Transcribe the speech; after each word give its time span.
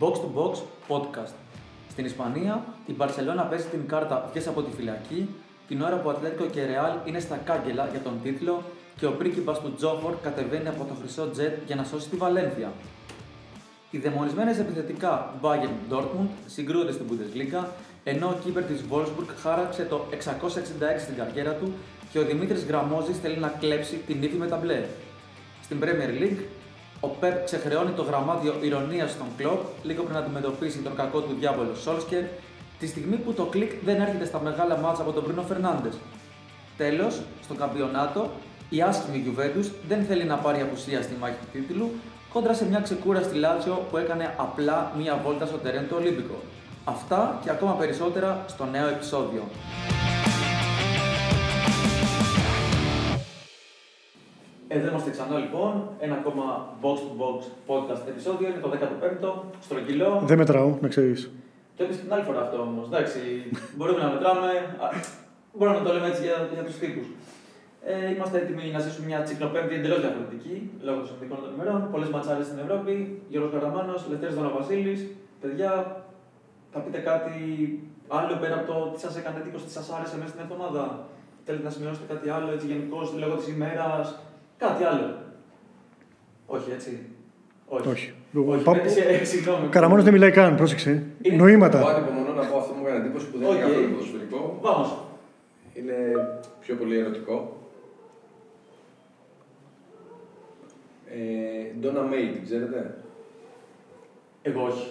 Box 0.00 0.12
to 0.12 0.28
Box 0.38 0.58
Podcast. 0.88 1.34
Στην 1.90 2.04
Ισπανία, 2.04 2.64
η 2.86 2.92
Μπαρσελόνα 2.92 3.42
παίζει 3.42 3.66
την 3.66 3.88
κάρτα 3.88 4.28
βγες 4.30 4.46
από 4.46 4.62
τη 4.62 4.70
φυλακή 4.76 5.28
την 5.68 5.82
ώρα 5.82 5.96
που 5.96 6.08
ο 6.08 6.10
Ατλέτικο 6.10 6.44
και 6.44 6.66
Ρεάλ 6.66 6.92
είναι 7.04 7.20
στα 7.20 7.36
κάγκελα 7.36 7.88
για 7.90 8.00
τον 8.00 8.12
τίτλο 8.22 8.62
και 8.96 9.06
ο 9.06 9.12
πρίγκιπας 9.12 9.60
του 9.60 9.74
Τζόχορ 9.74 10.14
κατεβαίνει 10.22 10.68
από 10.68 10.84
το 10.84 10.94
χρυσό 11.00 11.30
τζετ 11.30 11.58
για 11.66 11.76
να 11.76 11.84
σώσει 11.84 12.08
τη 12.08 12.16
Βαλένθια. 12.16 12.72
Οι 13.90 13.98
δαιμονισμένες 13.98 14.58
επιθετικά 14.58 15.34
Bayern 15.42 15.92
Dortmund 15.92 16.28
συγκρούονται 16.46 16.92
στην 16.92 17.06
Bundesliga, 17.10 17.64
ενώ 18.04 18.28
ο 18.28 18.34
κύπερ 18.44 18.62
της 18.62 18.84
Wolfsburg 18.90 19.28
χάραξε 19.42 19.84
το 19.84 20.04
666 20.10 20.16
στην 21.00 21.16
καριέρα 21.16 21.52
του 21.52 21.72
και 22.12 22.18
ο 22.18 22.24
Δημήτρης 22.24 22.64
Γραμμόζης 22.64 23.18
θέλει 23.18 23.38
να 23.38 23.48
κλέψει 23.48 23.96
την 24.06 24.22
ύφη 24.22 24.36
με 24.36 24.46
τα 24.46 24.56
μπλε. 24.56 24.84
Στην 25.62 25.78
Premier 25.82 26.22
League, 26.22 26.38
ο 27.00 27.08
Πεπ 27.08 27.44
ξεχρεώνει 27.44 27.90
το 27.90 28.02
γραμμάτιο 28.02 28.54
ειρωνείας 28.60 29.10
στον 29.10 29.26
Κλοπ 29.36 29.60
λίγο 29.82 30.02
πριν 30.02 30.16
αντιμετωπίσει 30.16 30.78
τον 30.78 30.96
κακό 30.96 31.20
του 31.20 31.36
διάβολο 31.38 31.74
Σόλσκιερ, 31.74 32.22
τη 32.78 32.86
στιγμή 32.86 33.16
που 33.16 33.32
το 33.32 33.44
κλικ 33.44 33.72
δεν 33.84 34.00
έρχεται 34.00 34.24
στα 34.24 34.40
μεγάλα 34.40 34.76
ματς 34.76 35.02
από 35.02 35.12
τον 35.12 35.24
Μπρούνο 35.24 35.42
Φερνάντες. 35.42 35.94
Τέλος, 36.76 37.20
στο 37.42 37.54
καμπιονάτο, 37.54 38.30
η 38.68 38.82
άσχημη 38.82 39.24
Juventus 39.26 39.70
δεν 39.88 40.04
θέλει 40.04 40.24
να 40.24 40.36
πάρει 40.36 40.60
απουσία 40.60 41.02
στη 41.02 41.14
μάχη 41.20 41.34
του 41.34 41.46
τίτλου 41.52 41.90
κόντρα 42.32 42.54
σε 42.54 42.68
μια 42.68 42.80
ξεκούραστη 42.80 43.36
Λάτσιο 43.36 43.86
που 43.90 43.96
έκανε 43.96 44.34
απλά 44.36 44.92
μία 44.98 45.20
βόλτα 45.24 45.46
στο 45.46 45.56
τερέν 45.56 45.88
του 45.88 45.96
Ολύμπικο. 45.98 46.34
Αυτά 46.84 47.40
και 47.44 47.50
ακόμα 47.50 47.72
περισσότερα 47.72 48.44
στο 48.46 48.64
νέο 48.64 48.88
επεισόδιο. 48.88 49.42
Εδώ 54.68 54.88
είμαστε 54.88 55.10
ξανά 55.10 55.38
λοιπόν, 55.38 55.72
ένα 55.98 56.14
ακόμα 56.14 56.44
box 56.82 56.98
to 57.06 57.12
box 57.20 57.38
podcast 57.68 58.02
επεισόδιο, 58.08 58.48
είναι 58.48 58.60
το 58.60 58.70
15ο, 58.74 59.30
στρογγυλό. 59.60 60.22
Δεν 60.24 60.38
μετράω, 60.38 60.78
να 60.80 60.88
ξέρεις. 60.88 61.30
Το 61.76 61.84
έπεισε 61.84 62.00
την 62.00 62.12
άλλη 62.12 62.22
φορά 62.22 62.40
αυτό 62.40 62.56
όμως. 62.60 62.86
Εντάξει, 62.86 63.20
μπορούμε 63.76 64.00
να 64.02 64.10
μετράμε. 64.14 64.50
Μπορούμε 65.56 65.78
να 65.78 65.84
το 65.84 65.92
λέμε 65.92 66.06
έτσι 66.06 66.22
για, 66.22 66.48
για 66.54 66.64
τους 66.64 66.78
τύπους. 66.82 67.06
Ε, 67.84 68.10
είμαστε 68.14 68.36
έτοιμοι 68.42 68.64
να 68.76 68.80
ζήσουμε 68.84 69.06
μια 69.06 69.20
τσικλοπέμπτη 69.22 69.74
εντελώς 69.74 70.00
διαφορετική 70.00 70.70
λόγω 70.86 70.98
των 70.98 71.08
συνδικών 71.10 71.38
των 71.42 71.50
ημερών. 71.54 71.80
Πολλές 71.92 72.08
ματσάρες 72.14 72.46
στην 72.46 72.58
Ευρώπη. 72.64 72.92
Γιώργος 73.28 73.52
Καραμάνος, 73.54 74.00
Λευτέρης 74.10 74.34
Δονοβασίλη. 74.34 74.94
Παιδιά, 75.40 75.70
θα 76.72 76.78
πείτε 76.80 76.98
κάτι 77.10 77.36
άλλο 78.08 78.34
πέρα 78.42 78.54
από 78.60 78.66
το 78.72 78.76
τι 78.92 79.00
σας 79.00 79.16
έκανε 79.20 79.36
εντύπωση, 79.42 79.64
τι 79.64 79.74
σας 79.78 79.86
άρεσε 79.96 80.16
μέσα 80.16 80.30
στην 80.32 80.42
εβδομάδα; 80.44 80.84
Θέλετε 81.44 81.64
να 81.64 81.72
σημειώσετε 81.76 82.06
κάτι 82.14 82.28
άλλο 82.36 82.48
έτσι 82.54 82.66
γενικώς 82.72 83.06
λόγω 83.22 83.34
της 83.40 83.48
ημέρας; 83.54 84.06
Κάτι 84.58 84.84
άλλο. 84.84 85.18
Όχι, 86.46 86.70
έτσι. 86.70 86.98
Όχι. 87.66 87.88
Όχι. 87.88 88.14
Όχι. 88.48 88.62
Πα- 88.64 88.80
Ε, 89.20 89.24
Συγγνώμη. 89.24 89.68
Καραμάνος 89.68 90.04
δεν 90.04 90.12
μιλάει 90.12 90.30
καν, 90.30 90.56
πρόσεξε. 90.56 90.90
Είναι- 91.22 91.36
Εγώ 91.36 91.46
Νοήματα. 91.46 91.86
ανυπομονώ 91.96 92.32
να 92.32 92.44
πω 92.46 92.56
αυτό 92.58 92.72
που 92.72 92.78
μου 92.80 92.86
έκανε 92.86 93.04
εντύπωση 93.04 93.26
που 93.30 93.38
δεν 93.38 93.48
είναι 93.48 93.56
Οκ. 93.56 93.62
καθόλου 93.68 93.90
ποδοσφαιρικό. 93.90 94.60
Vamos. 94.64 94.90
Είναι 95.74 95.94
πιο 96.60 96.74
πολύ 96.74 96.98
ερωτικό. 96.98 97.56
Ε, 101.06 101.78
Ντόνα 101.80 102.02
Μέι, 102.02 102.26
την 102.32 102.44
ξέρετε; 102.44 102.94
Εγώ 104.42 104.62
όχι. 104.64 104.88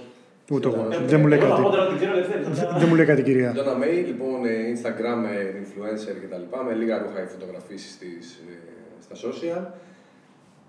Ούτε 0.51 0.67
εγώ. 0.67 0.87
Ε, 0.91 0.97
Δεν 1.05 1.19
μου 1.19 1.27
λέει 1.27 1.37
εγώ 1.39 1.47
θα 1.47 1.53
κάτι. 1.53 1.63
πω 1.63 1.69
τώρα 1.75 1.87
την 1.87 1.97
ξέρω 1.97 2.11
ελευθερία. 2.11 2.49
θα- 2.49 2.77
Δεν 2.79 2.87
μου 2.87 2.95
λέει 2.95 3.05
κάτι, 3.05 3.23
κυρία. 3.23 3.51
Ντόνα 3.51 3.75
Μέι, 3.75 3.95
λοιπόν, 4.11 4.45
ε, 4.45 4.51
Instagram 4.73 5.19
ε, 5.35 5.43
influencer 5.61 6.15
κτλ. 6.23 6.43
Με 6.67 6.73
λίγα 6.73 6.97
ρούχα 6.97 7.23
οι 7.23 7.25
φωτογραφίσεις 7.25 7.97
της 7.97 8.41
ε, 8.49 8.53
στα 9.01 9.15
social. 9.27 9.63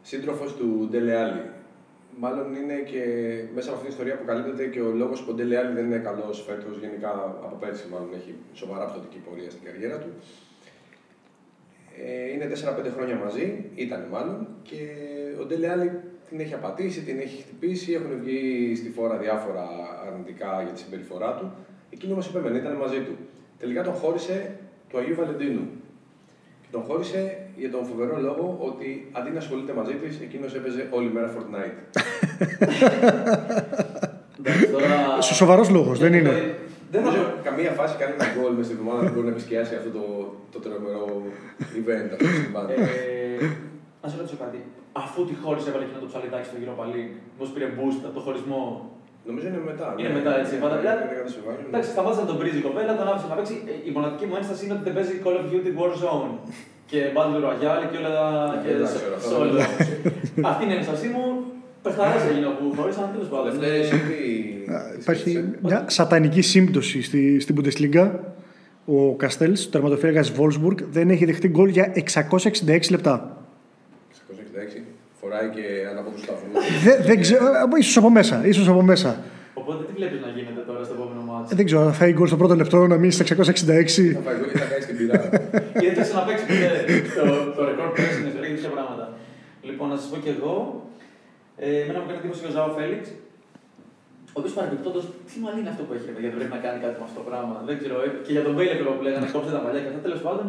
Σύντροφος 0.03 0.55
του 0.55 0.89
Ντέλε 0.91 1.17
Άλι. 1.17 1.43
Μάλλον 2.21 2.55
είναι 2.55 2.75
και 2.75 3.03
μέσα 3.55 3.69
από 3.69 3.79
αυτήν 3.79 3.81
την 3.81 3.89
ιστορία 3.89 4.15
αποκαλύπτεται 4.15 4.67
και 4.67 4.81
ο 4.81 4.91
λόγος 4.91 5.23
που 5.23 5.31
ο 5.31 5.35
Ντέλε 5.35 5.59
Άλι 5.59 5.73
δεν 5.75 5.85
είναι 5.85 5.99
καλός 5.99 6.45
φέτος, 6.47 6.79
γενικά 6.79 7.11
από 7.45 7.57
πέρσι 7.61 7.89
μάλλον 7.89 8.09
έχει 8.15 8.35
σοβαρά 8.53 8.85
πτωτική 8.85 9.19
πορεία 9.19 9.51
στην 9.51 9.65
καριέρα 9.65 9.99
του. 9.99 10.09
Ε, 12.05 12.33
είναι 12.33 12.47
4-5 12.87 12.91
χρόνια 12.95 13.17
μαζί, 13.17 13.65
ήταν 13.75 14.07
μάλλον, 14.11 14.47
και 14.63 14.77
ο 15.41 15.45
Ντέλε 15.45 15.69
Άλι 15.69 15.91
την 16.29 16.41
έχει 16.41 16.55
απατήσει, 16.55 17.01
την 17.01 17.19
έχει 17.19 17.43
χτυπήσει, 17.43 17.93
έχουν 17.93 18.21
βγει 18.23 18.75
στη 18.77 18.91
φόρα 18.91 19.17
διάφορα 19.17 19.67
αρνητικά 20.07 20.63
για 20.63 20.73
τη 20.73 20.81
συμπεριφορά 20.81 21.35
του. 21.35 21.53
Εκείνο 21.91 22.13
όμως 22.13 22.29
επέμενε, 22.29 22.59
ήταν 22.59 22.77
μαζί 22.77 23.01
του. 23.01 23.17
Τελικά 23.59 23.83
τον 23.83 23.93
χώρισε 23.93 24.59
του 24.89 24.99
Αγίου 24.99 25.15
Βαλεντίνου. 25.15 25.69
Και 26.63 26.69
τον 26.71 26.83
χώρισε 26.83 27.38
για 27.59 27.71
τον 27.71 27.83
φοβερό 27.91 28.15
λόγο 28.29 28.47
ότι 28.69 28.89
αντί 29.19 29.31
να 29.31 29.39
ασχολείται 29.39 29.73
μαζί 29.73 29.95
της, 30.03 30.21
εκείνος 30.27 30.55
έπαιζε 30.55 30.83
όλη 30.91 31.09
μέρα 31.13 31.29
Fortnite. 31.35 31.77
Εντάξει, 34.39 34.67
τώρα. 34.75 35.21
Σοβαρός 35.21 35.69
λόγος, 35.77 35.99
δεν 35.99 36.13
είναι. 36.19 36.33
Δεν 36.91 37.01
θα 37.03 37.07
Νομίζω 37.11 37.27
καμία 37.49 37.71
φάση 37.79 37.95
κάνει 38.01 38.13
ένα 38.19 38.27
γκολ 38.35 38.53
μες 38.59 38.67
στη 38.69 38.75
βδομάδα 38.79 39.01
δεν 39.07 39.13
μπορεί 39.15 39.27
να 39.31 39.35
επισκιάσει 39.37 39.73
αυτό 39.81 39.91
το, 39.99 40.05
το 40.53 40.59
τρομερό 40.65 41.05
event 41.81 42.09
αυτό 42.15 42.27
στην 42.41 42.53
πάντα. 42.57 42.73
Ε, 42.73 43.47
Να 44.03 44.07
σε 44.11 44.17
ρωτήσω 44.21 44.39
κάτι. 44.45 44.59
Αφού 45.03 45.19
τη 45.29 45.35
χώρισε, 45.43 45.69
έβαλε 45.71 45.85
εκείνο 45.87 46.01
το 46.05 46.09
ψαλιδάκι 46.11 46.47
στο 46.51 46.57
Europa 46.63 46.85
League, 46.93 47.13
μήπω 47.33 47.45
πήρε 47.55 47.69
boost 47.79 48.01
από 48.09 48.15
το 48.19 48.23
χωρισμό; 48.27 48.63
Νομίζω 49.29 49.47
είναι 49.51 49.63
μετά. 49.73 49.87
Είναι 50.01 50.11
ναι. 50.13 50.19
μετά, 50.19 50.33
έτσι, 50.43 50.55
Ναι, 50.55 50.63
πάντα. 50.65 50.77
ναι, 50.77 50.93
ναι, 50.99 51.05
ναι, 51.11 51.17
κατασκευάζει. 51.21 51.63
Εντάξει, 51.71 51.89
σταμάτησε 51.95 52.21
να 52.25 52.29
τον 52.31 52.37
πρίζει 52.41 52.59
η 52.63 52.65
κοπέλα, 52.69 52.93
τον 53.01 53.07
άφησε 53.13 53.27
να 53.33 53.37
παίξει. 53.39 53.55
Ε, 53.71 53.75
Η 53.89 53.91
μοναδική 53.97 54.25
μου 54.29 54.37
ένσταση 54.41 54.61
είναι 54.65 54.75
ότι 54.79 54.85
δεν 54.89 54.95
παίζει 54.97 55.15
Call 55.25 55.37
of 55.41 55.45
Duty 55.53 55.71
Warzone. 55.81 56.33
Και 56.91 56.99
Battle 57.17 57.41
Royale 57.47 57.85
και 57.91 57.97
όλα 58.01 58.11
τα. 58.19 58.61
και 58.63 58.69
Ε, 58.71 58.75
Εντάξει, 58.75 58.97
όλα 59.07 59.17
αυτά 59.17 59.29
solo. 59.37 59.43
δεν 59.43 60.43
το 60.43 60.49
Αυτή 60.49 60.65
είναι 60.65 60.73
η 60.73 60.77
ένστασή 60.77 61.07
μου. 61.15 61.23
Πεχταρέ 61.83 62.19
έγινε 62.31 62.47
που 62.59 62.65
χωρίσαν 62.77 63.09
τέλος 63.13 63.29
πάντων. 63.29 63.45
Λευτέρη, 63.47 63.79
εσύ 63.81 63.91
τι. 63.91 63.97
τι 64.95 65.01
Υπάρχει 65.01 65.31
σκέφτεσαι; 65.31 65.59
μια 65.63 65.85
σατανική 65.89 66.43
σύμπτωση 66.43 67.03
στη, 67.03 67.41
στην 67.41 67.55
Bundesliga. 67.59 68.11
Ο 68.85 69.15
Καστέλ, 69.15 69.53
ο 69.53 69.69
τερματοφύλακας 69.71 70.33
Wolfsburg, 70.39 70.77
δεν 70.91 71.11
έχει 71.11 71.25
δεχτεί 71.25 71.49
γκολ 71.49 71.69
για 71.69 71.93
666 71.95 72.91
λεπτά. 72.91 73.37
666. 74.79 74.83
Φοράει 75.21 75.49
και 75.49 75.63
ανάποδου 75.91 76.19
σταθμούς. 76.19 76.83
Δεν, 76.85 76.97
δεν 77.05 77.21
ξέρω, 77.21 77.45
ε, 77.47 77.79
ίσως 77.79 77.97
από 77.97 78.11
μέσα, 78.11 78.47
ίσως 78.47 78.69
από 78.69 78.83
μέσα. 78.83 79.21
Οπότε 79.55 79.85
τι 79.85 79.93
βλέπεις 79.93 80.21
να 80.21 80.29
γίνεται 80.29 80.61
τώρα 80.67 80.85
στο 80.85 80.95
επόμενο 80.95 81.21
Ε, 81.21 81.31
μάτσο. 81.33 81.57
Δεν 81.57 81.65
ξέρω, 81.65 81.85
θα 81.85 81.93
φάει 81.93 82.13
γκολ 82.13 82.27
στο 82.27 82.37
πρώτο 82.37 82.55
λεπτό 82.55 82.87
να 82.87 82.97
μείνει 82.97 83.13
στα 83.13 83.25
666. 83.25 83.33
Θα 83.35 83.45
φάει 83.45 84.37
γκολ 84.99 85.07
ή 85.07 85.11
θα 85.13 85.17
κάνει 85.23 85.47
την 85.47 85.51
πειρά. 85.51 85.71
Γιατί 85.83 85.95
θε 86.01 86.05
να 86.19 86.23
παίξει 86.27 86.45
ποτέ 86.51 86.69
το, 87.19 87.25
το 87.57 87.61
record 87.71 87.93
pressing, 87.97 88.27
ιστορία 88.31 88.49
και 88.51 88.57
τέτοια 88.59 88.73
πράγματα. 88.77 89.05
Λοιπόν, 89.69 89.87
να 89.93 89.97
σας 90.01 90.09
πω 90.11 90.17
κι 90.25 90.33
εγώ. 90.37 90.55
Ε, 91.65 91.81
εμένα 91.83 91.99
μου 91.99 92.07
έκανε 92.09 92.19
εντύπωση 92.23 92.41
και 92.43 92.51
ο 92.53 92.55
Ζάο 92.57 92.69
Φέληξ. 92.77 93.05
Ο 94.37 94.39
οποίος 94.41 94.55
παρεμπιπτόντως, 94.59 95.05
τι 95.29 95.35
μαλλί 95.45 95.59
είναι 95.63 95.73
αυτό 95.75 95.83
που 95.87 95.93
έχει, 95.97 96.05
ρε 96.11 96.15
παιδιά, 96.15 96.29
δεν 96.33 96.39
πρέπει 96.39 96.55
να 96.59 96.63
κάνει 96.67 96.79
κάτι 96.85 96.97
με 97.01 97.05
αυτό 97.09 97.17
το 97.21 97.27
πράγμα. 97.31 97.57
Δεν 97.69 97.75
ξέρω. 97.81 97.95
ε, 98.07 98.09
Και 98.25 98.33
για 98.37 98.45
τον 98.47 98.53
Μπέιλε 98.55 98.75
που 98.99 99.05
λέγανε, 99.07 99.27
κόψε 99.35 99.51
τα 99.57 99.61
μαλλιά 99.65 99.81
και 99.83 99.91
αυτά. 99.91 100.01
Τέλος 100.09 100.21
πάντων, 100.27 100.47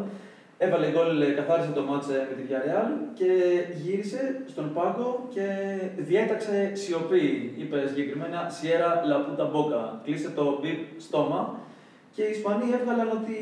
έβαλε 0.66 0.88
γκολ, 0.94 1.10
ε, 1.22 1.30
καθάρισε 1.40 1.72
το 1.78 1.84
μάτσε 1.90 2.16
με 2.30 2.34
τη 2.38 2.42
Villarreal 2.48 2.90
και 3.20 3.30
γύρισε 3.82 4.22
στον 4.52 4.66
πάγκο 4.76 5.10
και 5.34 5.46
διέταξε 6.08 6.56
σιωπή. 6.82 7.26
Είπε 7.62 7.78
συγκεκριμένα 7.92 8.40
Sierra 8.58 8.92
La 9.10 9.18
Puta 9.26 9.46
Boca. 9.54 9.82
Κλείσε 10.06 10.30
το 10.38 10.46
μπιπ 10.62 10.80
στόμα. 11.08 11.42
Και 12.20 12.26
οι 12.30 12.34
Ισπανοί 12.38 12.66
έβγαλαν 12.80 13.10
ότι 13.20 13.36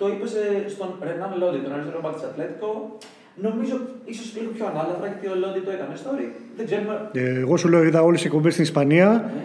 το 0.00 0.04
είπες 0.12 0.30
σε- 0.34 0.64
στον 0.74 0.88
Ρενάν 1.06 1.30
Λόντι, 1.40 1.58
τον 1.64 1.72
αριστερό 1.76 2.00
μπακ 2.02 2.14
της 2.18 2.24
Ατλέτικο. 2.28 2.70
Νομίζω 3.46 3.74
ίσως 4.12 4.26
λίγο 4.36 4.50
πιο 4.56 4.64
ανάλαφρα 4.72 5.06
γιατί 5.12 5.26
ο 5.34 5.36
Λόντι 5.42 5.60
το 5.66 5.70
έκανε 5.76 5.94
story. 6.02 6.26
Δεν 6.56 6.64
ξέρουμε. 6.68 6.94
Ε, 7.12 7.38
εγώ 7.44 7.54
σου 7.60 7.68
λέω, 7.72 7.82
είδα 7.88 8.00
όλες 8.08 8.18
τις 8.20 8.26
εκπομπές 8.28 8.52
στην 8.52 8.64
Ισπανία. 8.70 9.08
Ε, 9.36 9.40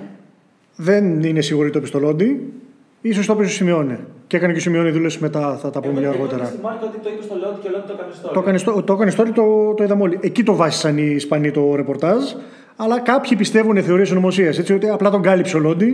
Δεν 0.87 1.03
είναι 1.29 1.41
σίγουροι 1.49 1.69
το 1.75 1.79
πιστολόντι. 1.85 2.29
Ίσως 3.01 3.25
το 3.25 3.33
είπε 3.33 3.43
στο 3.43 3.53
Σιμεόνε. 3.59 3.97
Και 4.27 4.35
έκανε 4.37 4.51
και 4.53 4.59
ο 4.59 4.61
Σιμεόνε 4.61 4.89
δήλωση 4.97 5.17
μετά, 5.21 5.43
θα 5.61 5.69
τα 5.69 5.79
πούμε 5.79 5.91
εγώ- 5.91 5.99
για 6.01 6.09
εγώ 6.09 6.17
αργότερα. 6.17 6.43
είδα 6.43 6.51
Στη 6.53 6.61
Μάρκα 6.67 6.85
ότι 6.89 6.97
το 7.05 7.09
είπες 7.13 7.25
στο 7.25 7.35
Λόντι 7.43 7.59
και 7.61 7.67
ο 7.67 7.71
Λόντι 7.75 7.87
το 7.87 7.93
έκανε 7.97 8.11
story. 8.21 8.33
Το 8.33 8.39
έκανε, 8.39 8.57
στο- 8.57 8.83
το 8.83 8.93
έκανε 8.93 9.11
story, 9.17 9.31
το, 9.39 9.73
το 9.77 9.83
είδαμε 9.83 10.01
όλοι. 10.01 10.17
Εκεί 10.21 10.43
το 10.43 10.55
βάσισαν 10.55 10.97
οι 10.97 11.11
Ισπανοί 11.15 11.51
το 11.51 11.75
ρεπορτάζ. 11.75 12.21
Αλλά 12.75 12.99
κάποιοι 12.99 13.37
πιστεύουν 13.37 13.83
θεωρίες 13.83 14.11
συνωμοσίας. 14.11 14.57
Έτσι 14.59 14.73
ότι 14.73 14.89
απλά 14.89 15.09
τον 15.09 15.21
κάλυψε 15.21 15.57
ο 15.57 15.59
Λόντι 15.59 15.91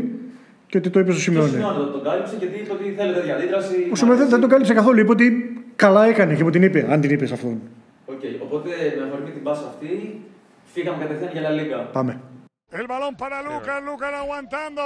και 0.70 0.78
ότι 0.78 0.90
το 0.90 1.00
είπε 1.00 1.12
στο 1.12 1.20
Και 1.32 1.38
ο 1.38 1.42
Σιμεόνε. 1.42 1.50
Σιμεόνε 1.50 1.78
το- 1.78 1.92
τον 1.96 2.04
κάλυψε 2.04 2.36
γιατί 2.40 2.58
είπε 2.62 2.72
ότι 2.78 2.86
θέλετε 2.98 3.24
για 3.24 3.36
αντίδραση. 3.36 3.90
Ο 3.92 3.96
Σιμεόνε 3.96 4.20
δεν, 4.20 4.30
δεν 4.30 4.40
τον 4.40 4.50
κάλυψε 4.50 4.74
καθόλου. 4.74 5.00
Είπε 5.00 5.12
ότι 5.12 5.28
καλά 5.76 6.06
έκανε 6.06 6.36
και 6.36 6.44
μου 6.44 6.50
την 6.50 6.64
είπε, 6.64 6.86
αν 6.90 7.02
την 7.02 7.10
είπε 7.10 7.26
αυτόν. 7.38 7.62
Οκ, 8.06 8.22
οπότε 8.46 8.70
με 8.98 9.04
αφορμή 9.08 9.30
την 9.30 9.44
πάσα 9.44 9.66
αυτή, 9.74 10.22
φύγαμε 10.74 10.98
κατευθείαν 11.04 11.32
για 11.32 11.42
La 11.48 11.54
Liga. 11.60 11.80
Πάμε. 11.92 12.22
El 12.80 12.86
balón 12.94 13.14
para 13.24 13.38
Lucas, 13.50 13.80
Lucas 13.90 14.12
aguantando. 14.24 14.86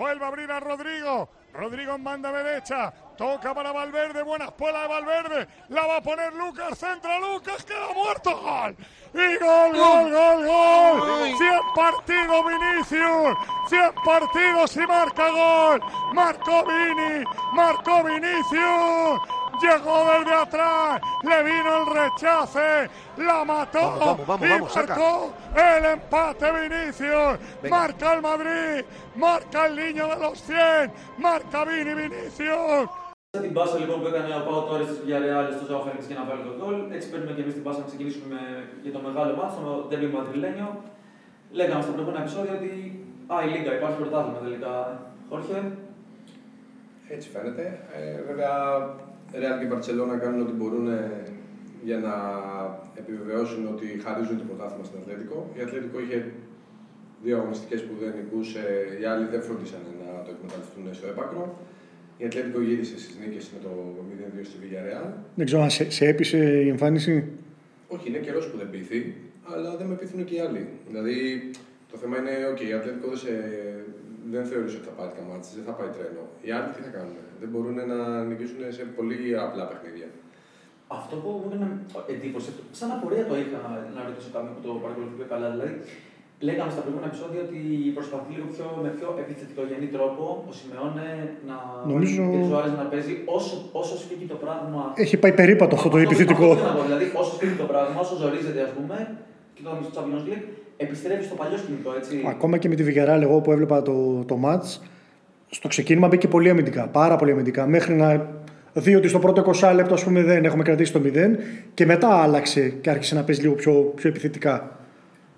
Vuelve 0.00 0.24
a 0.26 0.28
abrir 0.32 0.50
a 0.56 0.58
Rodrigo. 0.70 1.14
Rodrigo 1.62 1.92
en 1.98 2.02
banda 2.08 2.28
derecha. 2.40 2.80
Toca 3.16 3.54
para 3.54 3.72
Valverde. 3.72 4.22
Buena 4.22 4.46
espuela 4.46 4.82
de 4.82 4.88
Valverde. 4.88 5.48
La 5.68 5.86
va 5.86 5.96
a 5.98 6.02
poner 6.02 6.32
Lucas. 6.34 6.78
Centra 6.78 7.18
Lucas. 7.20 7.64
Queda 7.64 7.92
muerto. 7.94 8.36
Gol. 8.40 8.76
Y 9.14 9.36
gol, 9.38 9.76
gol, 9.76 10.10
gol, 10.12 10.46
gol. 10.46 11.36
100 11.36 11.60
partidos 11.74 12.44
Vinicius. 12.46 13.36
100 13.68 13.92
partidos 14.04 14.76
y 14.76 14.86
marca 14.86 15.30
gol. 15.30 15.82
Marcó 16.14 16.64
Vini. 16.64 17.24
Marcó 17.52 18.02
Vinicius. 18.04 19.20
llegó 19.60 20.04
desde 20.18 20.34
atrás, 20.34 21.00
le 21.22 21.42
vino 21.44 21.76
el 21.78 21.86
rechace, 21.86 22.90
la 23.16 23.44
mató 23.44 23.78
Vamos, 23.98 24.26
vamos, 24.26 24.40
vamos, 24.40 24.70
y 24.70 24.74
saca. 24.74 24.96
marcó 24.96 25.32
el 25.54 25.84
empate 25.84 26.52
Vinicius. 26.52 27.38
Venga. 27.62 27.76
Marca 27.76 28.12
el 28.14 28.22
Madrid, 28.22 28.84
marca 29.14 29.66
el 29.66 29.76
niño 29.76 30.08
de 30.08 30.16
los 30.16 30.40
100, 30.42 30.92
marca 31.18 31.64
Vini 31.64 31.94
Vinicius. 31.94 32.88
Σε 33.36 33.40
την 33.46 33.52
πάσα 33.58 33.76
λοιπόν 33.82 33.96
που 34.00 34.06
έκανε 34.12 34.28
ο 34.40 34.42
Πάο 34.48 34.60
τώρα 34.68 34.82
στη 34.88 34.96
Villarreal 35.06 35.46
στο 35.56 35.64
Ζωά 35.70 35.80
Φέληξ 35.84 36.02
για 36.10 36.18
να 36.20 36.24
βάλει 36.28 36.42
το 36.48 36.52
γκολ. 36.58 36.76
Έτσι 36.96 37.06
παίρνουμε 37.10 37.32
και 37.36 37.42
εμείς 37.44 37.54
την 37.58 37.64
πάσα 37.66 37.80
να 37.84 37.88
ξεκινήσουμε 37.90 38.26
με- 38.34 38.62
για 38.84 38.92
το 38.96 39.00
μεγάλο 39.06 39.32
μάτσο, 39.40 39.58
το 39.66 39.72
Derby 39.90 40.08
Madrileño. 40.16 40.68
Λέγαμε 41.58 41.82
στο 41.84 41.92
προηγούμενο 41.94 42.22
επεισόδιο 42.24 42.52
ότι 42.60 42.70
α, 43.32 43.34
η 43.46 43.48
Λίγκα 43.52 43.72
υπάρχει 43.78 43.96
πρωτάθλημα 44.02 44.40
τελικά. 44.46 44.72
Χόρχε, 45.28 45.58
Έτσι 47.14 47.26
φαίνεται. 47.34 47.64
Ε, 47.98 48.00
βέβαια, 48.28 48.54
Real 49.40 49.56
και 49.60 49.68
Barcelona 49.72 50.14
κάνουν 50.22 50.40
ό,τι 50.44 50.54
μπορούν 50.58 50.86
ε, 50.98 51.00
για 51.88 51.98
να 52.06 52.14
επιβεβαιώσουν 53.00 53.62
ότι 53.74 53.86
χαρίζουν 54.04 54.36
το 54.40 54.46
πρωτάθλημα 54.50 54.84
στην 54.88 54.98
Ατλέτικο. 55.00 55.38
Η 55.56 55.60
Ατλέτικο 55.64 55.96
είχε 56.04 56.18
δύο 57.24 57.34
αγωνιστικές 57.40 57.80
που 57.86 57.94
δεν 58.00 58.10
νικούσε, 58.18 58.62
οι 59.00 59.04
άλλοι 59.12 59.24
δεν 59.32 59.40
φρόντισαν 59.46 59.82
να 60.02 60.08
το 60.24 60.30
εκμεταλλευτούν 60.34 60.84
στο 60.98 61.06
έπακρο. 61.12 61.42
Η 62.22 62.24
Ατλέτικο 62.26 62.60
γύρισε 62.68 62.96
στις 62.98 63.14
νίκες 63.20 63.44
με 63.54 63.58
το 63.66 63.70
0-2 64.40 64.44
στη 64.48 64.56
Villarreal. 64.62 65.08
Δεν 65.34 65.46
ξέρω 65.46 65.62
αν 65.62 65.70
σε, 65.70 65.90
σε 65.90 66.04
έπεισε 66.12 66.38
η 66.66 66.68
εμφάνιση. 66.68 67.14
Όχι, 67.94 68.08
είναι 68.08 68.18
καιρός 68.26 68.44
που 68.50 68.56
δεν 68.60 68.70
πείθει, 68.70 69.00
αλλά 69.52 69.70
δεν 69.78 69.86
με 69.90 69.94
πείθουν 70.00 70.24
και 70.28 70.34
οι 70.34 70.40
άλλοι. 70.46 70.62
Δηλαδή, 70.88 71.16
το 71.90 71.96
θέμα 72.00 72.14
είναι, 72.18 72.34
OK, 72.52 72.60
η 72.70 72.72
Ατλέτικο 72.78 73.08
δεν, 73.08 73.20
σε, 73.24 73.32
δεν 74.32 74.44
θεωρούσε 74.50 74.76
ότι 74.78 74.86
θα 74.90 74.94
πάρει 74.98 75.12
τα 75.18 75.24
μάτια, 75.28 75.50
δεν 75.58 75.64
θα 75.68 75.74
πάει 75.78 75.90
τρένο. 75.96 76.24
Οι 76.46 76.50
άλλοι 76.56 76.68
τι 76.74 76.80
θα 76.86 76.90
κάνουν, 76.96 77.16
δεν 77.42 77.48
μπορούν 77.52 77.76
να 77.92 77.98
νικήσουν 78.28 78.60
σε 78.76 78.82
πολύ 78.96 79.20
απλά 79.46 79.64
παιχνίδια. 79.70 80.08
αυτό 81.00 81.14
που 81.22 81.30
μου 81.40 81.50
έκανε 81.56 81.68
εντύπωση, 82.14 82.50
σαν 82.78 82.88
απορία 82.96 83.24
το 83.30 83.34
είχα 83.42 83.58
να 83.96 84.00
ρωτήσω 84.08 84.30
κάποιον 84.34 84.52
που 84.56 84.62
το 84.66 84.72
παρακολουθεί 84.84 85.14
πιο 85.20 85.28
καλά. 85.32 85.48
Δηλαδή, 85.54 85.72
λέγαμε 86.48 86.70
στα 86.74 86.80
προηγούμενα 86.84 87.08
επεισόδια 87.12 87.40
ότι 87.46 87.58
προσπαθεί 87.98 88.30
λίγο 88.36 88.48
πιο, 88.54 88.66
με 88.84 88.90
πιο 88.98 89.08
επιθετικογενή 89.22 89.88
τρόπο 89.96 90.22
ο 90.48 90.52
Σιμεώνε 90.58 91.08
να 91.48 91.56
Νομίζω- 91.92 92.30
και 92.34 92.54
ο 92.54 92.58
Άρης 92.60 92.74
να 92.82 92.86
παίζει 92.92 93.14
όσο, 93.38 93.54
όσο 93.80 93.94
σφίγγει 94.02 94.26
το 94.32 94.38
πράγμα. 94.44 94.80
Έχει 95.04 95.16
πάει 95.22 95.34
περίπατο 95.40 95.72
αυτό 95.78 95.88
το 95.94 95.98
επιθετικό. 96.06 96.48
Αυτό 96.50 96.58
θέλω 96.62 96.72
να 96.72 96.78
πω, 96.78 96.84
Δηλαδή, 96.88 97.06
όσο 97.22 97.32
σφίγγει 97.36 97.56
το 97.62 97.68
πράγμα, 97.72 97.96
όσο 98.04 98.14
ζορίζεται, 98.22 98.60
ας 98.68 98.72
πούμε, 98.76 98.96
και 99.54 99.62
το 99.64 99.70
στο 99.86 99.92
Champions 99.96 100.24
League, 100.28 100.44
επιστρέφει 100.84 101.24
στο 101.28 101.36
παλιό 101.40 101.56
σκηνικό, 101.62 101.90
έτσι. 101.98 102.14
Ακόμα 102.34 102.54
και 102.60 102.68
με 102.70 102.74
τη 102.78 102.82
Villarreal, 102.88 103.22
εγώ 103.28 103.36
που 103.42 103.50
έβλεπα 103.54 103.78
το, 103.88 103.96
το 104.30 104.36
match, 104.46 104.68
στο 105.56 105.66
ξεκίνημα 105.72 106.06
μπήκε 106.08 106.28
πολύ 106.34 106.48
αμυντικά. 106.52 106.82
Πάρα 107.00 107.16
πολύ 107.16 107.30
αμυντικά. 107.34 107.62
Μέχρι 107.66 107.94
να 107.94 108.08
δει 108.72 108.94
ότι 108.94 109.08
στο 109.08 109.18
πρώτο 109.18 109.52
20 109.60 109.72
λεπτό, 109.74 109.94
ας 109.94 110.04
πούμε, 110.04 110.22
δεν 110.22 110.44
έχουμε 110.44 110.62
κρατήσει 110.62 110.92
το 110.92 111.00
0 111.04 111.38
και 111.74 111.86
μετά 111.86 112.08
άλλαξε 112.22 112.68
και 112.80 112.90
άρχισε 112.90 113.14
να 113.14 113.22
παίζει 113.22 113.40
λίγο 113.40 113.54
πιο, 113.54 113.72
πιο 113.72 114.08
επιθετικά. 114.08 114.76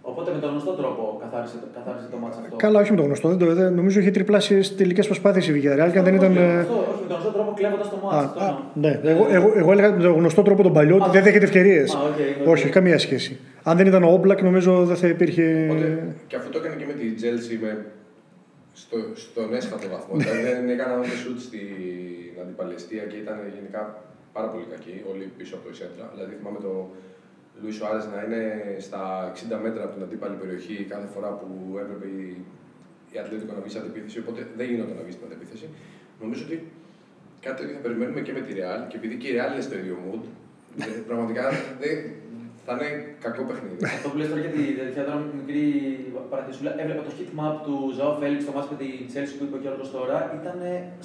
Οπότε 0.06 0.33
με 0.35 0.39
τον 0.39 0.51
γνωστό 0.51 0.71
τρόπο 0.73 1.19
καθάρισε, 1.21 1.56
το- 1.61 1.67
καθάρισε 1.75 2.06
το 2.11 2.17
ματς 2.17 2.37
αυτό. 2.37 2.56
Καλά, 2.56 2.81
όχι 2.81 2.91
με 2.91 2.97
το 2.97 3.03
γνωστό. 3.03 3.29
Δεν 3.29 3.39
το, 3.39 3.55
δεν, 3.55 3.75
νομίζω 3.75 4.01
είχε 4.01 4.11
τριπλάσει 4.11 4.75
τελικές 4.77 5.06
προσπάθειες 5.06 5.49
η 5.49 5.53
Villarreal 5.55 5.91
και 5.93 5.99
αν 5.99 6.05
δεν 6.05 6.15
ήταν. 6.15 6.31
Όχι, 6.33 6.41
ε, 6.41 6.59
Αυτό, 6.59 6.73
όχι, 6.75 7.01
με 7.03 7.09
τον 7.09 7.17
γνωστό 7.17 7.31
τρόπο 7.37 7.53
κλέβοντας 7.59 7.89
το 7.91 7.97
ματς. 8.03 8.15
Α, 8.17 8.19
αυτό 8.19 8.41
α, 8.41 8.47
εννοώ. 8.47 8.61
ναι, 8.75 9.11
εγώ, 9.11 9.27
εγώ, 9.31 9.53
εγώ 9.56 9.73
έλεγα 9.73 9.93
με 9.97 10.03
τον 10.03 10.12
γνωστό 10.12 10.43
τρόπο 10.43 10.62
τον 10.62 10.73
παλιό 10.73 10.95
ότι 10.97 11.09
Α, 11.09 11.11
δεν 11.11 11.23
δέχεται 11.23 11.45
ευκαιρίες. 11.45 11.95
α, 11.95 11.99
οκ, 12.01 12.06
οκ. 12.43 12.49
Όχι, 12.49 12.69
καμία 12.69 12.99
σχέση. 12.99 13.39
Αν 13.62 13.77
δεν 13.77 13.87
ήταν 13.87 14.03
ο 14.03 14.11
Όμπλακ, 14.12 14.43
νομίζω 14.43 14.85
δεν 14.85 14.97
θα 14.97 15.09
υπήρχε. 15.09 15.69
Οπότε, 15.71 16.15
και 16.27 16.37
αυτό 16.37 16.49
το 16.50 16.59
έκανε 16.59 16.75
και 16.81 16.87
με 16.91 16.93
τη 17.00 17.07
Chelsea 17.23 17.57
με, 17.65 17.73
στο, 18.73 18.97
στον 19.15 19.55
έσχατο 19.55 19.87
βαθμό. 19.95 20.15
δηλαδή 20.21 20.43
δεν 20.43 20.69
έκαναν 20.75 20.99
ούτε 21.00 21.17
σουτ 21.23 21.39
στην 21.49 21.69
αντίπαλη 22.43 22.79
εστία 22.79 23.03
και 23.11 23.17
ήταν 23.25 23.37
γενικά 23.57 23.83
πάρα 24.37 24.49
πολύ 24.53 24.67
κακοί, 24.75 24.95
όλοι 25.12 25.25
πίσω 25.39 25.53
από 25.57 25.65
τη 25.67 25.71
σέντρα. 25.75 26.05
Δηλαδή 26.15 26.33
θυμάμαι 26.39 26.61
το 26.67 26.73
Λουίς 27.61 27.75
Σουάρες 27.77 28.05
να 28.12 28.19
είναι 28.25 28.43
στα 28.87 29.03
60 29.35 29.59
μέτρα 29.67 29.83
από 29.87 29.93
την 29.97 30.03
αντίπαλη 30.06 30.37
περιοχή 30.43 30.77
κάθε 30.93 31.09
φορά 31.15 31.29
που 31.41 31.49
έπρεπε 31.83 32.06
η, 32.23 32.25
η 33.15 33.17
Ατλέτικο 33.23 33.53
να 33.56 33.61
βγει 33.65 33.73
σε 33.75 33.79
αντεπίθεση. 33.83 34.17
Οπότε 34.23 34.41
δεν 34.59 34.67
γινόταν 34.71 34.97
να 35.01 35.03
βγει 35.06 35.12
στην 35.17 35.27
αντεπίθεση. 35.29 35.67
Νομίζω 36.23 36.41
ότι 36.47 36.56
κάτι 37.45 37.56
τέτοιο 37.61 37.75
θα 37.79 37.83
περιμένουμε 37.87 38.21
και 38.27 38.33
με 38.37 38.43
τη 38.47 38.51
Real 38.59 38.81
και 38.91 38.97
επειδή 39.01 39.15
και 39.21 39.29
η 39.31 39.35
Real 39.39 39.51
είναι 39.53 39.65
στο 39.69 39.75
ίδιο 39.83 39.97
mood, 40.05 40.23
δεν- 40.83 41.05
πραγματικά 41.11 41.45
δεν, 41.83 41.95
θα 42.67 42.73
είναι 42.77 42.89
κακό 43.25 43.43
παιχνίδι. 43.49 43.77
Αυτό 43.97 44.07
που 44.11 44.17
λες 44.19 44.29
τώρα 44.31 44.41
για 44.45 44.53
τη 44.57 44.62
τέτοια 44.81 45.03
τώρα 45.07 45.17
με 45.23 45.27
την 45.31 45.37
μικρή 45.43 45.65
παρατηρησούλα, 46.33 46.71
έβλεπα 46.83 47.03
το 47.09 47.12
hit 47.19 47.31
map 47.39 47.55
του 47.67 47.75
Ζωάο 47.97 48.12
Φέληξ 48.21 48.41
στο 48.47 48.53
μάτς 48.57 48.69
με 48.73 48.77
την 48.83 48.93
Chelsea 49.12 49.35
που 49.39 49.45
είπε 49.47 49.57
ο 49.59 49.62
Γιώργος 49.65 49.89
τώρα, 49.97 50.17
ήταν 50.41 50.57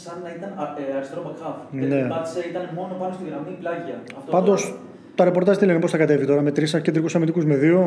σαν 0.03 0.15
να 0.25 0.29
ήταν 0.37 0.49
α- 0.63 0.75
ε, 0.81 0.83
αριστερό 0.97 1.21
back 1.27 1.37
half. 1.43 1.57
Ναι. 1.77 1.85
Ναι. 1.91 2.01
Πάτησε, 2.13 2.39
ήταν 2.51 2.63
μόνο 2.79 2.93
πάνω 3.01 3.11
στη 3.17 3.23
γραμμή 3.29 3.53
πλάγια. 3.61 3.97
Αυτό 4.19 4.29
Πάντως, 4.37 4.61
τώρα- 4.63 4.87
τα 5.19 5.25
ρεπορτάζ 5.25 5.55
τι 5.57 5.65
λένε, 5.65 5.79
πώς 5.79 5.91
θα 5.91 5.97
κατέβει 6.03 6.25
τώρα 6.25 6.41
με 6.41 6.51
τρεις 6.51 6.71
κεντρικούς 6.85 7.15
αμυντικούς 7.15 7.45
με 7.51 7.55
δύο; 7.55 7.79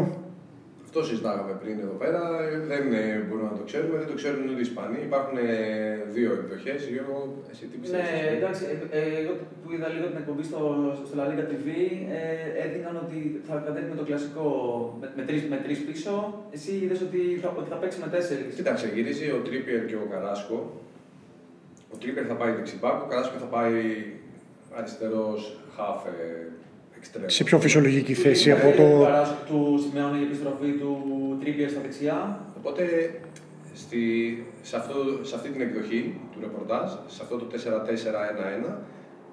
Αυτό 0.84 0.98
συζητάγαμε 1.08 1.52
πριν 1.62 1.76
εδώ 1.84 1.96
πέρα. 2.02 2.20
Δεν 2.72 2.84
ε, 3.02 3.04
μπορούμε 3.26 3.48
να 3.52 3.56
το 3.60 3.64
ξέρουμε, 3.70 3.96
δεν 4.02 4.08
το 4.12 4.16
ξέρουν 4.20 4.40
ούτε 4.50 4.60
οι 4.62 4.66
Ισπανοί. 4.70 4.98
Υπάρχουν 5.08 5.36
ε, 5.36 5.42
δύο 6.16 6.30
εκδοχές. 6.38 6.78
Γιώργο, 6.92 7.18
εσύ 7.52 7.64
τι 7.70 7.76
πιστεύεις. 7.82 8.10
Ναι, 8.10 8.20
εντάξει, 8.38 8.62
ε, 8.72 8.74
ε, 8.98 9.02
εγώ 9.20 9.32
που 9.60 9.68
είδα 9.74 9.88
λίγο 9.94 10.06
την 10.12 10.18
εκπομπή 10.22 10.44
στο, 10.50 10.60
στο 11.08 11.14
La 11.20 11.24
Liga 11.30 11.44
TV, 11.52 11.68
ε, 12.18 12.22
έδιναν 12.64 12.94
ότι 13.04 13.18
θα 13.48 13.54
κατέβει 13.66 13.88
με 13.92 13.98
το 14.00 14.04
κλασικό 14.08 14.46
με, 15.00 15.06
με, 15.18 15.22
τρεις, 15.28 15.42
με 15.52 15.58
τρεις 15.64 15.78
πίσω. 15.86 16.14
Εσύ 16.56 16.72
είδες 16.82 17.00
ότι 17.06 17.20
θα, 17.42 17.48
ότι 17.60 17.68
θα 17.72 17.78
παίξει 17.80 17.98
με 18.04 18.08
τέσσερις. 18.14 18.50
Κοίταξε, 18.58 18.86
γυρίζει 18.94 19.26
ο 19.38 19.40
Τρίπιερ 19.46 19.80
και 19.90 19.98
ο 20.04 20.06
Καράσκο. 20.12 20.58
Ο 21.94 21.96
Τρίπιερ 22.00 22.24
θα 22.30 22.36
πάει 22.40 22.52
δεξιμπάκ, 22.58 22.96
ο 23.04 23.06
Καράσκο 23.10 23.36
θα 23.44 23.50
πάει 23.56 23.78
αριστερός 24.78 25.40
half 25.76 26.00
ε, 26.06 26.12
extreme. 26.12 26.51
Σε 27.26 27.44
πιο 27.44 27.58
φυσιολογική 27.60 28.14
θέση 28.14 28.50
Του- 28.50 28.56
από 28.56 28.70
του- 28.70 28.76
το. 28.76 29.02
Καράς- 29.04 29.34
Του 29.46 29.78
Σιμεώνε 29.82 30.18
η 30.18 30.22
επιστροφή 30.22 30.70
του 30.80 30.92
Τρίπιερ 31.40 31.70
στα 31.70 31.80
δεξιά. 31.80 32.40
Οπότε 32.58 32.82
στη, 33.74 34.02
σε, 34.62 34.76
αυτό, 34.76 34.94
σε 35.22 35.34
αυτή 35.34 35.48
την 35.48 35.60
εκδοχή 35.60 36.14
του 36.32 36.38
ρεπορτάζ, 36.40 36.90
σε 37.06 37.20
αυτό 37.22 37.36
το 37.36 37.44
4-4-1-1, 37.44 38.78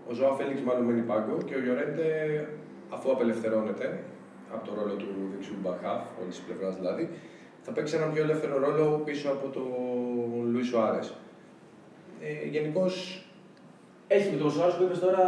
ο 0.10 0.14
Ζωά 0.14 0.34
Φέληξ 0.36 0.62
μάλλον 0.62 0.84
μένει 0.84 1.02
πάγκο 1.02 1.38
και 1.46 1.56
ο 1.56 1.60
Γιωρέντε, 1.64 2.08
αφού 2.90 3.12
απελευθερώνεται 3.12 4.00
από 4.54 4.68
το 4.68 4.72
ρόλο 4.82 4.94
του 4.94 5.12
δεξιού 5.34 5.56
μπαχάφ, 5.62 6.02
όλης 6.22 6.36
της 6.36 6.44
πλευράς 6.46 6.76
δηλαδή, 6.76 7.10
θα 7.62 7.72
παίξει 7.72 7.96
έναν 7.96 8.14
πιο 8.14 8.24
ελεύθερο 8.24 8.60
ρόλο 8.60 9.02
πίσω 9.06 9.30
από 9.30 9.48
τον 9.48 9.66
Λουίς 10.52 10.68
Σουάρες. 10.68 11.14
Ε, 12.22 12.48
Γενικώς 12.50 13.24
Έχει 14.16 14.28
με 14.34 14.38
τον 14.42 14.50
Σουάρez 14.54 14.76
που 14.78 14.84
είπες 14.86 15.00
τώρα, 15.06 15.24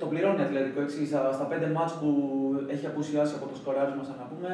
το 0.00 0.06
πληρώνει 0.10 0.42
Ατλέτικο. 0.46 0.80
Έτσι, 0.86 0.98
στα, 1.10 1.20
στα 1.38 1.44
πέντε 1.50 1.66
μάτς 1.76 1.92
που 2.00 2.08
έχει 2.74 2.84
απουσιάσει 2.92 3.32
από 3.38 3.46
το 3.50 3.56
σκοράρισμα, 3.60 4.02
σαν 4.08 4.16
να 4.22 4.26
πούμε, 4.30 4.50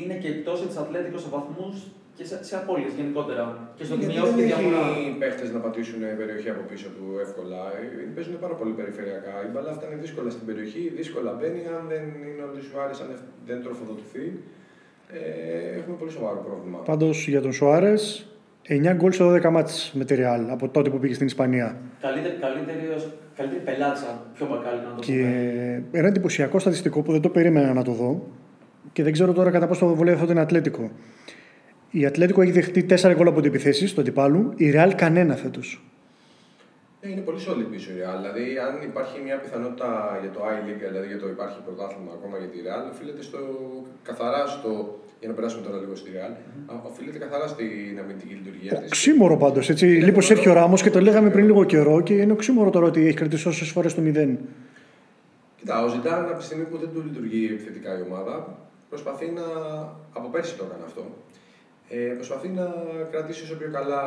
είναι 0.00 0.14
και 0.22 0.28
εκτός 0.34 0.56
της 0.66 0.76
Ατλέτικο 0.82 1.18
σε 1.24 1.28
βαθμούς 1.34 1.76
και 2.16 2.24
σε, 2.30 2.36
σε 2.48 2.54
απώλειες 2.60 2.92
γενικότερα. 2.98 3.44
Και 3.76 3.84
στο 3.86 3.94
ότι 3.94 4.04
Γιατί 4.04 4.14
μειώθηκε 4.14 4.40
δεν 4.40 4.48
η 4.48 4.50
διαφορά. 4.52 4.82
έχει 4.90 5.04
παίχτες 5.22 5.48
να 5.56 5.60
πατήσουν 5.64 6.00
περιοχή 6.20 6.48
από 6.54 6.62
πίσω 6.70 6.88
του 6.96 7.06
εύκολα. 7.24 7.60
Ε, 7.78 7.82
Παίζουν 8.14 8.34
πάρα 8.44 8.54
πολύ 8.60 8.72
περιφερειακά. 8.80 9.34
Η 9.46 9.48
μπαλά 9.52 9.72
φτάνει 9.78 9.96
δύσκολα 10.04 10.30
στην 10.36 10.44
περιοχή, 10.48 10.82
δύσκολα 10.98 11.30
μπαίνει. 11.38 11.60
Αν 11.78 11.84
δεν 11.92 12.04
είναι 12.28 12.42
ο 12.48 12.50
Λισουάρη, 12.56 12.94
αν 13.04 13.08
δεν 13.48 13.58
τροφοδοτηθεί, 13.64 14.26
ε, 15.18 15.20
έχουμε 15.80 15.96
πολύ 16.00 16.12
σοβαρό 16.18 16.40
πρόβλημα. 16.48 16.78
Πάντως 16.90 17.16
για 17.32 17.42
τον 17.46 17.52
Σοάρε, 17.58 17.94
9 18.68 18.94
γκολ 18.94 19.12
σε 19.12 19.24
12 19.24 19.50
μάτς 19.50 19.92
με 19.94 20.04
τη 20.04 20.14
Real 20.18 20.46
από 20.50 20.68
τότε 20.68 20.90
που 20.90 20.98
πήγε 20.98 21.14
στην 21.14 21.26
Ισπανία. 21.26 21.76
Καλύτερη, 22.00 22.34
καλύτερη, 22.40 22.78
καλύτερη 23.36 23.60
πελάτησα, 23.60 24.22
πιο 24.34 24.46
μπακάλι 24.46 24.80
να 24.88 24.94
το 24.94 25.00
Και 25.02 25.12
πούμε. 25.12 25.84
ένα 25.92 26.08
εντυπωσιακό 26.08 26.58
στατιστικό 26.58 27.02
που 27.02 27.12
δεν 27.12 27.20
το 27.20 27.28
περίμενα 27.28 27.72
να 27.72 27.82
το 27.82 27.92
δω 27.92 28.26
και 28.92 29.02
δεν 29.02 29.12
ξέρω 29.12 29.32
τώρα 29.32 29.50
κατά 29.50 29.66
πόσο 29.66 29.86
το 29.86 29.94
βολεύει 29.94 30.14
αυτό 30.14 30.26
την 30.26 30.38
Ατλέτικο. 30.38 30.90
Η 31.90 32.06
Ατλέτικο 32.06 32.42
έχει 32.42 32.50
δεχτεί 32.52 32.86
4 32.88 33.12
γκολ 33.14 33.26
από 33.26 33.40
την 33.40 33.50
επιθέση 33.50 33.94
του 33.94 34.00
αντιπάλου, 34.00 34.52
η 34.56 34.72
Real 34.74 34.92
κανένα 34.96 35.34
φέτος. 35.36 35.82
Ε, 37.00 37.10
είναι 37.10 37.20
πολύ 37.20 37.38
solid 37.48 37.66
πίσω 37.70 37.90
η 37.90 37.94
Real. 38.00 38.16
Δηλαδή, 38.20 38.44
αν 38.66 38.72
υπάρχει 38.90 39.16
μια 39.24 39.36
πιθανότητα 39.42 40.18
για 40.20 40.30
το 40.30 40.40
I-League, 40.54 40.82
δηλαδή 40.88 41.06
για 41.06 41.18
το 41.18 41.28
υπάρχει 41.28 41.58
πρωτάθλημα 41.66 42.12
ακόμα 42.18 42.38
για 42.38 42.48
τη 42.52 42.58
Real, 42.66 42.84
οφείλεται 42.92 43.22
στο, 43.22 43.38
καθαρά 44.08 44.46
στο. 44.46 44.70
Για 45.22 45.30
να 45.30 45.36
περάσουμε 45.36 45.66
τώρα 45.66 45.78
λίγο 45.78 45.94
στη 45.94 46.10
Real, 46.14 46.34
α, 46.72 46.74
οφείλεται 46.90 47.18
καθαρά 47.18 47.46
στην 47.46 47.98
αμυντική 48.02 48.34
λειτουργία 48.34 48.74
της. 48.74 48.86
Οξύμορο 48.86 49.36
πάντως. 49.36 49.68
Λίγο 49.80 50.20
Σέρχιο 50.20 50.52
Ράμος 50.52 50.82
και 50.82 50.90
το 50.90 51.00
λέγαμε 51.00 51.30
πριν 51.30 51.44
λίγο 51.46 51.64
καιρό 51.64 52.00
και 52.00 52.14
είναι 52.14 52.32
οξύμορο 52.32 52.70
τώρα 52.70 52.86
ότι 52.86 53.06
έχει 53.06 53.16
κρατήσει 53.16 53.48
όσες 53.48 53.68
φορές 53.68 53.94
το 53.94 54.02
0. 54.04 54.36
Κοίτα, 55.56 55.84
ο 55.84 55.88
Ζιντάν 55.88 56.24
από 56.24 56.38
τη 56.38 56.44
στιγμή 56.44 56.64
που 56.64 56.76
δεν 56.78 56.88
του 56.94 57.02
λειτουργεί 57.06 57.44
επιθετικά 57.44 57.98
η 57.98 58.02
ομάδα, 58.10 58.58
προσπαθεί 58.88 59.26
να. 59.30 59.42
από 60.12 60.28
πέρσι 60.28 60.56
το 60.56 60.64
έκανε 60.68 60.84
αυτό. 60.86 61.02
Ε, 61.94 61.96
προσπαθεί 61.96 62.48
να 62.48 62.74
κρατήσει 63.10 63.42
όσο 63.42 63.54
πιο 63.54 63.68
καλά 63.72 64.02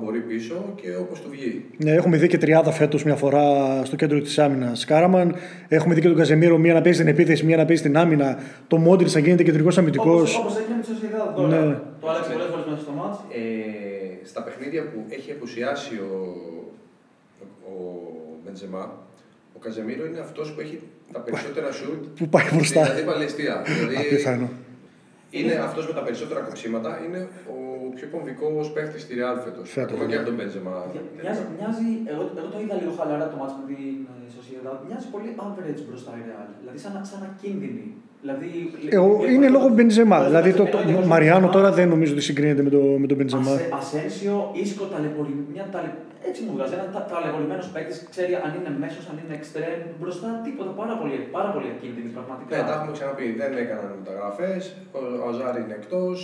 μπορεί 0.00 0.20
πίσω 0.20 0.72
και 0.82 0.96
όπως 0.96 1.20
του 1.20 1.28
βγει. 1.30 1.64
Ναι, 1.76 1.92
έχουμε 1.92 2.16
δει 2.16 2.26
και 2.28 2.38
τριάδα 2.38 2.72
φέτος 2.72 3.04
μια 3.04 3.14
φορά 3.16 3.44
στο 3.84 3.96
κέντρο 3.96 4.20
της 4.20 4.38
άμυνας. 4.38 4.84
Κάραμαν. 4.84 5.34
Έχουμε 5.68 5.94
δει 5.94 6.00
και 6.00 6.08
τον 6.08 6.16
Καζεμίρο 6.16 6.58
μία 6.58 6.74
να 6.74 6.80
παίζει 6.80 6.98
στην 6.98 7.10
επίθεση, 7.10 7.44
μία 7.44 7.56
να 7.56 7.64
παίζει 7.64 7.82
στην 7.82 7.96
άμυνα. 7.96 8.38
Το 8.68 8.76
Μόντρι 8.76 9.10
να 9.12 9.20
γίνεται 9.20 9.42
κεντρικός 9.42 9.78
αμυντικός. 9.78 10.36
Όπως, 10.36 10.38
όπως 10.38 10.56
έγινε 10.56 10.74
με 10.76 10.82
τη 10.82 10.86
Σοσιαδάδ 10.86 11.34
τώρα. 11.36 11.64
Ναι. 11.64 11.76
Το 12.00 12.08
άλλαξε 12.08 12.30
πολλές 12.32 12.46
φορές 12.50 12.64
μέσα 12.68 12.80
στο 12.80 12.92
μάτς. 12.92 13.18
Ε, 13.32 14.26
στα 14.26 14.42
παιχνίδια 14.42 14.82
που 14.82 15.04
έχει 15.08 15.30
απουσιάσει 15.30 15.94
ο, 15.94 16.36
ο 17.68 17.72
Μπεντζεμά, 18.44 18.84
ο 19.54 19.56
Ο 19.56 19.58
Καζεμίρο 19.58 20.06
είναι 20.06 20.20
αυτός 20.20 20.52
που 20.52 20.60
έχει 20.60 20.80
τα 21.12 21.20
περισσότερα 21.20 21.72
σουτ. 21.72 22.04
Που 22.18 22.28
πάει 22.28 22.46
μπροστά. 22.54 22.82
Δηλαδή 22.82 23.02
παλαιστία. 23.02 23.62
δηλαδή, 23.66 23.96
Απίθανο. 24.06 24.48
Είναι 25.38 25.54
αυτό 25.68 25.80
με 25.88 25.92
τα 25.98 26.02
περισσότερα 26.06 26.40
κοψίματα. 26.48 26.90
Είναι 27.04 27.20
ο 27.54 27.56
πιο 27.96 28.06
κομβικό 28.14 28.48
παίχτη 28.74 28.98
στη 29.04 29.12
Real 29.20 29.36
φέτο. 29.44 29.60
Φέτος, 29.74 29.84
Ακόμα 29.86 30.04
ναι. 30.04 30.10
και 30.10 30.16
από 30.20 30.26
τον 30.30 30.36
Μπέντζεμα. 30.38 30.72
Μοιάζει, 31.22 31.42
μοιάζει 31.56 31.88
εγώ, 32.12 32.22
εγώ 32.40 32.48
το 32.54 32.58
είδα 32.62 32.74
λίγο 32.80 32.92
χαλαρά 32.98 33.26
το 33.32 33.36
μάτς 33.40 33.54
με 33.58 33.64
την 33.70 33.88
ε, 34.12 34.14
Sociedad. 34.36 34.78
Μοιάζει 34.88 35.06
πολύ 35.14 35.30
average 35.46 35.82
μπροστά 35.88 36.12
η 36.20 36.22
Real. 36.28 36.46
Δηλαδή 36.60 36.78
σαν, 36.84 36.92
σαν 37.10 37.20
ακίνδυνη. 37.30 37.86
Δηλαδή, 38.22 38.48
Εγώ, 38.98 39.10
ε, 39.26 39.32
είναι 39.34 39.46
ε, 39.50 39.54
λόγω 39.56 39.68
Μπεντζεμά. 39.74 40.18
ε, 40.22 40.26
Δηλαδή 40.30 40.50
το, 40.52 40.62
ε, 40.62 40.70
το, 40.74 40.78
ε, 40.78 40.92
ε, 41.02 41.06
Μαριάνο 41.12 41.46
ε, 41.46 41.54
τώρα 41.56 41.68
δεν 41.78 41.86
νομίζω 41.94 42.12
ότι 42.12 42.22
συγκρίνεται 42.28 42.62
με, 42.66 42.70
το, 42.76 42.80
με 43.02 43.06
τον 43.10 43.16
Μπεντζεμά. 43.18 43.52
Ασε- 43.52 43.68
Ασένσιο, 43.80 44.36
Ίσκο, 44.62 44.84
ταλαιπωρη... 44.92 45.32
μια 45.54 45.64
ταλαι... 45.72 45.92
έτσι 46.28 46.40
μου 46.44 46.52
βγάζει. 46.56 46.74
Ένα 46.78 46.86
τα, 46.94 47.00
ταλαιπωρημένο 47.10 47.64
παίκτης, 47.74 47.98
ξέρει 48.12 48.32
αν 48.44 48.50
είναι 48.56 48.70
μέσος, 48.82 49.04
αν 49.10 49.16
είναι 49.22 49.34
εξτρέμ. 49.40 49.80
Μπροστά 50.00 50.28
τίποτα. 50.46 50.70
Πάρα 50.80 50.94
πολύ, 51.00 51.16
πάρα 51.36 51.50
πολύ 51.54 51.68
ακίνδυνη 51.74 52.10
πραγματικά. 52.16 52.50
Ναι, 52.56 52.62
τα 52.68 52.74
έχουμε 52.76 52.92
ξαναπεί. 52.96 53.26
Δεν 53.40 53.52
έκαναν 53.62 53.90
μεταγραφές. 54.02 54.62
Ο, 54.98 55.00
ο 55.24 55.28
Αζάρη 55.30 55.60
είναι 55.64 55.76
εκτός. 55.80 56.18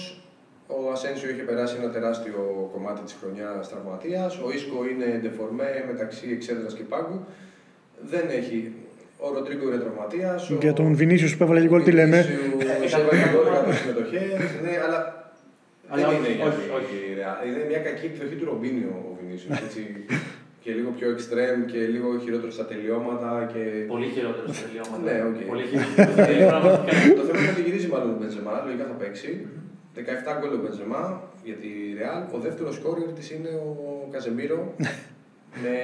Ο 0.77 0.91
Ασένσιο 0.95 1.29
είχε 1.31 1.43
περάσει 1.51 1.75
ένα 1.81 1.91
τεράστιο 1.97 2.41
κομμάτι 2.73 3.01
της 3.07 3.17
χρονιάς 3.21 3.69
τραυματίας. 3.73 4.31
Ο 4.45 4.47
Ίσκο 4.57 4.79
είναι 4.91 5.07
ντεφορμέ 5.21 5.71
μεταξύ 5.91 6.27
εξέδρας 6.37 6.73
και 6.75 6.85
πάγκου. 6.93 7.19
Δεν 8.13 8.25
έχει. 8.41 8.59
Ο 9.25 9.27
Ροντρίγκο 9.35 9.65
είναι 9.69 9.81
τραυματίας. 9.85 10.51
Για 10.61 10.73
τον 10.73 10.95
Βινίσιους 10.95 11.37
που 11.37 11.43
έβαλε 11.45 11.67
γκολ, 11.67 11.83
τι 11.83 11.93
λένε. 11.93 12.19
Έβαλε 12.19 13.25
12 13.71 13.75
συμμετοχές. 13.81 14.23
Ναι, 14.65 14.75
αλλά. 14.85 14.99
Αλλά 15.89 16.09
δεν 16.09 16.19
όχι, 16.19 16.19
είναι 16.19 16.35
για 16.37 16.47
όχι, 16.47 16.57
τη 16.57 16.71
όχι. 16.79 16.97
Real. 17.19 17.47
Είναι 17.47 17.65
μια 17.69 17.79
κακή 17.79 18.05
εκδοχή 18.07 18.35
του 18.35 18.45
Ρομπίνιο 18.45 19.06
ο 19.45 19.55
Βινίσιους. 19.55 19.85
και 20.63 20.73
λίγο 20.79 20.91
πιο 20.99 21.09
extreme 21.17 21.63
και 21.73 21.81
λίγο 21.95 22.09
χειρότερο 22.25 22.53
στα 22.59 22.67
τελειώματα. 22.71 23.31
Και... 23.53 23.63
Πολύ 23.95 24.09
χειρότερο 24.15 24.47
στο 24.53 24.63
τελειώματα. 24.67 25.03
Ναι, 25.07 25.17
οκ. 25.29 25.39
Πολύ 25.53 25.65
χειρότερο. 25.71 26.47
πραγματικά. 26.53 26.93
το 27.21 27.25
θέμα 27.29 27.41
είναι 27.43 27.53
ότι 27.57 27.63
γυρίζει 27.67 27.89
μάλλον 27.95 28.11
ο 28.15 28.17
Μπεντζεμά, 28.19 28.55
λογικά 28.67 28.85
θα 28.91 28.97
παίξει. 29.01 29.31
17 29.97 30.01
γκολ 30.39 30.53
ο 30.59 30.61
Μπεντζεμά 30.63 31.03
για 31.45 31.57
τη 31.63 31.71
Real. 31.99 32.21
Ο 32.37 32.39
δεύτερος 32.39 32.75
σκόρερ 32.75 33.09
της 33.19 33.31
είναι 33.31 33.49
ο 33.49 34.09
Καζεμίρο 34.13 34.59
με 35.63 35.75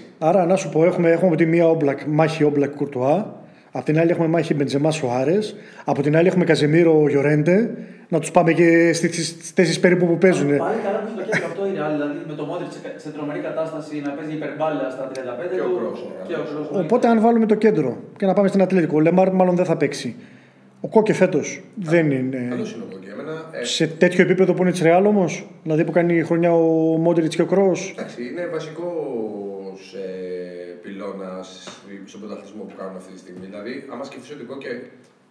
6. 0.00 0.04
Άρα 0.18 0.46
να 0.46 0.56
σου 0.56 0.68
πω, 0.68 0.84
έχουμε, 0.84 1.10
έχουμε 1.10 1.28
από 1.28 1.36
τη 1.36 1.46
μία 1.46 1.66
Όμπλακ, 1.68 2.00
μάχη 2.06 2.44
Όμπλακ 2.44 2.74
Κουρτουά. 2.74 3.43
Απ' 3.76 3.84
την 3.84 3.98
άλλη 3.98 4.10
έχουμε 4.10 4.26
μάχη 4.26 4.54
Μπενζεμά 4.54 4.90
Σουάρες. 4.90 5.38
Από 5.84 6.02
την 6.02 6.16
άλλη 6.16 6.26
έχουμε 6.26 6.44
Κασεμίρο 6.44 7.08
Γιορέντε. 7.08 7.70
Να 8.08 8.18
τους 8.20 8.30
πάμε 8.30 8.52
και 8.52 8.92
στις 8.92 9.36
θέσεις 9.54 9.80
περίπου 9.80 10.06
που 10.06 10.18
παίζουν. 10.18 10.46
Πάλι 10.46 10.58
καλά 10.84 10.98
που 10.98 11.08
στο 11.14 11.22
κέντρο 11.30 11.46
αυτό 11.46 11.66
η 11.66 11.70
Real, 11.76 11.92
δηλαδή 11.92 12.18
με 12.28 12.34
το 12.34 12.44
Μόντριτς 12.44 12.72
σε, 12.72 12.78
σε 12.96 13.10
τρομερή 13.10 13.38
κατάσταση 13.38 14.02
να 14.04 14.10
παίζει 14.10 14.32
υπερμπάλα 14.32 14.90
στα 14.90 15.10
35 15.14 15.54
Και 15.54 15.60
ο 15.60 15.64
του. 15.64 15.80
Kroos, 15.80 16.26
Και 16.28 16.34
ο 16.34 16.36
Kroos, 16.36 16.72
ναι. 16.72 16.78
Οπότε, 16.80 17.08
αν 17.08 17.20
βάλουμε 17.20 17.46
το 17.46 17.54
κέντρο 17.54 17.96
και 18.16 18.26
να 18.26 18.32
πάμε 18.32 18.48
στην 18.48 18.62
Ατλέτικο, 18.62 18.96
ο 18.96 19.00
Λεμάρ 19.00 19.32
μάλλον 19.32 19.56
δεν 19.56 19.64
θα 19.64 19.76
παίξει. 19.76 20.14
Ο 20.80 20.88
Κόκε 20.88 21.12
φέτος 21.12 21.60
δεν 21.74 22.10
είναι. 22.10 22.46
Καλός 22.50 22.72
είναι 22.72 22.82
ο 22.88 22.92
Κόκε. 22.92 23.08
Εμένα, 23.12 23.44
ε, 23.60 23.64
Σε 23.64 23.86
τέτοιο 23.86 24.22
επίπεδο 24.24 24.54
που 24.54 24.62
είναι 24.62 24.70
της 24.70 24.82
Ρεάλ 24.82 25.06
όμως, 25.06 25.46
δηλαδή 25.62 25.84
που 25.84 25.92
κάνει 25.92 26.22
χρονιά 26.22 26.52
ο 26.54 26.96
Μόντριτς 27.04 27.34
και 27.36 27.42
ο 27.42 27.46
Kroos. 27.46 27.72
εντάξει, 27.92 28.22
είναι 28.30 28.48
βασικός 28.52 29.94
ε, 29.94 30.33
πυλώνας 30.84 31.48
στον 32.10 32.20
πρωταθλητισμό 32.20 32.62
που 32.68 32.74
κάνουν 32.80 32.96
αυτή 33.00 33.12
τη 33.16 33.20
στιγμή. 33.24 33.46
Δηλαδή, 33.50 33.74
άμα 33.92 34.04
σκεφτείς 34.08 34.30
ότι 34.34 34.42
ο 34.46 34.48
Κόκκι 34.50 34.72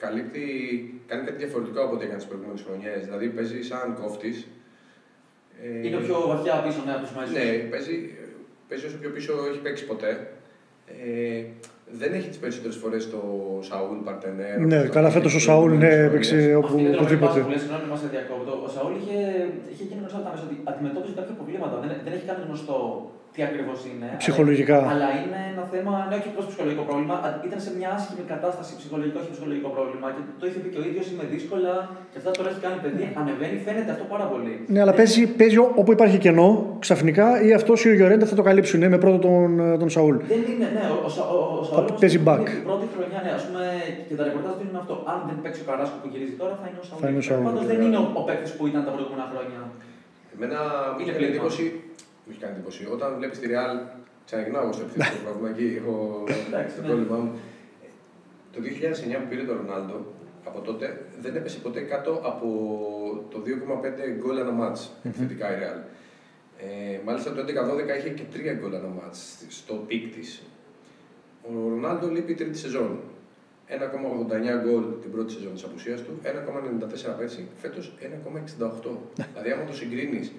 καλύπτει, 0.03 0.45
κάνει 1.09 1.23
κάτι 1.27 1.37
διαφορετικό 1.43 1.79
από 1.85 1.93
ό,τι 1.95 2.03
έκανε 2.05 2.19
τις 2.21 2.27
προηγούμενες 2.29 2.61
χρονιές. 2.67 2.99
Δηλαδή, 3.07 3.25
παίζει 3.37 3.59
σαν 3.69 3.87
κόφτης. 4.01 4.37
Ε, 5.63 5.87
Είναι 5.87 5.99
πιο 6.07 6.17
βαθιά 6.31 6.53
πίσω 6.65 6.79
ναι, 6.85 6.91
από 6.95 7.01
τους 7.05 7.13
μέσου. 7.17 7.31
Ναι, 7.37 7.47
παίζει, 7.71 7.95
παίζει 8.67 8.85
όσο 8.89 8.97
πιο 9.01 9.09
πίσω 9.15 9.31
έχει 9.49 9.59
παίξει 9.65 9.83
ποτέ. 9.91 10.11
Ε, 11.03 11.43
δεν 12.01 12.11
έχει 12.17 12.27
τις 12.33 12.39
περισσότερες 12.43 12.77
φορές 12.81 13.03
το 13.13 13.21
Σαούλ 13.67 13.97
Παρτενέρ. 14.07 14.57
Ναι, 14.59 14.79
όπως 14.79 14.89
καλά, 14.95 15.07
το 15.09 15.13
φέτος 15.15 15.33
ο 15.33 15.37
είχε 15.37 15.45
Σαούλ 15.47 15.71
ναι, 15.71 15.77
προηγούμενες 15.77 16.05
έπαιξε 16.09 16.35
χρονιές. 16.35 16.55
όπου, 16.57 16.67
Αυτή 16.67 16.79
είναι 16.81 16.91
τρομερή 16.95 17.15
οπουδήποτε. 17.15 17.31
πάση 17.33 17.45
που 17.45 17.51
λες, 17.53 17.61
συγγνώμη, 17.63 17.85
μας 17.93 18.01
διακόπτω. 18.15 18.53
Ο 18.65 18.69
Σαούλ 18.75 18.93
είχε, 18.99 19.17
είχε 19.71 19.83
γίνει 19.89 19.99
γνωστός 20.01 20.19
από 20.19 20.25
τα 20.27 20.31
μέσα 20.33 20.43
ότι 20.47 20.55
αντιμετώπιζε 20.71 21.13
κάποια 21.19 21.35
προβλήματα. 21.39 21.75
Δεν, 21.83 21.89
δεν 22.05 22.13
έχει 22.17 22.25
κάνει 22.29 22.41
γνωστό 22.49 22.77
τι 23.33 23.39
ακριβώς 23.49 23.79
είναι. 23.89 24.07
Ψυχολογικά. 24.23 24.77
Αλλά, 24.77 24.91
αλλά 24.93 25.07
είναι 25.23 25.39
ένα 25.53 25.63
θέμα, 25.73 25.93
ναι, 26.09 26.15
όχι 26.19 26.27
απλώς 26.31 26.45
ψυχολογικό 26.49 26.83
πρόβλημα. 26.89 27.15
α- 27.25 27.37
Ήταν 27.47 27.59
σε 27.67 27.71
μια 27.77 27.89
άσχημη 27.97 28.23
κατάσταση 28.33 28.71
ψυχολογικό 28.79 29.17
και 29.25 29.31
ψυχολογικό 29.35 29.69
πρόβλημα. 29.77 30.07
Και 30.15 30.21
το 30.39 30.43
είχε 30.47 30.59
πει 30.63 30.69
και 30.73 30.79
ο 30.83 30.85
ίδιος, 30.89 31.05
είμαι 31.11 31.25
δύσκολα. 31.35 31.73
Και 32.11 32.17
αυτά 32.21 32.31
τώρα 32.37 32.47
έχει 32.51 32.61
κάνει 32.65 32.77
παιδί. 32.85 33.05
Ανεβαίνει, 33.21 33.57
φαίνεται 33.67 33.91
αυτό 33.95 34.05
πάρα 34.13 34.25
πολύ. 34.33 34.53
Ναι, 34.73 34.79
αλλά 34.83 34.93
παίζει, 34.99 35.21
παίζει 35.39 35.57
ό- 35.65 35.73
όπου 35.81 35.91
υπάρχει 35.97 36.17
κενό 36.25 36.49
ξαφνικά 36.85 37.27
ή 37.47 37.49
αυτός 37.59 37.77
ή 37.85 37.87
ο 37.93 37.95
Γιορέντε 37.99 38.25
θα 38.31 38.35
το 38.39 38.43
καλύψουν 38.49 38.77
ναι, 38.83 38.89
με 38.95 38.99
πρώτο 39.03 39.17
τον, 39.27 39.49
τον 39.81 39.89
Σαούλ. 39.95 40.15
Δεν 40.33 40.41
είναι, 40.51 40.67
ναι, 40.77 40.83
ο, 40.95 40.97
ο, 41.07 41.09
Σα- 41.15 41.27
ο, 41.35 41.37
ο 41.61 41.63
Σαούλ 41.67 41.83
όμως 41.89 41.99
παίζει 42.01 42.17
είναι 42.19 42.27
back. 42.31 42.45
Η 42.61 42.63
πρώτη 42.69 42.85
χρονιά, 42.95 43.19
ναι, 43.25 43.31
ας 43.39 43.43
πούμε, 43.47 43.63
και 44.07 44.15
τα 44.19 44.23
ρεπορτάζ 44.27 44.53
του 44.59 44.63
είναι 44.69 44.79
αυτό. 44.83 44.95
Αν 45.11 45.17
δεν 45.27 45.35
παίξει 45.43 45.59
ο 45.63 45.65
Καράσκο 45.69 45.95
που 46.01 46.07
γυρίζει 46.13 46.35
τώρα, 46.41 46.53
θα 46.61 46.65
είναι 46.69 46.79
ο 46.83 46.85
Σαούλ. 46.87 46.99
Θα 47.03 47.07
είναι 47.09 47.21
ο 47.23 47.25
Σαούλ. 47.27 47.43
Πάντως 47.49 47.65
δεν 47.71 47.79
είναι 47.85 47.97
ο, 48.03 48.05
ο 48.19 48.21
παίκτης 48.27 48.51
που 48.57 48.63
ήταν 48.71 48.81
τα 48.87 48.91
προηγούμενα 48.95 49.25
χρόνια. 49.31 49.59
Εμένα 50.35 50.59
μου 50.93 50.99
Είναι 51.01 51.01
έχει 51.01 51.09
κάνει 51.09 51.17
πλήγμα. 51.19 51.33
εντύπωση. 51.33 51.63
Μου 52.25 52.29
έχει 52.31 52.39
κάνει 52.39 52.53
εντύπωση. 52.55 52.87
Όταν 52.91 53.15
βλέπεις 53.17 53.39
τη 53.39 53.47
Real, 53.51 53.71
ξαναγυρνάω 54.25 54.71
στο 54.71 54.83
επιθετικό 54.83 55.23
πρόβλημα 55.23 55.49
εκεί, 55.49 55.67
έχω 55.79 56.23
Εντάξει, 56.47 56.75
το 56.75 56.81
ναι. 56.81 56.87
πρόβλημά 56.87 57.17
μου. 57.17 57.31
Το 58.53 58.59
2009 58.61 59.19
που 59.21 59.27
πήρε 59.29 59.43
τον 59.43 59.57
Ρονάλντο, 59.57 60.05
από 60.45 60.59
τότε 60.59 61.05
δεν 61.21 61.35
έπεσε 61.35 61.59
ποτέ 61.59 61.81
κάτω 61.81 62.21
από 62.23 62.47
το 63.29 63.43
2,5 63.45 63.49
γκολ 64.19 64.37
ανά 64.37 64.51
ματς 64.51 64.91
επιθετικά 65.03 65.57
η 65.57 65.59
Real. 65.61 65.79
Ε, 66.57 66.99
μάλιστα 67.05 67.33
το 67.33 67.41
11-12 67.41 67.97
είχε 67.97 68.09
και 68.09 68.23
3 68.33 68.57
γκολ 68.59 68.73
ανά 68.73 68.87
ματς 68.87 69.45
στο 69.49 69.73
peak 69.87 70.15
της. 70.15 70.43
Ο 71.43 71.69
Ρονάλντο 71.69 72.07
λείπει 72.07 72.33
τρίτη 72.33 72.57
σεζόν. 72.57 72.99
1,89 73.67 74.63
γκολ 74.63 74.83
την 75.01 75.11
πρώτη 75.11 75.33
σεζόν 75.33 75.53
της 75.53 75.63
απουσίας 75.63 76.01
του, 76.01 76.19
1,94 76.23 77.17
πέρσι, 77.17 77.47
φέτος 77.61 77.93
1,68. 77.99 78.97
δηλαδή 79.33 79.51
άμα 79.51 79.63
το 79.63 79.73
συγκρίνεις 79.73 80.31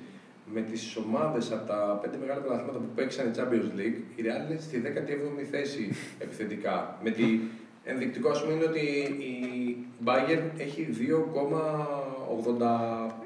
με 0.55 0.61
τις 0.71 0.97
ομάδες 1.05 1.53
από 1.53 1.67
τα 1.73 1.99
πέντε 2.03 2.17
μεγάλα 2.21 2.41
πρωταθλήματα 2.41 2.79
που 2.79 2.91
παίξαν 2.95 3.27
η 3.27 3.31
Champions 3.39 3.69
League, 3.79 3.99
η 4.17 4.21
Real 4.27 4.41
είναι 4.51 4.59
στη 4.67 4.83
17η 4.87 5.45
θέση 5.51 5.89
επιθετικά. 6.19 6.99
με 7.05 7.11
τη 7.11 7.25
ενδεικτικό 7.85 8.29
ας 8.31 8.43
πούμε 8.43 8.55
είναι 8.55 8.65
ότι 8.65 8.81
η 9.33 9.35
Bayern 10.07 10.43
έχει 10.57 10.89
2,80. 10.99 11.05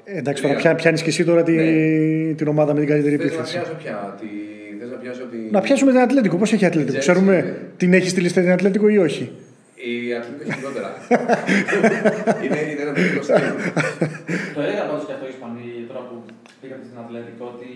Ε, 0.03 0.17
εντάξει, 0.17 0.41
τώρα 0.41 0.55
πια, 0.55 0.75
πιάνεις 0.75 1.01
και 1.01 1.09
εσύ 1.09 1.23
τώρα 1.23 1.43
τη, 1.43 1.51
Ναι. 1.51 2.33
την 2.33 2.47
ομάδα 2.47 2.73
με 2.73 2.79
την 2.79 2.89
καλύτερη 2.89 3.15
Θες 3.15 3.25
να 3.25 3.31
επίθεση. 3.33 3.57
πιάσω 3.57 3.73
πια, 3.83 4.17
τη... 4.19 4.27
θες 4.79 4.89
να 4.89 4.95
πιάσω 4.97 5.23
τη... 5.31 5.37
Να 5.51 5.61
πιάσουμε 5.61 5.91
την 5.91 5.99
Ατλέτικο. 6.01 6.37
Πώς 6.37 6.53
έχει 6.53 6.63
η 6.63 6.67
Ατλέτικο, 6.67 6.97
Τζέρσι, 6.99 7.11
ξέρουμε 7.11 7.35
ναι. 7.41 7.53
την 7.77 7.93
έχεις 7.93 8.11
στη 8.11 8.21
λίστα 8.21 8.41
την 8.41 8.51
Ατλέτικο 8.51 8.87
ή 8.87 8.97
όχι; 8.97 9.31
Η 9.75 10.13
Ατλήτικο 10.13 10.49
έχει 10.49 10.59
χειρότερα. 10.59 10.89
είναι, 12.43 12.59
είναι 12.71 12.81
ένα 12.81 12.91
πολύ 12.91 13.23
στυλ. 13.27 13.43
Το 14.55 14.61
έλεγα 14.61 14.83
πάντω 14.89 15.03
και 15.07 15.13
αυτό 15.15 15.25
οι 15.29 15.33
Ισπανοί 15.35 15.65
τώρα 15.87 16.01
που 16.07 16.15
πήγατε 17.09 17.31
στην 17.31 17.45
Ατλέτικο 17.45 17.45
ότι 17.55 17.69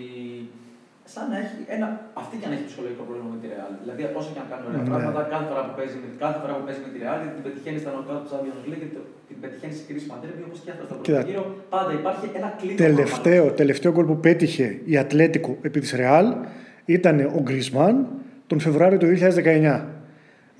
σαν 1.14 1.24
να 1.32 1.36
έχει 1.42 1.56
ένα. 1.76 1.86
Αυτή 2.22 2.34
και 2.40 2.46
αν 2.48 2.52
έχει 2.56 2.66
ψυχολογικό 2.70 3.02
πρόβλημα 3.08 3.30
με 3.34 3.38
τη 3.42 3.46
Real. 3.52 3.70
Δηλαδή, 3.82 4.02
όσο 4.20 4.30
και 4.34 4.40
αν 4.42 4.46
κάνει 4.52 4.64
ωραία 4.68 4.82
Ναι. 4.84 4.88
πράγματα, 4.90 5.20
κάθε 5.34 5.46
φορά 5.50 5.62
που 5.66 5.72
παίζει, 5.78 5.96
με- 6.02 6.12
κάθε 6.24 6.38
φορά 6.42 6.52
που 6.56 6.64
παίζει 6.66 6.80
με 6.86 6.90
τη 6.94 6.98
Real, 7.04 7.18
την 7.36 7.42
πετυχαίνει 7.46 7.78
στα 7.82 7.90
νοκάου 7.96 8.18
του 8.22 8.28
Champions 8.32 8.62
League 8.70 8.80
και 8.82 8.90
το- 8.96 9.06
την 9.28 9.36
πετυχαίνει 9.42 9.74
σε 9.78 9.82
κρίσιμα 9.88 10.14
ντέρμπι 10.20 10.42
όπως 10.48 10.58
και 10.64 10.70
αυτό 10.74 10.82
στο 10.88 10.94
Κοίτα. 11.04 11.18
πρώτο 11.18 11.28
γύρο. 11.30 11.44
Πάντα 11.74 11.90
υπάρχει 12.00 12.24
ένα 12.40 12.48
κλίμα. 12.60 12.76
Τελευταίο, 12.88 13.44
τελευταίο 13.60 13.90
γκολ 13.94 14.06
που 14.10 14.18
πέτυχε 14.26 14.66
η 14.92 14.94
Ατλέτικο 15.02 15.52
επί 15.68 15.78
της 15.84 15.90
Ρεάλ 16.00 16.26
ήταν 16.96 17.16
ο 17.38 17.40
Γκρισμάν 17.46 17.92
τον 18.50 18.58
Φεβρουάριο 18.64 18.98
του 19.02 19.06
2019. 19.06 19.74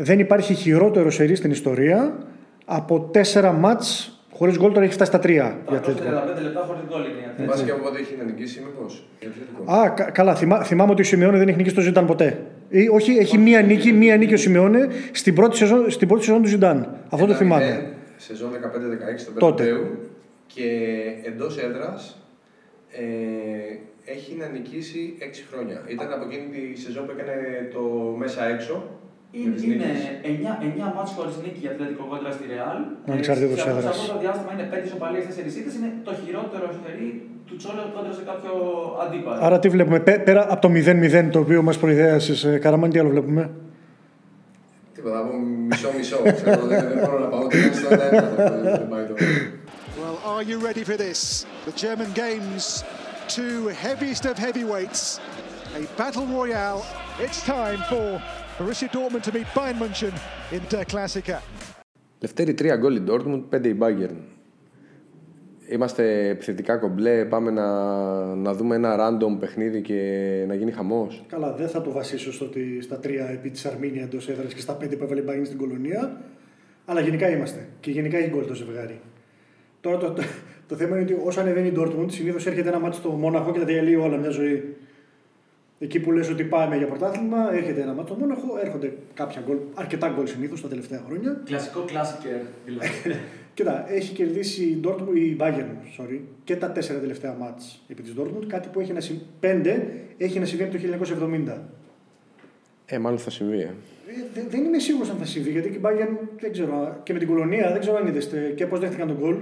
Δεν 0.08 0.18
υπάρχει 0.26 0.52
χειρότερο 0.54 1.10
σερί 1.10 1.34
στην 1.40 1.50
ιστορία 1.58 1.98
από 2.64 3.00
τέσσερα 3.00 3.52
μάτς 3.52 4.13
χωρίς 4.38 4.56
γκολ, 4.58 4.72
τώρα 4.72 4.84
έχει 4.84 4.94
φτάσει 4.94 5.10
στα 5.10 5.20
τρία 5.20 5.58
η 5.62 5.64
335 5.72 5.76
Ατλέτικο. 5.76 6.40
λεπτά 6.42 6.60
χωρίς 6.66 6.82
γκολ 6.88 7.00
είναι 7.00 7.08
η 7.08 7.24
Ατλέτικο. 7.30 7.46
Βάσει 7.50 7.64
και 7.64 7.70
από 7.70 7.82
πότε 7.82 7.98
έχει 7.98 8.14
να 8.18 8.24
νικήσει, 8.24 8.60
μήπω. 8.60 8.86
Η 9.18 9.26
Ατλήτικο. 9.26 9.72
Α, 9.72 9.90
κα- 9.90 10.10
καλά, 10.10 10.34
θυμά, 10.34 10.62
θυμάμαι 10.64 10.90
ότι 10.92 11.00
ο 11.00 11.04
Σιμεώνε 11.04 11.38
δεν 11.38 11.48
έχει 11.48 11.56
νικήσει 11.56 11.74
το 11.74 11.80
Ζιντάν 11.80 12.06
ποτέ. 12.06 12.40
Ή, 12.68 12.88
όχι, 12.88 13.12
έχει 13.16 13.38
μία 13.38 13.62
νίκη, 13.62 13.92
μία 13.92 14.16
νίκη 14.16 14.34
ο 14.34 14.36
Σιμεώνε 14.36 14.88
στην 15.12 15.34
πρώτη 15.34 15.56
σεζόν, 15.56 15.90
στην 15.90 16.08
πρώτη 16.08 16.24
σεζόν 16.24 16.42
του 16.42 16.48
Ζιντάν. 16.48 16.78
Αυτό 17.04 17.16
το 17.16 17.24
Ένα 17.32 17.34
θυμάμαι. 17.34 17.64
μηδέν, 17.64 17.84
Σεζόν 18.16 18.50
15-16 18.52 19.20
στον 19.22 19.34
Τότε. 19.38 19.62
Περντέου 19.64 19.86
και 20.46 20.68
εντός 21.24 21.58
έδρας 21.58 22.18
ε, 22.92 23.02
έχει 24.12 24.36
να 24.40 24.46
νικήσει 24.48 25.14
6 25.18 25.24
χρόνια. 25.52 25.82
Ήταν 25.86 26.12
από 26.12 26.24
εκείνη 26.28 26.46
τη 26.74 26.80
σεζόν 26.80 27.06
που 27.06 27.12
έκανε 27.18 27.34
το 27.72 27.80
μέσα 28.18 28.48
έξω. 28.48 28.74
Με 29.36 29.40
Είναι, 29.40 29.54
τις 29.54 29.62
είναι 29.64 29.74
νίκες. 29.74 30.00
9, 30.22 30.50
9 30.68 30.86
μάτς 30.96 31.10
χωρίς 31.16 31.34
νίκη 31.44 31.58
για 31.64 31.70
Ατλέτικο 31.74 32.04
κόντρα 32.10 32.30
στη 32.36 32.44
Ρεάλ. 32.52 32.78
Ανεξαρτήτως 33.12 33.58
σε 33.60 33.68
αυτό- 33.68 33.78
έδρας. 33.78 33.94
Σε 33.96 34.00
αυτό 34.00 34.12
το 34.12 34.18
διάστημα 34.24 34.50
είναι 34.54 34.66
5 34.72 34.84
ισοπαλίες, 34.88 35.22
4 35.28 35.54
ήττες. 35.60 35.74
Είναι 35.78 35.90
το 36.08 36.12
χειρότερο 36.22 36.66
σερί 36.82 37.08
του 37.48 37.54
Τσόλο 37.60 37.82
κόντρα 37.94 38.12
σε 38.18 38.24
κάποιο 38.30 38.52
αντίπαλο. 39.04 39.38
Άρα 39.46 39.56
τι 39.62 39.68
βλέπουμε, 39.74 39.98
πέ- 40.06 40.22
πέρα 40.28 40.42
από 40.52 40.60
το 40.64 40.68
0-0 40.76 41.28
το 41.34 41.38
οποίο 41.44 41.60
μας 41.68 41.76
προειδέασες, 41.82 42.38
ε, 42.44 42.58
Καραμάν, 42.62 42.90
τι 42.90 42.98
άλλο 43.00 43.10
βλέπουμε; 43.16 43.42
Τίποτα, 44.94 45.18
από 45.18 45.32
μισό-μισό. 45.68 46.18
ξέρω, 46.34 46.66
δεν, 46.66 46.88
δεν 46.88 46.98
μπορώ 47.04 47.18
να 47.18 47.26
πάω 47.26 47.40
ούτε 47.44 47.60
καν 47.60 47.74
στο 47.74 47.88
ένα 47.94 48.04
ένα. 48.04 48.20
Δεν 48.78 48.88
πάει 48.88 49.04
το. 49.04 49.14
Well, 50.00 50.16
are 50.32 50.44
you 50.50 50.56
ready 50.68 50.84
for 50.90 50.96
this? 51.06 51.20
The 51.68 51.74
German 51.84 52.10
Games, 52.24 52.64
two 53.36 53.56
heaviest 53.84 54.24
of 54.30 54.36
heavyweights, 54.46 55.02
a 55.78 55.80
battle 56.00 56.26
royale. 56.38 56.82
It's 57.24 57.40
time 57.56 57.80
for 57.90 58.04
Borussia 58.58 58.88
Dortmund 58.88 59.22
to 59.24 59.32
meet 59.32 59.46
Bayern 59.52 59.78
München 59.82 60.12
in 60.52 60.60
Der 60.70 60.84
Klassiker. 60.84 61.40
Λευτέρη 62.20 62.54
3 62.60 62.76
γκολ 62.78 62.96
η 62.96 63.02
Dortmund, 63.08 63.42
5 63.54 63.64
η 63.64 63.76
Bayern. 63.80 64.16
Είμαστε 65.68 66.28
επιθετικά 66.28 66.76
κομπλέ, 66.76 67.24
πάμε 67.24 67.50
να, 67.50 67.66
να 68.34 68.54
δούμε 68.54 68.74
ένα 68.74 68.96
random 68.98 69.38
παιχνίδι 69.40 69.80
και 69.80 70.00
να 70.48 70.54
γίνει 70.54 70.70
χαμός. 70.70 71.24
Καλά, 71.28 71.52
δεν 71.52 71.68
θα 71.68 71.80
το 71.80 71.90
βασίσω 71.90 72.32
στο 72.32 72.44
ότι 72.44 72.80
στα 72.80 72.98
τρία 72.98 73.28
επί 73.30 73.50
της 73.50 73.66
Αρμίνια 73.66 74.02
εντός 74.02 74.28
έδρας 74.28 74.54
και 74.54 74.60
στα 74.60 74.72
πέντε 74.72 74.96
που 74.96 75.04
έβαλε 75.04 75.20
η 75.20 75.24
Bayern 75.28 75.46
στην 75.46 75.58
κολονία. 75.58 76.20
Αλλά 76.84 77.00
γενικά 77.00 77.28
είμαστε. 77.28 77.68
Και 77.80 77.90
γενικά 77.90 78.18
έχει 78.18 78.28
γκολ 78.28 78.46
το 78.46 78.54
ζευγάρι. 78.54 79.00
Τώρα 79.80 79.96
το, 79.96 80.10
το, 80.12 80.22
το 80.68 80.74
θέμα 80.74 80.96
είναι 80.96 81.04
ότι 81.12 81.22
όσο 81.24 81.40
ανεβαίνει 81.40 81.68
η 81.68 81.72
Dortmund, 81.76 82.06
συνήθως 82.08 82.46
έρχεται 82.46 82.68
ένα 82.68 82.78
μάτι 82.78 82.96
στο 82.96 83.10
Μόναχο 83.10 83.52
και 83.52 83.58
τα 83.58 83.64
διαλύει 83.64 83.98
όλα 84.00 84.16
μια 84.16 84.30
ζωή. 84.30 84.76
Εκεί 85.78 86.00
που 86.00 86.12
λες 86.12 86.28
ότι 86.30 86.44
πάμε 86.44 86.76
για 86.76 86.86
πρωτάθλημα, 86.86 87.54
έρχεται 87.54 87.80
ένα 87.80 87.92
μάτι 87.92 88.08
στο 88.10 88.18
Μόναχο, 88.18 88.58
έρχονται 88.64 88.92
κάποια 89.14 89.42
γκολ, 89.46 89.56
αρκετά 89.74 90.12
γκολ 90.16 90.26
συνήθως 90.26 90.60
τα 90.62 90.68
τελευταία 90.68 91.02
χρόνια. 91.06 91.40
Κλασικό 91.44 91.80
κλάσικερ 91.80 92.36
δηλαδή. 92.64 92.88
Κοίτα, 93.54 93.92
έχει 93.92 94.14
κερδίσει 94.14 94.62
η, 94.64 94.80
Dortmund, 94.84 95.16
η 95.16 95.36
Bayern 95.40 96.00
sorry, 96.00 96.18
και 96.44 96.56
τα 96.56 96.70
τέσσερα 96.70 96.98
τελευταία 97.00 97.34
μάτς 97.34 97.82
επί 97.88 98.02
της 98.02 98.14
Dortmund, 98.18 98.44
κάτι 98.46 98.68
που 98.72 98.80
έχει 98.80 98.92
να 98.92 99.00
συμβεί, 99.00 99.22
πέντε 99.40 99.86
έχει 100.18 100.38
να 100.38 100.44
συμβεί 100.44 100.64
από 100.64 100.72
το 100.72 100.78
1970. 101.56 101.58
Ε, 102.86 102.98
μάλλον 102.98 103.18
θα 103.18 103.30
συμβεί. 103.30 103.58
Ε. 103.60 103.62
Ε, 103.62 103.72
δε- 104.34 104.48
δεν 104.50 104.64
είμαι 104.64 104.78
σίγουρος 104.78 105.10
αν 105.10 105.16
θα 105.16 105.24
συμβεί, 105.24 105.50
γιατί 105.50 105.68
και 105.70 105.76
η 105.76 105.80
Bayern 105.84 106.16
δεν 106.40 106.52
ξέρω, 106.52 107.00
και 107.02 107.12
με 107.12 107.18
την 107.18 107.28
κολονία 107.28 107.70
δεν 107.72 107.80
ξέρω 107.80 107.96
αν 107.96 108.06
είδε 108.06 108.52
και 108.56 108.66
πώς 108.66 108.80
δέχτηκαν 108.80 109.08
τον 109.08 109.16
γκολ 109.16 109.36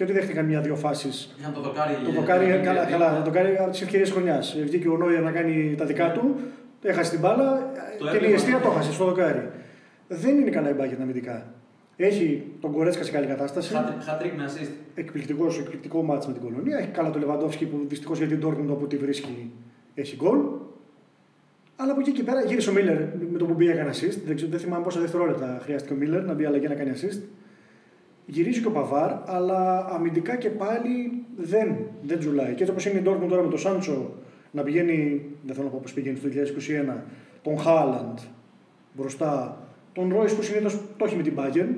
και 0.00 0.06
ότι 0.06 0.14
δέχτηκαν 0.14 0.44
μια-δύο 0.44 0.76
φάσεις. 0.76 1.34
Είχαν 1.40 1.52
το 1.52 1.60
δοκάρι. 1.60 1.94
Το 2.04 2.10
δοκάρι, 2.10 2.60
καλά, 2.64 2.84
καλά, 2.84 3.16
το 3.16 3.22
δοκάρι 3.24 3.56
από 3.56 3.70
τις 3.70 3.80
ευκαιρίες 3.82 4.10
χρονιάς. 4.10 4.56
Βγήκε 4.62 4.88
ο 4.88 4.96
Νόιερ 4.96 5.22
να 5.22 5.30
κάνει 5.30 5.74
τα 5.78 5.84
δικά 5.84 6.12
του, 6.12 6.36
έχασε 6.82 7.10
την 7.10 7.20
μπάλα 7.20 7.72
Το 7.98 8.04
και 8.04 8.10
η 8.10 8.16
έβλεπα. 8.16 8.34
αιστεία 8.34 8.58
το 8.60 8.70
έχασε 8.70 8.92
στο 8.92 9.04
δοκάρι. 9.04 9.50
Δεν 10.08 10.38
είναι 10.38 10.50
καλά 10.50 10.70
η 10.70 10.74
Bayern 10.80 11.00
αμυντικά. 11.02 11.46
Έχει 11.96 12.42
τον 12.60 12.72
Κορέτσκα 12.72 13.04
σε 13.04 13.10
καλή 13.10 13.26
κατάσταση. 13.26 13.74
Χατρίκ 14.04 14.32
με 14.36 14.44
assist. 14.48 14.70
Εκπληκτικός, 14.94 15.58
εκπληκτικό 15.58 16.02
μάτς 16.02 16.26
με 16.26 16.32
την 16.32 16.42
κολονία. 16.42 16.78
Έχει 16.78 16.88
καλά 16.88 17.10
το 17.10 17.18
Λεβαντόφσκι 17.18 17.66
που 17.66 17.84
δυστυχώς 17.88 18.18
για 18.18 18.26
την 18.26 18.40
Dortmund 18.46 18.68
όπου 18.70 18.86
τη 18.86 18.96
βρίσκει 18.96 19.52
έχει 19.94 20.16
γκολ. 20.16 20.38
Αλλά 21.76 21.92
από 21.92 22.00
εκεί 22.00 22.10
και 22.12 22.22
πέρα 22.22 22.40
γύρισε 22.40 22.70
ο 22.70 22.72
Μίλλερ 22.72 22.98
με 23.32 23.38
το 23.38 23.44
που 23.44 23.54
μπήκε 23.54 23.70
έκανε 23.70 23.90
assist. 23.90 24.18
Δεν, 24.26 24.36
ξέρω, 24.36 24.50
δεν 24.50 24.60
θυμάμαι 24.60 24.84
πόσα 24.84 25.00
δευτερόλεπτα 25.00 25.58
χρειάστηκε 25.62 25.92
ο 25.94 25.96
Μίλλερ 25.96 26.24
να 26.24 26.34
μπει 26.34 26.44
αλλαγή 26.44 26.68
να 26.68 26.74
κάνει 26.74 26.90
assist. 26.94 27.20
Γυρίζει 28.30 28.60
και 28.60 28.66
ο 28.66 28.70
Παβάρ, 28.70 29.12
αλλά 29.24 29.86
αμυντικά 29.90 30.36
και 30.36 30.48
πάλι 30.48 31.24
δεν, 31.36 31.76
δεν 32.02 32.18
τζουλάει. 32.18 32.54
Και 32.54 32.60
έτσι 32.62 32.70
όπως 32.70 32.86
είναι 32.86 32.98
η 32.98 33.02
Dortmund 33.06 33.28
τώρα 33.28 33.42
με 33.42 33.48
τον 33.48 33.58
Σάντσο 33.58 34.14
να 34.50 34.62
πηγαίνει, 34.62 35.24
δεν 35.42 35.54
θέλω 35.54 35.66
να 35.66 35.72
πω 35.72 35.78
πώς 35.82 35.92
πηγαίνει 35.92 36.16
στο 36.16 36.28
2021, 36.88 36.96
τον 37.42 37.58
Χάλαντ 37.58 38.18
μπροστά, 38.96 39.58
τον 39.92 40.12
Ρόις 40.12 40.34
που 40.34 40.42
συνήθως 40.42 40.78
το 40.96 41.04
έχει 41.04 41.16
με 41.16 41.22
την 41.22 41.34
Bayern, 41.36 41.68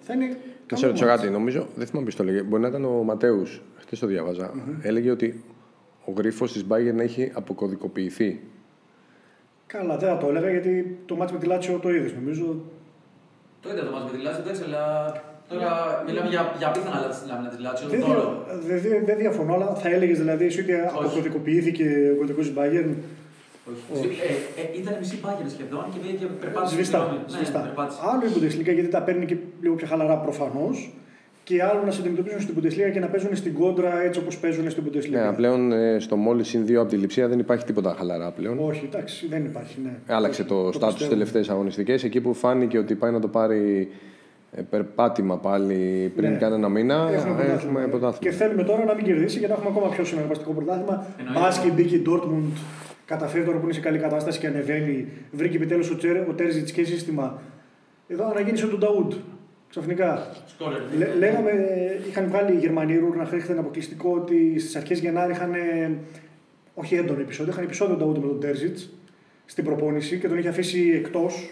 θα 0.00 0.14
είναι. 0.14 0.26
Να 0.26 0.34
καλό 0.66 0.80
σε 0.80 0.86
ρωτήσω 0.86 1.06
μάτς. 1.06 1.20
κάτι, 1.20 1.32
νομίζω, 1.32 1.66
δεν 1.76 1.86
θυμάμαι 1.86 2.04
ποιος 2.06 2.16
το 2.16 2.22
έλεγε. 2.22 2.42
Μπορεί 2.42 2.62
να 2.62 2.68
ήταν 2.68 2.84
ο 2.84 3.02
Ματέους, 3.02 3.62
χθες 3.76 3.98
το 3.98 4.06
διαβαζα 4.06 4.52
Έλεγε 4.80 5.10
ότι 5.10 5.44
ο 6.04 6.12
γρίφος 6.16 6.52
της 6.52 6.66
Bayern 6.68 6.98
έχει 6.98 7.30
αποκωδικοποιηθεί. 7.34 8.40
Καλά, 9.66 9.96
δεν 9.96 10.08
θα 10.08 10.16
το 10.16 10.28
έλεγα 10.28 10.50
γιατί 10.50 10.98
το 11.06 11.16
μάτς 11.16 11.32
με 11.32 11.38
τη 11.38 11.46
Λάτσιο 11.46 11.78
το 11.78 11.90
είδες. 11.90 12.14
Νομίζω 12.14 12.62
Το 13.60 13.70
είδα 13.70 13.84
το 13.84 13.90
μας 13.90 14.04
με 14.04 14.18
τη 14.18 14.22
Λάτσιο, 14.22 14.42
εντάξει, 14.42 14.62
αλλά 14.62 15.12
τώρα 15.50 15.70
μιλάμε 16.06 16.28
για, 16.28 16.42
για 16.58 16.68
απίθανα 16.68 16.98
λάμινα 17.28 17.48
της 17.52 17.58
Λάτσιο. 17.60 17.88
δεν, 17.88 18.00
Τώρα. 18.00 18.14
δια- 18.20 18.58
δεν, 18.68 18.78
δεν- 18.90 19.04
δεν 19.08 19.16
διαφωνώ, 19.16 19.54
αλλά 19.54 19.66
θα 19.82 19.88
έλεγες 19.88 20.18
δηλαδή 20.18 20.44
εσύ 20.44 20.60
ότι 20.60 20.72
αποκωδικοποιήθηκε 20.74 21.86
ο 22.14 22.16
κωδικός 22.20 22.46
τη 22.48 22.52
Bayern. 22.58 22.90
Όχι. 23.94 24.06
Ε, 24.06 24.60
ε, 24.60 24.80
ήταν 24.80 24.94
μισή 25.00 25.16
μπάγκερ 25.22 25.48
σχεδόν 25.50 25.84
και 25.92 25.98
πήγε 26.02 26.14
και 26.20 26.26
περπάτησε. 26.40 26.74
Σβηστά. 26.74 26.98
συγγνώμη. 26.98 27.22
Ναι, 27.30 27.36
σβηστά. 27.36 27.58
περπάτησε. 27.60 27.98
Άλλο 28.10 28.22
η 28.28 28.30
Bundesliga 28.34 28.74
γιατί 28.78 28.88
τα 28.96 29.02
παίρνει 29.02 29.24
και 29.26 29.36
λίγο 29.62 29.74
πιο 29.74 29.86
χαλαρά 29.86 30.16
προφανώς. 30.16 30.76
Και 31.44 31.62
άλλο 31.62 31.82
να 31.84 31.90
σε 31.90 32.00
αντιμετωπίζουν 32.00 32.40
στην 32.40 32.54
Bundesliga 32.58 32.90
και 32.92 33.00
να 33.00 33.06
παίζουν 33.06 33.36
στην 33.36 33.54
κόντρα 33.54 34.02
έτσι 34.02 34.18
όπως 34.20 34.38
παίζουν 34.38 34.70
στην 34.70 34.84
Bundesliga. 34.86 35.10
Ναι, 35.10 35.32
πλέον 35.36 35.72
ε, 35.72 35.98
στο 35.98 36.16
μόλις 36.16 36.48
συν 36.48 36.66
δύο 36.66 36.80
από 36.80 36.90
τη 36.90 36.96
λειψία 36.96 37.28
δεν 37.28 37.38
υπάρχει 37.38 37.64
τίποτα 37.64 37.94
χαλαρά 37.98 38.30
πλέον. 38.30 38.58
Όχι, 38.68 38.88
εντάξει, 38.92 39.26
δεν 39.26 39.44
υπάρχει. 39.44 39.76
Ναι. 39.84 40.14
Άλλαξε 40.14 40.44
το, 40.44 40.54
στάτου 40.54 40.76
στι 40.76 40.86
πιστεύω. 40.92 41.10
τελευταίες 41.10 41.48
αγωνιστικές. 41.50 42.04
Εκεί 42.04 42.20
που 42.20 42.34
φάνηκε 42.34 42.78
ότι 42.78 42.94
πάει 42.94 43.10
να 43.12 43.20
το 43.20 43.28
πάρει 43.28 43.88
ε, 43.92 43.94
περπάτημα 44.70 45.38
πάλι 45.38 46.12
πριν 46.16 46.30
Ναι. 46.30 46.36
κανένα 46.36 46.68
μήνα, 46.68 46.94
Έχουμε 46.94 47.14
έχουμε 47.14 47.34
πρωτάθλημα. 47.44 47.80
πρωτάθλημα. 47.80 48.18
Και 48.18 48.30
θέλουμε 48.30 48.62
τώρα 48.62 48.84
να 48.84 48.94
μην 48.94 49.04
κερδίσει 49.04 49.38
για 49.38 49.48
να 49.48 49.54
έχουμε 49.54 49.68
ακόμα 49.76 49.88
πιο 49.88 50.04
συναρπαστικό 50.04 50.52
πρωτάθλημα. 50.52 51.06
Εννοείται. 51.18 51.40
Μπα 51.40 51.48
και 51.62 51.70
μπήκε 51.74 51.94
η 51.96 52.02
Dortmund, 52.06 52.58
καταφέρει 53.04 53.44
τώρα 53.44 53.58
που 53.58 53.64
είναι 53.64 53.72
σε 53.72 53.80
καλή 53.80 53.98
κατάσταση 53.98 54.38
και 54.38 54.46
ανεβαίνει. 54.46 55.06
Βρήκε 55.32 55.56
επιτέλους 55.56 55.90
ο, 55.90 55.96
Τσέρ, 55.96 56.28
ο 56.28 56.32
Τέρζιτς 56.32 56.72
και 56.72 56.84
σύστημα. 56.84 57.42
Εδώ 58.08 58.26
αναγέννησε 58.30 58.66
τον 58.66 58.78
Νταούντ. 58.78 59.12
Ξαφνικά. 59.68 60.26
Σκόρερ. 60.46 60.80
Λέ- 60.98 61.16
λέγαμε, 61.18 61.50
είχαν 62.08 62.26
βγάλει 62.28 62.52
οι 62.52 62.58
Γερμανοί 62.58 62.98
Ρούρ 62.98 63.16
να 63.16 63.24
χρήχτε 63.24 63.52
ένα 63.52 63.60
αποκλειστικό 63.60 64.10
ότι 64.22 64.58
στις 64.58 64.76
αρχές 64.76 64.98
Γενάρη 65.00 65.32
είχαν. 65.32 65.52
ε, 65.54 65.90
Όχι 66.74 66.94
έντονο 66.94 67.20
επεισόδιο, 67.20 67.52
είχαν 67.52 67.64
επεισόδιο 67.64 67.96
Νταούντ 67.96 68.16
με 68.16 68.26
τον 68.26 68.40
Τέρζιτς 68.40 68.90
στην 69.44 69.64
προπόνηση 69.64 70.18
και 70.18 70.28
τον 70.28 70.38
είχε 70.38 70.48
αφήσει 70.48 70.92
εκτός. 70.94 71.50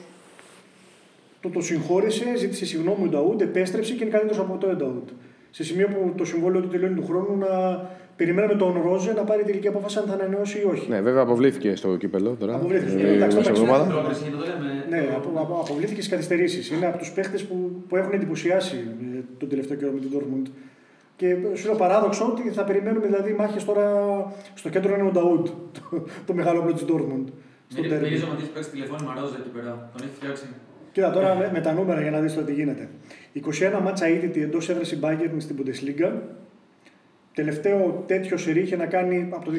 Το, 1.40 1.48
το 1.48 1.60
συγχώρησε, 1.60 2.24
ζήτησε 2.36 2.66
συγγνώμη 2.66 3.04
ο 3.04 3.08
Νταούντ, 3.08 3.40
επέστρεψε 3.40 3.94
και 3.94 4.04
είναι 4.04 4.12
καλύτερο 4.18 4.42
από 4.42 4.56
το 4.66 4.66
Νταούντ. 4.76 5.08
Σε 5.50 5.64
σημείο 5.64 5.86
που 5.88 6.12
το 6.16 6.24
συμβόλαιο 6.24 6.60
του 6.60 6.68
τελειώνει 6.68 6.94
του 6.94 7.06
χρόνου 7.06 7.36
να 7.38 7.48
περιμέναμε 8.16 8.54
τον 8.54 8.80
Ρόζε 8.84 9.12
να 9.12 9.22
πάρει 9.22 9.42
τελική 9.44 9.68
απόφαση 9.68 9.98
αν 9.98 10.04
θα 10.04 10.12
ανανεώσει 10.14 10.58
ή 10.58 10.64
όχι. 10.64 10.88
Ναι, 10.90 11.00
βέβαια 11.00 11.22
αποβλήθηκε 11.22 11.76
στο 11.76 11.96
κύπελο 11.96 12.36
τώρα. 12.40 12.54
Αποβλήθηκε. 12.54 13.02
ε, 13.02 13.12
Εντάξει, 13.12 13.36
μέσα 13.36 13.50
εντάξει, 13.50 13.62
εβδομάδα. 13.62 13.84
Πρόκριση, 13.94 14.22
να 14.30 14.36
το 14.38 14.44
λέμε. 14.46 14.86
Ναι, 14.88 15.14
απο, 15.16 15.28
απο, 15.40 15.54
αποβλήθηκε 15.54 16.00
στις 16.02 16.08
καθυστερήσεις. 16.12 16.70
Είναι 16.70 16.86
από 16.86 16.98
τους 16.98 17.10
παίχτες 17.12 17.44
που, 17.44 17.82
που 17.88 17.96
έχουν 17.96 18.12
εντυπωσιάσει 18.12 18.76
ε, 19.16 19.20
τον 19.38 19.48
τελευταίο 19.48 19.76
καιρό 19.76 19.90
με 19.92 20.00
την 20.00 20.10
Dortmund. 20.14 20.46
Και 21.16 21.36
σου 21.54 21.66
λέω 21.66 21.76
παράδοξο 21.76 22.24
ότι 22.26 22.50
θα 22.50 22.64
περιμένουμε 22.64 23.06
δηλαδή 23.06 23.32
μάχες 23.32 23.64
τώρα 23.64 23.86
στο 24.54 24.68
κέντρο 24.68 24.94
είναι 24.94 25.08
ο 25.08 25.10
Νταούντ, 25.10 25.46
το, 25.46 26.04
το 26.26 26.34
μεγάλο 26.34 26.58
όπλο 26.60 26.72
της 26.72 26.84
Dortmund. 26.88 27.24
Στο 27.68 27.80
Μυρι- 27.80 27.88
τέρμι. 27.92 28.08
Μυρίζω 28.08 28.26
με 28.26 28.36
τι 28.42 28.48
παίξεις 28.54 28.72
τηλεφώνημα 28.72 29.14
Ρόζα 29.20 29.36
εκεί 29.40 29.48
πέρα. 29.56 29.90
Τον 29.96 30.06
έχει 30.06 30.14
φτιάξει. 30.20 30.44
Κοίτα 30.92 31.10
τώρα 31.10 31.34
με, 31.34 31.50
με 31.52 31.60
τα 31.60 31.72
νούμερα 31.72 32.00
για 32.00 32.10
να 32.10 32.20
δεις 32.20 32.34
το 32.34 32.42
τι 32.42 32.52
γίνεται. 32.52 32.88
21 33.78 33.80
μάτσα 33.82 34.08
ήττη 34.08 34.42
εντός 34.42 34.68
έδρα 34.68 34.82
η 34.82 34.98
Bayern 35.02 35.34
στην 35.38 35.56
Bundesliga. 35.58 36.10
Τελευταίο 37.34 38.04
τέτοιο 38.06 38.36
σερί 38.36 38.60
είχε 38.60 38.76
να 38.76 38.86
κάνει 38.86 39.28
από 39.30 39.44
το 39.44 39.50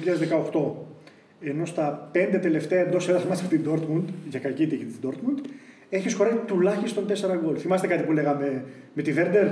2018. 1.41 1.49
Ενώ 1.49 1.65
στα 1.65 2.09
5 2.13 2.37
τελευταία 2.41 2.79
εντός 2.79 3.09
έδρα 3.09 3.21
μάτσα 3.29 3.43
με 3.51 3.57
την 3.57 3.69
Dortmund, 3.71 4.03
για 4.29 4.39
κακή 4.39 4.67
τύχη 4.67 4.83
της 4.85 4.99
Dortmund, 5.03 5.45
έχει 5.89 6.09
σκοράρει 6.09 6.39
τουλάχιστον 6.45 7.05
4 7.07 7.11
γκολ. 7.43 7.55
Θυμάστε 7.59 7.87
κάτι 7.87 8.03
που 8.03 8.11
λέγαμε 8.11 8.63
με 8.93 9.01
τη 9.01 9.11
Βέρντερ, 9.11 9.47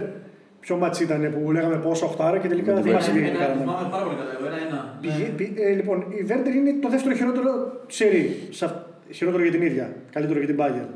Ποιο 0.61 0.75
μάτς 0.77 0.99
ήταν 0.99 1.33
που 1.33 1.51
λέγαμε 1.51 1.75
πόσα 1.75 2.05
οχτάρα 2.05 2.37
και 2.37 2.47
τελικά 2.47 2.73
δεν 2.73 2.83
θυμάσαι 2.83 3.11
τι 3.11 3.17
Ένα- 3.19 3.37
κάναμε. 3.39 3.59
Θυμάμαι 3.61 3.87
πάρα 3.91 4.03
πολύ 4.03 4.15
καλά. 4.17 4.31
εγώ, 4.39 4.45
Ένα-ένα. 4.47 4.97
Πηγε- 5.01 5.17
Ναι. 5.27 5.35
πη- 5.37 5.59
ε, 5.59 5.69
λοιπόν, 5.73 6.05
η 6.19 6.23
Βέρντερ 6.23 6.55
είναι 6.55 6.73
το 6.81 6.89
δεύτερο 6.89 7.15
χειρότερο 7.15 7.51
σερί. 7.87 8.35
Σα- 8.49 8.87
Χειρότερο 9.11 9.43
για 9.43 9.51
την 9.51 9.61
ίδια. 9.61 9.95
Καλύτερο 10.11 10.39
για 10.39 10.47
την 10.47 10.57
Bayern. 10.59 10.89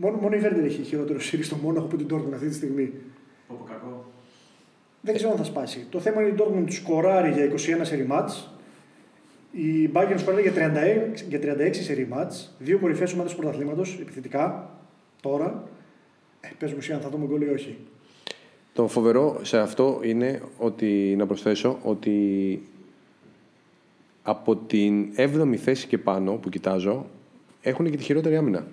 Μόνο, 0.00 0.16
μόνο 0.16 0.36
η 0.36 0.38
Βέρντερ 0.38 0.64
έχει 0.64 0.82
χειρότερο 0.82 1.20
σερί 1.20 1.42
στο 1.42 1.56
Μόναχο 1.56 1.86
από 1.86 1.96
την 1.96 2.06
Dortmund 2.10 2.32
αυτή 2.34 2.48
τη 2.48 2.54
στιγμή. 2.54 2.92
Πω, 3.48 3.54
πω, 3.58 3.64
κακό. 3.64 4.04
Δεν 5.00 5.14
ξέρω 5.14 5.30
αν 5.30 5.36
θα 5.36 5.44
σπάσει. 5.44 5.86
Το 5.90 6.00
θέμα 6.00 6.22
είναι 6.22 6.30
η 6.30 6.34
Dortmund 6.38 6.66
σκοράρει 6.68 7.30
για 7.30 7.44
21 7.44 7.80
σερί 7.82 8.06
μάτς. 8.06 8.50
Η 9.52 9.90
Bayern 9.92 10.14
σκοράρει 10.16 10.42
για 10.42 10.52
36, 10.52 11.24
για 11.28 11.40
36 11.40 11.70
σερί 11.72 12.06
μάτς. 12.06 12.54
Δύο 12.58 12.78
κορυφαίες 12.78 13.12
ομάδες 13.12 13.32
του 13.32 13.38
πρωταθλήματος, 13.38 13.98
επιθετικά, 14.00 14.70
τώρα. 15.20 15.68
Ε, 16.40 16.48
πες 16.58 16.70
μου 16.70 16.78
εσύ 16.78 16.92
αν 16.92 17.00
θα 17.00 17.08
δούμε 17.08 17.26
γκολ 17.26 17.42
ή 17.42 17.48
όχι. 17.48 17.76
Το 18.72 18.88
φοβερό 18.88 19.38
σε 19.42 19.58
αυτό 19.58 20.00
είναι 20.02 20.42
ότι, 20.58 21.14
να 21.18 21.26
προσθέσω, 21.26 21.78
ότι 21.82 22.62
από 24.22 24.56
την 24.56 25.12
7η 25.16 25.56
θέση 25.56 25.86
και 25.86 25.98
πάνω 25.98 26.32
που 26.32 26.48
κοιτάζω, 26.48 27.06
έχουν 27.60 27.90
και 27.90 27.96
τη 27.96 28.02
χειρότερη 28.02 28.36
άμυνα. 28.36 28.66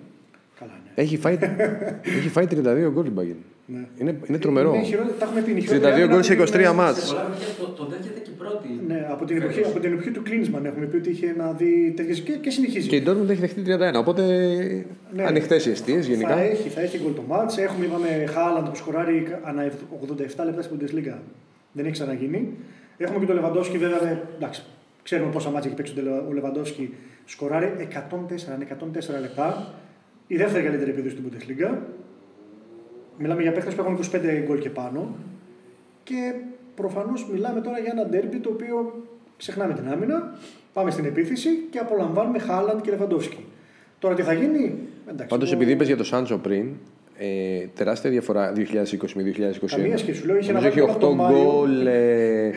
Καλά, 0.96 1.02
ναι. 1.02 1.02
Έχει 1.02 1.16
φάει, 1.16 1.38
έχει 2.18 2.28
φάει 2.28 2.46
32 2.50 2.90
γκολ 2.92 3.06
η 3.06 3.12
Bayern. 3.18 3.42
ναι. 3.66 3.86
Είναι, 3.98 4.20
είναι 4.28 4.38
τρομερό. 4.38 4.74
Είναι 4.74 4.84
χειρότερη- 4.84 5.18
τα 5.18 5.24
έχουμε 5.24 5.40
πει. 5.40 5.50
είναι 5.50 5.60
η 5.60 5.62
32 5.62 5.66
χειρότερη 5.68 5.92
άμυνα 5.92 6.12
γκολ 6.14 6.22
σε 6.22 6.34
που 6.34 6.42
23 6.42 6.54
είναι- 6.54 6.72
μάτς. 6.72 6.98
Σε 7.06 7.14
πολλά 7.14 7.24
παιχνίδια 7.28 7.54
το, 7.58 7.66
το 7.78 7.84
δέχεται 7.90 8.20
και 8.20 8.30
πρώτη. 8.38 8.68
Ναι, 8.86 9.06
από 9.10 9.24
την, 9.24 9.36
εποχή, 9.36 9.54
Φέτος. 9.54 9.70
από 9.70 9.80
την 9.80 9.92
εποχή 9.92 10.10
του 10.10 10.22
Κλίνσμαν 10.22 10.64
έχουμε 10.64 10.86
πει 10.86 10.96
ότι 10.96 11.10
είχε 11.10 11.34
να 11.36 11.52
δει 11.52 11.92
τέτοιες 11.96 12.20
και, 12.20 12.32
και 12.32 12.50
συνεχίζει. 12.50 12.88
Και 12.88 12.96
η 12.96 13.02
Dortmund 13.06 13.28
έχει 13.28 13.40
δεχτεί 13.40 13.62
31. 13.66 13.98
Οπότε 13.98 14.22
Ναι. 15.14 15.22
ανοιχτές 15.24 15.66
οι 15.66 15.70
αιστείες 15.70 16.06
γενικά. 16.06 16.28
Θα 16.34 16.40
έχει, 16.40 16.68
θα 16.68 16.80
έχει 16.80 16.98
γκολ 17.02 17.14
το 17.14 17.22
μάτς. 17.28 17.58
Έχουμε, 17.58 17.84
είπαμε, 17.84 18.08
Χάλαντ 18.34 18.66
που 18.68 18.76
σκοράρει 18.76 19.26
ανά 19.44 19.62
87 20.06 20.44
λεπτά 20.44 20.62
στην 20.62 20.76
Bundesliga. 20.78 21.14
Δεν 21.72 21.84
έχει 21.84 21.92
ξαναγίνει. 21.92 22.48
Έχουμε 22.98 23.18
και 23.18 23.26
τον 23.26 23.34
Λεβαντόφσκι, 23.34 23.78
βέβαια. 23.78 23.98
δε- 23.98 24.16
Εντάξει, 24.36 24.62
ξέρουμε 25.02 25.30
πόσα 25.30 25.50
μάτια 25.50 25.66
έχει 25.70 25.76
παίξει 25.76 25.94
ο 25.98 26.02
Λε- 26.02 26.28
ο 26.28 26.32
Λεβαντόφσκι. 26.32 26.94
Σκοράρει 27.24 27.72
104, 27.78 28.54
είναι 28.54 28.64
104 28.64 29.20
λεπτά. 29.20 29.74
Η 30.26 30.36
δεύτερη 30.36 30.64
καλύτερη 30.64 30.90
επίδοση 30.90 31.16
στην 31.16 31.24
Bundesliga. 31.30 31.74
Μιλάμε 33.18 33.42
για 33.42 33.52
παίχτε 33.52 33.70
που 33.70 33.80
έχουν 33.80 33.98
25 34.12 34.42
γκολ 34.46 34.58
και 34.58 34.70
πάνω. 34.70 35.14
Και 36.02 36.34
προφανώς 36.74 37.28
μιλάμε 37.32 37.60
τώρα 37.60 37.78
για 37.78 37.90
ένα 37.92 38.04
ντέρμπι 38.06 38.36
το 38.38 38.48
οποίο 38.48 39.02
ξεχνάμε 39.36 39.74
την 39.74 39.88
άμυνα, 39.88 40.38
πάμε 40.72 40.90
στην 40.90 41.04
επίθεση 41.04 41.48
και 41.70 41.78
απολαμβάνουμε 41.78 42.38
Χάλαντ 42.38 42.80
και 42.80 42.90
Λεβαντόφσκι. 42.90 43.44
Τώρα 43.98 44.14
τι 44.14 44.22
θα 44.22 44.32
γίνει, 44.32 44.78
Εντάξει, 45.08 45.26
Πάντως, 45.26 45.48
εγώ- 45.48 45.56
επειδή 45.60 45.72
είπες 45.72 45.86
για 45.86 45.96
το 45.96 46.04
Σάντσο 46.04 46.38
πριν, 46.38 46.66
ε, 47.18 47.66
τεράστια 47.74 48.10
διαφορά 48.10 48.52
2020 48.56 48.60
με 49.14 49.22
2021. 49.22 49.66
Καμία 49.66 49.96
σχέση. 49.96 50.18
Σου 50.20 50.26
λέω, 50.26 50.36
είχε 50.36 50.52
Νομίζω 50.52 50.66
ένα 50.66 50.66
έχει 50.66 50.78
γκολ 50.80 50.90
από 50.90 50.98
8 50.98 51.00
τον 51.00 51.14
Μάιο. 51.16 51.36
γκολ. 51.44 51.86
ε, 51.86 52.50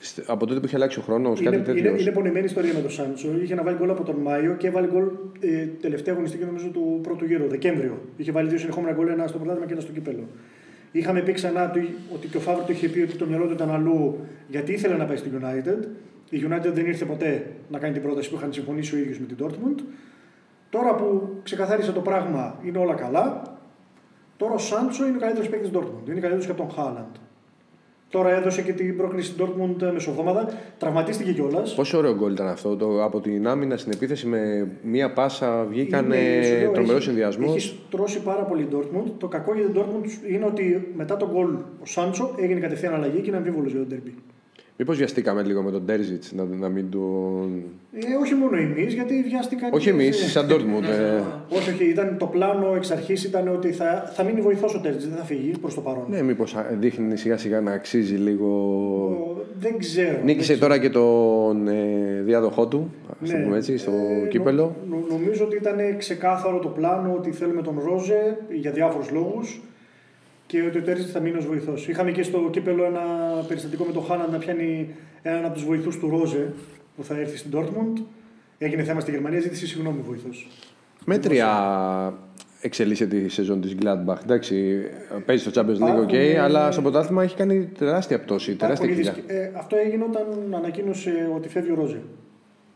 στ- 0.00 0.22
από 0.30 0.46
τότε 0.46 0.60
που 0.60 0.66
είχε 0.66 0.76
αλλάξει 0.76 0.98
ο 0.98 1.02
χρόνος, 1.02 1.40
κάτι 1.42 1.56
Είναι, 1.56 1.64
τέτοιο. 1.64 1.90
είναι, 1.90 2.00
είναι 2.00 2.10
πονημένη 2.10 2.44
ιστορία 2.44 2.72
με 2.74 2.80
τον 2.80 2.90
Σάντσο. 2.90 3.28
Είχε 3.42 3.54
να 3.54 3.62
βάλει 3.62 3.76
γκολ 3.76 3.90
από 3.90 4.02
τον 4.02 4.16
Μάιο 4.16 4.54
και 4.58 4.66
έβαλε 4.66 4.86
γκολ 4.86 5.04
ε, 5.40 5.66
τελευταία 5.80 6.14
αγωνιστική 6.14 6.44
νομίζω 6.44 6.68
του 6.68 6.98
πρώτου 7.02 7.24
γύρου, 7.24 7.48
Δεκέμβριο. 7.48 8.00
Είχε 8.16 8.32
βάλει 8.32 8.48
δύο 8.48 8.58
συνεχόμενα 8.58 8.92
γκολ, 8.94 9.08
ένα 9.08 9.26
στο 9.26 9.36
πρωτάθλημα 9.38 9.66
και 9.66 9.72
ένα 9.72 9.82
στο 9.82 9.92
κύπελο. 9.92 10.28
Είχαμε 10.92 11.20
πει 11.20 11.32
ξανά 11.32 11.70
του- 11.70 11.88
ότι 12.14 12.26
και 12.26 12.36
ο 12.36 12.40
Φάβρο 12.40 12.64
του 12.64 12.72
είχε 12.72 12.88
πει 12.88 13.00
ότι 13.00 13.14
το 13.16 13.26
μυαλό 13.26 13.46
του 13.46 13.52
ήταν 13.52 13.70
αλλού 13.70 14.18
γιατί 14.48 14.72
ήθελε 14.72 14.96
να 14.96 15.04
πάει 15.04 15.16
στην 15.16 15.32
United. 15.40 15.86
Η 16.30 16.44
United 16.48 16.70
δεν 16.74 16.86
ήρθε 16.86 17.04
ποτέ 17.04 17.46
να 17.70 17.78
κάνει 17.78 17.92
την 17.92 18.02
πρόταση 18.02 18.30
που 18.30 18.36
είχαν 18.36 18.52
συμφωνήσει 18.52 18.94
ο 18.94 18.98
ίδιος 18.98 19.18
με 19.18 19.26
την 19.26 19.36
Dortmund. 19.42 19.82
Τώρα 20.70 20.94
που 20.94 21.28
ξεκαθάρισε 21.42 21.92
το 21.92 22.00
πράγμα, 22.00 22.58
είναι 22.66 22.78
όλα 22.78 22.94
καλά. 22.94 23.53
Τώρα 24.36 24.54
ο 24.54 24.58
Σάντσο 24.58 25.06
είναι 25.06 25.16
ο 25.16 25.20
καλύτερος 25.20 25.48
παίκτης 25.48 25.70
της 25.70 25.78
Dortmund. 25.78 26.08
Είναι 26.08 26.20
καλύτερος 26.20 26.46
και 26.46 26.50
από 26.50 26.62
τον 26.62 26.70
Χάλαντ. 26.70 27.14
Τώρα 28.10 28.30
έδωσε 28.30 28.62
και 28.62 28.72
την 28.72 28.96
πρόκληση 28.96 29.30
στην 29.30 29.46
Dortmund 29.46 29.92
μεσοβδόμαδα. 29.92 30.48
Τραυματίστηκε 30.78 31.32
κιόλας. 31.32 31.74
Πόσο 31.74 31.98
ωραίο 31.98 32.14
γκολ 32.14 32.32
ήταν 32.32 32.46
αυτό. 32.46 32.76
Το, 32.76 33.04
από 33.04 33.20
την 33.20 33.48
άμυνα 33.48 33.76
στην 33.76 33.92
επίθεση 33.92 34.26
με 34.26 34.68
μία 34.82 35.12
πάσα 35.12 35.64
βγήκαν 35.64 36.12
τρομερός 36.72 37.04
συνδυασμός. 37.04 37.54
Έχει 37.56 37.80
στρώσει 37.86 38.22
πάρα 38.22 38.42
πολύ 38.42 38.62
η 38.62 38.68
Dortmund. 38.72 39.10
Το 39.18 39.28
κακό 39.28 39.54
για 39.54 39.64
την 39.64 39.80
Dortmund 39.80 40.30
είναι 40.30 40.44
ότι 40.44 40.92
μετά 40.96 41.16
τον 41.16 41.30
γκολ 41.32 41.54
ο 41.54 41.86
Σάντσο 41.86 42.34
έγινε 42.36 42.60
κατευθείαν 42.60 42.94
αλλαγή 42.94 43.20
και 43.20 43.28
είναι 43.28 43.36
αμφίβολος 43.36 43.72
για 43.72 43.86
τον 43.86 43.98
Derby. 43.98 44.12
Μήπως 44.76 44.96
βιαστήκαμε 44.96 45.42
λίγο 45.42 45.62
με 45.62 45.70
τον 45.70 45.86
Τέρζιτς 45.86 46.32
να, 46.32 46.44
να 46.44 46.68
μην 46.68 46.90
τον. 46.90 47.62
Ε, 47.92 47.98
όχι 48.22 48.34
μόνο 48.34 48.56
εμείς, 48.56 48.94
γιατί 48.94 49.22
βιάστηκαν. 49.28 49.70
Όχι 49.72 49.84
και- 49.84 49.90
εμείς, 49.90 50.30
σαν 50.30 50.46
Dortmund. 50.50 50.82
ε. 50.84 51.20
Όχι, 51.56 51.70
όχι, 51.70 51.84
ήταν 51.90 52.16
το 52.18 52.26
πλάνο 52.26 52.74
εξ 52.76 52.90
αρχής 52.90 53.24
ήταν 53.24 53.48
ότι 53.48 53.72
θα, 53.72 54.10
θα 54.14 54.22
μείνει 54.22 54.40
βοηθός 54.40 54.74
ο 54.74 54.80
Τέρτζη, 54.80 55.08
δεν 55.08 55.18
θα 55.18 55.24
φύγει 55.24 55.50
προς 55.60 55.74
το 55.74 55.80
παρόν. 55.80 56.04
Ναι, 56.08 56.22
μήπως 56.22 56.56
δείχνει 56.78 57.16
σιγά 57.16 57.36
σιγά 57.36 57.60
να 57.60 57.72
αξίζει 57.72 58.14
λίγο. 58.14 58.46
Ο- 58.46 59.42
Δεν 59.60 59.78
ξέρω. 59.78 60.18
Νίκησε 60.24 60.52
δεν 60.52 60.60
τώρα 60.62 60.78
και 60.78 60.90
τον 60.90 61.68
ε, 61.68 62.20
διάδοχό 62.24 62.66
του, 62.68 62.90
ας 63.22 63.30
το 63.30 63.36
Ναι. 63.36 63.42
πούμε 63.44 63.56
έτσι, 63.56 63.78
στο 63.78 63.90
Ε, 64.24 64.28
κύπελο. 64.28 64.76
νο- 64.88 64.96
νο- 64.96 65.06
νομίζω 65.18 65.44
ότι 65.44 65.56
ήταν 65.56 65.76
ξεκάθαρο 65.98 66.58
το 66.58 66.68
πλάνο 66.68 67.12
ότι 67.16 67.30
θέλουμε 67.30 67.62
τον 67.62 67.80
Ρόζε 67.84 68.36
για 68.50 68.70
διάφορους 68.70 69.10
λόγους 69.10 69.60
και 70.46 70.62
ότι 70.62 70.78
ο 70.78 70.82
Τέρζιτ 70.82 71.08
θα 71.12 71.20
μείνει 71.20 71.36
ως 71.36 71.46
βοηθός. 71.46 71.88
Είχαμε 71.88 72.10
και 72.10 72.22
στο 72.22 72.48
κύπελο 72.52 72.84
ένα 72.84 73.00
περιστατικό 73.48 73.84
με 73.84 73.92
τον 73.92 74.04
Χάναν 74.04 74.30
να 74.30 74.38
πιάνει 74.38 74.88
έναν 75.22 75.44
από 75.44 75.54
τους 75.54 75.64
βοηθούς 75.64 75.98
του 75.98 76.08
Ρόζε 76.08 76.52
που 76.96 77.04
θα 77.04 77.18
έρθει 77.18 77.36
στην 77.36 77.50
Dortmund. 77.54 78.02
Έγινε 78.58 78.82
θέμα 78.82 79.00
στη 79.00 79.10
Γερμανία, 79.10 79.40
ζήτησε 79.40 79.66
συγγνώμη 79.66 80.00
βοηθός. 80.06 80.48
Μέτρια 81.04 81.48
εξελίσσεται 82.60 83.16
η 83.16 83.28
σεζόν 83.28 83.60
της 83.60 83.74
Gladbach. 83.82 84.16
Εντάξει, 84.22 84.80
παίζει 85.26 85.50
στο 85.50 85.60
Champions 85.60 85.68
League, 85.70 85.76
Υπάρχουν, 85.76 86.04
ok, 86.08 86.12
ε, 86.12 86.38
αλλά 86.38 86.70
στο 86.70 86.82
πρωτάθλημα 86.82 87.22
έχει 87.22 87.36
κάνει 87.36 87.68
τεράστια 87.78 88.20
πτώση, 88.20 88.54
τεράστια 88.54 88.86
Πολύ 88.88 88.98
κοιλιά. 89.00 89.12
δυσκ- 89.12 89.30
ε, 89.30 89.50
αυτό 89.56 89.76
έγινε 89.76 90.04
όταν 90.04 90.54
ανακοίνωσε 90.54 91.30
ότι 91.36 91.48
φεύγει 91.48 91.70
ο 91.70 91.74
Ρόζε. 91.74 92.00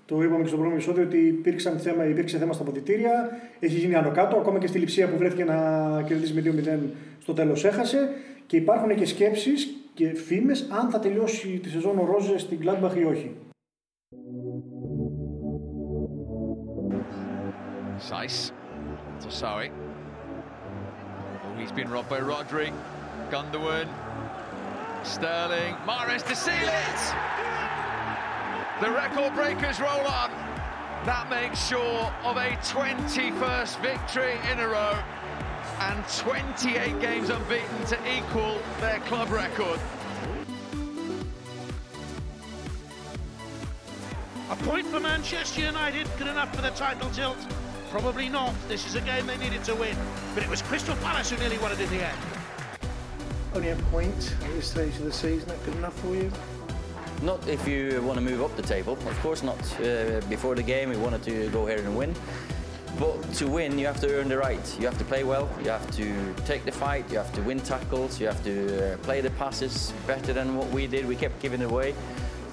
Το 0.08 0.22
είπαμε 0.22 0.42
και 0.42 0.48
στο 0.48 0.56
πρώτο 0.56 0.72
επεισόδιο 0.72 1.02
ότι 1.02 1.18
υπήρξαν 1.18 1.78
θέμα, 1.78 2.04
υπήρξε 2.04 2.38
θέμα 2.38 2.52
στα 2.52 2.64
ποδητήρια, 2.64 3.38
έχει 3.60 3.78
γίνει 3.78 3.94
άνω 3.94 4.10
κάτω, 4.10 4.36
ακόμα 4.36 4.58
και 4.58 4.66
στη 4.66 4.78
λειψία 4.78 5.08
που 5.08 5.16
βρέθηκε 5.16 5.44
να 5.44 5.56
κερδίσει 6.06 6.32
με 6.32 6.42
2-0 6.44 6.78
στο 7.22 7.32
τέλος 7.32 7.64
έχασε. 7.64 8.08
Και 8.46 8.56
υπάρχουν 8.56 8.94
και 8.94 9.04
σκέψεις 9.04 9.68
και 9.94 10.14
φήμες 10.14 10.66
αν 10.70 10.90
θα 10.90 10.98
τελειώσει 10.98 11.48
τη 11.48 11.68
σεζόν 11.68 11.98
ο 11.98 12.04
Ρόζε 12.04 12.38
στην 12.38 12.58
Gladbach 12.62 12.96
ή 12.96 13.04
όχι. 13.04 13.34
Seiss 18.10 18.52
to 19.22 19.28
Sowie. 19.40 19.70
Oh, 21.44 21.60
he's 21.60 21.72
been 21.72 21.90
robbed 21.94 22.10
by 22.14 22.20
Rodri. 22.30 22.68
Gundogan. 23.32 23.88
Sterling. 25.14 25.74
Mares 25.86 26.22
to 26.28 26.34
seal 26.44 26.68
it! 26.86 27.67
The 28.80 28.92
record 28.92 29.34
breakers 29.34 29.80
roll 29.80 30.06
on. 30.06 30.30
That 31.04 31.26
makes 31.28 31.66
sure 31.66 32.12
of 32.22 32.36
a 32.36 32.50
21st 32.62 33.82
victory 33.82 34.38
in 34.52 34.60
a 34.60 34.68
row 34.68 34.96
and 35.80 36.04
28 36.16 37.00
games 37.00 37.28
unbeaten 37.28 37.84
to 37.86 37.98
equal 38.16 38.60
their 38.78 39.00
club 39.00 39.30
record. 39.30 39.80
A 44.48 44.56
point 44.58 44.86
for 44.86 45.00
Manchester 45.00 45.60
United, 45.60 46.08
good 46.16 46.28
enough 46.28 46.54
for 46.54 46.62
the 46.62 46.70
title 46.70 47.10
tilt? 47.10 47.36
Probably 47.90 48.28
not. 48.28 48.54
This 48.68 48.86
is 48.86 48.94
a 48.94 49.00
game 49.00 49.26
they 49.26 49.38
needed 49.38 49.64
to 49.64 49.74
win. 49.74 49.96
But 50.34 50.44
it 50.44 50.48
was 50.48 50.62
Crystal 50.62 50.94
Palace 50.96 51.30
who 51.30 51.38
nearly 51.38 51.58
won 51.58 51.72
it 51.72 51.80
in 51.80 51.90
the 51.90 52.06
end. 52.06 52.18
Only 53.56 53.70
a 53.70 53.76
point 53.90 54.36
at 54.40 54.50
this 54.52 54.70
stage 54.70 54.94
of 54.98 55.04
the 55.04 55.12
season, 55.12 55.48
that 55.48 55.64
good 55.64 55.74
enough 55.74 55.98
for 55.98 56.14
you? 56.14 56.30
Not 57.22 57.46
if 57.48 57.66
you 57.66 58.00
want 58.02 58.16
to 58.18 58.24
move 58.24 58.42
up 58.42 58.54
the 58.56 58.62
table. 58.62 58.92
Of 58.92 59.20
course 59.20 59.42
not. 59.42 59.58
Uh, 59.80 60.20
before 60.28 60.54
the 60.54 60.62
game, 60.62 60.88
we 60.88 60.96
wanted 60.96 61.22
to 61.24 61.48
go 61.50 61.66
here 61.66 61.78
and 61.78 61.96
win. 61.96 62.14
But 62.98 63.34
to 63.34 63.46
win, 63.46 63.78
you 63.78 63.86
have 63.86 64.00
to 64.00 64.18
earn 64.18 64.28
the 64.28 64.38
right. 64.38 64.76
You 64.78 64.86
have 64.86 64.98
to 64.98 65.04
play 65.04 65.24
well. 65.24 65.48
You 65.62 65.70
have 65.70 65.90
to 65.96 66.34
take 66.46 66.64
the 66.64 66.72
fight. 66.72 67.10
You 67.10 67.18
have 67.18 67.32
to 67.34 67.42
win 67.42 67.60
tackles. 67.60 68.20
You 68.20 68.26
have 68.26 68.42
to 68.44 68.94
uh, 68.94 68.96
play 68.98 69.20
the 69.20 69.30
passes 69.30 69.92
better 70.06 70.32
than 70.32 70.56
what 70.56 70.68
we 70.70 70.86
did. 70.86 71.06
We 71.06 71.16
kept 71.16 71.40
giving 71.40 71.62
away 71.62 71.94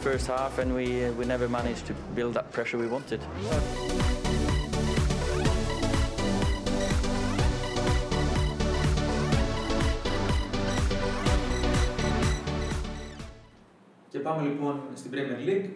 first 0.01 0.27
half, 0.27 0.59
and 0.59 0.75
we 0.75 1.05
uh, 1.05 1.11
we 1.13 1.25
never 1.25 1.47
managed 1.47 1.87
to 1.87 1.93
build 2.13 2.33
that 2.33 2.51
pressure 2.51 2.77
we 2.77 2.87
wanted. 2.87 3.21
Πάμε 14.35 14.47
λοιπόν 14.49 14.75
στην 14.93 15.11
Premier 15.13 15.39
League. 15.47 15.67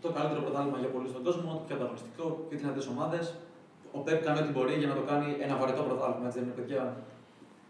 Το 0.00 0.08
καλύτερο 0.16 0.40
πρωτάθλημα 0.46 0.78
για 0.78 0.88
πολλούς 0.94 1.10
στον 1.10 1.22
κόσμο, 1.26 1.50
το 1.58 1.62
πιο 1.66 1.76
ανταγωνιστικό, 1.76 2.46
πιο 2.48 2.58
δυνατές 2.58 2.86
ομάδες. 2.86 3.24
Ο 3.92 3.98
Πεπ 3.98 4.24
κάνει 4.24 4.38
ό,τι 4.42 4.52
μπορεί 4.54 4.74
για 4.82 4.88
να 4.92 4.94
το 4.94 5.04
κάνει 5.10 5.28
ένα 5.46 5.54
βαρετό 5.60 5.82
πρωτάθλημα, 5.88 6.26
έτσι 6.28 6.38
δεν 6.38 6.46
είναι, 6.46 6.56
παιδιά. 6.58 6.82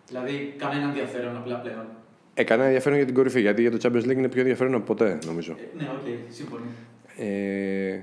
Δηλαδή, 0.09 0.35
κανένα 0.63 0.85
ενδιαφέρον 0.91 1.37
απλά 1.37 1.57
πλέον. 1.65 1.87
Ε, 2.35 2.43
κανένα 2.45 2.67
ενδιαφέρον 2.67 2.97
για 2.97 3.07
την 3.07 3.15
κορυφή, 3.15 3.41
γιατί 3.41 3.61
για 3.61 3.71
το 3.75 3.79
Champions 3.83 4.07
League 4.09 4.21
είναι 4.23 4.29
πιο 4.35 4.41
ενδιαφέρον 4.41 4.75
από 4.75 4.85
ποτέ, 4.85 5.19
νομίζω. 5.27 5.53
Ε, 5.53 5.77
ναι, 5.79 5.87
οκ, 5.97 6.07
σύμφωνοι. 6.39 6.69
Ε, 7.17 8.01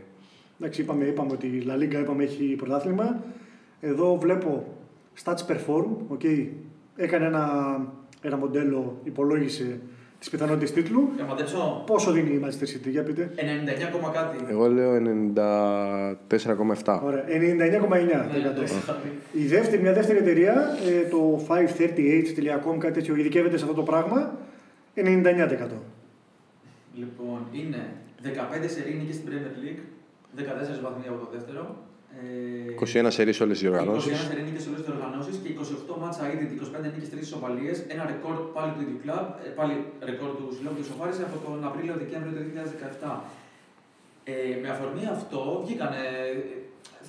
Εντάξει, 0.60 0.82
είπαμε, 0.82 1.06
είπαμε 1.06 1.32
ότι 1.32 1.48
η 1.48 1.66
La 1.68 1.76
Liga 1.82 2.00
είπαμε, 2.02 2.24
έχει 2.24 2.56
πρωτάθλημα. 2.56 3.24
Εδώ 3.80 4.18
βλέπω 4.18 4.68
Stats 5.24 5.44
Perform. 5.48 5.86
Οκ. 6.18 6.48
Έκανε 6.96 7.26
ένα, 7.26 7.46
ένα 8.22 8.38
μοντέλο, 8.38 9.00
υπολόγισε 9.04 9.80
τι 10.20 10.30
πιθανότητε 10.30 10.72
τίτλου. 10.72 11.10
Για 11.16 11.24
να 11.24 11.30
μαντέψω, 11.30 11.84
Πόσο 11.86 12.12
δίνει 12.12 12.30
η 12.30 12.42
Manchester 12.46 12.64
City, 12.64 12.90
για 12.90 13.04
πείτε. 13.04 13.32
99, 13.36 13.40
ακόμα 13.88 14.10
κάτι. 14.10 14.38
εγώ 14.50 14.68
λέω 14.68 14.96
94,7. 14.96 17.00
Ωραία, 17.04 17.24
99,9%. 17.28 17.32
Ναι, 17.32 17.42
Η 19.42 19.46
δεύτερη, 19.46 19.82
μια 19.82 19.94
δεύτερη 19.94 20.18
εταιρεία, 20.18 20.78
ε, 20.88 21.08
το 21.10 21.46
538.com, 21.48 22.78
κάτι 22.78 22.94
τέτοιο, 22.94 23.16
ειδικεύεται 23.16 23.58
σε 23.58 23.64
αυτό 23.64 23.76
το 23.76 23.84
πράγμα, 23.84 24.38
99%. 24.96 25.02
Λοιπόν, 26.96 27.40
είναι 27.52 27.90
15 28.24 28.28
σερή 28.68 28.94
νίκες 29.00 29.16
στην 29.16 29.28
Premier 29.30 29.54
League, 29.64 29.80
14 30.36 30.42
βαθμοί 30.84 31.04
από 31.08 31.18
το 31.26 31.30
δεύτερο. 31.34 31.76
Ε, 32.18 33.06
21 33.06 33.12
σερί 33.18 33.34
όλες 33.42 33.60
τι 33.60 33.66
21 33.68 33.70
οργανώσει. 33.72 34.16
σερή 34.16 34.42
νίκες 34.48 34.62
σε 34.64 34.70
όλες 34.70 34.82
τις 34.82 34.92
οργανώσεις 34.96 35.36
και 35.44 35.50
28 35.50 35.98
μάτσα 36.02 36.24
ήδη, 36.34 36.44
25 36.46 36.92
νίκες, 36.94 37.10
3 37.10 37.22
ισοπαλίες. 37.28 37.78
Ένα 37.94 38.04
ρεκόρ 38.12 38.36
πάλι 38.56 38.72
του 38.76 38.82
ίδιου 38.86 39.00
κλαμπ, 39.04 39.26
ε, 39.46 39.50
πάλι 39.60 39.74
ρεκόρ 40.10 40.30
του 40.38 40.46
συλλόγου 40.56 40.76
του 40.78 40.86
ισοφάρισε 40.88 41.24
από 41.30 41.38
τον 41.46 41.58
Απρίλιο-Δεκέμβριο 41.70 42.32
του 42.36 42.42
2017. 42.44 43.24
Ε, 44.24 44.34
με 44.62 44.70
αφορμή 44.74 45.06
αυτό 45.18 45.42
βγήκαν, 45.66 45.92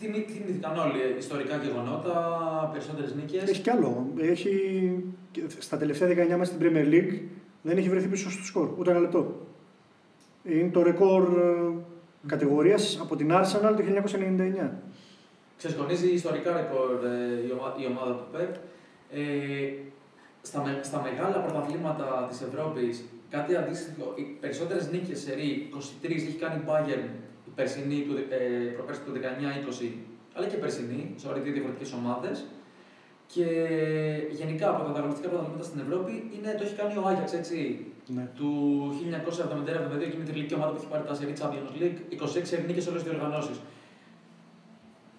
θυμη, 0.01 0.19
θυμήθηκαν 0.35 0.79
όλοι 0.79 1.01
ε, 1.01 1.19
ιστορικά 1.19 1.55
γεγονότα, 1.57 2.15
περισσότερες 2.73 3.15
νίκες. 3.15 3.43
Έχει 3.43 3.61
κι 3.61 3.71
άλλο. 3.71 4.07
Έχει, 4.19 4.53
στα 5.59 5.77
τελευταία 5.77 6.09
19 6.09 6.15
μάτια 6.31 6.45
στην 6.45 6.59
Premier 6.63 6.87
League 6.95 7.15
δεν 7.63 7.77
έχει 7.77 7.89
βρεθεί 7.89 8.09
πίσω 8.09 8.31
στο 8.31 8.45
σκορ, 8.45 8.75
ούτε 8.79 8.91
ένα 8.91 9.01
λεπτό. 9.01 9.47
Είναι 10.45 10.71
το 10.71 10.83
ρεκόρ 10.83 11.23
ε, 11.23 11.73
κατηγορίας 12.27 12.99
από 13.01 13.17
την 13.17 13.31
Arsenal 13.33 13.75
το 13.77 13.83
1999. 14.63 14.71
Ξεσκονίζει 15.61 16.09
ιστορικά 16.21 16.51
ρεκόρ 16.61 16.91
ε, 17.05 17.47
η, 17.47 17.51
ομα- 17.57 17.77
η 17.83 17.85
ομάδα 17.93 18.13
του 18.19 18.27
ΠΕΠ. 18.33 18.53
Ε, 19.13 19.21
στα, 20.43 20.59
με- 20.65 20.81
στα 20.83 20.99
μεγάλα 21.07 21.37
πρωταθλήματα 21.45 22.27
της 22.31 22.41
Ευρώπης, 22.49 22.95
κάτι 23.35 23.57
αντίστοιχο, 23.57 24.05
οι 24.19 24.23
περισσότερες 24.43 24.91
νίκες 24.93 25.19
σε 25.25 25.35
ρί, 25.35 25.49
23 26.03 26.11
έχει 26.11 26.39
κάνει 26.43 26.57
η 26.63 26.65
Bayern, 26.69 27.07
η 27.49 27.51
περσινή, 27.55 27.99
του, 28.07 28.15
δε- 28.19 28.29
ε, 28.37 28.71
προπέρσι 28.77 29.01
του 29.05 29.13
19-20, 29.15 29.91
αλλά 30.35 30.47
και 30.47 30.57
περσινή, 30.57 31.01
σε 31.21 31.29
ωραία 31.29 31.43
δύο 31.43 31.53
διαφορετικές 31.53 31.93
ομάδες. 31.93 32.37
Και 33.35 33.47
γενικά 34.41 34.67
από 34.71 34.83
τα 34.85 34.91
ανταγωνιστικά 34.91 35.29
πρωταθλήματα 35.29 35.65
στην 35.71 35.81
Ευρώπη 35.85 36.13
είναι, 36.37 36.51
το 36.59 36.63
έχει 36.67 36.75
κάνει 36.81 36.95
ο 37.01 37.03
Άγιαξ, 37.11 37.33
έτσι. 37.41 37.59
Ναι. 38.17 38.25
Του 38.39 38.51
1971-72, 38.99 40.07
εκείνη 40.11 40.23
τη 40.25 40.31
τελική 40.33 40.55
ομάδα 40.55 40.71
που 40.73 40.79
έχει 40.81 40.91
πάρει 40.93 41.05
τα 41.11 41.15
Serie 41.19 41.37
Champions 41.41 41.71
League, 41.81 41.99
26 42.13 42.67
νίκες 42.67 42.83
σε 42.85 42.89
όλες 42.91 43.03
τις 43.03 43.11
διοργανώσεις. 43.11 43.57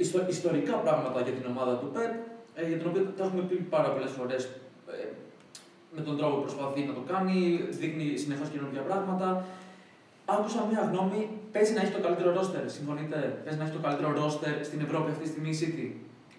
Ιστο- 0.03 0.27
ιστορικά 0.35 0.73
πράγματα 0.85 1.19
για 1.25 1.33
την 1.37 1.45
ομάδα 1.53 1.73
του 1.79 1.87
Πεπ, 1.95 2.11
ε, 2.59 2.61
για 2.69 2.77
την 2.79 2.87
οποία 2.89 3.01
τα 3.17 3.23
έχουμε 3.27 3.41
πει 3.49 3.55
πάρα 3.75 3.89
πολλές 3.93 4.11
φορές. 4.17 4.41
με 5.95 6.01
τον 6.07 6.17
τρόπο 6.17 6.33
που 6.35 6.41
προσπαθεί 6.47 6.81
να 6.89 6.93
το 6.99 7.03
κάνει, 7.11 7.37
δείχνει 7.81 8.05
συνεχώς 8.23 8.47
καινούργια 8.53 8.81
πράγματα. 8.89 9.27
Άκουσα 10.35 10.59
μια 10.71 10.81
γνώμη, 10.91 11.21
παίζει 11.53 11.73
να 11.73 11.81
έχει 11.83 11.91
το 11.97 12.01
καλύτερο 12.05 12.29
ρόστερ. 12.37 12.63
Συμφωνείτε, 12.77 13.17
παίζει 13.43 13.57
να 13.59 13.63
έχει 13.65 13.73
το 13.77 13.83
καλύτερο 13.85 14.09
ρόστερ 14.21 14.53
στην 14.69 14.79
Ευρώπη 14.87 15.07
αυτή 15.13 15.23
τη 15.23 15.29
στιγμή 15.33 15.49
η 15.55 15.57
City. 15.61 15.87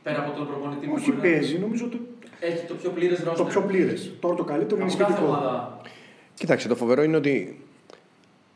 Πέρα 0.03 0.19
από 0.23 0.31
τον 0.39 0.47
προπονητή 0.51 0.87
που 0.87 0.93
Όχι 0.97 1.05
μπορεί 1.13 1.17
να- 1.17 1.23
παίζει, 1.23 1.59
νομίζω 1.59 1.85
ότι 1.91 1.99
Έχει 2.41 2.65
το 2.71 2.75
πιο 2.75 2.91
πλήρες 2.91 3.19
ρόστερ. 3.19 3.37
το 3.45 3.51
πιο 3.53 3.61
πλήρες. 3.71 4.01
Τώρα 4.21 4.35
το 4.35 4.45
καλύτερο 4.45 4.81
είναι 4.81 4.91
Από 4.93 4.99
κάθε 5.03 5.13
σχετικό. 5.13 5.33
ομάδα. 5.37 5.81
Κοίταξε, 6.35 6.69
το 6.69 6.77
φοβερό 6.83 7.03
είναι 7.03 7.17
ότι 7.17 7.35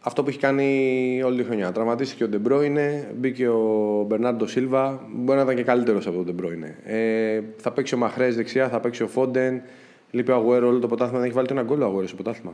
αυτό 0.06 0.22
που 0.22 0.28
έχει 0.28 0.38
κάνει 0.38 1.22
όλη 1.24 1.36
τη 1.38 1.44
χρονιά. 1.44 1.72
Τραυματίστηκε 1.72 2.24
ο 2.24 2.28
Ντε 2.28 2.50
Μπρόινε, 2.50 3.08
μπήκε 3.16 3.48
ο 3.48 4.04
Μπερνάρντο 4.08 4.46
Σίλβα. 4.46 5.00
Μπορεί 5.14 5.36
να 5.38 5.44
ήταν 5.44 5.54
και 5.56 5.62
καλύτερος 5.62 6.06
από 6.06 6.16
τον 6.16 6.24
Ντε 6.24 6.38
Μπρόινε. 6.38 6.76
Ε, 6.84 7.40
θα 7.56 7.72
παίξει 7.72 7.94
ο 7.94 7.98
Μαχρέζ 7.98 8.28
δεξιά, 8.30 8.68
θα 8.68 8.80
παίξει 8.80 9.02
ο 9.02 9.06
Φόντεν. 9.08 9.62
Λείπει 10.10 10.30
ο 10.30 10.34
Αγουέρο 10.34 10.68
όλο 10.68 10.78
το 10.78 10.86
ποτάθλημα. 10.86 11.18
Δεν 11.18 11.26
έχει 11.26 11.36
βάλει 11.36 11.48
το 11.48 11.54
ένα 11.54 11.62
γκολ 11.62 11.80
ο 11.80 11.84
Αγουέρο 11.84 12.06
στο 12.06 12.16
ποτάθλημα. 12.16 12.52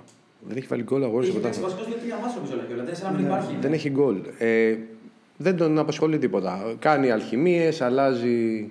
Δεν 0.49 0.57
έχει 0.57 0.67
βάλει 0.67 0.83
γκολ 0.83 1.03
ο 1.03 1.05
Αγουέρο 1.05 1.25
στο 1.25 1.33
Έχει 1.33 1.43
παίξει 1.43 1.61
ποτάθλημα. 1.61 1.87
βασικό 1.87 2.07
για 2.09 2.17
τρία 2.17 2.27
μάτια 2.27 2.41
νομίζω 2.41 2.57
λέει 2.57 2.67
κιόλας. 2.67 2.87
Δεν 2.87 2.97
σαν 2.97 3.07
να 3.07 3.13
Ναι. 3.13 3.17
μην 3.19 3.27
υπάρχει. 3.27 3.57
Δεν 3.61 3.73
έχει 3.73 3.91
γκολ. 3.91 4.17
Ε, 4.39 4.77
δεν 5.37 5.57
τον 5.57 5.79
απασχολεί 5.79 6.19
τίποτα. 6.19 6.75
Κάνει 6.79 7.11
αλχημίες, 7.11 7.81
αλλάζει 7.81 8.71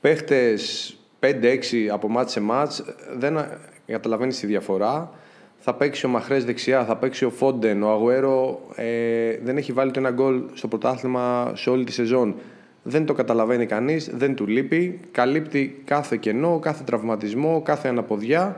παίχτες 0.00 0.96
5-6 1.20 1.88
από 1.92 2.08
μάτ 2.08 2.28
σε 2.28 2.40
μάτ. 2.40 2.72
Δεν 3.18 3.38
καταλαβαίνεις 3.86 4.38
τη 4.38 4.46
διαφορά. 4.46 5.10
Θα 5.64 5.74
παίξει 5.74 6.06
ο 6.06 6.08
Μαχρές 6.08 6.44
δεξιά, 6.44 6.84
θα 6.84 6.96
παίξει 6.96 7.24
ο 7.24 7.30
Φόντεν. 7.30 7.82
Ο 7.82 7.90
Αγουέρο 7.90 8.60
ε, 8.74 9.38
δεν 9.42 9.56
έχει 9.56 9.72
βάλει 9.72 9.90
το 9.90 10.00
ένα 10.00 10.10
γκολ 10.10 10.42
στο 10.54 10.68
πρωτάθλημα 10.68 11.52
σε 11.54 11.70
όλη 11.70 11.84
τη 11.84 11.92
σεζόν. 11.92 12.34
Δεν 12.82 13.06
το 13.06 13.12
καταλαβαίνει 13.12 13.66
κανείς, 13.66 14.10
δεν 14.14 14.34
του 14.34 14.46
λείπει. 14.46 15.00
Καλύπτει 15.10 15.80
κάθε 15.84 16.16
κενό, 16.16 16.58
κάθε 16.58 16.84
τραυματισμό, 16.84 17.62
κάθε 17.64 17.88
αναποδιά. 17.88 18.56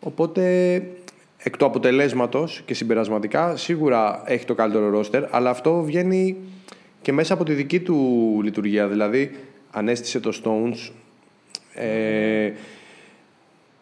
Οπότε 0.00 0.74
εκ 1.36 1.56
του 1.56 1.64
αποτελέσματος 1.64 2.62
και 2.64 2.74
συμπερασματικά 2.74 3.56
σίγουρα 3.56 4.22
έχει 4.24 4.44
το 4.44 4.54
καλύτερο 4.54 4.88
ρόστερ, 4.88 5.34
αλλά 5.34 5.50
αυτό 5.50 5.82
βγαίνει 5.82 6.36
και 7.02 7.12
μέσα 7.12 7.34
από 7.34 7.44
τη 7.44 7.52
δική 7.52 7.80
του 7.80 8.40
λειτουργία. 8.42 8.86
Δηλαδή, 8.86 9.36
ανέστησε 9.70 10.20
τον 10.20 10.40
Stones. 10.44 10.92
Ε, 11.74 12.52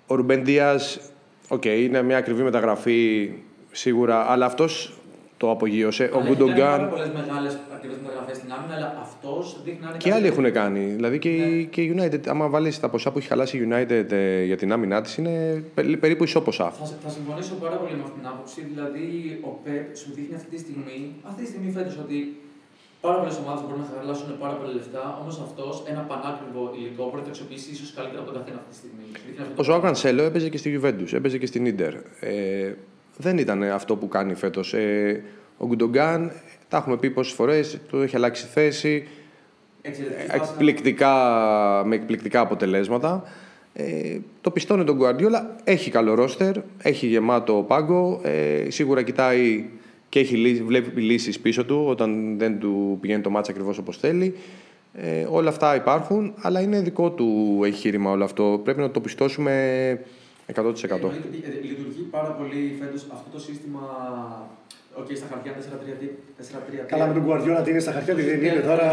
ο 0.06 0.14
Ρούμπεν 0.14 0.44
Ντίας, 0.44 1.00
οκ, 1.48 1.64
είναι 1.64 2.02
μια 2.02 2.16
ακριβή 2.16 2.42
μεταγραφή 2.42 3.30
σίγουρα, 3.72 4.30
αλλά 4.30 4.46
αυτός 4.46 4.92
το 5.36 5.50
απογείωσε. 5.50 6.02
Ο 6.04 6.06
Αλλά 6.06 6.16
έχει 6.16 6.24
κάνει 6.26 6.36
Γκουντογάν 6.36 6.76
Πάρα 6.78 6.86
πολλές 6.88 7.10
μεγάλες 7.14 7.58
ακριβές 7.74 7.96
μεταγραφές 8.02 8.36
στην 8.36 8.52
άμυνα, 8.52 8.74
αλλά 8.74 8.98
αυτός 9.00 9.60
δείχνει 9.64 9.80
να 9.82 9.88
είναι. 9.88 9.96
και 9.98 10.08
κάτι- 10.10 10.20
άλλοι 10.20 10.26
έχουν 10.32 10.52
κάνει. 10.52 10.80
Δηλαδή 10.84 11.18
και, 11.18 11.28
η- 11.28 11.64
και 11.66 11.80
η 11.82 11.94
United, 11.98 12.20
άμα 12.28 12.48
βάλεις 12.48 12.80
τα 12.80 12.88
ποσά 12.88 13.10
που 13.12 13.18
έχει 13.18 13.28
χαλάσει 13.28 13.56
η 13.58 13.68
United 13.70 14.12
ε, 14.12 14.44
για 14.44 14.56
την 14.56 14.72
άμυνά 14.72 15.00
της, 15.02 15.16
είναι 15.16 15.64
περί- 15.74 15.96
περίπου 15.98 16.24
ισόποσα. 16.24 16.70
Θα, 16.70 16.84
θα 17.02 17.08
συμφωνήσω 17.08 17.54
πάρα 17.54 17.76
πολύ 17.76 17.94
με 17.94 18.02
αυτήν 18.02 18.18
την 18.20 18.28
άποψη. 18.28 18.60
Δηλαδή, 18.74 19.38
ο 19.42 19.48
Πεπ 19.64 19.96
σου 19.96 20.12
δείχνει 20.14 20.34
αυτή 20.34 20.50
τη 20.54 20.58
στιγμή, 20.58 21.12
αυτή 21.28 21.42
τη 21.42 21.48
στιγμή 21.48 21.70
φέτος, 21.70 21.98
ότι 22.04 22.36
πάρα 23.00 23.16
πολλές 23.18 23.36
ομάδες 23.42 23.62
μπορούν 23.64 23.80
να 23.80 23.88
χαλάσουν 23.98 24.38
πάρα 24.38 24.54
πολλά 24.54 24.72
λεφτά. 24.72 25.18
Όμως 25.22 25.40
αυτός, 25.46 25.82
ένα 25.92 26.00
πανάκριβο 26.00 26.62
υλικό, 26.78 27.04
μπορεί 27.04 27.16
να 27.16 27.22
το 27.22 27.28
αξιοποιήσει 27.28 27.70
ίσως 27.70 27.92
καλύτερα 27.96 28.20
από 28.22 28.30
τον 28.30 28.36
καθένα 28.40 28.58
αυτή 28.62 28.70
τη 28.70 28.76
στιγμή. 28.76 29.04
Δείχνει 29.26 29.40
αυτό 29.40 29.52
Ο 29.52 29.56
το 29.56 29.62
Ζωάο 29.62 29.78
πράγμα. 29.78 29.86
Κανσέλο 29.86 30.22
έπαιζε 30.22 30.48
και 30.48 30.58
στη 30.62 30.68
Juventus, 30.76 31.12
έπαιζε 31.12 31.38
και 31.38 31.46
στην 31.46 31.66
Ίντερ. 31.66 31.94
Ε, 32.20 32.74
δεν 33.16 33.38
ήταν 33.38 33.62
αυτό 33.62 33.96
που 33.96 34.08
κάνει 34.08 34.34
φέτος. 34.34 34.74
Ε, 34.74 35.22
ο 35.58 35.66
Γκουντογκάν, 35.66 36.32
τα 36.68 36.76
έχουμε 36.76 36.96
πει 36.96 37.10
πόσες 37.10 37.32
φορές, 37.32 37.78
του 37.88 37.96
έχει 38.02 38.16
αλλάξει 38.16 38.46
θέση. 38.46 39.08
Εξαιρετική 39.82 40.26
πάσα. 40.26 40.42
εκπληκτικά, 40.42 41.12
με 41.86 41.94
εκπληκτικά 41.94 42.40
αποτελέσματα. 42.40 43.22
Ε, 43.72 44.18
το 44.40 44.50
πιστώνει 44.50 44.84
τον 44.84 44.98
Guardiola, 45.00 45.42
έχει 45.64 45.90
καλό 45.90 46.14
ρόστερ, 46.14 46.56
έχει 46.82 47.06
γεμάτο 47.06 47.64
πάγκο, 47.68 48.20
ε, 48.22 48.70
σίγουρα 48.70 49.02
κοιτάει 49.02 49.64
και 50.08 50.18
έχει, 50.18 50.36
λύ- 50.36 50.62
βλέπει 50.64 51.00
λύσεις 51.00 51.40
πίσω 51.40 51.64
του 51.64 51.84
όταν 51.88 52.38
δεν 52.38 52.58
του 52.58 52.98
πηγαίνει 53.00 53.22
το 53.22 53.30
ματς 53.30 53.48
ακριβώς 53.48 53.78
όπως 53.78 53.96
θέλει. 53.98 54.34
Ε, 54.94 55.26
όλα 55.30 55.48
αυτά 55.48 55.74
υπάρχουν, 55.74 56.34
αλλά 56.40 56.60
είναι 56.60 56.80
δικό 56.80 57.10
του 57.10 57.60
εγχείρημα 57.64 58.10
όλο 58.10 58.24
αυτό. 58.24 58.60
Πρέπει 58.64 58.80
να 58.80 58.90
το 58.90 59.00
πιστώσουμε 59.00 59.52
100%. 60.46 60.54
Εννοείται 60.54 61.28
ότι, 61.28 61.42
ε, 61.44 61.66
λειτουργεί 61.66 62.02
πάρα 62.10 62.28
πολύ 62.30 62.76
φέτος 62.80 63.06
αυτό 63.12 63.28
το 63.32 63.40
σύστημα. 63.40 63.80
Οκ, 65.00 65.06
στα 65.16 65.26
χαρτιά 65.30 65.52
4-3-3. 65.52 66.84
Καλά 66.86 67.06
με 67.06 67.12
τον 67.14 67.24
Guardiola 67.28 67.60
τι 67.64 67.70
είναι 67.70 67.80
στα 67.86 67.92
χαρτιά, 67.92 68.14
τι 68.14 68.22
δεν 68.22 68.44
είναι 68.44 68.60
τώρα. 68.70 68.86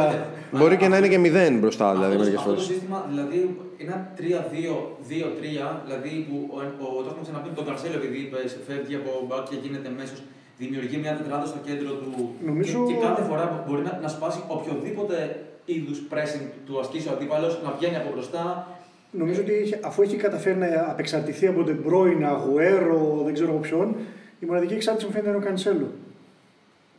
Μπορεί 0.51 0.75
και 0.77 0.87
να 0.87 0.97
είναι 0.97 1.07
και 1.07 1.17
μηδέν 1.17 1.53
μπροστά, 1.59 1.87
δηλαδή, 1.93 2.11
Αυτό- 2.13 2.23
μερικές 2.23 2.39
αυτό 2.39 2.53
το 2.53 2.59
φορές. 2.59 2.71
σύστημα, 2.73 2.97
δηλαδή, 3.11 3.37
ένα 3.77 3.95
3-2-2-3, 4.17 5.81
δηλαδή 5.85 6.11
που 6.27 6.35
ο, 6.55 6.57
ο, 6.85 6.87
το 7.03 7.07
έχουμε 7.11 7.23
ξαναπεί 7.27 7.47
με 7.51 7.55
τον 7.59 7.65
Καρσέλο, 7.69 7.95
επειδή 8.01 8.17
είπες, 8.25 8.49
φεύγει 8.67 8.95
από 9.01 9.11
μπακ 9.27 9.43
και 9.49 9.57
γίνεται 9.63 9.89
μέσος, 9.99 10.19
δημιουργεί 10.57 10.97
μια 10.97 11.13
τετράδα 11.19 11.45
στο 11.45 11.57
κέντρο 11.65 11.91
του. 11.91 12.31
Νομίζω- 12.45 12.87
Και, 12.87 12.93
και 12.93 12.99
κάθε 12.99 13.21
φορά 13.29 13.43
που 13.49 13.57
μπορεί 13.71 13.81
να, 13.83 13.99
να 14.01 14.07
σπάσει 14.07 14.39
οποιοδήποτε 14.47 15.15
είδους 15.65 16.01
pressing 16.11 16.45
του 16.65 16.79
ασκήσει 16.79 17.07
ο 17.07 17.11
αντίπαλος, 17.11 17.61
να 17.63 17.71
βγαίνει 17.77 17.95
από 17.95 18.09
μπροστά. 18.13 18.67
Νομίζω 19.11 19.41
ότι 19.41 19.53
είχε- 19.53 19.79
αφού 19.83 20.01
έχει 20.01 20.15
καταφέρει 20.15 20.57
να 20.57 20.67
απεξαρτηθεί 20.89 21.47
από 21.47 21.63
τον 21.63 21.83
πρώην 21.83 22.25
Αγουέρο, 22.25 23.21
δεν 23.25 23.33
ξέρω 23.33 23.49
από 23.51 23.59
ποιον, 23.59 23.95
η 24.39 24.45
μοναδική 24.45 24.73
εξάρτηση 24.73 25.05
μου 25.05 25.11
φαίνεται 25.11 25.29
είναι 25.29 25.37
ο 25.37 25.47
Κανσέλο. 25.47 25.87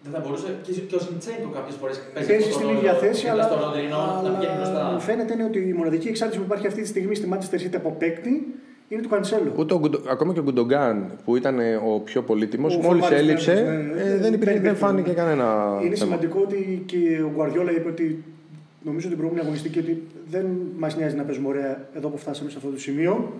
Δεν 0.02 0.12
θα 0.14 0.20
μπορούσε. 0.20 0.56
Και, 0.62 0.72
και 0.72 0.94
ο 0.94 0.98
Σιντσέγκο 0.98 1.48
κάποιες 1.54 1.76
φορές 1.80 2.00
Παίζει 2.14 2.50
στην 2.52 2.68
ίδια 2.68 2.92
θέση, 2.94 3.26
αλλά, 3.28 3.42
στο 3.42 3.54
Ροντρινό 3.64 4.20
να 4.24 4.30
πηγαίνει 4.30 4.46
αλλά 4.54 4.56
μπροστά. 4.70 4.90
μου 4.92 5.00
φαίνεται 5.00 5.32
είναι 5.32 5.44
ότι 5.44 5.58
η 5.58 5.72
μοναδική 5.72 6.08
εξάρτηση 6.08 6.38
που 6.40 6.44
υπάρχει 6.46 6.66
αυτή 6.66 6.80
τη 6.82 6.88
στιγμή 6.88 7.14
στη 7.14 7.28
Manchester 7.32 7.58
City 7.64 7.74
από 7.76 7.90
παίκτη 7.98 8.54
είναι 8.88 9.02
του 9.02 9.08
Κανσέλο. 9.08 9.52
Ούτε 9.56 9.74
ο 9.74 9.78
Γκουντο- 9.78 10.00
ακόμα 10.10 10.32
και 10.32 10.38
ο 10.38 10.42
Γκουντογκάν 10.42 11.10
που 11.24 11.36
ήταν 11.36 11.58
ε, 11.60 11.74
ο 11.74 12.00
πιο 12.04 12.22
πολύτιμος, 12.22 12.74
Ο 12.76 12.78
μόλις 12.80 13.04
φορμάρισμένος, 13.06 13.46
έλειψε, 13.48 13.92
ναι, 13.94 14.00
ε, 14.02 14.16
δεν, 14.16 14.32
υπήρχε, 14.34 14.52
δεν 14.52 14.56
υπήρχε. 14.56 14.74
φάνηκε 14.76 15.10
κανένα. 15.10 15.78
Είναι 15.84 15.94
θέμα. 15.94 15.96
σημαντικό 15.96 16.40
ότι 16.42 16.82
και 16.86 17.22
ο 17.24 17.30
Γκουαρδιόλα 17.34 17.70
είπε 17.72 17.88
ότι 17.88 18.24
νομίζω 18.82 19.06
την 19.08 19.16
προηγούμενη 19.16 19.46
αγωνιστική 19.46 19.78
ότι 19.78 20.02
δεν 20.30 20.46
μας 20.78 20.96
νοιάζει 20.96 21.16
να 21.16 21.22
παίζουμε 21.22 21.48
ωραία 21.48 21.88
εδώ 21.96 22.08
που 22.08 22.18
φτάσαμε 22.18 22.50
σε 22.50 22.56
αυτό 22.56 22.70
το 22.70 22.78
σημείο. 22.78 23.32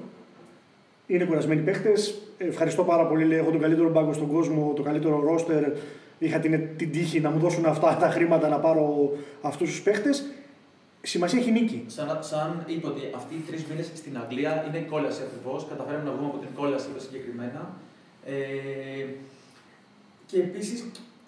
Είναι 1.07 1.25
κουρασμένοι 1.25 1.61
παίχτε. 1.61 1.93
Ευχαριστώ 2.39 2.83
πάρα 2.83 3.07
πολύ. 3.07 3.25
Λέει: 3.25 3.39
Έχω 3.39 3.51
τον 3.51 3.61
καλύτερο 3.61 3.91
μπάγκο 3.91 4.13
στον 4.13 4.27
κόσμο, 4.33 4.73
το 4.77 4.83
καλύτερο 4.83 5.23
ρόστερ. 5.27 5.63
Είχα 6.19 6.39
την, 6.39 6.61
την 6.77 6.91
τύχη 6.93 7.21
να 7.21 7.31
μου 7.31 7.39
δώσουν 7.39 7.67
αυτά 7.67 7.97
τα 8.01 8.09
χρήματα 8.11 8.49
να 8.49 8.59
πάρω 8.59 9.13
αυτούς 9.41 9.69
τους 9.71 9.83
παίχτε. 9.83 10.11
Σημασία 11.13 11.39
έχει 11.43 11.53
νίκη. 11.59 11.79
Σαν, 11.97 12.09
σαν 12.31 12.49
είπε 12.73 12.87
ότι 12.93 13.03
αυτοί 13.21 13.33
οι 13.39 13.43
τρεις 13.49 13.63
μήνες 13.69 13.87
στην 14.01 14.15
Αγγλία 14.23 14.53
είναι 14.67 14.81
κόλαση 14.93 15.21
ακριβώς. 15.27 15.61
Καταφέραμε 15.73 16.05
να 16.09 16.13
βγούμε 16.15 16.29
από 16.33 16.41
την 16.45 16.53
κόλαση 16.59 16.87
εδώ 16.91 17.01
συγκεκριμένα. 17.07 17.61
Ε, 18.33 18.35
και 20.31 20.37
επίσης, 20.49 20.79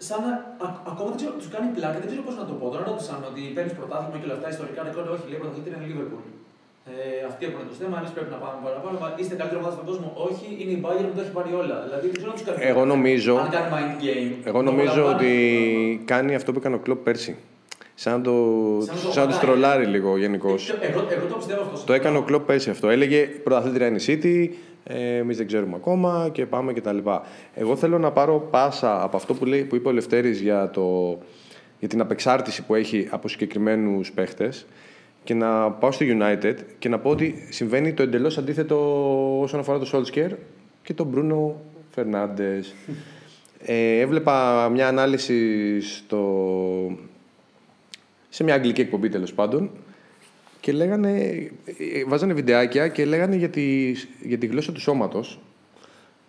σαν 0.09 0.19
να, 0.27 0.31
α- 0.67 0.81
ακόμα 0.93 1.09
δεν 1.13 1.19
ξέρω, 1.21 1.33
τους 1.41 1.51
κάνει 1.55 1.69
πλάκα, 1.77 1.99
δεν 2.03 2.09
ξέρω 2.11 2.23
πώς 2.29 2.37
να 2.41 2.45
το 2.51 2.55
πω. 2.61 2.65
Τώρα 2.73 2.85
ρώτησαν 2.91 3.19
ότι 3.31 3.41
παίρνεις 3.57 3.75
πρωτάθλημα 3.79 4.17
και 4.21 4.27
όλα 4.29 4.37
αυτά, 4.39 4.47
ιστορικά 4.55 4.81
ρεκόρ. 4.87 5.05
Όχι, 5.15 5.25
λέει 5.31 5.39
πρωταθλήτρια 5.43 5.77
είναι 5.79 5.87
η 5.89 5.93
Liverpool. 5.95 6.27
Ε, 6.93 6.97
αυτοί 7.31 7.43
έχουν 7.49 7.61
το 7.71 7.75
θέμα, 7.81 7.95
εμεί 8.01 8.09
πρέπει 8.17 8.31
να 8.37 8.39
πάμε 8.45 8.57
παραπάνω. 8.67 8.95
Μα 9.03 9.09
είστε 9.21 9.35
καλύτερη 9.41 9.61
ομάδα 9.63 9.75
στον 9.79 9.87
κόσμο. 9.91 10.09
Όχι, 10.29 10.47
είναι 10.61 10.73
η 10.79 10.81
Bayern 10.85 11.07
που 11.11 11.17
το 11.19 11.23
έχει 11.25 11.35
πάρει 11.39 11.51
όλα. 11.63 11.77
Δηλαδή 11.87 12.05
δεν 12.11 12.17
ξέρω 12.19 12.31
να 12.33 12.37
τους 12.39 12.45
κάνει. 12.47 12.59
Εγώ 12.73 12.83
νομίζω- 12.95 13.37
Αν 13.45 13.49
κάνει 13.57 13.69
mind 13.77 13.95
game. 14.05 14.31
Εγώ 14.51 14.59
το 14.63 14.67
νομίζω 14.71 14.91
απολαμβάνουν. 14.93 15.19
ότι 15.21 16.03
κάνει 16.13 16.31
αυτό 16.41 16.49
που 16.53 16.59
έκανε 16.63 16.75
ο 16.79 16.81
Κλοπ 16.85 17.01
πέρσι. 17.09 17.33
Σαν 18.01 18.13
να 18.13 18.21
το, 18.21 18.33
Σαν 18.81 18.95
να 18.95 19.03
το 19.03 19.11
σαν 19.13 19.23
να 19.23 19.29
τους 19.29 19.39
πατάει. 19.39 19.41
τρολάρει 19.41 19.87
λίγο 19.87 20.19
γενικώς. 20.19 20.71
Εγώ, 20.81 21.07
εγώ 21.11 21.27
το 21.27 21.37
πιστεύω 21.37 21.61
αυτό. 21.61 21.87
Το 21.87 21.93
έκανε 21.93 22.19
ο 22.19 22.23
Κλοπ 22.23 22.47
πέρσι 22.47 22.71
αυτό. 22.71 22.89
Έλεγε 22.89 23.27
πρωταθλήτρια 23.27 23.87
είναι 23.87 23.99
η 23.99 24.05
City, 24.07 24.57
ε, 24.85 25.17
εμείς 25.17 25.37
δεν 25.37 25.47
ξέρουμε 25.47 25.75
ακόμα 25.77 26.29
και 26.33 26.47
πάμε 26.47 26.73
κτλ. 26.73 26.99
Εγώ 27.55 27.77
θέλω 27.77 27.99
να 27.99 28.11
πάρω 28.11 28.49
πάσα 28.51 29.03
από 29.03 29.17
αυτό 29.17 29.35
που, 29.35 29.45
λέει, 29.45 29.65
που 29.65 29.77
είπε 29.77 29.89
ο 29.89 29.93
Λευτέρης 29.93 30.41
για, 30.41 30.71
το, 30.71 31.19
για 31.79 31.89
την 31.89 32.01
απεξάρτηση 32.01 32.63
που 32.65 32.75
έχει 32.75 33.09
από 33.11 33.29
συγκεκριμένους 33.29 34.13
παίχτες 34.13 34.67
και 35.25 35.35
να 35.35 35.71
πάω 35.71 35.93
στο 35.93 36.07
United 36.09 36.55
και 36.79 36.89
να 36.89 36.99
πω 36.99 37.11
ότι 37.11 37.47
συμβαίνει 37.51 37.93
το 37.93 38.03
εντελώς 38.03 38.39
αντίθετο 38.39 38.77
όσον 39.41 39.61
αφορά 39.61 39.79
το 39.79 39.91
Solskjaer 39.93 40.31
και 40.83 40.95
τον 40.95 41.07
Μπρούνο 41.07 41.61
Φερνάντε. 41.91 42.61
Ε, 43.65 44.01
έβλεπα 44.01 44.69
μια 44.69 44.89
ανάλυση 44.89 45.81
στο, 45.81 46.19
σε 48.39 48.45
μια 48.45 48.55
αγγλική 48.55 48.81
εκπομπή 48.81 49.09
τέλος 49.09 49.33
πάντων 49.33 49.71
και 50.61 50.73
λέγανε, 50.73 51.11
ε, 51.65 52.05
βάζανε 52.07 52.33
βιντεάκια 52.33 52.89
και 52.89 53.05
λέγανε 53.05 53.37
για 53.37 53.49
τη, 53.49 53.95
για 54.23 54.39
τη 54.39 54.47
γλώσσα 54.47 54.73
του 54.73 54.81
σώματος 54.81 55.41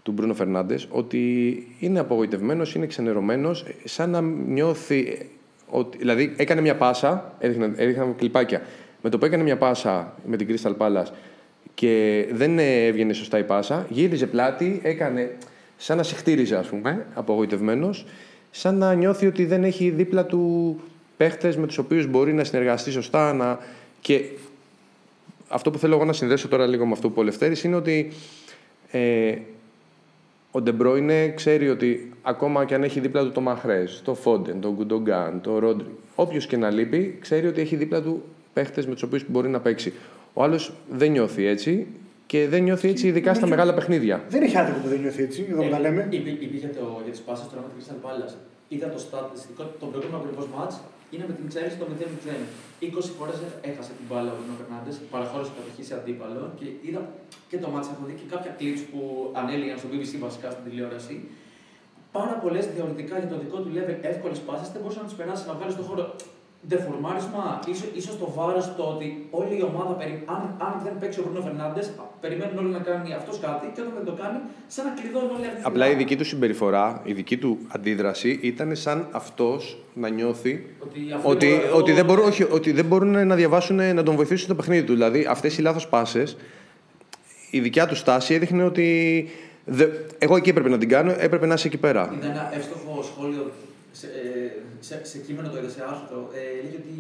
του 0.04 0.12
Μπρούνο 0.12 0.34
Φερνάντες 0.34 0.88
ότι 0.90 1.68
είναι 1.80 2.00
απογοητευμένος, 2.00 2.76
είναι 2.76 2.86
ξενερωμένος, 2.86 3.66
σαν 3.84 4.10
να 4.10 4.22
νιώθει. 4.22 5.00
ε, 5.00 5.26
Ότι, 5.68 5.98
δηλαδή, 5.98 6.34
έκανε 6.38 6.62
μια 6.62 6.76
πάσα, 6.76 7.36
έδειχναν, 7.40 7.74
έδειχναν 7.78 8.16
κλιπάκια. 8.16 8.62
Με 9.02 9.10
το 9.10 9.18
που 9.18 9.26
έκανε 9.26 9.44
μια 9.44 9.58
πάσα 9.58 10.16
με 10.26 10.38
την 10.38 10.48
Crystal 10.50 10.78
Palace 10.78 11.12
και 11.74 12.26
δεν 12.32 12.60
ε, 12.60 12.86
έβγαινε 12.86 13.14
σωστά 13.14 13.38
η 13.38 13.44
πάσα, 13.44 13.86
γύριζε 13.90 14.28
πλάτη, 14.28 14.80
έκανε 14.84 15.38
σαν 15.78 15.98
να 15.98 16.04
συχτήριζε, 16.04 16.56
ας 16.56 16.68
πούμε, 16.68 17.06
απογοητευμένος, 17.14 18.06
σαν 18.52 18.78
να 18.78 18.94
νιώθει 18.94 19.26
ότι 19.26 19.46
δεν 19.46 19.64
έχει 19.64 19.90
δίπλα 19.90 20.26
του 20.26 20.76
παίχτες 21.20 21.58
με 21.58 21.68
τους 21.68 21.78
οποίους 21.78 22.08
μπορεί 22.08 22.34
να 22.34 22.44
συνεργαστεί 22.44 22.92
σωστά. 22.92 23.34
Να... 23.34 23.60
Και 24.02 24.26
αυτό 25.48 25.72
που 25.72 25.78
θέλω 25.78 25.96
εγώ 25.96 26.06
να 26.06 26.14
συνδέσω 26.14 26.48
τώρα 26.48 26.68
λίγο 26.68 26.86
με 26.86 26.92
αυτό 26.92 27.08
που 27.08 27.12
είπε 27.12 27.20
ο 27.20 27.24
Λευτέρης 27.24 27.64
είναι 27.64 27.76
ότι 27.76 28.12
ε, 28.92 29.38
ο 30.52 30.62
Ντεμπρόινε 30.62 31.30
ξέρει 31.30 31.70
ότι 31.70 32.12
ακόμα 32.22 32.66
και 32.66 32.74
αν 32.76 32.84
έχει 32.84 33.00
δίπλα 33.00 33.24
του 33.24 33.32
το 33.32 33.42
Μαχρές, 33.42 34.02
το 34.04 34.14
Φόντεν, 34.14 34.62
το 34.62 34.74
Γκουντογκάν, 34.74 35.42
το 35.42 35.60
Ρόντρι, 35.60 35.86
όποιος 36.16 36.46
και 36.46 36.58
να 36.58 36.70
λείπει, 36.70 37.18
ξέρει 37.22 37.48
ότι 37.48 37.62
έχει 37.62 37.76
δίπλα 37.76 38.02
του 38.02 38.24
παίχτες 38.54 38.86
με 38.88 38.94
τους 38.94 39.04
οποίους 39.04 39.24
μπορεί 39.28 39.50
να 39.50 39.60
παίξει. 39.60 39.94
Ο 40.34 40.44
άλλος 40.44 40.74
δεν 40.90 41.12
νιώθει 41.12 41.46
έτσι 41.46 41.88
και 42.26 42.48
δεν 42.48 42.64
νιώθει 42.64 42.90
έτσι 42.90 43.08
ειδικά 43.08 43.34
στα 43.34 43.48
μεγάλα 43.48 43.74
παιχνίδια. 43.74 44.24
Δεν 44.30 44.42
έχει 44.42 44.58
άδικο 44.58 44.78
που 44.80 44.88
δεν 44.88 45.00
νιώθει 45.00 45.24
έτσι, 45.24 45.48
εδώ 45.52 45.64
που 45.64 45.70
τα 45.70 45.80
λέμε. 45.80 46.08
Είπε, 46.10 46.30
είπε 46.30 46.58
για, 46.58 46.70
το, 46.70 47.02
για 47.04 47.12
τις 47.12 47.22
πάσει 47.22 47.44
τώρα 47.50 47.62
με 47.62 47.68
την 47.74 47.86
Crystal 47.86 48.08
Palace. 48.08 48.36
Είδα 48.68 48.90
το 48.90 49.00
στατιστικό, 49.00 49.64
το 49.80 49.86
προηγούμενο 49.86 50.18
ακριβώς 50.24 50.48
μάτ 50.58 50.72
είναι 51.12 51.26
με 51.30 51.34
την 51.40 51.48
Chelsea 51.54 51.76
το 51.82 51.86
0-0. 51.92 52.46
20 52.82 52.86
φορέ 53.20 53.36
έχασε 53.70 53.92
την 53.98 54.06
μπάλα 54.10 54.32
ο 54.32 54.36
Bruno 54.40 54.56
Fernandes, 54.60 54.96
παραχώρησε 55.14 55.52
κατοχή 55.58 55.84
σε 55.90 55.94
αντίπαλο 56.00 56.42
και 56.60 56.66
είδα 56.88 57.02
και 57.50 57.58
το 57.64 57.68
μάτς 57.74 57.88
έχω 57.94 58.04
δει 58.08 58.14
και 58.20 58.28
κάποια 58.34 58.52
clips 58.60 58.82
που 58.92 59.00
ανέλυγαν 59.40 59.78
στο 59.78 59.88
BBC 59.92 60.12
βασικά 60.28 60.48
στην 60.52 60.64
τηλεόραση. 60.68 61.16
Πάρα 62.12 62.36
πολλές 62.44 62.66
θεωρητικά 62.76 63.16
για 63.22 63.30
το 63.34 63.38
δικό 63.44 63.58
του 63.64 63.72
level 63.78 63.98
εύκολες 64.12 64.40
πάσει 64.40 64.72
δεν 64.74 64.82
μπορούσε 64.82 65.00
να 65.00 65.06
τις 65.06 65.16
περάσεις 65.20 65.46
να 65.48 65.54
βγάλει 65.54 65.72
στον 65.72 65.86
χώρο. 65.86 66.06
Δεφορμάρισμα, 66.62 67.60
ίσως 67.68 67.90
ίσως 67.94 68.18
το 68.18 68.32
βάρος 68.36 68.76
το 68.78 68.84
ότι 68.84 69.28
όλη 69.30 69.58
η 69.58 69.64
ομάδα, 69.64 69.94
περι... 69.94 70.24
αν, 70.26 70.42
αν 70.58 70.82
δεν 70.84 70.94
παίξει 71.00 71.20
ο 71.20 71.24
Μπρούνο 71.24 71.42
Φερνάντες, 71.42 71.92
περιμένουν 72.22 72.58
όλοι 72.58 72.70
να 72.70 72.80
κάνει 72.80 73.14
αυτός 73.14 73.40
κάτι 73.40 73.72
και 73.74 73.82
όταν 73.82 73.94
δεν 73.96 74.06
το 74.06 74.22
κάνει, 74.22 74.38
σαν 74.68 74.86
να 74.86 74.92
κλειδώνουν 74.92 75.30
όλοι 75.36 75.46
αυτοί. 75.46 75.62
Απλά 75.64 75.90
η 75.90 75.96
δική 75.96 76.16
του 76.16 76.26
συμπεριφορά, 76.26 77.02
η 77.04 77.14
δική 77.14 77.38
του 77.38 77.58
αντίδραση 77.68 78.40
ήταν 78.42 78.76
σαν 78.76 79.08
αυτός 79.12 79.78
να 79.94 80.10
νιώθει 80.10 80.66
Ότι, 80.80 81.00
ότι, 81.24 81.54
αυτό 81.56 81.78
ότι, 81.78 81.92
δεν 81.92 82.06
μπορούν, 82.06 82.26
όχι, 82.26 82.44
ότι 82.44 82.72
δεν 82.72 82.86
μπορούν 82.86 83.28
να 83.28 83.36
διαβάσουν, 83.36 83.76
να 83.94 84.04
τον 84.04 84.16
βοηθήσουν 84.16 84.46
στο 84.46 84.56
παιχνίδι 84.56 84.84
του. 84.84 84.94
Δηλαδή, 84.94 85.26
αυτές 85.30 85.58
οι 85.58 85.62
λάθος 85.62 85.88
πάσες, 85.88 86.38
η 87.52 87.60
δικιά 87.60 87.88
του 87.88 87.96
στάση 87.96 88.34
έδειχνε 88.34 88.64
ότι 88.64 89.30
δε, 89.66 89.86
εγώ 90.18 90.36
εκεί 90.36 90.50
έπρεπε 90.50 90.70
να 90.70 90.78
την 90.78 90.90
κάνω, 90.90 91.16
έπρεπε 91.18 91.46
να 91.46 91.54
είσαι 91.54 91.68
εκεί 91.68 91.78
πέρα. 91.78 92.14
Είδα 92.18 92.26
ένα 92.32 92.52
εύστοχο 92.56 93.04
σχόλιο 93.04 93.52
σε, 94.00 94.08
ε, 94.08 94.52
σε, 94.88 94.96
σε 95.12 95.18
κείμενο 95.26 95.48
το 95.52 95.58
είδα 95.60 95.70
σε 95.78 95.82
άρθρο. 95.92 96.20
Ε, 96.38 96.42
έλεγε 96.60 96.78
ότι 96.84 96.96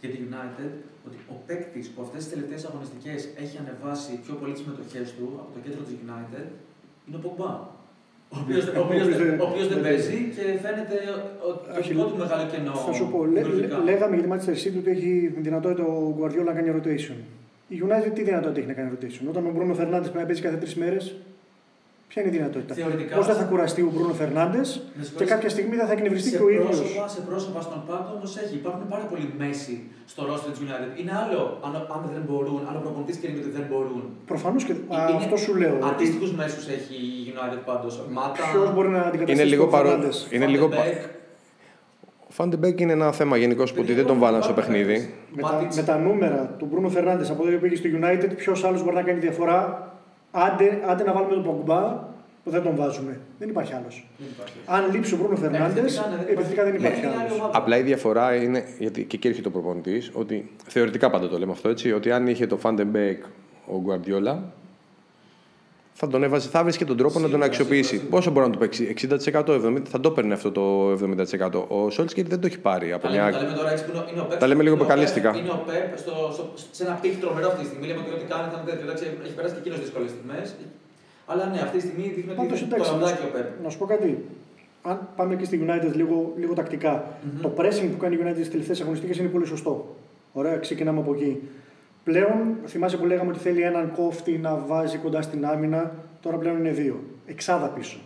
για 0.00 0.10
τη 0.12 0.18
United 0.28 0.70
ότι 1.06 1.16
ο 1.34 1.36
παίκτης 1.46 1.86
που 1.92 2.00
αυτές 2.06 2.20
τις 2.22 2.32
τελευταίες 2.34 2.62
αγωνιστικές 2.68 3.20
έχει 3.42 3.56
ανεβάσει 3.62 4.12
πιο 4.24 4.34
πολύ 4.40 4.52
τις 4.56 4.64
μετοχέ 4.70 5.02
του 5.16 5.26
από 5.42 5.50
το 5.54 5.60
κέντρο 5.64 5.80
της 5.86 5.94
United 6.04 6.46
είναι 7.06 7.16
ο 7.18 7.22
Pogba. 7.24 7.52
Ο 8.34 8.38
οποίος, 8.42 8.64
ο 8.78 8.80
οποίος, 8.86 9.06
ο 9.42 9.46
οποίος 9.48 9.66
δεν 9.72 9.80
παίζει 9.86 10.18
και 10.36 10.44
φαίνεται 10.64 10.96
ότι 11.48 11.60
το 11.74 11.80
δικό 11.88 12.04
του 12.10 12.18
μεγάλο 12.24 12.44
κενό. 12.52 12.74
Θα 12.88 12.92
σου 12.98 13.06
πω, 13.12 13.18
λέ, 13.24 13.40
δημιουργικά. 13.42 13.78
λέγαμε 13.90 14.16
για 14.16 14.24
τη 14.24 14.30
Manchester 14.32 14.56
City 14.62 14.78
ότι 14.82 14.90
έχει 14.96 15.12
δυνατότητα 15.46 15.84
ο 15.94 16.16
Guardiola 16.18 16.44
να 16.50 16.52
κάνει 16.52 16.70
rotation. 16.78 17.18
Η 17.74 17.76
United 17.86 18.10
τι 18.14 18.22
δυνατότητα 18.22 18.58
έχει 18.60 18.68
να 18.72 18.76
κάνει 18.78 18.90
rotation; 18.94 19.24
Όταν 19.28 19.46
ο 19.46 19.50
Μπρούνο 19.54 19.74
Φερνάντες 19.74 20.02
πρέπει 20.02 20.18
να 20.18 20.26
παίζει 20.26 20.42
κάθε 20.42 20.56
τρεις 20.56 20.74
μέρες, 20.74 21.04
ποια 22.10 22.20
είναι 22.22 22.30
η 22.32 22.36
δυνατότητα; 22.38 22.72
Θεωρητικά- 22.74 23.16
Πώς 23.16 23.26
δεν 23.30 23.36
θα 23.40 23.44
κουραστεί 23.50 23.80
ο 23.88 23.90
Μπρούνο 23.94 24.12
Φερνάντες 24.22 24.68
Με 24.76 24.92
και 24.98 25.04
συγχωρείς. 25.04 25.28
κάποια 25.32 25.48
στιγμή 25.54 25.74
δεν 25.80 25.86
θα 25.88 25.92
εκνευριστεί 25.96 26.28
σε 26.30 26.36
και 26.36 26.42
ο 26.42 26.48
ίδιος. 26.56 26.76
πρόσωπα, 26.80 27.08
σε 27.14 27.20
πρόσωπα 27.28 27.60
στον 27.66 27.80
πάγκο 27.88 28.10
όμως 28.18 28.30
έχει. 28.42 28.54
Υπάρχουν 28.62 28.84
πάρα 28.94 29.04
πολλοί 29.10 29.26
μέσοι 29.42 29.74
στο 30.12 30.20
ρόστερ 30.30 30.50
της 30.54 30.60
United. 30.66 30.90
Είναι 31.00 31.12
άλλο 31.22 31.40
αν, 31.66 31.72
αν 31.94 32.00
δεν 32.14 32.22
μπορούν, 32.28 32.60
αν 32.68 32.74
ο 32.78 32.80
προπονητής 32.84 33.16
κρίνει 33.20 33.38
ότι 33.44 33.50
δεν 33.58 33.64
μπορούν. 33.70 34.02
Προφανώς 34.32 34.62
και 34.66 34.72
α, 34.72 34.98
αυτό 35.20 35.36
σου 35.44 35.52
λέω. 35.62 35.74
ότι 35.80 35.88
Αντίστοιχους 35.92 36.32
μέσους 36.40 36.64
έχει 36.76 36.94
η 36.94 37.32
United 37.34 37.60
πάντως. 37.70 37.92
Μάτα. 38.16 38.42
Ποιος 38.52 38.68
μπορεί 38.74 38.88
να 38.96 39.00
αντικαταστήσει 39.08 39.32
Είναι 39.40 39.44
λίγο 39.52 39.62
τον 39.62 39.72
παρό... 39.74 39.88
Φερνάντες; 39.88 40.16
Είναι 40.30 40.46
λίγο... 40.54 40.66
πα- 40.68 40.76
Φαν 40.76 40.84
ντε 40.84 40.90
Μπέεκ. 40.90 41.02
Ο 42.28 42.32
Φαν 42.38 42.52
ντε 42.52 42.62
Μπέεκ 42.62 42.80
είναι 42.80 42.92
ένα 42.92 43.12
θέμα 43.12 43.36
γενικώ 43.36 43.64
που 43.64 43.78
ότι 43.84 43.92
δεν 43.92 44.06
τον 44.06 44.18
βάλαν 44.18 44.42
στο 44.42 44.52
παιχνίδι. 44.52 45.14
Με 45.34 45.42
τα, 45.42 45.52
Μάτιτς. 45.52 45.76
με 45.76 45.82
τα 45.82 45.96
νούμερα 45.98 46.54
του 46.58 46.66
Μπρούνο 46.70 46.88
Φερνάντες 46.88 47.30
από 47.30 47.46
εδώ 47.46 47.54
που 47.56 47.60
πήγε 47.62 47.76
στο 47.76 47.88
United, 48.00 48.30
ποιος 48.36 48.64
άλλος 48.64 48.82
μπορεί 48.84 48.96
να 48.96 49.02
κάνει 49.02 49.18
διαφορά; 49.18 49.84
Άντε, 50.30 50.82
άντε 50.86 51.04
να 51.04 51.12
βάλουμε 51.12 51.34
τον 51.34 51.42
Πογμπά 51.42 51.80
που 52.44 52.50
δεν 52.50 52.62
τον 52.62 52.76
βάζουμε. 52.76 53.20
Δεν 53.38 53.48
υπάρχει 53.48 53.74
άλλος. 53.74 54.06
Δεν 54.18 54.28
υπάρχει. 54.34 54.54
Αν 54.66 54.90
λείψει 54.94 55.14
ο 55.14 55.16
Μπρούνο 55.16 55.36
Φερνάντες, 55.36 55.76
Επιθετικά, 55.78 56.08
ναι, 56.10 56.16
δεν 56.16 56.26
επιθετικά 56.34 56.64
δεν 56.64 56.74
υπάρχει. 56.74 56.98
υπάρχει 56.98 57.14
Είναι 57.14 57.22
άλλη 57.22 57.32
άλλο. 57.32 57.42
ομάδα. 57.42 57.58
Απλά 57.58 57.76
η 57.76 57.82
διαφορά 57.82 58.34
είναι, 58.34 58.64
γιατί 58.78 59.04
και 59.04 59.16
εκεί 59.16 59.28
έρχεται 59.28 59.48
ο 59.48 59.50
προπονητής, 59.50 60.10
ότι 60.14 60.50
θεωρητικά 60.66 61.10
πάντα 61.10 61.28
το 61.28 61.38
λέμε 61.38 61.52
αυτό 61.52 61.68
έτσι, 61.68 61.92
ότι 61.92 62.10
αν 62.12 62.26
είχε 62.26 62.46
τον 62.46 62.56
Φαν 62.56 62.79
ντε 62.79 62.96
Μπέεκ 62.96 63.24
ο 63.66 63.80
Γκουαρδιόλα, 63.80 64.42
θα 66.02 66.06
τον 66.08 66.22
έβαζε, 66.22 66.48
θα 66.48 66.62
βρίσκε 66.62 66.84
τον 66.84 66.96
τρόπο 66.96 67.14
να 67.14 67.20
τον 67.20 67.28
Σίγουρα, 67.30 67.46
αξιοποιήσει. 67.46 67.82
σίγουρα, 67.82 67.98
σίγουρα. 68.02 68.16
Πόσο 68.16 68.30
μπορεί 68.30 68.46
να 68.46 68.52
το 68.52 68.58
παίξει, 68.58 68.82
60%, 68.88 69.52
70%, 69.54 69.82
θα 69.94 70.00
το 70.00 70.08
έπαιρνε 70.12 70.34
αυτό 70.38 70.48
το 70.58 70.64
70%. 70.90 71.64
Ο 71.68 71.90
Σόλσκιερ 71.90 72.26
δεν 72.32 72.40
το 72.40 72.46
έχει 72.46 72.58
πάρει 72.68 72.92
από 72.92 73.02
Τα 73.02 73.10
λέμε, 73.10 73.22
τα 73.22 73.28
μια. 73.30 73.40
λέμε 73.42 73.54
τώρα 73.60 73.70
έτσι 73.74 73.84
που 73.84 73.90
είναι 73.94 74.00
ο- 74.04 74.06
είναι 74.12 74.20
ο 74.20 74.26
Pep. 74.30 74.36
Τα 74.42 74.46
λέμε 74.50 74.62
λίγο 74.62 74.74
είναι 74.74 74.82
ο 74.84 74.86
Pep- 74.86 74.88
μπακαλίστικα. 74.88 75.30
Είναι 75.40 75.52
ο 75.58 75.60
Pep 75.68 75.88
στο, 76.02 76.14
στο, 76.34 76.42
σε 76.76 76.82
ένα 76.86 76.94
peak 77.02 77.14
τρομερό 77.22 77.46
αυτή 77.52 77.60
τη 77.62 77.66
στιγμή. 77.70 77.86
Λέμε 77.90 78.00
ότι 78.04 78.10
ό,τι 78.16 78.26
κάνει 78.32 78.46
θα 78.52 78.56
είναι 78.58 78.68
τέτοιο. 78.70 78.84
εντάξει, 78.88 79.04
Έχει 79.26 79.34
περάσει 79.38 79.52
και 79.54 79.60
εκείνος 79.64 79.76
δύσκολες 79.84 80.10
στιγμές. 80.14 80.46
Αλλά 81.30 81.42
ναι, 81.52 81.58
αυτή 81.66 81.76
τη 81.78 81.82
στιγμή 81.86 82.04
δείχνει 82.16 82.30
ότι 82.34 82.40
Πάντως, 82.42 82.58
είναι 82.60 82.68
εντάξει, 82.70 82.90
το 82.90 82.96
λαμδάκι 82.96 83.22
ο 83.28 83.30
Pep. 83.36 83.46
Να 83.64 83.68
σου 83.72 83.78
πω 83.80 83.86
κάτι. 83.94 84.10
Αν 84.90 84.96
πάμε 85.18 85.32
και 85.40 85.46
στη 85.50 85.56
United 85.66 85.92
λίγο, 86.00 86.16
λίγο 86.42 86.52
τακτικά, 86.60 86.92
το 87.44 87.48
pressing 87.58 87.88
που 87.92 87.98
κάνει 88.02 88.14
η 88.18 88.20
United 88.24 88.40
στις 88.42 88.50
τελευταίες 88.54 88.78
αγωνιστικές 88.84 89.16
είναι 89.20 89.28
πολύ 89.36 89.46
σωστό. 89.54 89.72
Ωραία, 90.40 90.56
ξεκινάμε 90.66 90.98
από 91.04 91.12
εκεί. 91.16 91.32
Πλέον, 92.04 92.56
θυμάσαι 92.66 92.96
που 92.96 93.06
λέγαμε 93.06 93.30
ότι 93.30 93.38
θέλει 93.38 93.62
έναν 93.62 93.92
κόφτη 93.92 94.38
να 94.38 94.56
βάζει 94.56 94.96
κοντά 94.96 95.22
στην 95.22 95.46
άμυνα, 95.46 95.94
τώρα 96.22 96.36
πλέον 96.36 96.58
είναι 96.58 96.70
δύο. 96.70 97.04
Εξάδα 97.26 97.66
πίσω. 97.66 97.98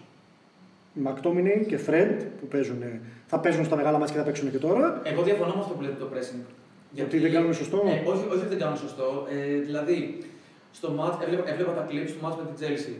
Μακτόμινεϊ 0.92 1.64
και 1.68 1.76
Φρεντ 1.76 2.22
που 2.40 2.46
παίζουν, 2.46 2.82
θα 3.26 3.38
παίζουν 3.38 3.64
στα 3.64 3.76
μεγάλα 3.76 3.98
μάτια 3.98 4.14
και 4.14 4.20
θα 4.20 4.26
παίξουν 4.26 4.50
και 4.50 4.58
τώρα. 4.58 5.00
Εγώ 5.04 5.22
διαφωνώ 5.22 5.52
με 5.54 5.60
αυτό 5.60 5.74
που 5.74 5.82
λέτε 5.82 5.94
το 5.98 6.08
pressing. 6.12 6.42
Ότι 7.02 7.18
δεν 7.18 7.32
κάνουμε 7.32 7.54
σωστό; 7.54 7.82
Ε, 7.86 8.08
όχι, 8.10 8.24
όχι 8.32 8.38
ότι 8.38 8.46
δεν 8.46 8.58
κάνουν 8.58 8.76
σωστό. 8.76 9.26
Ε, 9.30 9.58
δηλαδή, 9.58 10.18
στο 10.72 10.88
match, 10.98 11.22
έβλεπα, 11.24 11.50
έβλεπα 11.52 11.72
τα 11.72 11.86
clips 11.90 12.10
του 12.14 12.26
match 12.26 12.36
με 12.40 12.44
την 12.50 12.56
Chelsea. 12.60 12.96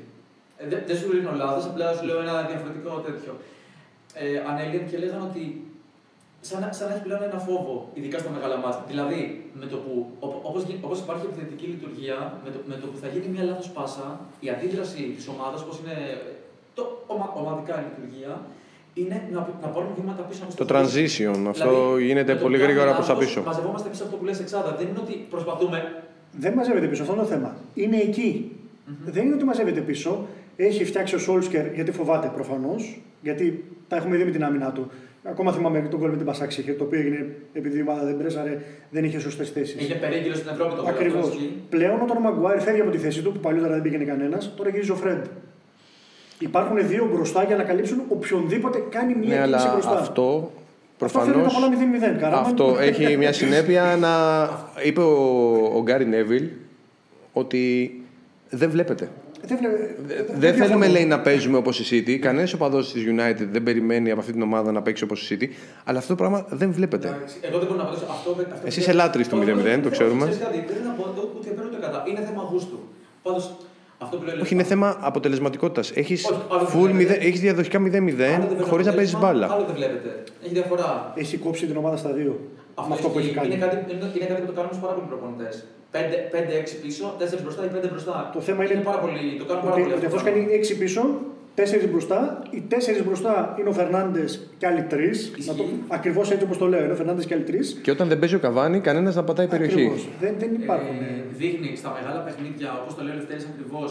Ε, 0.57 0.69
δεν, 0.69 0.83
δεν 0.87 0.97
σου 0.97 1.11
ρίχνω 1.13 1.33
λάθος, 1.35 1.65
απλά 1.71 1.93
σου 1.95 2.05
λέω 2.07 2.21
ένα 2.21 2.43
διαφορετικό 2.51 2.91
τέτοιο. 3.07 3.33
Ε, 4.15 4.27
ανέλυαν 4.51 4.85
και 4.91 4.99
λέγανε 4.99 5.25
ότι 5.31 5.43
σαν, 6.49 6.59
να- 6.63 6.73
σαν 6.79 6.85
να 6.89 6.93
έχει 6.95 7.03
πλέον 7.07 7.23
ένα 7.31 7.39
φόβο, 7.49 7.75
ειδικά 7.99 8.17
στα 8.23 8.31
μεγάλα 8.37 8.57
μάτια. 8.65 8.83
Δηλαδή, 8.93 9.21
με 9.61 9.67
το 9.73 9.77
που, 9.85 9.93
οπ- 10.27 10.43
όπως, 10.49 10.63
γι- 10.69 10.79
όπως 10.87 10.99
υπάρχει 11.05 11.25
επιθετική 11.31 11.67
λειτουργία, 11.75 12.17
με 12.45 12.51
το, 12.55 12.59
με 12.71 12.75
το 12.81 12.87
που 12.91 12.99
θα 13.03 13.09
γίνει 13.13 13.27
μια 13.35 13.45
λάθος 13.51 13.69
πάσα, 13.77 14.07
η 14.45 14.49
αντίδραση 14.55 15.03
της 15.17 15.27
ομάδας, 15.33 15.59
όπως 15.65 15.77
είναι 15.81 15.97
το 16.79 16.83
ομα, 17.13 17.27
ομαδικά 17.41 17.75
η 17.83 17.85
λειτουργία, 17.91 18.33
είναι 19.01 19.17
να, 19.35 19.41
να 19.65 19.69
πάρουν 19.75 19.91
βήματα 19.99 20.23
πίσω 20.29 20.43
από 20.47 20.55
Το 20.63 20.67
transition, 20.73 21.37
αυτό 21.55 21.71
γίνεται 22.09 22.33
με 22.33 22.39
το 22.39 22.45
πολύ 22.45 22.57
που 22.59 22.63
γρήγορα 22.65 22.85
κάνουμε 22.91 22.95
προς 23.01 23.07
τα 23.07 23.13
λάθος, 23.15 23.27
πίσω. 23.29 23.43
Μαζευόμαστε 23.51 23.89
πίσω 23.93 24.03
από 24.03 24.13
το 24.13 24.19
που 24.19 24.25
λες 24.29 24.41
εξάδα. 24.45 24.71
Δεν 24.79 24.87
είναι 24.89 25.01
ότι 25.05 25.15
προσπαθούμε. 25.35 25.79
Δεν 26.45 26.53
μαζεύεται 26.59 26.87
πίσω, 26.87 27.03
αυτό 27.03 27.15
είναι 27.15 27.23
το 27.23 27.29
θέμα. 27.29 27.51
Είναι 27.75 27.97
εκεί. 28.09 28.31
Δεν 29.05 29.25
είναι 29.27 29.35
ότι 29.35 29.45
μαζεύεται 29.45 29.81
πίσω. 29.81 30.27
Έχει 30.57 30.85
φτιάξει 30.85 31.15
ο 31.15 31.19
Σόλσκερ 31.19 31.75
γιατί 31.75 31.91
φοβάται 31.93 32.29
προφανώς, 32.35 33.01
γιατί 33.23 33.65
τα 33.89 33.97
έχουμε 33.97 34.17
δει 34.17 34.25
με 34.25 34.31
την 34.31 34.45
άμυνά 34.45 34.73
του. 34.73 34.91
Ακόμα 35.27 35.53
θυμάμαι 35.53 35.81
τον 35.91 36.01
κόλ 36.01 36.11
με 36.11 36.17
την 36.17 36.27
Πασάξη, 36.27 36.63
το 36.63 36.85
οποίο 36.85 36.99
έγινε 37.01 37.27
επειδή 37.53 37.79
η 37.79 37.81
ομάδα 37.81 38.05
δεν 38.05 38.17
πρέσαρε, 38.17 38.59
δεν 38.91 39.05
είχε 39.05 39.19
σωστές 39.21 39.51
θέσεις. 39.51 39.81
Είχε 39.83 39.95
περίγυρο 39.95 40.35
στην 40.35 40.49
Ευρώπη 40.53 40.75
το 40.75 40.83
γol 40.83 40.89
Ακριβώς. 40.89 41.21
αυτό, 41.25 41.35
ισχύει. 41.35 41.53
Πλέον 41.69 42.01
όταν 42.03 42.17
ο 42.17 42.21
Μαγκουάιρ 42.21 42.61
φεύγει 42.61 42.81
από 42.81 42.91
τη 42.91 42.99
θέση 42.99 43.23
του, 43.23 43.33
που 43.33 43.39
παλιότερα 43.39 43.73
δεν 43.73 43.83
πήγαινε 43.83 44.05
κανένας, 44.05 44.53
τώρα 44.57 44.71
γυρίζει 44.71 44.91
ο 44.91 44.95
Φρέντ. 44.95 45.25
Υπάρχουν 46.39 46.89
δύο 46.89 47.09
μπροστά 47.13 47.43
για 47.45 47.57
να 47.57 47.63
καλύψουν 47.63 48.03
οποιονδήποτε 48.09 48.83
κάνει 48.91 49.15
μία 49.15 49.29
Ναι, 49.29 49.41
αλλά 49.41 49.57
κίνηση 49.57 49.73
μπροστά. 49.73 49.99
αυτό 49.99 50.51
Αυτό 51.01 51.19
φέρνει 51.19 51.33
προφανώ. 51.33 51.43
τα 51.43 51.55
πολλά 51.55 52.15
0-0. 52.17 52.19
Καράμαν. 52.21 52.45
Αυτό 52.45 52.77
έχει 52.81 53.17
μια 53.17 53.33
συνέπεια 53.33 53.97
να. 54.01 54.11
είπε 54.85 55.01
ο, 55.01 55.13
ο 55.77 55.83
Γκάρι 55.83 56.07
Νέβιλ 56.07 56.49
ότι 57.33 57.93
δεν 58.51 58.71
βλέπετε. 58.71 59.09
Δεν, 59.47 59.59
βλέ... 59.59 59.69
Δεν 60.39 60.55
θέλουμε, 60.55 60.67
διαφωνώ. 60.67 60.87
λέει, 60.93 61.05
να 61.05 61.21
παίζουμε 61.21 61.57
όπως 61.57 61.91
η 61.93 62.03
City. 62.07 62.17
Κανένας 62.19 62.53
οπαδό 62.53 62.79
της 62.81 62.93
United 62.95 63.47
δεν 63.51 63.63
περιμένει 63.63 64.11
από 64.11 64.21
αυτή 64.21 64.33
την 64.33 64.43
ομάδα 64.43 64.73
να 64.73 64.83
παίξει 64.83 65.05
όπως 65.05 65.31
η 65.31 65.37
City. 65.41 65.47
Αλλά 65.85 65.99
αυτό 65.99 66.09
το 66.15 66.19
πράγμα 66.23 66.47
δεν 66.49 66.73
βλέπετε. 66.73 67.09
Εντάξει, 67.09 67.37
Εγώ 67.41 67.59
δεν 67.59 67.67
μπορώ 67.69 67.79
να 67.79 67.85
απαντήσω 67.87 68.07
αυτό. 68.11 68.31
αυτό 68.31 68.67
Εσύ 68.67 68.81
είσαι 68.81 68.93
λάτρης 68.93 69.29
του 69.29 69.39
Όχι, 69.41 69.51
0-0, 69.51 69.57
όχι, 69.57 69.65
το 69.65 69.71
όχι, 69.81 69.91
ξέρουμε. 69.91 70.21
ξέρεις 70.27 70.39
κάτι, 70.45 70.59
Δεν 70.69 70.83
θα 70.87 70.91
πω 70.99 71.05
ούτε- 71.11 71.39
ούτε 71.39 71.49
υπέρ 71.51 71.65
ούτε 71.65 71.77
κατά. 71.81 72.05
Είναι 72.09 72.21
θέμα 72.29 72.43
γούστου. 72.51 72.79
Πάντως 73.23 73.45
αυτό 73.99 74.17
που 74.17 74.25
λέω. 74.25 74.35
Όχι, 74.43 74.55
είναι 74.55 74.63
θέμα 74.63 74.97
αποτελεσματικότητας. 75.01 75.91
Έχεις 75.95 76.25
Όχι, 76.25 76.41
άλλο 76.51 76.65
δεν 76.87 76.95
βλέπετε. 76.97 77.27
έχεις 77.27 77.41
διαδοχικά 77.41 77.79
0-0 77.79 77.85
Άλλο 77.85 78.41
δεν 78.41 78.47
βλέπετε 78.49 78.63
χωρίς 78.71 78.87
να 78.87 78.93
παίζεις 78.93 79.15
αποτέλεσμα, 79.15 79.19
μπάλα. 79.47 79.47
Άλλο 79.55 79.65
δεν 79.69 79.75
βλέπετε. 79.75 80.11
Έχει 80.45 80.55
διαφορά. 80.55 81.13
Έχει 81.23 81.37
κόψει 81.37 81.67
την 81.67 81.77
ομάδα 81.77 81.97
στα 81.97 82.11
δύο. 82.19 82.41
Αυτό, 82.75 82.89
με 82.89 82.95
αυτό 82.95 83.09
που 83.09 83.19
έχει 83.19 83.27
ισχύει. 83.27 83.39
κάνει. 83.41 83.55
Είναι 83.55 83.65
κάτι, 83.65 83.77
είναι, 83.93 84.07
είναι 84.17 84.27
κάτι 84.33 84.41
που 84.41 84.47
το 84.53 84.57
κάνουν 84.59 84.73
σε 84.77 84.81
πάρα 84.85 84.93
πολλοί 84.97 85.07
προπονητέ. 85.13 85.49
5-6 85.95 86.83
πίσω, 86.83 87.15
4 87.19 87.43
μπροστά 87.43 87.65
ή 87.65 87.69
5 87.69 87.89
μπροστά. 87.91 88.31
Το 88.35 88.41
θέμα 88.41 88.65
είναι 88.65 88.81
πάρα 88.91 88.99
πολύ, 88.99 89.37
το 89.39 89.45
κάνουν 89.45 89.63
πάρα 89.63 89.75
Ότι, 89.75 89.83
πολύ 89.83 89.95
ότι 89.95 90.07
αυτό. 90.07 90.17
αυτό 90.19 90.31
κάνει 90.31 90.47
6 90.51 90.75
πίσω, 90.83 91.03
4 91.55 91.89
μπροστά. 91.91 92.43
Οι 92.51 92.63
4 92.69 93.03
μπροστά 93.07 93.57
είναι 93.59 93.69
ο 93.69 93.73
Φερνάντες 93.73 94.31
και 94.59 94.67
άλλοι 94.67 94.87
3. 94.91 94.95
Ακριβώς 95.89 96.31
έτσι 96.31 96.45
όπως 96.45 96.59
το 96.59 96.67
λέω. 96.67 96.83
Είναι 96.85 96.93
ο 96.93 96.97
Φερνάντες 96.97 97.25
και 97.27 97.35
άλλοι 97.35 97.45
3. 97.47 97.53
Και 97.83 97.91
όταν 97.91 98.09
δεν 98.09 98.19
παίζει 98.19 98.35
ο 98.35 98.39
Καβάνη, 98.39 98.81
κανένας 98.81 99.15
να 99.15 99.25
πατάει 99.25 99.47
περιοχή. 99.47 99.93
Δεν, 100.21 100.35
δεν 100.39 100.51
υπάρχουν. 100.55 100.97
Ε, 100.97 101.25
δείχνει 101.41 101.77
στα 101.77 101.91
μεγάλα 101.99 102.21
παιχνίδια, 102.21 102.69
όπως 102.81 102.95
το 102.97 103.03
λέει 103.05 103.13
ο 103.13 103.17
Λευτέρης 103.17 103.45
ακριβώς, 103.53 103.89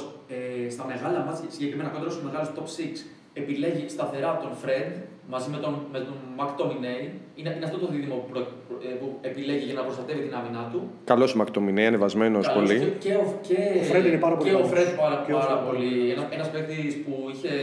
ε, 0.66 0.70
στα 0.70 0.84
μεγάλα 0.92 1.20
μάτια, 1.28 1.48
συγκεκριμένα 1.56 1.90
κόντρα 1.90 2.10
στους 2.10 2.24
μεγάλους 2.28 2.50
top 2.58 2.68
6, 2.68 3.06
επιλέγει 3.34 3.90
σταθερά 3.90 4.40
τον 4.42 4.52
Φρεντ 4.62 4.92
μαζί 5.30 5.50
με 5.50 5.58
τον, 5.58 5.74
με 5.92 6.00
τον 6.00 6.16
McTominay. 6.40 7.02
Είναι, 7.36 7.52
είναι 7.56 7.66
αυτό 7.66 7.78
το 7.78 7.88
δίδυμο 7.88 8.16
που, 8.16 8.30
προ- 8.32 8.52
ε, 8.84 8.88
που 9.00 9.18
επιλέγει 9.22 9.66
για 9.66 9.74
να 9.74 9.82
προστατεύει 9.82 10.22
την 10.28 10.36
άμυνά 10.36 10.70
του. 10.72 10.80
Καλός 11.04 11.34
ο 11.34 11.38
Μακτομινέ, 11.38 11.86
ανεβασμένος 11.86 12.48
Καλώς 12.48 12.60
πολύ. 12.70 12.80
Και, 12.80 12.86
και, 13.10 13.14
ο, 13.16 13.40
και, 13.48 13.56
Ο 13.82 13.84
Fred 13.92 14.06
είναι 14.10 14.18
πάρα 14.26 14.36
πολύ 14.38 14.50
και 14.50 14.56
ο 14.56 14.60
καλός. 14.60 14.72
Fred 14.74 14.90
πάρα, 15.02 15.24
Και 15.26 15.34
ο 15.34 15.38
πάρα 15.38 15.56
Fred. 15.62 15.66
πολύ. 15.68 16.10
Ένας, 16.12 16.26
ένας 16.38 16.50
παίκτης 16.52 16.96
που 17.04 17.14
είχε, 17.34 17.54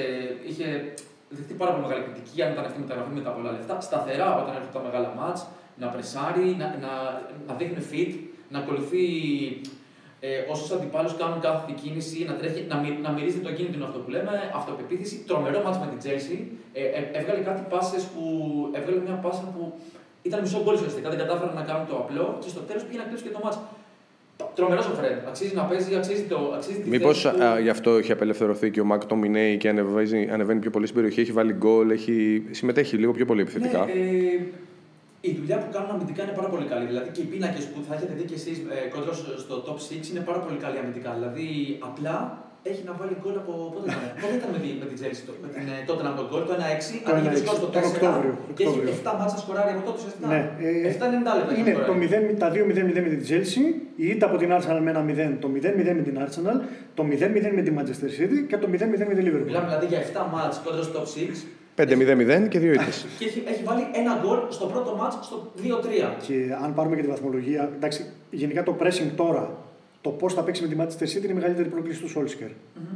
είχε 0.49 0.67
δεχτεί 1.37 1.55
πάρα 1.55 1.71
πολύ 1.73 1.83
μεγάλη 1.87 2.03
κριτική 2.07 2.43
αν 2.45 2.51
ήταν 2.53 2.65
αυτή 2.69 2.79
η 2.81 2.83
μεταγραφή 2.85 3.13
με 3.19 3.23
τα 3.27 3.31
πολλά 3.37 3.51
λεφτά. 3.57 3.75
Σταθερά 3.89 4.29
όταν 4.43 4.53
έρχονται 4.59 4.77
τα 4.79 4.83
μεγάλα 4.89 5.11
μάτς, 5.19 5.41
να 5.83 5.87
πρεσάρει, 5.95 6.47
να, 6.61 6.67
να, 6.85 6.93
να 7.49 7.53
δείχνει 7.59 7.81
fit, 7.93 8.13
να 8.53 8.59
ακολουθεί 8.63 9.05
ε, 10.21 10.29
όσους 10.53 10.71
αντιπάλους 10.77 11.15
κάνουν 11.21 11.41
κάθε 11.41 11.73
κίνηση, 11.83 12.19
να, 12.29 12.35
τρέχει, 12.41 12.61
να, 12.73 12.77
μυ- 12.83 13.01
να 13.07 13.11
μυρίζει 13.17 13.39
το 13.47 13.53
κίνητρο 13.57 13.85
αυτό 13.89 13.99
που 14.03 14.11
λέμε, 14.11 14.33
αυτοπεποίθηση. 14.59 15.17
Τρομερό 15.29 15.59
μάτς 15.65 15.79
με 15.83 15.87
την 15.93 15.99
Chelsea. 16.05 16.39
Ε, 16.73 16.83
ε, 16.99 17.01
έβγαλε 17.19 17.41
κάτι 17.49 17.63
πάσες 17.73 18.03
που. 18.13 18.23
Έβγαλε 18.79 18.99
μια 19.07 19.17
πάσα 19.25 19.45
που 19.55 19.63
ήταν 20.29 20.39
μισό 20.45 20.59
γκολ 20.65 20.75
ουσιαστικά. 20.75 21.09
Δεν 21.13 21.19
κατάφεραν 21.23 21.55
να 21.61 21.65
κάνουν 21.69 21.87
το 21.91 21.97
απλό 22.03 22.25
και 22.43 22.49
στο 22.55 22.61
τέλος 22.69 22.83
πήγε 22.85 22.99
να 22.99 23.05
κλέψει 23.09 23.25
και 23.27 23.35
το 23.37 23.41
μάτς. 23.45 23.59
Τρομερός 24.55 24.87
ο 24.87 24.95
Φρέντ. 24.99 25.19
Αξίζει 25.29 25.55
να 25.55 25.63
παίζει, 25.63 25.95
αξίζει, 25.95 26.23
το, 26.23 26.53
αξίζει 26.57 26.79
τη 26.81 26.89
Μήπως 26.89 27.21
θέση 27.23 27.35
του. 27.37 27.63
γι' 27.63 27.69
αυτό 27.69 27.91
έχει 27.97 28.13
απελευθερωθεί 28.13 28.71
και 28.71 28.81
ο 28.81 28.85
Μακτομινέ 28.85 29.55
και 29.55 29.69
ανεβαίνει, 29.69 30.29
ανεβαίνει 30.31 30.61
πιο 30.61 30.71
πολύ 30.71 30.87
στην 30.87 30.97
περιοχή, 30.99 31.21
έχει 31.21 31.33
βάλει 31.33 31.53
γκολ, 31.53 31.91
έχει... 31.91 32.43
συμμετέχει 32.51 32.97
λίγο 32.97 33.13
πιο 33.13 33.25
πολύ 33.25 33.41
επιθετικά. 33.41 33.85
Ναι, 33.85 33.93
ε, 33.93 34.41
η 35.29 35.31
δουλειά 35.39 35.57
που 35.63 35.69
κάνουν 35.75 35.91
αμυντικά 35.95 36.21
είναι 36.25 36.37
πάρα 36.41 36.49
πολύ 36.55 36.67
καλή. 36.73 36.85
Δηλαδή 36.93 37.09
και 37.15 37.21
οι 37.25 37.29
πίνακες 37.33 37.65
που 37.73 37.79
θα 37.87 37.93
έχετε 37.97 38.13
δει 38.19 38.25
και 38.31 38.37
εσείς 38.41 38.57
ε, 38.75 38.77
κόντρα 38.95 39.13
στο- 39.21 39.39
στο 39.45 39.55
top 39.67 39.79
6 39.91 40.05
είναι 40.11 40.23
πάρα 40.29 40.41
πολύ 40.45 40.59
καλή 40.65 40.77
αμυντικά. 40.83 41.11
Δηλαδή 41.19 41.47
απλά 41.89 42.15
έχει 42.71 42.83
να 42.89 42.93
βάλει 43.01 43.15
γκολ 43.23 43.37
από. 43.43 43.53
Πότε 43.75 43.87
ήταν, 43.91 44.03
πότε 44.23 44.35
ήταν 44.39 44.49
με, 44.55 44.59
τη, 44.65 44.69
με 44.83 44.87
την 44.91 44.97
Chelsea, 45.01 45.23
το- 45.29 45.37
με 45.43 45.49
την, 45.55 45.65
ε, 45.75 45.77
τότε 45.91 46.03
να 46.09 46.13
τον 46.19 46.25
γκολ, 46.31 46.43
το 46.51 46.55
1-6, 46.59 46.93
Το 47.07 47.11
ανοίγει 47.13 47.29
το 47.29 47.39
1-6, 47.39 47.43
σκορ 47.45 47.57
στο 47.61 47.69
4 47.75 47.75
τον 47.77 47.85
Οκτώβριο, 47.93 48.33
και 48.57 48.63
έχει 48.65 48.79
Οκτώβριο. 48.79 48.93
7 49.09 49.13
μάτσα 49.21 49.37
σκοράρει 49.45 49.71
από 49.75 49.83
τότε 49.87 49.97
ουσιαστικά. 50.01 50.27
Ναι, 50.33 50.41
ε, 50.67 50.89
7-90 50.95 51.31
λεπτά 51.39 51.51
έχει 51.53 51.61
Είναι 51.63 51.73
το 51.79 51.83
σκοράρει. 51.85 52.35
0, 52.35 52.41
τα 52.43 52.49
2-0-0 52.55 53.01
με 53.07 53.11
την 53.15 53.23
Chelsea, 53.29 53.65
η 54.05 54.07
ήττα 54.13 54.25
από 54.31 54.37
την 54.43 54.49
Arsenal 54.57 54.81
με 54.87 54.91
ένα 54.95 55.03
0, 55.11 55.37
το 55.45 55.49
0-0 55.57 55.93
με 55.99 56.03
την 56.09 56.17
Arsenal, 56.25 56.57
το 56.99 57.03
0-0 57.11 57.51
με 57.59 57.63
τη 57.67 57.71
Manchester 57.79 58.11
City 58.19 58.39
και 58.51 58.57
το 58.63 58.67
0-0 58.75 59.05
με 59.11 59.15
τη 59.19 59.23
Liverpool. 59.27 59.49
Μιλάμε 59.51 59.69
δηλαδή 59.73 59.87
για 59.93 60.01
7 60.13 60.25
μάτς 60.35 60.57
κόντρα 60.65 60.83
στο 60.89 60.95
top 61.01 61.07
6 61.07 61.37
5-0-0 61.83 62.49
και 62.49 62.59
δύο 62.59 62.73
ήττες. 62.73 63.07
και 63.19 63.25
έχει, 63.25 63.43
έχει 63.47 63.63
βάλει 63.65 63.83
ένα 63.93 64.21
γκολ 64.25 64.39
στο 64.49 64.67
πρώτο 64.67 64.97
μάτς 64.97 65.19
στο 65.23 65.53
2-3. 65.57 65.63
Και 66.27 66.35
αν 66.63 66.75
πάρουμε 66.75 66.97
και 66.97 67.03
τη 67.03 67.09
βαθμολογία, 67.09 67.71
εντάξει, 67.77 68.05
γενικά 68.31 68.63
το 68.63 68.77
pressing 68.81 69.11
τώρα, 69.17 69.57
το 70.01 70.11
πώς 70.11 70.35
θα 70.35 70.43
παίξει 70.43 70.63
με 70.63 70.69
τη 70.69 70.77
Manchester 70.79 71.17
City 71.17 71.23
είναι 71.23 71.33
η 71.33 71.35
μεγαλύτερη 71.35 71.69
πρόκληση 71.69 72.01
του 72.01 72.09
Solskjaer. 72.09 72.51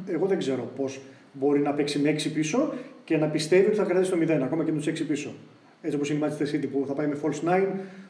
Εγώ 0.07 0.26
δεν 0.26 0.39
ξέρω 0.39 0.70
πώς 0.76 1.01
μπορεί 1.32 1.61
να 1.61 1.72
παίξει 1.72 1.99
με 1.99 2.14
6 2.18 2.32
πίσω 2.35 2.72
και 3.05 3.16
να 3.16 3.26
πιστεύει 3.26 3.66
ότι 3.66 3.76
θα 3.76 3.85
κρατήσει 3.85 4.11
το 4.11 4.16
0, 4.20 4.30
ακόμα 4.43 4.64
και 4.64 4.72
με 4.72 4.78
τους 4.78 4.87
6 4.87 5.07
πίσω. 5.09 5.35
Έτσι 5.82 5.97
όπως 5.97 6.11
είναι 6.11 6.26
η 6.26 6.28
Manchester 6.28 6.55
City 6.55 6.68
που 6.72 6.85
θα 6.87 6.93
πάει 6.93 7.07
με 7.07 7.16
false 7.22 7.49
9, 7.49 7.66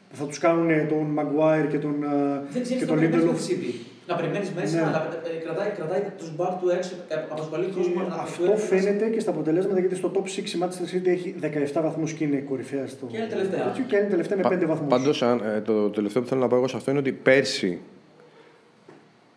που 0.09 0.15
θα 0.15 0.25
τους 0.25 0.37
κάνουν 0.37 0.69
ε, 0.69 0.85
τον 0.89 1.19
Maguire 1.19 1.67
και 1.69 1.77
τον, 1.77 2.03
ε, 2.03 2.07
Δεν 2.51 2.63
ξέρεις 2.63 2.67
και 2.69 2.75
τι 2.75 2.85
τον 2.85 2.95
να 2.95 3.01
περιμένει 3.01 3.23
με 3.23 3.31
Lindelof. 3.31 3.94
Τη 4.05 4.11
City. 4.11 4.11
Να 4.11 4.15
περιμένεις 4.15 4.51
μέσα, 4.51 4.75
Ναι. 4.75 4.87
αλλά 4.87 4.99
ε, 5.23 5.37
κρατάει, 5.45 5.69
κρατάει 5.69 6.01
τους 6.17 6.35
μπακ 6.35 6.53
του 6.61 6.69
έξω, 6.69 6.93
ε, 7.07 7.15
απασχολεί 7.33 7.65
κόσμο. 7.77 8.01
να 8.09 8.15
Αυτό 8.15 8.43
τους 8.51 8.63
φέρει 8.63 8.81
μέσα. 8.81 8.87
φαίνεται 8.91 9.05
και 9.13 9.19
στα 9.19 9.31
αποτελέσματα 9.31 9.79
γιατί 9.79 9.95
στο 9.95 10.11
top 10.15 10.25
6 10.27 10.53
η 10.55 10.59
Manchester 10.61 10.87
City 10.95 11.07
έχει 11.07 11.35
17 11.41 11.81
βαθμούς 11.81 12.11
και 12.13 12.23
είναι 12.23 12.37
κορυφαία 12.49 12.87
στο. 12.87 13.05
Και 13.05 13.17
είναι 13.17 13.27
τελευταία. 13.27 13.63
τέτοιο, 13.63 13.83
Και 13.87 13.95
είναι 13.97 14.07
τελευταία 14.15 14.37
με 14.37 14.43
5 14.55 14.65
βαθμούς. 14.65 14.89
Πάντως, 14.89 15.23
το 15.65 15.89
τελευταίο 15.89 16.21
που 16.21 16.27
θέλω 16.27 16.41
να 16.41 16.47
πω 16.47 16.55
εγώ 16.55 16.67
σε 16.67 16.75
αυτό 16.77 16.91
είναι 16.91 16.99
ότι 16.99 17.11
πέρσι 17.11 17.79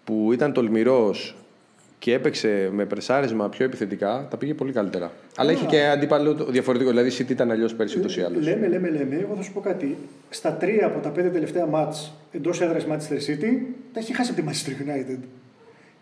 που 0.04 0.32
ήταν 0.32 0.52
τολμηρός 0.52 1.36
και 1.99 2.14
έπαιξε 2.14 2.68
με 2.72 2.84
πρεσάρισμα 2.84 3.49
πιο 3.49 3.64
επιθετικά, 3.64 4.26
τα 4.30 4.36
πήγε 4.36 4.55
πολύ 4.55 4.72
καλύτερα. 4.72 5.12
Αλλά 5.36 5.53
είχε 5.53 5.66
και 5.66 5.86
αντίπαλο 5.86 6.34
το 6.34 6.44
διαφορετικό. 6.44 6.90
Δηλαδή, 6.90 7.09
η 7.09 7.12
City 7.18 7.30
ήταν 7.30 7.51
αλλιώς 7.51 7.74
πέρσι 7.74 7.99
ούτως 7.99 8.16
ή 8.16 8.22
άλλως. 8.22 8.44
Λέμε, 8.44 8.68
λέμε, 8.68 8.90
λέμε. 8.90 9.16
Εγώ 9.16 9.34
θα 9.34 9.42
σου 9.42 9.53
πω 9.53 9.61
κάτι. 9.61 9.96
Στα 10.30 10.53
τρία 10.53 10.86
από 10.86 10.99
τα 10.99 11.09
πέντε 11.09 11.28
τελευταία 11.28 11.66
μάτς 11.66 12.12
εντός 12.32 12.61
έδρας 12.61 12.86
Manchester 12.90 13.30
City, 13.30 13.51
τα 13.92 14.01
έχει 14.01 14.14
χάσει 14.14 14.30
από 14.30 14.40
τη 14.40 14.46
Manchester 14.49 14.70
United. 14.70 15.18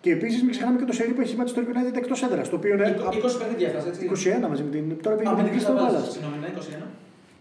Και 0.01 0.11
επίσης 0.11 0.43
μην 0.43 0.51
ξεχνάμε 0.51 0.79
και 0.79 0.85
το 0.85 0.93
σερί 0.93 1.13
που 1.13 1.21
έχει 1.21 1.35
η 1.35 1.39
Manchester 1.41 1.59
United 1.59 1.97
εκτός 1.97 2.23
έδρας. 2.23 2.49
Το 2.49 2.57
οποίο 2.57 2.75
είναι. 2.75 2.97
20 2.99 3.39
παιχνίδια 3.39 3.69
έφτασε, 3.69 3.89
έτσι. 3.89 4.31
21 4.45 4.49
μαζί 4.49 4.63
με 4.63 4.71
την. 4.71 4.97
Τώρα 5.03 5.17
πήγε 5.17 5.31
Α, 5.31 5.35
με 5.37 5.43
με 5.43 5.49
την 5.49 5.59
την 5.59 5.67
Crystal 5.67 5.71
Crystal 5.71 5.81
Palace. 5.81 6.05
Palace. 6.05 6.11
Συγγνώμη, 6.11 6.37
ναι, 6.41 6.49
21. 6.83 6.87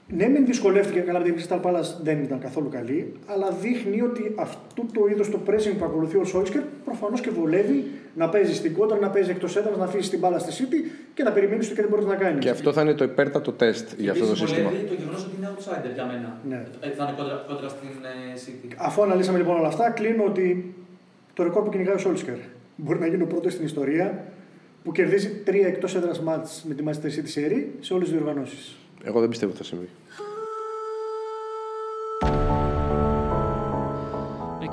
Ναι, 0.08 0.28
μεν 0.28 0.46
δυσκολεύτηκε 0.46 1.00
καλά 1.00 1.20
με 1.20 1.26
την 1.26 1.36
Crystal 1.38 1.62
Palace, 1.62 1.92
δεν 2.04 2.24
ήταν 2.24 2.40
καθόλου 2.40 2.70
καλή, 2.70 3.14
αλλά 3.26 3.52
δείχνει 3.62 4.02
ότι 4.02 4.34
αυτό 4.36 4.86
το 4.94 5.08
είδος 5.12 5.30
το 5.30 5.40
pressing 5.48 5.76
που 5.78 5.86
ακολουθεί 5.86 6.18
ο 6.18 6.26
Solskjaer 6.34 6.64
προφανώς 6.86 7.22
και 7.22 7.30
βολεύει 7.30 7.92
να 8.16 8.30
παίζεις 8.30 8.58
στην 8.58 8.74
κόντρα, 8.74 8.98
να 9.00 9.10
παίζεις 9.10 9.32
εκτός 9.32 9.56
έδρα, 9.56 9.78
να 9.78 9.84
αφήσεις 9.84 10.10
την 10.10 10.20
μπάλα 10.20 10.40
στη 10.40 10.52
City 10.64 10.90
και 11.14 11.24
να 11.24 11.32
περιμένεις 11.32 11.68
το 11.70 11.76
και 11.76 11.82
δεν 11.82 11.90
μπορείς 11.90 12.06
να 12.06 12.16
κάνεις. 12.16 12.44
Και 12.44 12.50
αυτό 12.50 12.74
θα 12.74 12.82
είναι 12.82 12.94
το 12.94 13.04
υπέρτατο 13.04 13.52
τεστ 13.52 13.88
για 13.98 14.12
αυτό 14.12 14.24
το 14.24 14.30
Επίσης, 14.32 14.48
σύστημα. 14.50 14.70
βολεύει 14.70 14.88
το 14.88 14.94
γεγονός 15.00 15.24
ότι 15.26 15.36
είναι 15.38 15.50
outsider 15.56 15.94
για 15.94 16.06
μένα. 16.06 16.38
Ναι. 16.50 16.64
Ε, 16.80 16.90
Θα 16.90 17.04
είναι 17.04 17.14
κόντρα, 17.18 17.46
κόντρα 17.48 17.70
στην 17.70 17.88
ε, 17.90 18.40
City. 18.46 18.74
Αφού 18.78 19.02
αναλύσαμε 19.04 19.38
λοιπόν 19.38 19.58
όλα 19.58 19.68
αυτά, 19.68 19.90
κλείνω 19.90 20.24
ότι 20.24 20.76
το 21.34 21.44
ρεκόρ 21.44 21.64
που 21.64 21.70
κυνηγάει 21.70 21.96
ο 21.96 21.98
Σόλσκερ 21.98 22.36
μπορεί 22.76 23.00
να 23.00 23.08
γίνει 23.08 23.24
ο 23.24 23.28
πρώτος 23.28 23.54
στην 23.54 23.66
ιστορία 23.66 24.24
που 24.84 24.92
κερδίζει 24.92 25.30
τρία 25.46 25.68
εκτός 25.68 25.96
έδρας 25.96 26.20
μάτς 26.22 26.64
με 26.68 26.74
τη 26.74 26.84
Manchester 26.88 27.06
City 27.16 27.40
Series 27.40 27.64
σε 27.80 27.94
όλες 27.94 28.08
τις 28.10 28.18
διοργανώσεις. 28.18 28.76
Εγώ 29.04 29.20
δεν 29.20 29.30
πιστεύω 29.30 29.52
ότι 29.52 29.62
θα 29.62 29.68
συμβεί. 29.68 29.90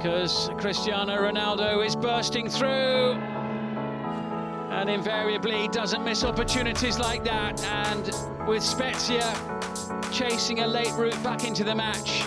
because 0.02 0.50
Cristiano 0.58 1.16
Ronaldo 1.18 1.86
is 1.86 1.96
bursting 1.96 2.50
through 2.50 3.20
and 4.78 4.90
invariably 4.90 5.68
doesn't 5.70 6.04
miss 6.04 6.24
opportunities 6.24 6.98
like 7.00 7.24
that. 7.24 7.64
And 7.64 8.12
with 8.48 8.64
Spezia 8.64 9.34
chasing 10.12 10.60
a 10.60 10.68
late 10.68 10.94
route 10.94 11.22
back 11.24 11.44
into 11.44 11.64
the 11.64 11.76
match. 11.76 12.26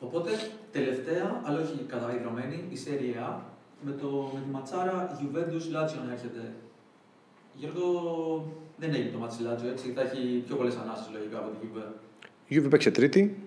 Οπότε, 0.00 0.30
τελευταία, 0.72 1.40
αλλά 1.44 1.60
όχι 1.60 1.84
καταδεδομένη, 1.88 2.64
η 2.70 2.78
Serie 2.84 3.28
A 3.28 3.34
με, 3.80 3.92
το, 3.92 4.30
με 4.34 4.40
τη 4.40 4.48
ματσάρα 4.50 5.18
Juventus 5.20 5.66
Lazio 5.74 6.00
να 6.06 6.12
έρχεται. 6.12 6.52
Γιώργο, 7.54 8.46
δεν 8.77 8.93
έγινε 8.93 9.09
το 9.09 9.17
ματς 9.17 9.33
η 9.33 9.37
Lazio, 9.43 9.71
έτσι. 9.71 9.91
Θα 9.95 10.01
έχει 10.01 10.43
πιο 10.47 10.55
πολλές 10.55 10.75
ανάσες 10.83 11.09
λογικά 11.13 11.37
από 11.37 11.49
την 11.49 11.69
Juve. 11.73 11.93
Η 12.47 12.59
Juve 12.59 12.69
παίξε 12.69 12.91
τρίτη. 12.91 13.37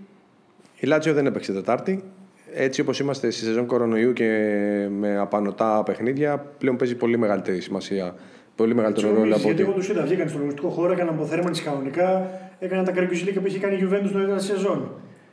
Η 0.76 0.86
Λάτσιο 0.86 1.12
δεν 1.12 1.26
έπαιξε 1.26 1.52
τετάρτη. 1.52 2.04
Έτσι 2.54 2.80
όπως 2.80 2.98
είμαστε 3.00 3.30
στη 3.30 3.44
σεζόν 3.44 3.66
κορονοϊού 3.66 4.12
και 4.12 4.28
με 4.90 5.18
απανοτά 5.18 5.82
παιχνίδια, 5.82 6.38
πλέον 6.58 6.76
παίζει 6.76 6.94
πολύ 6.94 7.18
μεγαλύτερη 7.18 7.60
σημασία. 7.60 8.14
Πολύ 8.56 8.74
μεγαλύτερο 8.74 9.08
ρόλο 9.14 9.34
από 9.34 9.42
Γιατί 9.42 9.62
ότι. 9.62 9.62
εγώ 9.62 9.72
τους 9.72 9.88
είδα, 9.88 10.02
βγήκαν 10.02 10.28
στον 10.28 10.40
αγωνιστικό 10.40 10.68
χώρο, 10.68 10.92
έκαναν 10.92 11.14
αποθέρμανση 11.14 11.62
κανονικά, 11.62 12.30
έκαναν 12.58 12.84
τα 12.84 12.92
καρκιουζιλίκια 12.92 13.40
που 13.40 13.46
είχε 13.46 13.58
κάνει 13.58 13.74
η 13.76 13.80
Juventus 13.82 14.10
νωρίτερα 14.12 14.38
στη 14.38 14.52
σεζόν. 14.52 14.92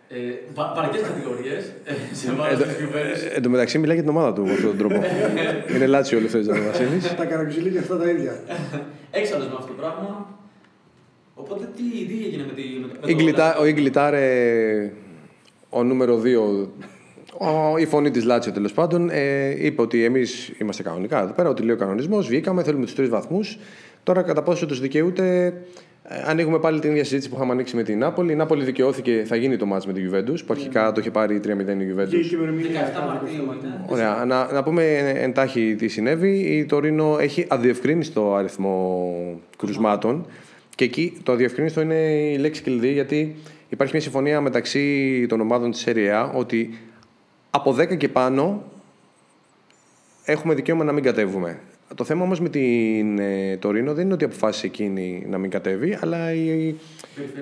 Ε, 0.09 0.15
βα, 0.53 0.73
Βαρικέ 0.75 0.97
κατηγορίες 0.97 1.73
ε, 1.85 1.93
σε 2.15 2.31
βάρος 2.31 2.53
Εν 2.53 2.59
τω- 2.59 2.65
της 2.65 2.75
Juventus. 2.75 3.35
Εν 3.35 3.41
τω 3.41 3.49
μεταξύ, 3.49 3.77
μιλάει 3.77 3.95
για 3.95 4.03
την 4.03 4.13
ομάδα 4.15 4.33
του 4.33 4.43
με 4.45 4.51
αυτόν 4.51 4.67
τον 4.67 4.77
τρόπο. 4.77 5.05
Είναι 5.75 5.85
Λάτσιο 5.87 6.17
όλο 6.17 6.27
αυτό 6.27 6.39
ο 6.39 6.63
Βασίλης. 6.71 7.15
τα 7.15 7.25
καρκιουζιλίκια 7.25 7.79
αυτά 7.79 7.97
τα 7.97 8.09
ίδια. 8.09 8.39
Έξαλλο 9.11 9.43
με 9.43 9.49
αυτό 9.57 9.67
το 9.67 9.73
πράγμα. 9.81 10.39
Οπότε 11.35 11.69
τι, 11.75 11.83
τι 11.83 12.25
έγινε 12.25 12.43
με, 12.45 12.53
τη, 12.53 12.61
με, 12.81 12.87
το- 12.87 12.99
με 13.05 13.11
Η 13.11 13.15
το 13.15 13.21
Γκλιτά- 13.23 13.57
Ο 13.59 13.65
Ιγκλιτάρε, 13.65 14.91
ο 15.69 15.83
νούμερο 15.83 16.21
2, 16.23 16.67
η 17.79 17.85
φωνή 17.85 18.11
της 18.11 18.23
Λάτσιο 18.23 18.51
τέλος 18.51 18.73
πάντων, 18.73 19.09
ε, 19.09 19.49
είπε 19.65 19.81
ότι 19.81 20.03
εμείς 20.03 20.51
είμαστε 20.57 20.83
κανονικά 20.83 21.21
εδώ 21.21 21.33
πέρα, 21.33 21.49
ότι 21.49 21.61
λέει 21.63 21.75
ο 21.75 21.77
κανονισμός, 21.77 22.27
βγήκαμε, 22.27 22.63
θέλουμε 22.63 22.85
τους 22.85 22.95
τρεις 22.95 23.09
βαθμούς. 23.09 23.57
Τώρα, 24.03 24.21
κατά 24.21 24.43
πόσο 24.43 24.65
τους 24.65 24.79
δικαιούται, 24.79 25.45
ε, 25.45 25.53
ανοίγουμε 26.25 26.59
πάλι 26.59 26.79
την 26.79 26.89
ίδια 26.91 27.03
συζήτηση 27.03 27.29
που 27.29 27.35
είχαμε 27.35 27.51
ανοίξει 27.51 27.75
με 27.75 27.83
την 27.83 27.99
Νάπολη. 27.99 28.31
Η 28.31 28.35
Νάπολη 28.35 28.63
δικαιώθηκε, 28.63 29.23
θα 29.27 29.35
γίνει 29.35 29.57
το 29.57 29.65
μάτς 29.65 29.85
με 29.85 29.93
την 29.93 30.11
Juventus, 30.11 30.37
που 30.45 30.53
αρχικά 30.53 30.91
το 30.91 30.99
είχε 30.99 31.11
πάρει 31.11 31.39
3-0 31.43 31.47
η 31.49 31.49
Και 31.49 31.51
η 31.51 31.95
Juventus. 31.97 32.33
ημερομηνία. 32.33 32.93
17 33.03 33.07
Μαρτίου 33.07 33.43
είναι. 33.43 33.85
Ωραία. 33.87 34.25
Να, 34.25 34.51
να 34.51 34.63
πούμε 34.63 34.97
εντάχει 35.15 35.75
τι 35.77 35.87
συνέβη. 35.87 36.37
Η 36.39 36.65
Τωρίνο 36.65 37.17
έχει 37.19 37.45
αδιευκρίνηστο 37.49 38.35
αριθμό 38.35 39.13
κρουσμάτων. 39.57 40.25
Και 40.75 40.83
εκεί 40.83 41.17
το 41.23 41.31
αδιευκρίνηστο 41.31 41.81
είναι 41.81 41.95
η 42.33 42.37
λέξη 42.37 42.61
κλειδί, 42.61 42.91
γιατί 42.91 43.35
υπάρχει 43.69 43.93
μια 43.93 44.01
συμφωνία 44.01 44.41
μεταξύ 44.41 45.25
των 45.29 45.41
ομάδων 45.41 45.71
της 45.71 45.83
Serie 45.87 46.25
A 46.25 46.29
ότι 46.33 46.77
από 47.49 47.75
10 47.79 47.97
και 47.97 48.09
πάνω 48.09 48.63
έχουμε 50.25 50.53
δικαίωμα 50.53 50.83
να 50.83 50.91
μην 50.91 51.03
κατέβουμε. 51.03 51.59
Το 51.95 52.03
θέμα 52.03 52.23
όμως 52.23 52.39
με 52.39 52.49
την 52.49 53.19
ε, 53.19 53.57
Τωρίνο 53.57 53.93
δεν 53.93 54.05
είναι 54.05 54.13
ότι 54.13 54.25
αποφάσισε 54.25 54.65
εκείνη 54.65 55.25
να 55.29 55.37
μην 55.37 55.49
κατέβει, 55.49 55.97
αλλά 56.01 56.33
η, 56.33 56.75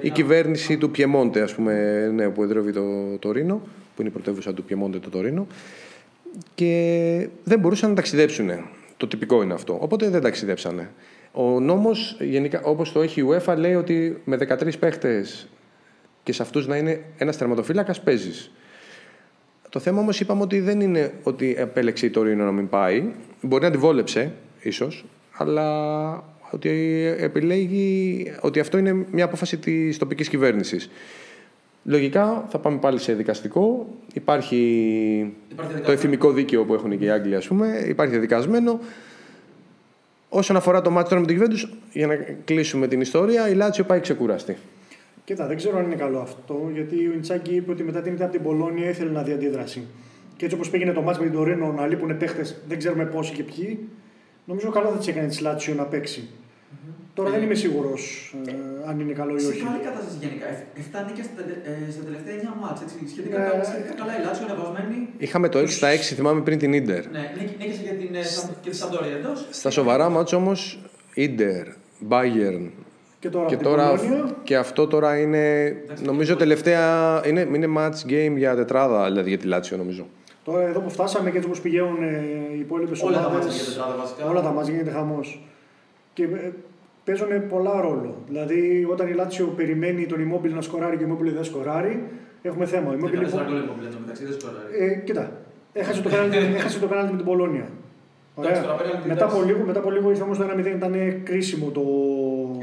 η 0.01 0.09
κυβέρνηση 0.09 0.77
του 0.77 0.91
Πιεμόντε, 0.91 1.41
ας 1.41 1.53
πούμε, 1.55 2.05
ναι, 2.13 2.29
που 2.29 2.43
εδρεύει 2.43 2.71
το 2.71 3.17
Τωρίνο, 3.19 3.55
που 3.95 4.01
είναι 4.01 4.09
η 4.09 4.13
πρωτεύουσα 4.13 4.53
του 4.53 4.63
Πιεμόντε 4.63 4.99
το 4.99 5.09
Τωρίνο, 5.09 5.47
και 6.55 7.29
δεν 7.43 7.59
μπορούσαν 7.59 7.89
να 7.89 7.95
ταξιδέψουν. 7.95 8.49
Το 8.97 9.07
τυπικό 9.07 9.43
είναι 9.43 9.53
αυτό. 9.53 9.77
Οπότε 9.81 10.09
δεν 10.09 10.21
ταξιδέψανε. 10.21 10.89
Ο 11.31 11.59
νόμος, 11.59 12.17
γενικά, 12.19 12.61
όπως 12.63 12.91
το 12.91 13.01
έχει 13.01 13.21
η 13.21 13.25
UEFA, 13.29 13.55
λέει 13.57 13.75
ότι 13.75 14.21
με 14.25 14.37
13 14.37 14.79
παίχτες 14.79 15.47
και 16.23 16.33
σε 16.33 16.41
αυτούς 16.41 16.67
να 16.67 16.77
είναι 16.77 17.03
ένας 17.17 17.37
τερματοφύλακας 17.37 18.01
παίζεις. 18.01 18.51
Το 19.75 19.81
θέμα 19.81 19.99
όμως 19.99 20.19
είπαμε 20.19 20.41
ότι 20.41 20.59
δεν 20.59 20.81
είναι 20.81 21.13
ότι 21.23 21.55
επέλεξε 21.57 22.05
η 22.05 22.09
Τωρίνο 22.09 22.43
να 22.43 22.51
μην 22.51 22.69
πάει. 22.69 23.03
Μπορεί 23.41 23.63
να 23.63 23.71
τη 23.71 23.77
βόλεψε, 23.77 24.31
ίσως, 24.61 25.05
αλλά 25.31 26.23
ότι 26.51 26.69
επιλέγει 27.19 28.31
ότι 28.41 28.59
αυτό 28.59 28.77
είναι 28.77 29.05
μια 29.11 29.25
απόφαση 29.25 29.57
της 29.57 29.97
τοπικής 29.97 30.29
κυβέρνησης. 30.29 30.89
Λογικά 31.83 32.45
θα 32.49 32.57
πάμε 32.59 32.77
πάλι 32.77 32.99
σε 32.99 33.13
δικαστικό. 33.13 33.87
Υπάρχει, 34.13 34.55
Υπάρχει 35.51 35.81
το 35.85 35.91
εθιμικό 35.91 36.31
δίκαιο 36.31 36.63
που 36.63 36.73
έχουν 36.73 36.97
και 36.97 37.05
οι 37.05 37.09
Άγγλοι, 37.09 37.35
ας 37.35 37.47
πούμε. 37.47 37.85
Υπάρχει 37.87 38.11
διαδικασμένο. 38.11 38.79
Όσον 40.29 40.55
αφορά 40.55 40.81
το 40.81 40.89
μάτι 40.89 41.09
τώρα 41.09 41.21
με 41.21 41.27
την 41.27 41.41
Juventus, 41.41 41.69
για 41.93 42.07
να 42.07 42.15
κλείσουμε 42.45 42.87
την 42.87 43.01
ιστορία, 43.01 43.49
η 43.49 43.53
Λάτσιο 43.53 43.83
πάει 43.83 43.99
ξεκουραστή. 43.99 44.57
Κοίτα, 45.25 45.47
δεν 45.47 45.57
ξέρω 45.57 45.77
αν 45.77 45.85
είναι 45.85 45.95
καλό 45.95 46.19
αυτό, 46.19 46.69
γιατί 46.73 47.07
ο 47.07 47.11
Ιντσάκη 47.13 47.55
είπε 47.55 47.71
ότι 47.71 47.83
μετά 47.83 48.01
την 48.01 48.13
ήττα 48.13 48.23
από 48.23 48.33
την 48.33 48.43
Πολώνια 48.43 48.89
ήθελε 48.89 49.11
να 49.11 49.23
δει 49.23 49.31
αντίδραση. 49.31 49.83
Και 50.37 50.43
έτσι 50.45 50.55
όπως 50.57 50.69
πήγαινε 50.69 50.91
το 50.93 51.01
μάτς 51.01 51.17
με 51.19 51.25
την 51.25 51.33
Τωρίνο 51.33 51.71
να 51.71 51.87
λείπουν 51.87 52.17
παίχτες, 52.17 52.61
δεν 52.67 52.77
ξέρουμε 52.77 53.05
πόσοι 53.05 53.33
και 53.33 53.43
ποιοι, 53.43 53.79
νομίζω 54.45 54.69
καλό 54.69 54.89
θα 54.89 54.97
της 54.97 55.07
έκανε 55.07 55.27
της 55.27 55.39
Λάτσιο 55.41 55.73
να 55.73 55.83
παιξει 55.83 56.29
Τώρα 57.13 57.29
δεν 57.29 57.41
είμαι 57.41 57.53
σίγουρος 57.53 58.35
ε, 58.47 58.51
αν 58.89 58.99
είναι 58.99 59.13
καλό 59.13 59.35
ή 59.35 59.39
Σε 59.39 59.47
όχι. 59.47 59.63
καλή 59.63 59.77
κατάσταση 59.83 60.17
γενικά. 60.21 60.45
7 61.03 61.05
νίκες 61.07 61.25
στα, 61.25 61.35
τελε- 61.41 61.65
ε, 61.87 61.91
στα 61.91 62.03
τελευταία 62.03 62.35
9 62.35 62.53
μάτς. 62.61 62.81
Έτσι, 62.81 62.95
σχετικά 63.13 63.37
Ναι. 63.37 63.45
καλά, 63.49 63.63
σχετικά 63.63 63.93
καλά 63.93 64.19
η 64.19 64.23
Λάτσιο 64.25 64.45
είναι 64.47 64.57
βασμένη. 64.63 65.07
Είχαμε 65.17 65.49
το 65.49 65.59
6 65.59 65.67
στα 65.67 65.87
6, 65.91 66.15
θυμάμαι 66.15 66.41
πριν 66.41 66.57
την 66.57 66.73
Ίντερ. 66.73 67.03
Ναι, 67.11 67.31
νίκη- 67.39 67.57
νίκησε 67.59 67.81
για 67.81 67.93
την, 67.93 68.15
ε, 68.15 68.23
Σαν- 68.23 68.55
και 68.61 68.69
τη 68.69 68.75
Σαντόρια 68.75 69.15
εντός. 69.15 69.47
Στα 69.51 69.69
σοβαρά 69.69 70.09
μάτς 70.09 70.33
όμως, 70.33 70.79
Ίντερ, 71.13 71.65
Bayern 72.09 72.69
Και 73.19 73.29
τώρα, 73.29 73.45
και, 73.47 73.53
από 73.53 73.63
την 73.63 73.71
τώρα, 73.71 73.89
Πολώνια, 73.89 74.35
και 74.43 74.57
αυτό 74.57 74.87
τώρα 74.87 75.19
είναι, 75.19 75.73
νομίζω 76.03 76.35
τελευταία, 76.35 77.21
είναι, 77.27 77.47
είναι 77.53 77.67
match 77.77 78.09
game 78.11 78.33
για 78.35 78.55
τετράδα, 78.55 79.05
δηλαδή 79.05 79.29
για 79.29 79.37
τη 79.37 79.47
Λάτσιο 79.47 79.77
νομίζω. 79.77 80.07
τώρα 80.43 80.61
εδώ 80.67 80.79
που 80.79 80.89
φτάσαμε 80.89 81.29
και 81.29 81.35
έτσι 81.35 81.47
όπως 81.47 81.61
πηγαίνουν 81.61 82.03
ε, 82.03 82.23
οι 82.55 82.59
υπόλοιπες 82.59 83.01
Όλα 83.01 83.19
τα 83.21 83.25
ομάδες. 83.25 83.45
μάτς 83.45 83.55
για 83.55 83.73
τετράδα 83.73 83.95
βασικά. 83.99 84.29
Όλα 84.29 84.41
τα 84.41 84.51
μάτς 84.51 84.67
γίνεται 84.67 84.91
χαμός. 84.91 85.47
Και 86.13 86.23
ε, 86.23 86.51
παίζουν 87.03 87.47
πολλά 87.49 87.81
ρόλο. 87.81 88.15
Δηλαδή, 88.27 88.87
όταν 88.91 89.07
η 89.07 89.13
Λάτσιο 89.13 89.45
περιμένει 89.55 90.05
τον 90.05 90.19
Immobile 90.19 90.53
να 90.53 90.61
σκοράρει 90.61 90.97
και 90.97 91.03
ο 91.03 91.07
Immobile 91.11 91.33
δεν 91.33 91.43
σκοράρει, 91.43 92.03
έχουμε 92.41 92.65
θέμα. 92.65 92.89
Ο 92.91 92.93
Immobile, 92.93 93.05
14 93.07 93.13
λοιπόν, 93.13 93.45
γκολ 93.45 93.55
είναι 93.55 93.97
μεταξύ, 93.99 94.25
δεν 94.25 94.33
σκοράρει. 94.39 94.91
ε, 94.91 94.95
κοίτα, 95.05 95.31
έχασε 95.73 96.01
το 96.01 96.09
πέναλτι 96.09 96.37
έχασε 96.59 96.79
το 96.79 96.87
πέναλτι 96.87 97.11
με 97.11 97.17
την 97.17 97.25
Πολώνια. 97.25 97.67
Ωραία. 98.37 98.51
Εντάξει, 98.51 98.67
τώρα 98.69 98.81
πέναλτι, 98.83 99.07
μετά, 99.07 99.25
από 99.25 99.35
εντάξει. 99.35 99.51
λίγο, 99.53 99.65
μετά 99.65 99.79
από 99.79 99.91
λίγο 99.91 100.09
ήρθε 100.09 100.23
όμως 100.23 100.37
το 100.37 100.45
1-0, 100.57 100.65
ήταν 100.65 100.93
κρίσιμο 101.23 101.69
το. 101.69 101.81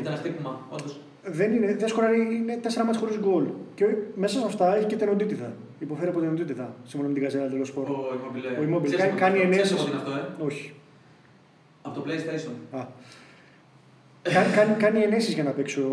Ήταν 0.02 0.14
χτύπημα, 0.16 0.60
όντως. 0.70 1.00
Δεν, 1.24 1.52
είναι, 1.54 1.74
δεν 1.74 1.88
σκοράρει, 1.88 2.20
είναι 2.34 2.60
4 2.62 2.84
μάτς 2.86 2.98
χωρίς 2.98 3.18
γκολ. 3.18 3.44
Και 3.74 3.84
μέσα 4.14 4.38
σε 4.38 4.44
αυτά 4.46 4.76
έχει 4.76 4.86
και 4.86 4.96
την 4.96 5.08
οντίτιδα. 5.08 5.52
Υποφέρει 5.78 6.08
από 6.08 6.20
την 6.20 6.28
οντίτιδα. 6.28 6.74
Σύμφωνα 6.84 7.08
με 7.08 7.14
την 7.14 7.22
Καζέλα 7.22 7.48
τέλος 7.48 7.70
Ο 7.70 7.72
πάντων. 7.80 7.96
Immobile. 7.96 8.60
Ο 8.60 8.62
Immobile 8.76 8.82
Ξέρεις 8.82 9.00
κάνει, 9.00 9.10
από 9.10 9.20
κάνει 9.20 9.38
τι- 9.40 9.48
ξέρεις 9.50 9.70
ενέσεις. 9.70 9.72
από 9.72 9.84
τι 9.84 9.90
είναι 9.90 10.00
αυτό, 10.02 10.42
ε; 10.42 10.44
Όχι. 10.46 10.72
Από 11.82 11.94
το 12.00 12.04
PlayStation. 12.06 12.78
Α. 12.78 12.86
κάνει, 14.22 14.50
κάνει, 14.54 14.74
κάνει 14.74 14.98
ενέσεις 15.02 15.34
για 15.34 15.42
να 15.42 15.50
παίξει 15.50 15.80
ο 15.80 15.92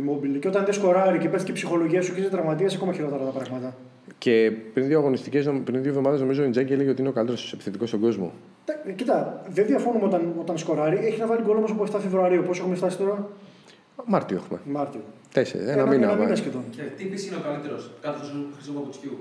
Immobile. 0.00 0.38
Και 0.40 0.48
όταν 0.48 0.64
δεν 0.64 0.74
σκοράρει 0.74 1.18
και 1.18 1.28
πέφτει 1.28 1.44
και 1.44 1.50
η 1.50 1.54
ψυχολογία 1.54 2.02
σου 2.02 2.14
και 2.14 2.20
είσαι 2.20 2.28
τραυματίας, 2.30 2.74
ακόμα 2.74 2.92
χειρότερα 2.92 3.24
τα 3.24 3.30
πράγματα. 3.30 3.76
Και 4.24 4.52
πριν 4.74 4.86
δύο 4.86 4.98
αγωνιστικές, 4.98 5.44
πριν 5.64 5.80
δύο 5.82 5.90
εβδομάδες 5.90 6.20
νομίζω 6.20 6.42
ο 6.42 6.46
Ιντζάκη 6.46 6.72
έλεγε 6.72 6.90
ότι 6.90 7.00
είναι 7.00 7.08
ο 7.10 7.12
καλύτερος 7.12 7.52
επιθετικός 7.52 7.88
στον 7.88 8.00
κόσμο. 8.00 8.32
Τα- 8.64 8.82
ε, 8.86 8.92
Κοίτα, 8.92 9.42
δεν 9.50 9.66
διαφωνούμε 9.66 10.04
όταν, 10.04 10.34
όταν 10.40 10.58
σκοράρει. 10.58 10.96
Έχει 10.96 11.20
να 11.20 11.26
βάλει 11.26 11.42
γκολ 11.42 11.56
όμως 11.56 11.70
από 11.70 11.82
7 11.82 11.98
Φεβρουαρίου. 12.00 12.42
Πόσο 12.46 12.60
έχουμε 12.62 12.76
φτάσει 12.76 12.98
τώρα, 12.98 13.28
Μάρτιο 14.06 14.36
έχουμε. 14.36 14.60
Μάρτιο. 14.64 15.00
Τέσσερα, 15.32 15.62
ένα, 15.62 15.72
Ένα- 15.72 15.86
μήνα. 15.90 16.04
ένα 16.06 16.14
μήνα 16.14 16.28
βάζει. 16.28 16.40
σχεδόν. 16.40 16.62
Και 16.70 16.82
τι 16.96 17.04
πίση 17.04 17.26
είναι 17.26 17.36
ο 17.36 17.40
καλύτερος. 17.48 17.90
Κάτω 18.02 18.18
του 18.18 18.46
Χρυσού 18.54 18.72
Παπουτσιού; 18.72 19.18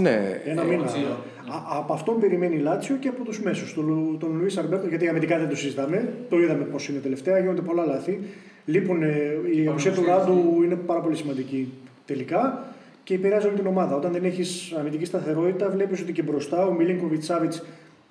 Ναι, 0.00 0.40
Ένα 0.44 0.62
Ε, 0.62 0.64
μήνα. 0.64 0.82
ο 0.82 0.86
Τσίρο. 0.86 1.10
Α, 1.54 1.78
από 1.78 1.92
αυτόν 1.92 2.20
περιμένει 2.20 2.56
η 2.56 2.58
Λάτσιο 2.58 2.96
και 2.96 3.08
από 3.08 3.24
τους 3.24 3.42
μέσους. 3.42 3.74
Τον, 3.74 4.16
τον 4.20 4.36
Λουίς 4.38 4.56
Αλμπέρτο, 4.56 4.86
γιατί 4.88 5.08
αμυντικά 5.08 5.38
δεν 5.38 5.48
το 5.48 5.56
συζητάμε. 5.56 6.12
Το 6.28 6.38
είδαμε 6.40 6.64
πώς 6.64 6.88
είναι 6.88 6.98
τελευταία. 6.98 7.38
Γίνονται 7.38 7.60
πολλά 7.60 7.84
λάθη. 7.86 8.20
Λείπουν, 8.64 9.02
ε, 9.02 9.16
η 9.56 9.66
απουσία 9.66 9.92
του 9.92 10.04
Ράντου 10.04 10.60
είναι 10.64 10.74
πάρα 10.74 11.00
πολύ 11.00 11.16
σημαντική 11.16 11.72
τελικά 12.06 12.66
και 13.06 13.14
επηρεάζει 13.14 13.46
όλη 13.46 13.56
την 13.56 13.66
ομάδα. 13.66 13.96
Όταν 13.96 14.12
δεν 14.12 14.24
έχεις 14.24 14.74
αμυντική 14.78 15.04
σταθερότητα, 15.04 15.70
βλέπεις 15.70 16.00
ότι 16.00 16.12
και 16.12 16.22
μπροστά 16.22 16.66
ο 16.66 16.72
Μιλίνκοβιτς 16.72 17.22
Σάβιτς 17.22 17.52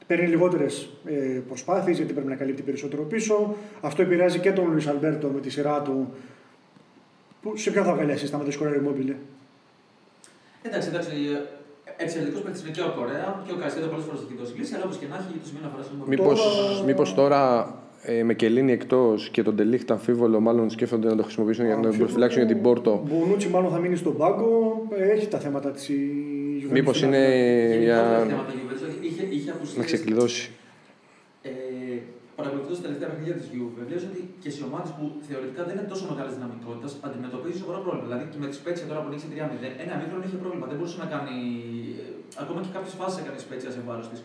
παίρνει 0.08 0.28
λιγότερες 0.28 0.90
προσπάθειες 1.48 1.98
γιατί 1.98 2.14
πρέπει 2.14 2.28
να 2.28 2.36
καλύπτει 2.36 2.62
περισσότερο 2.62 3.04
πίσω. 3.04 3.56
Αυτό 3.82 4.02
επηρεάζει 4.02 4.40
και 4.40 4.52
τον 4.52 4.72
Λουίς 4.72 4.88
Αλμπέρτο 4.88 5.28
με 5.28 5.40
τη 5.40 5.50
σειρά 5.50 5.82
του. 5.82 6.14
Που, 7.42 7.58
σε 7.58 7.72
ποιον 7.72 7.86
θα 7.86 7.94
βγάλει 7.94 8.14
assist 8.14 8.30
άμα 8.34 8.44
δεν 8.44 8.52
σκοράρει 8.52 8.82
Mobile. 8.88 9.16
Εντάξει, 10.62 10.90
εντάξει. 10.90 11.12
Εξαιρετικός 11.98 12.42
παίκτης 12.42 12.62
είναι 12.62 12.72
και 12.72 12.82
ο 12.82 12.94
Κορέα 12.96 13.44
και 13.46 13.52
ο 13.52 13.56
Κασίδο 13.56 13.88
πολλές 13.88 14.06
φορές 14.06 14.22
έχει 14.22 14.36
δώσει 14.40 14.58
λύση, 14.58 14.76
αλλά 14.76 14.84
όπως 14.84 14.98
και 14.98 15.06
να 15.10 15.16
έχει 15.16 15.40
το 15.40 15.48
σημείο 15.48 15.62
αναφορά 15.64 15.84
είναι 15.94 16.04
Μήπως, 16.08 16.40
μήπως 16.86 17.14
τώρα 17.14 17.74
ε, 18.06 18.24
με 18.24 18.34
Κελίνη 18.34 18.72
εκτός 18.72 19.30
και 19.30 19.44
τον 19.44 19.56
Τελίχτα 19.56 19.94
αμφίβολο 19.94 20.40
μάλλον 20.40 20.70
σκέφτονται 20.70 21.08
να 21.08 21.16
το 21.16 21.24
χρησιμοποιήσουν 21.24 21.66
για 21.66 21.76
να 21.76 21.82
τον 21.82 21.98
προφυλάξουν 21.98 22.42
για 22.44 22.54
την 22.54 22.62
Πόρτο. 22.64 23.04
Μπονούτσι 23.10 23.48
μάλλον 23.48 23.72
θα 23.72 23.78
μείνει 23.80 23.96
στον 23.96 24.18
πάγκο. 24.18 24.82
Ε, 24.98 25.12
Έχει 25.12 25.28
τα 25.28 25.40
θέματα 25.40 25.72
της 25.72 25.90
Juventus. 25.90 26.72
Μήπως 26.72 26.96
στην 26.98 27.08
είναι 27.08 27.24
άκρη. 27.72 27.84
για 27.84 28.26
θέματα 28.28 28.52
Juventus. 28.58 29.04
Είχε, 29.08 29.24
είχε 29.36 29.50
απουσίες. 29.52 29.78
να 29.78 29.84
ξεκλειδώσει. 29.84 30.52
Ε, 31.42 31.52
Παρακολουθώντας 32.40 32.78
τα 32.82 32.86
τελευταία 32.88 33.10
παιχνίδια 33.12 33.36
της 33.40 33.46
Juve, 33.54 33.72
βλέπει 33.88 34.04
ότι 34.12 34.20
και 34.44 34.50
σε 34.56 34.62
ομάδες 34.70 34.90
που 34.98 35.04
θεωρητικά 35.28 35.62
δεν 35.68 35.74
είναι 35.76 35.88
τόσο 35.94 36.04
μεγάλη 36.12 36.30
δυναμικότητα 36.38 36.88
αντιμετωπίζει 37.08 37.58
σοβαρό 37.64 37.80
πρόβλημα. 37.86 38.06
Δηλαδή 38.08 38.24
και 38.32 38.40
με 38.44 38.48
τη 38.52 38.56
Σπέτσια 38.62 38.86
τώρα 38.90 39.00
που 39.04 39.10
νίκησε 39.12 39.28
3-0, 39.34 39.84
ένα 39.86 39.94
μήχρονο 40.00 40.22
είχε 40.28 40.38
πρόβλημα. 40.44 40.66
Δεν 40.72 40.78
μπορούσε 40.78 40.98
να 41.04 41.08
κάνει. 41.14 41.36
ε, 42.02 42.42
Ακόμα 42.44 42.60
και 42.66 42.72
κάποιες 42.76 42.94
φάσεις 43.00 43.18
έκανε 43.22 43.38
η 43.42 43.44
Σπέτσια 43.46 43.70
σε 43.76 43.82
βάρος 43.88 44.08
της. 44.12 44.20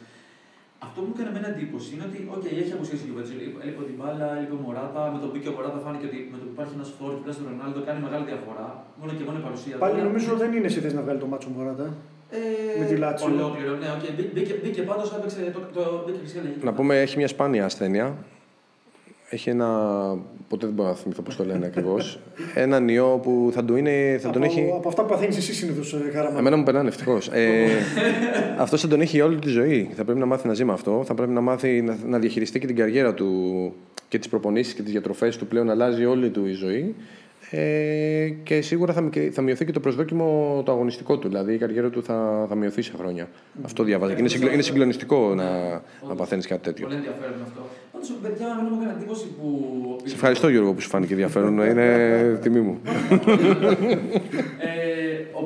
Αυτό 0.86 0.96
που 1.00 1.06
μου 1.08 1.14
έκανε 1.16 1.28
εμένα 1.32 1.48
εντύπωση 1.54 1.88
είναι 1.94 2.04
ότι 2.08 2.18
okay, 2.34 2.52
έχει 2.62 2.72
απουσιάσει 2.76 3.02
η 3.06 3.08
Juventus. 3.10 3.30
Έλειπε 3.64 3.82
την 3.90 3.96
μπάλα, 3.98 4.26
έλειπε 4.38 4.54
ο 4.58 4.60
Μωράτα. 4.64 5.02
Με 5.14 5.18
τον 5.22 5.28
Μπίκη 5.30 5.46
ο 5.52 5.54
Μωράτα 5.56 5.78
φάνηκε 5.84 6.06
ότι 6.10 6.18
με 6.32 6.36
το 6.40 6.44
που 6.46 6.52
υπάρχει 6.56 6.74
ένας 6.78 6.90
φόρ 6.96 7.10
δίπλα 7.16 7.32
στον 7.36 7.44
Ρονάλντο 7.50 7.78
κάνει 7.88 8.00
μεγάλη 8.06 8.24
διαφορά. 8.30 8.66
Μόνο 9.00 9.10
και 9.18 9.24
μόνο 9.28 9.36
η 9.42 9.44
παρουσία 9.46 9.74
του. 9.74 9.82
Πάλι 9.84 9.98
νομίζω 10.08 10.30
δεν 10.42 10.50
είναι 10.56 10.68
σε 10.74 10.78
θέση 10.82 10.94
να 10.98 11.02
βγάλει 11.06 11.20
το 11.24 11.28
μάτσο 11.32 11.48
Μωράτα. 11.56 11.86
Ε, 12.38 12.80
με 12.80 12.86
τη 12.90 12.96
Λάτσιο. 13.04 13.28
Ολόκληρο, 13.32 13.72
ναι, 13.82 13.88
okay. 13.96 14.10
Μπήκε, 14.34 14.54
μπήκε 14.62 14.82
πάντως, 14.90 15.06
έπαιξε 15.16 15.40
το, 15.56 15.60
το, 15.76 15.82
μπήκε 16.04 16.18
φυσικά 16.24 16.40
λέγει. 16.44 16.54
Να 16.68 16.72
πούμε 16.78 16.92
έχει 17.04 17.14
μια 17.20 17.28
σπάνια 17.34 17.62
ασθένεια. 17.70 18.06
Έχει 19.32 19.50
ένα. 19.50 19.68
Ποτέ 20.48 20.66
δεν 20.66 20.74
μπορώ 20.74 20.88
να 20.88 20.94
θυμηθώ 20.94 21.22
πώς 21.22 21.36
το 21.36 21.44
λένε 21.44 21.66
ακριβώς. 21.66 22.20
Έναν 22.54 22.88
ιό 22.88 23.20
που 23.22 23.50
θα, 23.52 23.64
του 23.64 23.76
είναι, 23.76 24.18
θα 24.20 24.30
τον 24.30 24.42
από, 24.42 24.52
έχει. 24.52 24.70
από 24.76 24.88
αυτά 24.88 25.02
που 25.02 25.08
παθαίνεις 25.08 25.36
εσύ 25.36 25.54
συνήθως, 25.54 25.96
Χαράμα. 26.12 26.38
Εμένα 26.38 26.56
μου 26.56 26.62
περνάνε 26.62 26.88
ευτυχώς. 26.88 27.28
Ε, 27.32 27.66
αυτός 28.64 28.80
θα 28.80 28.88
τον 28.88 29.00
έχει 29.00 29.20
όλη 29.20 29.38
τη 29.38 29.48
ζωή. 29.48 29.90
Θα 29.96 30.04
πρέπει 30.04 30.18
να 30.18 30.26
μάθει 30.26 30.46
να 30.46 30.54
ζει 30.54 30.64
με 30.64 30.72
αυτό. 30.72 31.02
Θα 31.06 31.14
πρέπει 31.14 31.32
να 31.32 31.40
μάθει 31.40 31.82
να, 31.82 31.96
να 32.06 32.18
διαχειριστεί 32.18 32.58
και 32.58 32.66
την 32.66 32.76
καριέρα 32.76 33.14
του 33.14 33.72
και 34.08 34.18
τις 34.18 34.28
προπονήσεις 34.28 34.74
και 34.74 34.82
τις 34.82 34.90
διατροφές 34.92 35.36
του 35.36 35.46
πλέον. 35.46 35.70
Αλλάζει 35.70 36.04
όλη 36.04 36.30
του 36.30 36.46
η 36.46 36.52
ζωή. 36.52 36.94
Ε, 37.50 38.28
και 38.42 38.60
σίγουρα 38.60 38.92
θα, 38.92 39.00
μικ- 39.00 39.32
θα 39.32 39.42
μειωθεί 39.42 39.64
και 39.64 39.72
το 39.72 39.80
προσδόκιμο 39.80 40.62
το 40.64 40.72
αγωνιστικό 40.72 41.18
του. 41.18 41.28
Δηλαδή 41.28 41.54
η 41.54 41.58
καριέρα 41.58 41.90
του 41.90 42.02
θα, 42.02 42.46
θα 42.48 42.54
μειωθεί 42.54 42.82
σε 42.82 42.92
χρόνια. 42.98 43.28
Αυτό 43.62 43.82
διαβάζω. 43.82 44.12
Και 44.14 44.20
είναι, 44.20 44.28
συγκλο- 44.28 44.52
είναι 44.52 44.62
συγκλονιστικό 44.62 45.34
να, 45.34 45.70
να 46.08 46.14
παθαίνεις 46.16 46.46
κάτι 46.46 46.62
τέτοιο. 46.62 46.86
Πολύ 46.86 46.96
ενδιαφέρον 46.98 47.34
αυτό. 47.42 47.60
Πάντως, 48.00 48.16
παιδιά, 48.22 48.46
εμένα 48.52 48.68
μου 48.74 48.80
έκανε 48.82 48.92
εντύπωση 48.98 49.26
που. 49.26 49.46
Σε 50.04 50.14
ευχαριστώ 50.14 50.48
Γιώργο 50.48 50.72
που 50.74 50.80
σου 50.80 50.88
φάνηκε 50.88 51.12
ενδιαφέρον. 51.12 51.58
Είναι 51.58 52.38
τιμή 52.42 52.60
μου. 52.60 52.80
ε, 54.58 55.18
ο, 55.38 55.40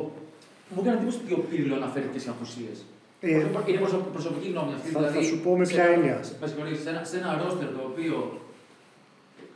μου 0.71 0.81
έκανε 0.81 0.97
εντύπωση 0.97 1.19
ότι 1.25 1.33
ο 1.33 1.45
Πύρλο 1.51 1.75
αναφέρθηκε 1.75 2.19
σε 2.19 2.31
απουσίες. 2.31 2.77
Ε, 3.21 3.29
είναι 3.69 3.79
προσω- 3.79 4.07
προσωπική 4.13 4.49
γνώμη 4.51 4.73
αυτή. 4.75 4.89
θα- 4.91 4.99
δηλαδή, 4.99 5.17
θα 5.19 5.23
σου 5.25 5.39
πω 5.45 5.57
με 5.57 5.65
σε 5.65 5.73
ποια 5.73 5.85
ένα- 5.85 5.93
έννοια. 5.95 6.19
σε- 6.23 6.35
με 6.41 6.47
συγχωρείς, 6.47 6.79
σε, 6.83 6.89
ένα, 6.91 7.05
σε 7.05 7.17
ένα 7.17 7.31
ρόστερ 7.43 7.69
το 7.77 7.81
οποίο 7.91 8.41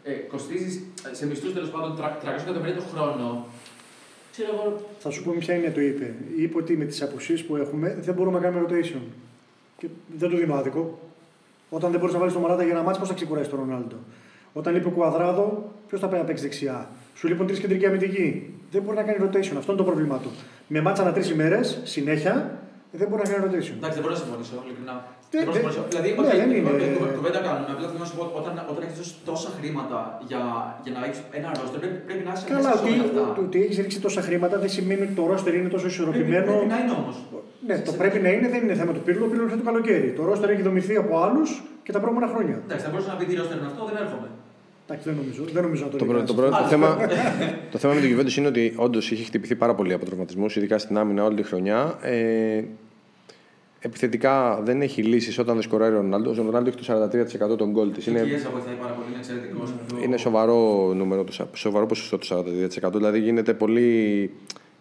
ε, 0.03 0.13
κοστίζει 0.13 0.83
σε 1.13 1.27
μισθούς 1.27 1.53
τέλος 1.53 1.71
πάντων 1.71 1.97
300 1.97 2.43
εκατομμύρια 2.43 2.75
το 2.75 2.85
χρόνο. 2.93 3.47
Ξέρω 4.33 4.51
εγώ. 4.55 4.81
Θα 4.99 5.11
σου 5.11 5.23
πω 5.25 5.31
με 5.33 5.39
ποια 5.39 5.55
έννοια 5.55 5.73
το 5.73 5.81
είπε. 5.81 6.15
Είπε 6.37 6.57
ότι 6.59 6.77
με 6.77 6.85
τις 6.85 7.03
απουσίες 7.03 7.43
που 7.45 7.57
έχουμε 7.57 7.99
δεν 8.01 8.15
μπορούμε 8.15 8.39
να 8.39 8.45
κάνουμε 8.45 8.67
rotation. 8.69 9.03
Και 9.79 9.87
δεν 10.19 10.29
του 10.31 10.37
δίνω 10.37 10.55
άδικο. 10.55 10.99
Όταν 11.71 11.91
δεν 11.91 12.01
μπορείς 12.01 12.15
να 12.15 12.21
βάλεις 12.21 12.35
το 12.35 12.41
Μαράτα 12.41 12.63
για 12.63 12.73
ένα 12.73 12.83
μάτσο, 12.83 13.01
πώς 13.01 13.09
θα 13.09 13.15
ξεκουράσει 13.15 13.51
τον 13.51 13.59
Ρονάλντο; 13.59 13.97
Όταν 14.53 14.75
λείπει 14.75 14.87
ο 14.87 14.91
Κουαδράδο, 14.91 15.73
ποιος 15.89 16.01
θα 16.01 16.09
πάει 16.09 16.21
να 16.21 16.27
παίξει 16.27 16.43
δεξιά; 16.43 16.89
Σου 17.15 17.29
λείπουν 17.29 17.47
τρεις 17.47 17.59
κεντρικοί 17.59 17.87
αμυντικοί. 17.87 18.55
Δεν 18.71 18.83
μπορεί 18.83 18.97
να 18.97 19.03
κάνει 19.03 19.19
rotation. 19.25 19.57
Αυτό 19.59 19.73
είναι 19.73 19.81
το 19.81 19.85
πρόβλημά 19.85 20.19
του. 20.19 20.31
Με 20.67 20.81
μάτσα 20.81 21.03
ανά 21.03 21.13
τρεις 21.13 21.31
ημέρες, 21.31 21.81
συνέχεια, 21.85 22.59
δεν 22.93 23.09
μπορεί 23.09 23.23
να 23.23 23.29
κάνει 23.33 23.45
rotation. 23.47 23.75
Εντάξει, 23.77 23.97
δεν 23.99 24.01
μπορώ 24.01 24.11
να 24.11 24.21
συμφωνήσω, 24.21 24.63
ειλικρινά. 24.65 25.07
Δεν- 25.33 25.41
Δεν 25.41 25.47
μπορώ 25.47 25.57
να 25.57 25.63
δεν- 25.63 25.73
συμφωνήσω. 25.77 25.93
Δηλαδή, 25.93 26.09
ναι, 26.11 26.19
okay, 26.21 26.39
δεν 26.41 26.49
είναι- 26.59 26.99
κου- 26.99 27.15
κουβέντα 27.19 27.41
κάνουμε. 27.47 27.67
Απλά 27.75 27.87
θέλω 27.91 28.01
να 28.05 28.09
σου 28.11 28.17
πω, 28.19 28.25
όταν, 28.41 28.53
όταν 28.73 28.81
έχεις 28.87 28.97
δώσει 29.01 29.15
τόσα 29.31 29.51
χρήματα 29.59 29.99
για, 30.29 30.41
για 30.85 30.93
να 30.97 31.01
έχει 31.09 31.21
ένα 31.39 31.49
ρόστερ, 31.61 31.79
πρέπει, 31.83 31.97
πρέπει 32.09 32.23
να 32.29 32.33
είσαι 32.35 32.45
Καλά, 32.53 32.61
μέσα 32.61 32.71
σε 32.77 32.83
ότι, 32.85 32.91
όλα 32.97 33.05
αυτά. 33.09 33.23
το 33.37 33.41
ότι 33.49 33.57
έχεις 33.65 33.77
ρίξει 33.83 33.99
τόσα 34.07 34.21
χρήματα 34.29 34.55
δεν 34.63 34.71
σημαίνει 34.77 35.03
ότι 35.07 35.15
το 35.21 35.25
ρόστερ 35.33 35.53
είναι 35.59 35.71
τόσο 35.75 35.87
Πρέπει, 35.87 35.95
ισορροπημένο. 35.95 36.49
πρέπει 36.53 36.71
να 36.75 36.79
είναι 36.83 36.95
όμως. 37.03 37.17
Ναι, 37.69 37.77
το 37.89 37.93
πρέπει 38.01 38.19
να 38.25 38.31
είναι, 38.35 38.47
δεν 38.55 38.61
είναι 38.65 38.77
θέμα 38.81 38.93
του 38.97 39.03
πύρλου. 39.07 39.25
Ο 39.27 39.29
πύρλο 39.31 39.45
ήρθε 39.47 39.59
το 39.63 39.67
καλοκαίρι. 39.71 40.09
Το 40.19 40.23
ρόστερ 40.31 40.49
έχει 40.55 40.63
δομηθεί 40.69 40.95
από 41.05 41.13
άλλους 41.25 41.49
και 41.85 41.93
τα 41.95 41.99
προηγούμενα 42.03 42.29
χρόνια. 42.33 42.57
Εντάξει, 42.67 42.83
θα 42.87 42.91
μπορούσα 42.93 43.11
να 43.13 43.17
πει 43.19 43.25
τι 43.31 43.35
ρόστερ 43.41 43.57
είναι 43.61 43.69
αυτό, 43.73 43.83
δεν 43.91 43.97
έρχομαι. 44.05 44.29
Εντάξει, 44.87 45.05
δεν 45.09 45.17
νομίζω, 45.21 45.41
δεν 45.57 45.63
νομίζω 45.67 45.83
να 45.87 45.91
το 45.93 45.97
Το, 46.01 46.05
δει 46.05 46.11
πρώτο- 46.13 46.35
το, 46.35 46.41
κανένας 46.41 46.61
πρώτο- 46.61 46.79
αυτό. 46.81 46.97
το, 46.97 47.09
θέμα, 47.09 47.19
το 47.73 47.79
θέμα 47.83 47.93
με 47.97 48.01
την 48.01 48.11
Juventus 48.13 48.35
είναι 48.39 48.49
ότι 48.55 48.65
όντως 48.77 49.05
είχε 49.11 49.25
χτυπηθεί 49.25 49.55
πάρα 49.65 49.75
πολύ 49.75 49.93
από 49.93 50.05
τραυματισμούς, 50.05 50.57
ειδικά 50.57 50.79
στην 50.79 50.99
άμυνα 50.99 51.25
όλη 51.25 51.37
τη 51.37 51.43
χρονιά. 51.43 51.99
Ε, 52.03 52.63
επιθετικά 53.81 54.61
δεν 54.63 54.83
έχει 54.83 55.03
λύσεις 55.03 55.39
όταν 55.39 55.55
δεν 55.55 55.63
σκοράρει 55.63 55.95
ο 55.95 55.97
Ρονάλντο. 55.97 56.31
Ο 56.31 56.35
Ρονάλντο 56.35 56.69
έχει 56.69 56.87
το 56.87 57.09
43% 57.53 57.57
των 57.59 57.71
γκολ 57.71 57.93
της. 57.93 58.07
Είναι... 58.07 58.19
Είναι, 58.19 58.27
Η 58.29 58.31
Κιέζα 58.31 58.51
βοηθάει 58.51 58.75
πάρα 58.75 58.93
πολύ, 58.93 59.07
είναι 59.09 59.19
εξαιρετικός. 59.19 59.73
είναι 60.05 60.17
σοβαρό, 60.17 60.93
νούμερο, 60.95 61.25
το 61.25 61.33
σα- 61.33 61.57
σοβαρό 61.57 61.87
ποσοστό 61.87 62.19
το 62.19 62.45
42%. 62.89 62.93
Δηλαδή 62.93 63.19
γίνεται 63.21 63.55
πολύ 63.55 64.31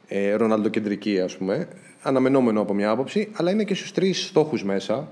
ε, 0.08 0.34
Ρονάλντο 0.34 0.70
κεντρική, 0.70 1.20
ας 1.20 1.38
πούμε. 1.38 1.68
Αναμενόμενο 2.02 2.62
από 2.62 2.74
μια 2.74 2.90
άποψη, 2.90 3.30
αλλά 3.34 3.52
είναι 3.52 3.64
και 3.64 3.74
στους 3.74 3.92
τρεις 3.92 4.26
στόχους 4.26 4.64
μέσα. 4.64 5.08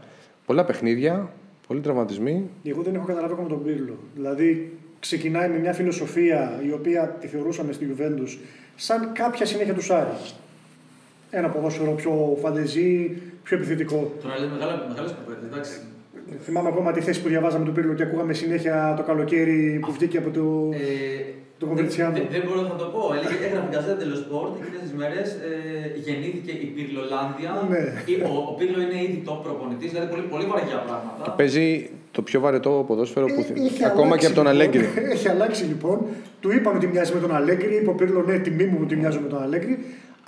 Πολλά 0.45 0.65
παιχνίδια, 0.65 1.31
πολλοί 1.67 1.79
τραυματισμοί. 1.79 2.49
Εγώ 2.63 2.81
δεν 2.81 2.95
έχω 2.95 3.05
καταλάβει 3.05 3.33
ακόμα 3.33 3.47
τον 3.47 3.63
Πύρλο. 3.63 3.97
Δηλαδή, 4.15 4.71
ξεκινάει 4.99 5.49
με 5.49 5.57
μια 5.57 5.73
φιλοσοφία 5.73 6.61
η 6.67 6.71
οποία 6.71 7.17
τη 7.21 7.27
θεωρούσαμε 7.27 7.73
στη 7.73 7.87
Juventus 7.97 8.37
σαν 8.75 9.11
κάποια 9.13 9.45
συνέχεια 9.45 9.73
του 9.73 9.81
Σάρι. 9.81 10.09
Ένα 11.29 11.47
ποδόσφαιρο 11.49 11.91
πιο 11.91 12.37
φαντεζή, 12.41 13.17
πιο 13.45 13.57
επιθετικό. 13.57 13.99
Τώρα 14.23 14.35
λέμε 14.39 14.51
μεγάλα, 14.57 14.73
μεγάλες 14.89 15.11
κουβέντες, 15.17 15.47
εντάξει. 15.51 15.73
Θυμάμαι 16.45 16.69
ακόμα 16.73 16.89
τη 16.91 17.01
θέση 17.07 17.21
που 17.21 17.27
διαβάζαμε 17.33 17.65
του 17.65 17.71
Πύρλο 17.71 17.93
και 17.93 18.03
ακούγαμε 18.03 18.33
συνέχεια 18.33 18.93
το 18.97 19.03
καλοκαίρι 19.03 19.79
που 19.85 19.91
βγήκε 19.91 20.17
από 20.17 20.29
το, 20.37 20.45
Ε, 20.73 21.21
το 21.59 21.65
Κοβερτσιάνο. 21.65 22.13
δεν, 22.17 22.25
δεν 22.35 22.41
μπορώ 22.45 22.61
να 22.61 22.75
το 22.81 22.85
πω. 22.95 23.01
Έλεγε, 23.17 23.35
έγραφε 23.47 23.67
Γκαζέτα 23.71 23.97
Dello 24.01 24.17
Sport 24.25 24.51
εκείνες 24.61 24.81
τις 24.85 24.93
μέρες. 25.01 25.27
Ε, 25.47 25.49
γεννήθηκε 26.05 26.51
η 26.65 26.67
Πυρλολάνδια. 26.75 27.51
Ναι. 27.73 27.83
Ή- 28.11 28.21
Ο, 28.29 28.31
ο 28.51 28.53
Πύρλο 28.57 28.79
είναι 28.85 28.97
ήδη 29.07 29.17
top 29.29 29.39
προπονητής, 29.47 29.89
δηλαδή 29.91 30.07
πολύ, 30.13 30.25
πολύ 30.33 30.45
βαριά 30.53 30.77
πράγματα. 30.87 31.21
Και 31.25 31.31
παίζει 31.39 31.65
το 32.15 32.21
πιο 32.27 32.37
βαρετό 32.45 32.71
ποδόσφαιρο 32.87 33.25
που. 33.33 33.41
Ε, 33.41 33.65
Έχει 33.69 33.83
ακόμα 33.91 34.05
αλλάξει, 34.05 34.19
και 34.21 34.27
από 34.31 34.35
τον 34.41 34.45
λοιπόν. 34.45 34.55
Αλέγκρι. 34.55 34.85
Έχει 35.15 35.27
αλλάξει 35.35 35.63
λοιπόν. 35.71 35.97
Του 36.41 36.49
είπαν 36.55 36.73
ότι 36.79 36.87
μοιάζει 36.93 37.11
με 37.17 37.19
τον 37.25 37.31
Αλέγκρι. 37.39 37.75
Είπε 37.79 37.89
ο 37.89 37.93
Πύρλο, 37.99 38.19
ναι, 38.27 38.35
τιμή 38.45 38.65
μου 38.71 38.79
ότι 38.85 38.95
μοιάζω 39.01 39.19
με 39.25 39.29
τον 39.33 39.41
Αλέγκρι. 39.45 39.73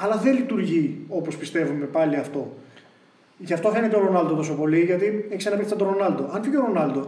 Αλλά 0.03 0.15
δεν 0.23 0.33
λειτουργεί 0.39 0.83
όπως 1.19 1.33
πιστεύουμε 1.41 1.85
πάλι 1.97 2.15
αυτό. 2.25 2.41
Γι' 3.37 3.53
αυτό 3.53 3.69
φαίνεται 3.69 3.95
ο 3.95 3.99
Ρονάλντο 3.99 4.35
τόσο 4.35 4.53
πολύ, 4.53 4.79
γιατί 4.83 5.25
έχει 5.29 5.47
ένα 5.47 5.55
παίκτη 5.55 5.69
σαν 5.69 5.77
τον 5.77 5.87
Ρονάλντο. 5.87 6.29
Αν 6.33 6.43
φύγει 6.43 6.57
ο 6.57 6.61
Ρονάλντο, 6.65 7.07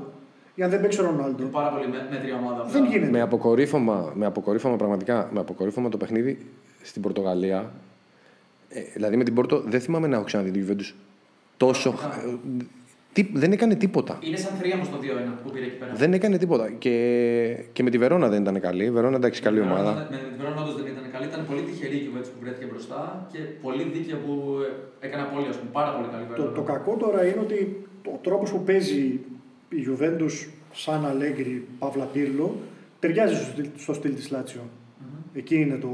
ή 0.56 0.64
αν 0.64 0.70
δεν 0.70 0.82
παίξει 0.82 1.00
ο 1.02 1.04
Ρονάλντο, 1.04 1.42
Είναι 1.44 1.52
πάρα 1.52 1.70
πολύ 1.70 1.88
με- 1.88 2.08
μέτρια 2.12 2.36
ομάδα. 2.36 2.64
δεν 2.64 2.86
γίνεται. 2.86 3.12
με 3.12 3.22
αποκορύφωμα, 3.22 4.12
με 4.16 4.26
αποκορύφωμα 4.26 4.76
πραγματικά, 4.76 5.30
με 5.34 5.40
αποκορύφωμα 5.40 5.90
το 5.90 5.98
παιχνίδι 5.98 6.38
στην 6.82 7.02
Πορτογαλία. 7.02 7.72
Ε, 8.70 8.82
δηλαδή 8.94 9.18
με 9.18 9.24
την 9.24 9.34
Πόρτο 9.34 9.62
δεν 9.66 9.82
θυμάμαι 9.82 10.08
να 10.08 10.16
έχω 10.16 10.24
ξαναδεί 10.24 10.52
τη 10.52 10.64
Juventus 10.68 10.94
τόσο. 11.58 11.94
Ε, 13.10 13.22
τι, 13.22 13.30
δεν 13.34 13.51
έκανε 13.51 13.76
τίποτα. 13.76 14.20
Είναι 14.22 14.38
σαν 14.38 14.53
θρία 14.60 14.84
στο 14.84 14.97
2-1 14.97 15.03
που 15.43 15.49
πήρε 15.51 15.66
εκεί 15.66 15.76
πέρα. 15.76 15.91
Δεν 15.95 16.14
έκανε 16.14 16.38
τίποτα. 16.38 16.70
Και, 16.78 16.95
και 17.74 17.84
με 17.84 17.89
τη 17.89 17.97
Βερόνα 17.97 18.28
δεν 18.30 18.41
ήταν 18.41 18.60
καλή. 18.60 18.84
Η 18.84 18.91
Βερόνα 18.91 19.16
εντάξει, 19.16 19.41
καλή 19.41 19.57
Με 19.60 19.64
την 19.64 19.72
ομάδα. 19.72 19.91
Βερόνα- 19.93 20.10
Με 20.12 20.18
την 20.18 20.38
Βερόνα 20.38 20.62
όντως 20.62 20.76
δεν 20.76 20.86
ήταν 20.91 21.03
καλή. 21.12 21.26
Ήταν 21.26 21.45
πολύ 21.45 21.62
τυχερή 21.62 21.95
η 21.95 22.10
Juventus 22.14 22.24
που 22.34 22.39
βρέθηκε 22.41 22.66
μπροστά 22.66 23.28
και 23.32 23.39
πολύ 23.62 23.84
δίκαια 23.93 24.16
που 24.26 24.34
ε, 25.01 25.05
έκανε 25.05 25.24
απώλεια. 25.24 25.49
ας 25.49 25.57
πούμε. 25.57 25.70
Πάρα 25.72 25.91
πολύ 25.95 26.07
καλή 26.12 26.24
Το, 26.24 26.30
Βερόνα. 26.32 26.51
το 26.55 26.62
κακό 26.62 26.95
τώρα 27.03 27.26
είναι 27.26 27.39
ότι 27.41 27.86
ο 28.14 28.20
τρόπος 28.22 28.51
που 28.51 28.64
παίζει 28.64 29.20
η 29.70 29.80
Juventus 29.88 30.34
σαν 30.74 31.05
Αλέγκρι, 31.05 31.66
Παύλα 31.80 32.05
Πύρλο, 32.14 32.55
ταιριάζει 32.99 33.36
στο, 33.36 33.45
στυλ- 33.51 33.80
στο 33.80 33.93
στυλ 33.93 34.16
της 34.16 34.32
λατσιο 34.32 34.62
Εκεί 35.34 35.55
είναι 35.55 35.76
το, 35.76 35.89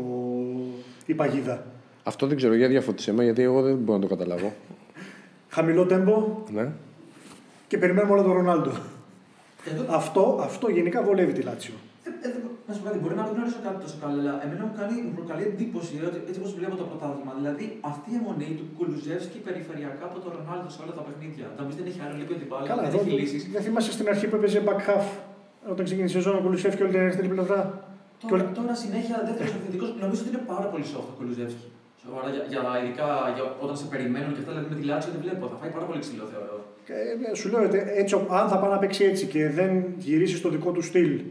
η 1.05 1.13
παγίδα. 1.13 1.65
Αυτό 2.03 2.27
δεν 2.27 2.37
ξέρω, 2.37 2.53
για 2.53 2.67
διαφώτισε 2.67 3.13
με, 3.13 3.23
γιατί 3.23 3.41
εγώ 3.41 3.61
δεν 3.61 3.75
μπορώ 3.75 3.97
να 3.99 4.07
το 4.07 4.15
καταλάβω. 4.15 4.53
Χαμηλό 5.49 5.85
τέμπο 5.85 6.43
Ναι. 6.53 6.71
Και 7.69 7.77
περιμένουμε 7.81 8.13
όλο 8.15 8.23
τον 8.27 8.33
Ρονάλντο. 8.39 8.71
Εδώ, 9.71 9.83
Αυτό, 10.01 10.23
αυτό 10.47 10.65
γενικά 10.77 10.99
βολεύει 11.07 11.33
τη 11.37 11.41
Λάτσιο. 11.49 11.73
ε, 12.07 12.09
ε, 12.27 12.29
να 12.67 12.71
σου 12.73 12.79
πω 12.81 12.85
κάτι, 12.89 12.97
μπορεί 13.03 13.15
να 13.21 13.23
μην 13.25 13.31
γνωρίσω 13.35 13.59
κάτι 13.67 13.77
τόσο 13.85 13.97
καλά, 14.03 14.15
αλλά 14.21 14.33
εμένα 14.45 14.63
μου 14.67 14.73
κάνει, 14.79 14.95
μου 15.07 15.13
προκαλεί 15.19 15.43
εντύπωση 15.51 15.93
ότι 16.09 16.17
έτσι 16.29 16.39
όπως 16.41 16.51
βλέπω 16.59 16.75
το 16.81 16.85
πρωτάθλημα. 16.89 17.31
Δηλαδή 17.39 17.65
αυτή 17.91 18.07
η 18.13 18.15
αιμονή 18.19 18.49
του 18.59 18.65
Κουλουζεύσκη 18.77 19.37
περιφερειακά 19.47 20.03
από 20.09 20.17
τον 20.23 20.29
Ρονάλντο 20.37 20.67
σε 20.75 20.79
όλα 20.83 20.93
τα 20.99 21.03
παιχνίδια. 21.07 21.45
Να 21.57 21.61
μην 21.65 21.73
δεν 21.79 21.85
έχει 21.91 21.99
άλλο 22.05 22.15
λίγο 22.21 22.33
την 22.41 22.47
μπάλα, 22.49 22.65
Καλά, 22.71 22.81
δεν 22.83 22.89
εδώ 22.91 22.99
έχει 23.05 23.13
λύσεις. 23.19 23.41
δεν 23.55 23.61
θυμάσαι 23.67 23.91
στην 23.97 24.05
αρχή 24.13 24.25
που 24.29 24.35
έπαιζε 24.39 24.59
back 24.69 24.81
half 24.87 25.05
όταν 25.73 25.83
ξεκίνησε 25.89 26.13
η 26.13 26.17
σεζόν 26.19 26.33
ο 26.39 26.41
Κουλουσέφ 26.45 26.73
και 26.77 26.83
όλη 26.85 26.91
την 26.95 27.01
αριστερή 27.05 27.29
πλευρά; 27.35 27.59
Και 28.19 28.25
Τώρα, 28.31 28.43
όλη- 28.43 28.55
τώρα 28.59 28.73
συνέχεια 28.83 29.15
δεύτερος 29.27 29.51
επιθετικό, 29.57 29.85
νομίζω 30.03 30.19
ότι 30.23 30.29
είναι 30.33 30.43
πάρα 30.53 30.67
πολύ 30.71 30.85
soft 30.93 31.09
ο 31.13 31.15
Κουλουζεύσκη. 31.19 31.67
Σοβαρά, 32.03 32.27
για, 32.35 32.43
για, 32.53 32.61
ειδικά 32.81 33.07
για, 33.35 33.43
όταν 33.63 33.75
σε 33.81 33.85
περιμένουν 33.93 34.31
και 34.35 34.41
αυτά, 34.43 34.51
δηλαδή 34.53 34.67
με 34.73 34.77
τη 34.79 34.83
Λάτσιο 34.89 35.09
δεν 35.15 35.21
βλέπω. 35.25 35.43
Θα 35.51 35.57
φάει 35.61 35.71
πάρα 35.77 35.85
πολύ 35.89 35.99
ξύλο, 36.05 36.25
θεωρώ. 36.33 36.57
Ε, 36.87 37.35
σου 37.35 37.49
λέω, 37.49 37.63
ε, 37.63 37.83
έτσι, 37.95 38.15
αν 38.29 38.49
θα 38.49 38.57
πάει 38.59 38.69
να 38.69 38.77
παίξει 38.77 39.03
έτσι 39.03 39.25
και 39.25 39.49
δεν 39.49 39.83
γυρίσει 39.97 40.35
στο 40.35 40.49
δικό 40.49 40.71
του 40.71 40.81
στυλ, 40.81 41.21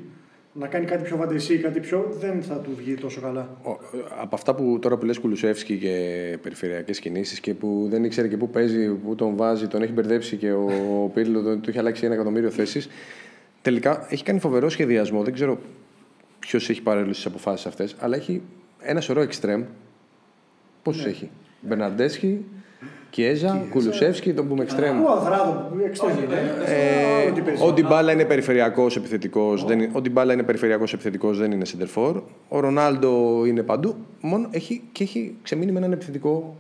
να 0.53 0.67
κάνει 0.67 0.85
κάτι 0.85 1.03
πιο 1.03 1.17
φαντεσί, 1.17 1.59
κάτι 1.59 1.81
πιο, 1.81 2.17
δεν 2.21 2.43
θα 2.43 2.55
του 2.55 2.71
βγει 2.77 2.95
τόσο 2.95 3.21
καλά. 3.21 3.57
Ο- 3.63 3.79
Από 4.21 4.35
αυτά 4.35 4.55
που 4.55 4.79
τώρα 4.81 4.97
που 4.97 5.05
λες 5.05 5.19
Κουλουσεύσκι 5.19 5.79
και 5.79 6.39
περιφερειακές 6.43 6.99
κινήσεις 7.01 7.41
και 7.41 7.55
που 7.55 7.87
δεν 7.91 8.05
ήξερε 8.05 8.29
και 8.29 8.37
πού 8.37 8.51
παίζει, 8.51 8.89
πού 8.91 9.15
τον 9.15 9.37
βάζει, 9.37 9.67
τον 9.67 9.83
έχει 9.83 9.93
μπερδέψει 9.93 10.37
και 10.37 10.53
ο 10.53 11.11
Πύρλο 11.15 11.43
τον- 11.43 11.61
του 11.61 11.71
έχει 11.71 11.79
αλλάξει 11.79 12.05
ένα 12.05 12.15
εκατομμύριο 12.15 12.51
θέσεις. 12.51 12.89
Τελικά 13.63 14.07
έχει 14.11 14.25
κάνει 14.25 14.39
φοβερό 14.39 14.69
σχεδιασμό. 14.69 15.23
Δεν 15.23 15.33
ξέρω 15.33 15.59
ποιος 16.39 16.71
έχει 16.71 16.83
πάρει 16.83 17.03
όλες 17.03 17.17
τις 17.17 17.27
αποφάσεις 17.27 17.67
αυτές, 17.67 17.97
αλλά 17.99 18.17
έχει 18.17 18.43
ένα 18.81 19.01
σωρό 19.01 19.21
εξτρέμ. 19.21 19.63
Πόσους 20.83 21.05
έχει, 21.05 21.31
Μπερναντέσχη, 21.61 22.45
Κιέζα, 23.15 23.67
Κουλουσεύσκι, 23.71 24.33
τον 24.33 24.49
πούμε 24.49 24.63
εξτρέμ. 24.63 25.03
Πού 25.03 25.09
αδράδο, 25.09 25.71
εξτρέμ 25.85 26.11
είναι. 26.11 26.35
Ε, 26.67 27.31
Ό,τι 27.31 27.41
παίζει. 27.41 27.65
ο 27.65 27.73
Ντιμπάλα 27.73 28.13
είναι 28.13 28.25
περιφερειακός 28.25 28.97
επιθετικός. 28.97 29.67
Ο 29.93 30.01
Ντιμπάλα 30.01 30.33
είναι 30.33 30.43
περιφερειακός 30.43 30.93
επιθετικός, 30.93 31.39
δεν 31.39 31.51
είναι 31.53 31.65
center 31.67 31.87
for. 31.95 32.23
Ο 32.49 32.61
Ρονάλντο 32.61 33.45
είναι 33.47 33.63
παντού. 33.63 33.95
Μόνο 34.21 34.49
έχει, 34.51 34.83
και 34.93 35.03
έχει 35.03 35.37
ξεμείνει 35.43 35.73
με 35.73 35.79
έναν 35.79 35.93
επιθετικό. 35.93 36.57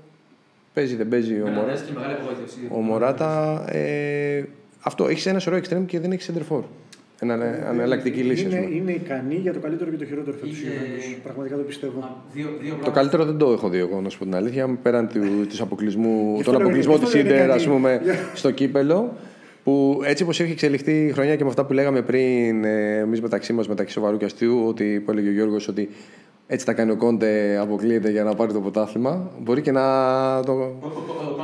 Παίζει, 0.74 0.96
δεν 0.96 1.08
παίζει 1.08 1.32
ο, 1.32 1.36
Μωρα... 1.38 1.50
Μπερναντέσκι, 1.52 1.92
μεγάλη 1.92 2.12
απογοήτευση. 2.12 2.58
ο 2.70 2.78
Μωράτα. 2.80 3.64
Ε, 3.72 4.44
αυτό 4.80 5.06
έχεις 5.08 5.26
ένα 5.26 5.38
σωρό 5.38 5.56
extreme 5.56 5.84
και 5.86 6.00
δεν 6.00 6.12
έχεις 6.12 6.30
center 6.32 6.56
for. 7.18 7.22
Ένα, 7.22 7.66
αναλλακτική 7.68 8.20
λύση. 8.20 8.46
ας 8.46 8.52
είναι, 8.52 8.62
πούμε. 8.62 8.74
είναι 8.76 8.92
ικανή 8.92 9.34
για 9.34 9.52
το 9.52 9.58
καλύτερο 9.58 9.90
και 9.90 9.96
το 9.96 10.04
χειρότερο 10.04 10.36
φέτος 10.40 10.58
η 10.58 10.62
Είχε- 10.62 10.70
Juventus. 10.70 11.20
Πραγματικά 11.22 11.56
το 11.56 11.62
πιστεύω. 11.62 12.00
Α, 12.00 12.08
Δύο, 12.32 12.44
δύο 12.46 12.52
Το 12.60 12.64
πράγματα. 12.76 12.90
καλύτερο 12.90 13.24
δεν 13.24 13.36
το 13.38 13.52
έχω 13.52 13.68
δει 13.68 13.78
εγώ, 13.78 14.00
να 14.00 14.08
σου 14.08 14.18
πω 14.18 14.24
την 14.24 14.34
αλήθεια. 14.34 14.78
Πέραν 14.82 15.08
του, 15.08 15.46
της 15.48 15.60
αποκλεισμού, 15.60 16.32
Γι' 16.34 16.38
αυτό 16.40 16.42
τον 16.50 16.52
λέω, 16.52 16.60
αποκλεισμό 16.60 16.92
γι' 16.94 16.98
της 16.98 17.08
αυτό 17.08 17.18
λέω, 17.18 17.26
είναι 17.26 17.36
Ιντερ, 17.36 17.50
ας 17.50 17.62
ικανή. 17.62 17.76
πούμε, 17.76 18.00
Για- 18.02 18.14
στο 18.34 18.50
κύπελο. 18.50 19.12
Που 19.64 20.00
έτσι 20.04 20.22
όπως 20.22 20.40
έχει 20.40 20.52
εξελιχθεί 20.52 20.92
η 21.06 21.10
χρονιά 21.12 21.36
και 21.36 21.42
με 21.44 21.48
αυτά 21.48 21.64
που 21.64 21.72
λέγαμε 21.72 22.02
πριν, 22.02 22.64
ε, 22.64 22.98
εμείς 22.98 23.20
μεταξύ 23.20 23.52
μας, 23.52 23.68
μεταξύ 23.68 23.92
σοβαρού 23.94 24.16
και 24.16 24.24
αστείου, 24.24 24.64
ότι 24.66 25.02
που 25.04 25.10
έλεγε 25.10 25.28
ο 25.28 25.32
Γιώργος 25.32 25.68
ότι 25.68 25.88
έτσι 26.46 26.66
τα 26.66 26.72
κάνει 26.72 26.90
ο 26.90 26.96
Κόντε, 26.96 27.56
αποκλείεται 27.60 28.10
για 28.10 28.24
να 28.24 28.34
πάρει 28.34 28.52
το 28.52 28.60
πρωτάθλημα. 28.60 29.30
Μπορεί 29.42 29.60
και 29.60 29.72
να 29.72 29.82
το. 30.46 30.52
Ο, 30.52 30.56
ο, 30.58 30.88
ο, 31.40 31.42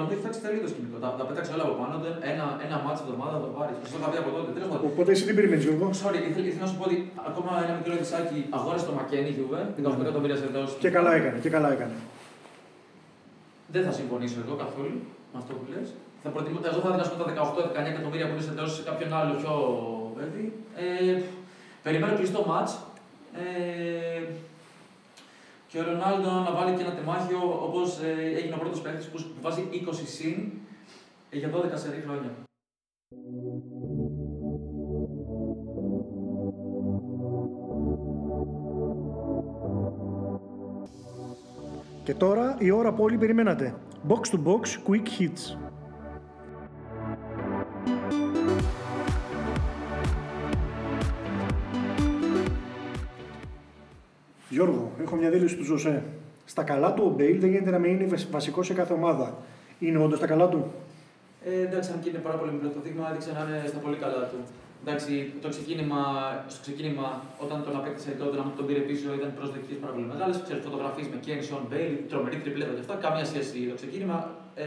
ο 0.51 0.57
Καντό 0.57 0.63
έχει 0.63 0.63
φτιάξει 0.63 0.63
τελείω 0.63 0.63
το 0.67 0.71
σκηνικό. 0.75 0.97
Τα, 1.05 1.09
τα 1.19 1.25
πέταξε 1.29 1.51
όλα 1.57 1.65
από 1.69 1.75
πάνω. 1.81 1.95
του. 2.01 2.09
Ένα, 2.33 2.45
ένα 2.67 2.77
μάτσο 2.85 3.03
εβδομάδα 3.07 3.33
θα 3.37 3.41
το 3.45 3.51
πάρεις. 3.57 3.77
Στο 3.89 3.97
είχα 3.99 4.09
πει 4.13 4.19
από 4.23 4.31
τότε. 4.37 4.49
Τέλος 4.57 4.69
πάντων. 4.71 4.87
Οπότε 4.91 5.11
εσύ 5.15 5.23
τι 5.27 5.33
περιμένεις 5.39 5.65
Γιώργο; 5.67 5.87
Sorry, 6.03 6.19
ήθελα, 6.31 6.47
ήθελα 6.51 6.65
να 6.67 6.71
σου 6.71 6.77
πω 6.79 6.85
ότι 6.89 6.97
ακόμα 7.31 7.51
ένα 7.65 7.75
μικρό 7.79 7.93
δισάκι 8.03 8.39
αγόρασε 8.57 8.85
το 8.89 8.93
Μακένι 8.99 9.31
Γιούβε. 9.37 9.61
18 9.97 10.05
εκατομμύρια 10.05 10.37
σε 10.43 10.47
δόση. 10.55 10.75
Και 10.85 10.91
καλά 10.97 11.11
έκανε, 11.19 11.37
και 11.45 11.51
καλά 11.57 11.69
έκανε. 11.77 11.97
Δεν 13.75 13.83
θα 13.87 13.93
συμφωνήσω 13.99 14.39
εγώ 14.45 14.55
καθόλου 14.65 14.97
με 15.33 15.37
αυτό 15.43 15.53
που 15.59 15.65
λες. 15.73 15.89
Θα 16.23 16.29
προτιμώ, 16.35 16.59
εγώ 16.71 16.81
θα 16.85 16.89
έδινα 16.89 17.05
ας 17.07 17.11
πούμε, 17.13 17.23
τα 17.29 17.33
18-19 17.87 17.93
εκατομμύρια 17.95 18.27
που 18.29 18.35
είναι 18.37 18.47
σε 18.49 18.53
δόση 18.59 18.75
σε 18.79 18.83
κάποιον 18.89 19.11
άλλο 19.19 19.33
πιο 19.41 19.53
παιδί. 20.17 20.47
Ε, 20.77 21.21
περιμένω 21.87 22.13
κλειστό 22.21 22.41
μάτς. 22.51 22.73
Ε, 23.43 24.23
και 25.71 25.79
ο 25.79 25.83
Ρονάλντο 25.83 26.31
να 26.31 26.53
βάλει 26.53 26.77
και 26.77 26.83
ένα 26.83 26.95
τεμάχιο 26.95 27.39
όπως 27.63 27.99
ε, 27.99 28.37
έγινε 28.37 28.55
ο 28.55 28.59
πρώτος 28.59 28.81
παίκτης 28.81 29.09
που 29.09 29.23
που 29.23 29.41
βάζει 29.41 29.69
20 29.73 29.95
συν 30.05 30.53
ε, 31.31 31.39
για 31.39 31.51
12 31.55 31.63
σερή 31.75 32.03
χρόνια. 32.07 32.31
Και 42.05 42.15
τώρα 42.15 42.57
η 42.59 42.71
ώρα 42.71 42.93
που 42.93 43.03
όλοι 43.03 43.19
περιμένατε. 43.19 43.75
Box 44.09 44.35
to 44.35 44.39
box 44.45 44.63
quick 44.89 45.07
hits. 45.19 45.70
Γιώργο, 54.51 54.93
έχω 55.03 55.17
μια 55.17 55.31
δήλωση 55.31 55.57
του 55.57 55.65
Ζωσέ. 55.65 56.03
Στα 56.45 56.63
καλά 56.63 56.95
του 56.95 57.03
ο 57.07 57.11
Μπέιλ 57.17 57.41
δεν 57.41 57.51
γίνεται 57.51 57.71
να 57.71 57.79
μην 57.79 57.91
είναι 58.01 58.17
βασικός 58.31 58.67
σε 58.67 58.75
κάθε 58.75 58.93
ομάδα. 58.93 59.27
Είναι 59.79 59.99
όντως 60.05 60.19
τα 60.21 60.27
καλά 60.27 60.49
του; 60.49 60.61
Ε, 61.45 61.61
εντάξει, 61.67 61.89
αν 61.95 61.99
και 62.03 62.09
είναι 62.09 62.23
πάρα 62.27 62.37
πολύ 62.41 62.53
μικρό 62.53 62.69
το 62.77 62.81
δείγμα, 62.85 63.05
έδειξε 63.11 63.31
να 63.37 63.43
είναι 63.45 63.59
στα 63.73 63.79
πολύ 63.85 63.97
καλά 64.05 64.23
του. 64.31 64.39
Εντάξει, 64.83 65.13
το 65.43 65.49
ξεκίνημα, 65.55 66.01
στο 66.53 66.61
ξεκίνημα, 66.67 67.09
όταν 67.45 67.57
τον 67.67 67.75
απέκτησε 67.79 68.11
τότε 68.23 68.35
να 68.37 68.45
τον 68.59 68.67
πήρε 68.67 68.83
πίσω, 68.91 69.09
ήταν 69.19 69.31
προσδοκίες 69.39 69.77
πάρα 69.83 69.93
πολύ 69.97 70.07
μεγάλες. 70.13 70.37
Ξέρετε, 70.45 70.65
φωτογραφίες 70.69 71.07
με 71.13 71.17
Κέιν, 71.25 71.43
Σον, 71.49 71.63
Μπέιλ, 71.69 71.95
τρομερή 72.11 72.37
τριπλέτα 72.45 72.73
και 72.77 72.83
αυτά. 72.85 72.95
Καμία 73.07 73.27
σχέση 73.31 73.57
το 73.71 73.77
ξεκίνημα. 73.81 74.19
Ε, 74.65 74.67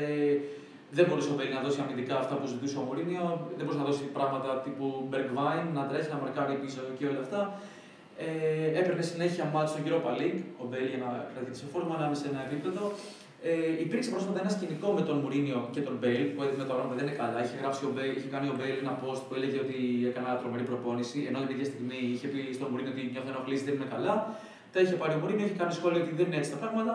δεν 0.97 1.05
μπορούσε 1.07 1.29
ο 1.33 1.35
Μπέιλ 1.37 1.51
να 1.57 1.61
δώσει 1.65 1.79
αμυντικά 1.83 2.15
αυτά 2.23 2.35
που 2.39 2.47
ζητούσε 2.53 2.75
ο 2.81 2.83
Μουρίνιο, 2.87 3.25
δεν 3.57 3.63
μπορούσε 3.65 3.81
να 3.83 3.87
δώσει 3.89 4.03
πράγματα 4.17 4.49
τύπου 4.65 4.85
Bergwijn, 5.11 5.65
να 5.77 5.81
τρέχει, 5.89 6.09
να 6.13 6.17
μαρκάρει 6.23 6.55
πίσω 6.63 6.81
και 6.97 7.05
όλα 7.11 7.21
αυτά. 7.25 7.41
Ε, 8.23 8.79
έπαιρνε 8.79 9.03
συνέχεια 9.11 9.43
ματς 9.53 9.69
στο 9.71 9.79
Europa 9.85 10.11
League, 10.19 10.41
ο 10.61 10.63
Μπέιλ 10.69 10.87
για 10.93 11.01
να 11.05 11.09
κρατήσει 11.33 11.59
σε 11.61 11.67
φόρμα, 11.71 11.93
να 12.01 12.15
σε 12.21 12.27
ένα 12.31 12.41
επίπεδο. 12.47 12.83
Ε, 13.49 13.83
υπήρξε 13.85 14.09
πρόσφατα 14.13 14.39
ένα 14.43 14.51
σκηνικό 14.55 14.87
με 14.97 15.03
τον 15.07 15.17
Μουρίνιο 15.21 15.59
και 15.73 15.81
τον 15.87 15.95
Μπέιλ 15.99 16.23
που 16.33 16.39
έδειχνε 16.43 16.65
το 16.69 16.73
πράγμα 16.77 16.93
δεν 16.97 17.05
είναι 17.05 17.17
καλά. 17.21 17.37
Είχε, 17.43 17.57
γράψει 17.61 17.81
ο 17.89 17.91
Μπέιλ, 17.93 18.13
είχε 18.17 18.29
κάνει 18.33 18.47
ο 18.53 18.55
Μπέιλ 18.57 18.75
ένα 18.83 18.93
post 19.01 19.21
που 19.27 19.33
έλεγε 19.37 19.57
ότι 19.65 19.77
έκανα 20.09 20.29
τρομερή 20.41 20.65
προπόνηση, 20.71 21.19
ενώ 21.29 21.37
την 21.45 21.53
ίδια 21.55 21.67
στιγμή 21.71 21.99
είχε 22.13 22.27
πει 22.31 22.41
στον 22.57 22.67
Μουρίνιο 22.71 22.93
ότι 22.95 23.03
νιώθω 23.13 23.29
ενοχλήσει, 23.33 23.63
δεν 23.67 23.75
είναι 23.77 23.89
καλά. 23.95 24.15
Τα 24.73 24.77
είχε 24.83 24.95
πάρει 25.01 25.13
ο 25.17 25.19
Μουρίνιο, 25.21 25.45
είχε 25.47 25.57
κάνει 25.61 25.73
σχόλιο 25.79 25.99
ότι 26.03 26.13
δεν 26.19 26.25
είναι 26.27 26.39
έτσι 26.41 26.51
τα 26.55 26.59
πράγματα. 26.63 26.93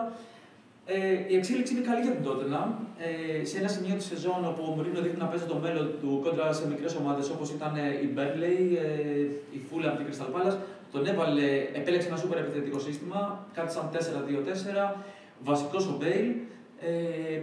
Ε, 0.93 0.97
η 1.31 1.35
εξέλιξη 1.39 1.71
είναι 1.73 1.85
καλή 1.89 2.01
για 2.05 2.13
την 2.15 2.23
Tottenham. 2.27 2.69
Ε, 3.07 3.45
σε 3.49 3.55
ένα 3.61 3.69
σημείο 3.75 3.95
της 3.99 4.07
σεζόν 4.11 4.41
όπου 4.51 4.61
ο 4.69 4.71
Μουρίνο 4.75 4.99
δείχνει 5.05 5.21
να 5.25 5.29
παίζει 5.31 5.47
το 5.53 5.57
μέλλον 5.65 5.85
του 6.01 6.09
κόντρα 6.23 6.47
σε 6.59 6.63
μικρές 6.71 6.93
ομάδες 7.01 7.25
όπως 7.35 7.47
ήταν 7.57 7.71
ε, 7.75 7.85
η 8.05 8.07
Burnley, 8.15 8.59
ε, 8.85 9.57
η 9.57 9.59
Fulham 9.67 9.93
και 9.97 10.03
η 10.03 10.07
Crystal 10.07 10.29
Palace, 10.35 10.57
τον 10.91 11.05
έβαλε, 11.05 11.47
επέλεξε 11.73 12.07
ένα 12.07 12.17
σούπερ 12.17 12.37
επιθετικό 12.37 12.79
σύστημα, 12.79 13.47
κάτι 13.53 13.71
σαν 13.73 13.89
4-2-4, 13.93 14.95
βασικός 15.43 15.87
ο 15.87 15.95
Μπέιλ. 15.99 16.31
Ε, 16.79 17.41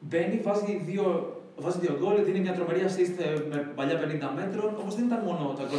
μπαίνει, 0.00 0.40
βάζει 0.42 0.82
δύο, 0.86 1.36
βάζει 1.56 1.78
δύο 1.78 1.96
γκολ, 2.00 2.24
δίνει 2.24 2.40
μια 2.40 2.52
τρομερή 2.52 2.80
assist 2.88 3.16
ε, 3.24 3.30
με 3.50 3.72
παλιά 3.74 4.00
50 4.00 4.02
μέτρων. 4.36 4.76
Όμως 4.80 4.94
δεν 4.94 5.04
ήταν 5.04 5.20
μόνο 5.24 5.54
τα 5.58 5.64
γκολ 5.68 5.78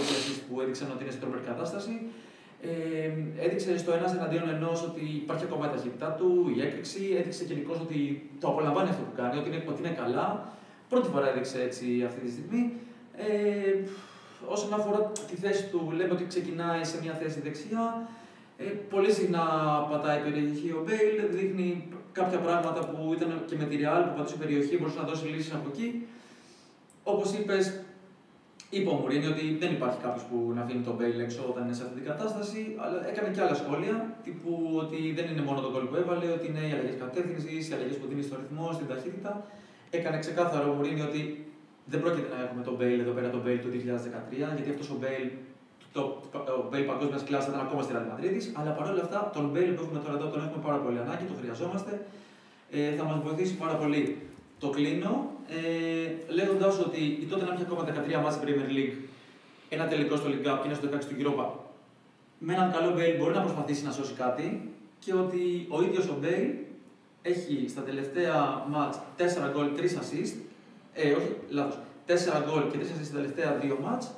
που 0.49 0.61
έδειξαν 0.61 0.91
ότι 0.93 1.03
είναι 1.03 1.11
σε 1.11 1.17
τρομερή 1.17 1.41
κατάσταση. 1.41 2.01
Ε, 2.61 3.45
έδειξε 3.45 3.77
στο 3.77 3.91
ένας 3.93 4.13
εναντίον 4.13 4.49
ενός 4.49 4.83
ότι 4.83 5.05
υπάρχει 5.23 5.43
ακόμα 5.43 5.65
η 5.65 5.69
ταχύτητά 5.75 6.09
του, 6.17 6.51
η 6.55 6.61
έκρηξη. 6.61 7.15
Έδειξε 7.19 7.43
γενικώς 7.43 7.79
ότι 7.79 8.29
το 8.39 8.47
απολαμβάνει 8.47 8.89
αυτό 8.89 9.03
που 9.03 9.15
κάνει, 9.15 9.37
ότι 9.39 9.47
είναι, 9.49 9.63
ότι 9.69 9.79
είναι 9.83 9.95
καλά. 10.01 10.53
Πρώτη 10.89 11.07
φορά 11.07 11.29
έδειξε 11.29 11.61
έτσι 11.61 12.03
αυτή 12.07 12.19
τη 12.25 12.31
στιγμή. 12.31 12.73
Ε, 13.17 13.73
όσον 14.47 14.73
αφορά 14.73 15.11
τη 15.29 15.35
θέση 15.35 15.63
του, 15.67 15.91
λέμε 15.95 16.13
ότι 16.13 16.25
ξεκινάει 16.25 16.83
σε 16.83 16.97
μια 17.01 17.13
θέση 17.13 17.39
δεξιά. 17.39 18.09
Ε, 18.57 18.63
πολύ 18.63 19.11
συχνά 19.11 19.43
πατάει 19.89 20.19
περιοχή 20.21 20.69
ο 20.69 20.83
Μπέιλ, 20.85 21.35
δείχνει 21.37 21.87
κάποια 22.11 22.39
πράγματα 22.39 22.79
που 22.87 23.13
ήταν 23.13 23.43
και 23.45 23.55
με 23.55 23.63
τη 23.63 23.75
Real 23.81 24.03
που 24.07 24.15
πατούσε 24.17 24.35
περιοχή, 24.35 24.77
μπορούσε 24.77 24.99
να 24.99 25.05
δώσει 25.05 25.25
λύσεις 25.25 25.53
από 25.53 25.67
εκεί. 25.73 26.07
Όπως 27.03 27.33
είπες, 27.33 27.81
είπε 28.69 28.89
ο 28.89 28.93
Μουρίνιο 28.93 29.27
ότι 29.27 29.57
δεν 29.59 29.71
υπάρχει 29.77 29.99
κάποιος 30.05 30.23
που 30.29 30.51
να 30.55 30.61
αφήνει 30.61 30.83
τον 30.83 30.95
Μπέιλ 30.95 31.19
έξω 31.19 31.41
όταν 31.49 31.63
είναι 31.63 31.73
σε 31.73 31.83
αυτή 31.83 31.95
την 31.99 32.05
κατάσταση, 32.11 32.75
αλλά 32.83 33.07
έκανε 33.09 33.29
και 33.33 33.41
άλλα 33.41 33.55
σχόλια, 33.61 33.95
τύπου 34.23 34.51
ότι 34.83 34.99
δεν 35.17 35.25
είναι 35.31 35.41
μόνο 35.41 35.59
το 35.61 35.69
γκολ 35.71 35.85
που 35.89 35.95
έβαλε, 35.95 36.27
ότι 36.37 36.45
είναι 36.47 36.63
οι 36.67 36.71
αλλαγές 36.75 36.97
κατεύθυνσης, 36.99 37.69
οι 37.69 37.73
αλλαγές 37.73 37.95
που 37.97 38.07
δίνει 38.09 38.23
στο 38.27 38.35
ρυθμό, 38.41 38.71
στην 38.77 38.87
ταχύτητα. 38.87 39.31
Έκανε 39.89 40.17
ξεκάθαρο 40.19 40.71
ο 40.71 40.73
Μουρίνιο 40.73 41.01
ότι 41.01 41.21
δεν 41.91 41.99
πρόκειται 42.03 42.29
να 42.35 42.39
έχουμε 42.45 42.61
τον 42.67 42.75
Μπέιλ 42.77 42.99
εδώ 43.05 43.13
πέρα, 43.17 43.29
τον 43.35 43.41
Μπέιλ 43.43 43.59
του 43.63 43.69
2013, 43.73 44.55
γιατί 44.55 44.69
αυτός 44.73 44.89
ο 44.95 44.97
Μπέιλ 45.01 45.27
το, 45.95 46.01
ο 46.59 46.63
Μπέιλ 46.69 46.85
παγκόσμιας 46.91 47.23
κλάσης 47.23 47.47
ήταν 47.49 47.61
ακόμα 47.65 47.81
στη 47.85 47.91
Real 47.95 48.07
Madrid, 48.11 48.35
αλλά 48.59 48.71
παρόλα 48.77 49.01
αυτά 49.05 49.19
τον 49.35 49.45
Μπέιλ 49.51 49.71
που 49.75 49.81
έχουμε 49.83 49.99
τώρα 50.05 50.15
εδώ 50.19 50.27
τον 50.33 50.41
έχουμε 50.45 50.61
πάρα 50.67 50.79
πολύ 50.83 50.97
ανάγκη, 51.05 51.23
τον 51.31 51.35
χρειαζόμαστε. 51.41 51.91
Ε, 52.71 52.91
θα 52.97 53.03
μας 53.03 53.17
βοηθήσει 53.25 53.53
πάρα 53.63 53.75
πολύ. 53.81 54.03
Το 54.59 54.67
κλείνω 54.69 55.13
ε, 55.57 56.33
λέγοντας 56.37 56.79
ότι 56.85 57.01
η 57.23 57.25
Τότεναμ 57.29 57.53
έχει 57.53 57.65
ακόμα 57.67 57.81
13 57.83 57.87
ματς 58.23 58.41
Premier 58.45 58.69
League, 58.77 58.95
ένα 59.69 59.85
τελικό 59.87 60.15
στο 60.15 60.27
League 60.31 60.45
Cup 60.47 60.57
και 60.61 60.67
ένα 60.69 60.75
στο 60.79 60.87
16 60.93 60.99
του 61.09 61.15
Europa. 61.21 61.45
Με 62.37 62.53
έναν 62.53 62.71
καλό 62.71 62.89
Μπέιλ 62.95 63.17
μπορεί 63.17 63.33
να 63.33 63.41
προσπαθήσει 63.41 63.83
να 63.83 63.91
σώσει 63.91 64.13
κάτι 64.13 64.47
και 64.99 65.13
ότι 65.13 65.43
ο 65.69 65.83
ίδιος 65.83 66.05
ο 66.07 66.15
Μπέιλ 66.19 66.49
έχει 67.21 67.65
στα 67.69 67.81
τελευταία 67.81 68.65
ματς 68.69 68.99
4 69.17 69.21
γκολ, 69.53 69.67
3 69.77 69.81
assist. 69.81 70.35
Ε, 70.93 71.11
όχι, 71.11 71.31
λάθος. 71.49 71.79
4 72.05 72.11
γκολ 72.45 72.71
και 72.71 72.77
3 72.77 72.81
assist 72.81 73.05
στα 73.05 73.15
τελευταία 73.15 73.57
2 73.61 73.77
μάτς 73.83 74.11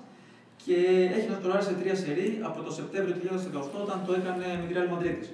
και 0.66 0.76
έχει 1.18 1.30
να 1.30 1.36
σκοράρει 1.40 1.64
σε 1.64 1.74
τρία 1.82 1.96
σερί 1.96 2.40
από 2.42 2.62
το 2.62 2.72
Σεπτέμβριο 2.72 3.16
του 3.16 3.22
2018 3.22 3.82
όταν 3.84 4.02
το 4.06 4.14
έκανε 4.14 4.46
με 4.62 4.66
τη 4.68 4.74
Real 4.78 4.90
Madrid. 4.94 5.26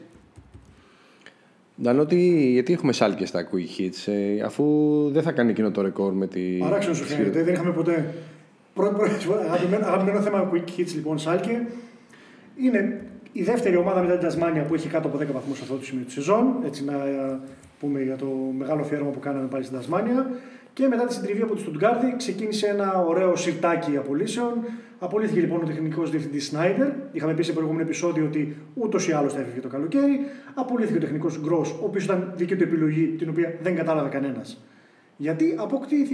Ντανότι, 1.82 2.50
γιατί 2.52 2.74
έχουμε 2.74 2.92
σάλκες 2.92 3.30
στα 3.30 3.50
quick 3.52 3.82
hits, 3.82 4.12
ε, 4.14 4.42
αφού 4.42 4.66
δεν 5.12 5.24
θα 5.24 5.32
κάνει 5.32 5.50
εκείνο 5.50 5.72
το 5.72 5.82
ρεκόρ 5.82 6.14
με 6.14 6.28
τη. 6.28 6.42
Παράξενο 6.42 6.96
σου 6.96 7.04
φαίνεται, 7.04 7.44
δεν 7.44 7.54
είχαμε 7.54 7.72
ποτέ. 7.72 8.14
Πρώτο, 8.74 8.96
πρώτο, 8.98 9.34
αγαπημένο, 9.34 9.86
αγαπημένο 9.86 10.22
θέμα 10.22 10.52
quick 10.54 10.80
hits 10.80 10.92
λοιπόν, 10.96 11.18
Σάλκε. 11.18 11.68
Είναι 12.56 13.02
η 13.32 13.44
δεύτερη 13.44 13.76
ομάδα 13.76 14.02
μετά 14.02 14.14
την 14.14 14.22
Τασμάνια 14.22 14.64
που 14.64 14.74
έχει 14.74 14.88
κάτω 14.88 15.08
από 15.08 15.18
10 15.18 15.26
βαθμούς 15.34 15.58
σε 15.58 15.64
αυτό 15.64 15.76
το 15.76 15.86
σημείο 15.86 16.06
της 16.06 16.14
σεζόν. 16.14 16.56
Έτσι 16.66 16.84
να 16.84 16.94
πούμε 17.80 18.02
για 18.02 18.16
το 18.16 18.28
μεγάλο 18.58 18.82
αφιέρωμα 18.82 19.10
που 19.10 19.20
κάναμε 19.20 19.48
πάλι 19.48 19.64
στην 19.64 19.76
Τασμάνια. 19.78 20.32
Και 20.80 20.88
μετά 20.88 21.06
τη 21.06 21.14
συντριβή 21.14 21.42
από 21.42 21.56
τη 21.56 21.62
Στουτγκάρδη 21.62 22.14
ξεκίνησε 22.18 22.68
ένα 22.68 23.04
ωραίο 23.08 23.36
σιρτάκι 23.36 23.98
απολύσεων. 23.98 24.54
Απολύθηκε 25.00 25.40
λοιπόν 25.40 25.62
ο 25.64 25.66
τεχνικός 25.66 26.10
διευθυντής 26.10 26.46
Σνάιντερ. 26.46 26.88
Είχαμε 27.12 27.34
πει 27.34 27.44
σε 27.44 27.54
προηγούμενο 27.54 27.84
επεισόδιο 27.84 28.26
ότι 28.26 28.56
ούτως 28.74 29.08
ή 29.08 29.12
άλλως 29.12 29.34
θα 29.34 29.40
έφυγε 29.40 29.60
το 29.60 29.68
καλοκαίρι. 29.68 30.20
Απολύθηκε 30.54 30.98
ο 30.98 31.00
τεχνικός 31.00 31.40
Γκρός, 31.42 31.72
ο 31.72 31.86
οποίος 31.86 32.04
ήταν 32.04 32.34
δική 32.36 32.56
του 32.56 32.64
επιλογή, 32.64 33.06
την 33.06 33.30
οποία 33.30 33.54
δεν 33.62 33.76
κατάλαβε 33.76 34.10
κανένας. 34.10 34.64
Γιατί 35.18 35.56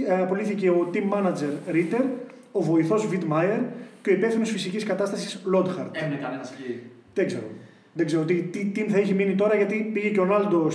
ε, 0.06 0.20
απολύθηκε 0.22 0.70
ο 0.70 0.90
team 0.94 1.16
manager 1.16 1.72
Ritter, 1.74 2.04
ο 2.52 2.62
βοηθός 2.62 3.06
Βιτμάιερ 3.06 3.60
και 4.02 4.10
ο 4.10 4.12
υπεύθυνος 4.12 4.50
φυσικής 4.50 4.84
κατάστασης 4.84 5.42
Λόντχαρτ. 5.44 5.96
Έμεινε 5.96 6.20
κανένας 6.22 6.52
εκεί. 6.52 6.80
Δεν 7.14 7.26
ξέρω. 7.26 7.46
Δεν 7.92 8.06
ξέρω 8.06 8.24
τι, 8.24 8.34
τι 8.34 8.72
team 8.76 8.88
θα 8.88 8.98
έχει 8.98 9.14
μείνει 9.14 9.34
τώρα 9.34 9.56
γιατί 9.56 9.90
πήγε 9.92 10.08
και 10.08 10.20
ο 10.20 10.24
Νάλντο 10.24 10.70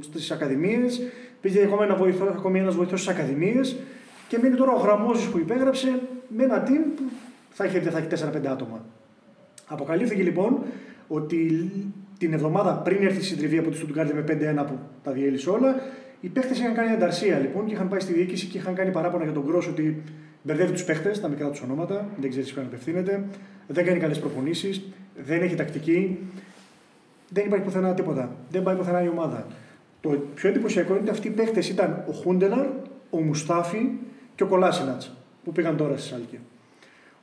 στις 0.00 0.30
ακαδημίες, 0.30 1.02
πήγε 1.40 1.62
ακόμα 1.62 1.84
ένα 1.84 1.94
βοηθό, 1.94 2.24
ακόμη 2.24 2.58
ένας 2.58 2.74
βοηθός 2.74 3.00
στις 3.00 3.14
ακαδημίες 3.14 3.76
και 4.28 4.38
μείνει 4.42 4.56
τώρα 4.56 4.72
ο 4.72 4.78
Γραμμόζης 4.78 5.26
που 5.26 5.38
υπέγραψε 5.38 6.00
με 6.28 6.42
ένα 6.42 6.62
team 6.66 6.96
που 6.96 7.02
θα 7.50 7.64
έχει, 7.64 7.78
θα 7.78 7.98
έχει 7.98 8.06
4-5 8.10 8.46
άτομα. 8.46 8.84
Αποκαλύφθηκε 9.66 10.22
λοιπόν 10.22 10.58
ότι 11.08 11.70
την 12.18 12.32
εβδομάδα 12.32 12.74
πριν 12.74 13.02
έρθει 13.02 13.20
η 13.20 13.22
συντριβή 13.22 13.58
από 13.58 13.70
τη 13.70 13.76
Στουτγκάρδη 13.76 14.12
με 14.12 14.24
5-1 14.62 14.66
που 14.66 14.78
τα 15.02 15.12
διέλυσε 15.12 15.50
όλα, 15.50 15.80
οι 16.20 16.28
παίχτε 16.28 16.54
είχαν 16.54 16.74
κάνει 16.74 16.90
ανταρσία 16.90 17.38
λοιπόν 17.38 17.66
και 17.66 17.74
είχαν 17.74 17.88
πάει 17.88 18.00
στη 18.00 18.12
διοίκηση 18.12 18.46
και 18.46 18.58
είχαν 18.58 18.74
κάνει 18.74 18.90
παράπονα 18.90 19.24
για 19.24 19.32
τον 19.32 19.42
Γκρός 19.42 19.66
ότι 19.66 20.02
μπερδεύει 20.42 20.72
τους 20.72 20.84
παίχτε, 20.84 21.10
τα 21.10 21.28
μικρά 21.28 21.50
τους 21.50 21.60
ονόματα, 21.60 22.08
δεν 22.20 22.30
ξέρεις 22.30 22.52
ποιον 22.52 22.64
απευθύνεται, 22.64 23.24
δεν 23.66 23.84
κάνει 23.84 23.98
καλές 23.98 24.18
προπονήσεις, 24.18 24.82
δεν 25.24 25.42
έχει 25.42 25.54
τακτική, 25.54 26.18
δεν 27.28 27.46
υπάρχει 27.46 27.64
πουθενά 27.64 27.94
τίποτα. 27.94 28.36
Δεν 28.50 28.62
πάει 28.62 28.76
πουθενά 28.76 29.02
η 29.02 29.08
ομάδα. 29.08 29.46
Το 30.00 30.22
πιο 30.34 30.48
εντυπωσιακό 30.48 30.90
είναι 30.90 31.00
ότι 31.00 31.10
αυτοί 31.10 31.28
οι 31.28 31.30
παίχτε 31.30 31.60
ήταν 31.60 32.04
ο 32.08 32.12
Χούντελαρ, 32.12 32.66
ο 33.10 33.20
Μουστάφη 33.20 33.90
και 34.34 34.42
ο 34.42 34.46
Κολάσινατς 34.46 35.16
που 35.44 35.52
πήγαν 35.52 35.76
τώρα 35.76 35.96
στη 35.96 36.08
Σάλκη. 36.08 36.38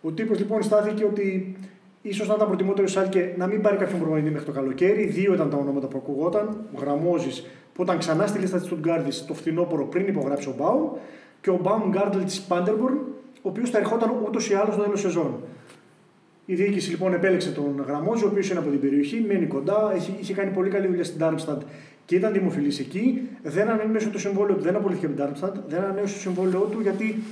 Ο 0.01 0.11
τύπος 0.11 0.38
λοιπόν 0.39 0.63
στάθηκε 0.63 1.03
ότι 1.03 1.55
ίσως 2.01 2.28
να 2.28 2.34
ήταν 2.34 2.47
προτιμότερο 2.47 2.88
η 2.88 2.89
Σάλκε 2.89 3.34
να 3.38 3.47
μην 3.47 3.61
πάρει 3.61 3.78
κάποιον 3.78 3.99
προπονητή 3.99 4.30
μέχρι 4.30 4.45
το 4.45 4.51
καλοκαίρι. 4.51 5.05
Δύο 5.05 5.34
ήταν 5.34 5.49
τα 5.49 5.57
ονόματα 5.57 5.88
που 5.88 5.97
ακουγόταν. 5.97 6.57
Ο 6.75 6.80
Γραμμόζης 6.80 7.45
που 7.73 7.84
ήταν 7.84 7.97
ξανά 7.97 8.28
στη 8.28 8.39
λίστα 8.39 8.57
της 8.57 8.65
Στουτγκάρδης 8.65 9.25
το 9.25 9.34
φθινόπωρο 9.34 9.86
πριν 9.86 10.07
υπογράψει 10.07 10.49
ο 10.49 10.53
Μπάουμ 10.57 10.89
και 11.41 11.49
ο 11.49 11.59
Μπάουμ 11.61 11.89
Γκάρντλ 11.89 12.19
της 12.19 12.41
Πάντερμπορν, 12.41 12.97
ο 13.41 13.49
οποίος 13.49 13.69
θα 13.69 13.78
ερχόταν 13.78 14.09
ούτως 14.25 14.49
ή 14.49 14.53
άλλως 14.53 14.73
στο 14.73 14.84
τέλος 14.84 14.99
σεζόν. 14.99 15.39
Η 16.45 16.55
διοίκηση 16.55 16.89
λοιπόν 16.89 17.13
επέλεξε 17.13 17.51
τον 17.51 17.84
Γραμμόζη, 17.88 18.23
ο 18.23 18.28
οποίος 18.28 18.49
είναι 18.49 18.59
από 18.59 18.69
την 18.69 18.80
περιοχή, 18.80 19.25
μένει 19.28 19.45
κοντά, 19.45 19.93
είχε, 19.95 20.11
είχε 20.19 20.34
κάνει 20.34 20.51
πολύ 20.51 20.69
καλή 20.69 20.88
δουλειά 20.88 21.03
στην 21.03 21.19
Darmstadt 21.21 21.61
και 22.07 22.15
ήταν 22.15 22.33
δημοφιλής 22.33 22.79
εκεί. 22.79 23.21
Δεν 23.43 23.69
ανανέωσε 23.69 24.09
το 24.09 24.19
συμβόλαιο 24.19 24.55
του, 24.55 24.63
δεν 24.63 24.75
απολύθηκε 24.75 25.05
από 25.05 25.15
την 25.15 25.25
Darmstadt, 25.25 25.53
δεν 25.67 25.83
ανανέωσε 25.83 26.13
το 26.13 26.19
συμβόλαιό 26.19 26.61
του 26.61 26.79
γιατί 26.81 27.23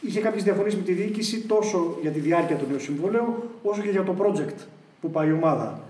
είχε 0.00 0.20
κάποιες 0.20 0.42
διαφωνίες 0.42 0.76
με 0.76 0.82
τη 0.82 0.92
διοίκηση 0.92 1.40
τόσο 1.40 1.98
για 2.02 2.10
τη 2.10 2.20
διάρκεια 2.20 2.56
του 2.56 2.66
νέου 2.70 2.80
συμβόλαιου, 2.80 3.50
όσο 3.62 3.82
και 3.82 3.90
για 3.90 4.02
το 4.02 4.14
project 4.18 4.66
που 5.00 5.10
πάει 5.10 5.28
η 5.28 5.32
ομάδα. 5.32 5.80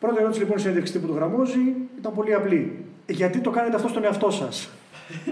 Πρώτη 0.00 0.16
ερώτηση 0.20 0.40
λοιπόν 0.40 0.58
συνέντευξη 0.58 0.92
τύπου 0.92 1.06
του 1.06 1.14
Γραμμόζη 1.14 1.74
ήταν 1.98 2.12
πολύ 2.14 2.34
απλή. 2.34 2.84
Γιατί 3.06 3.38
το 3.38 3.50
κάνετε 3.50 3.76
αυτό 3.76 3.88
στον 3.88 4.04
εαυτό 4.04 4.30
σας; 4.30 4.70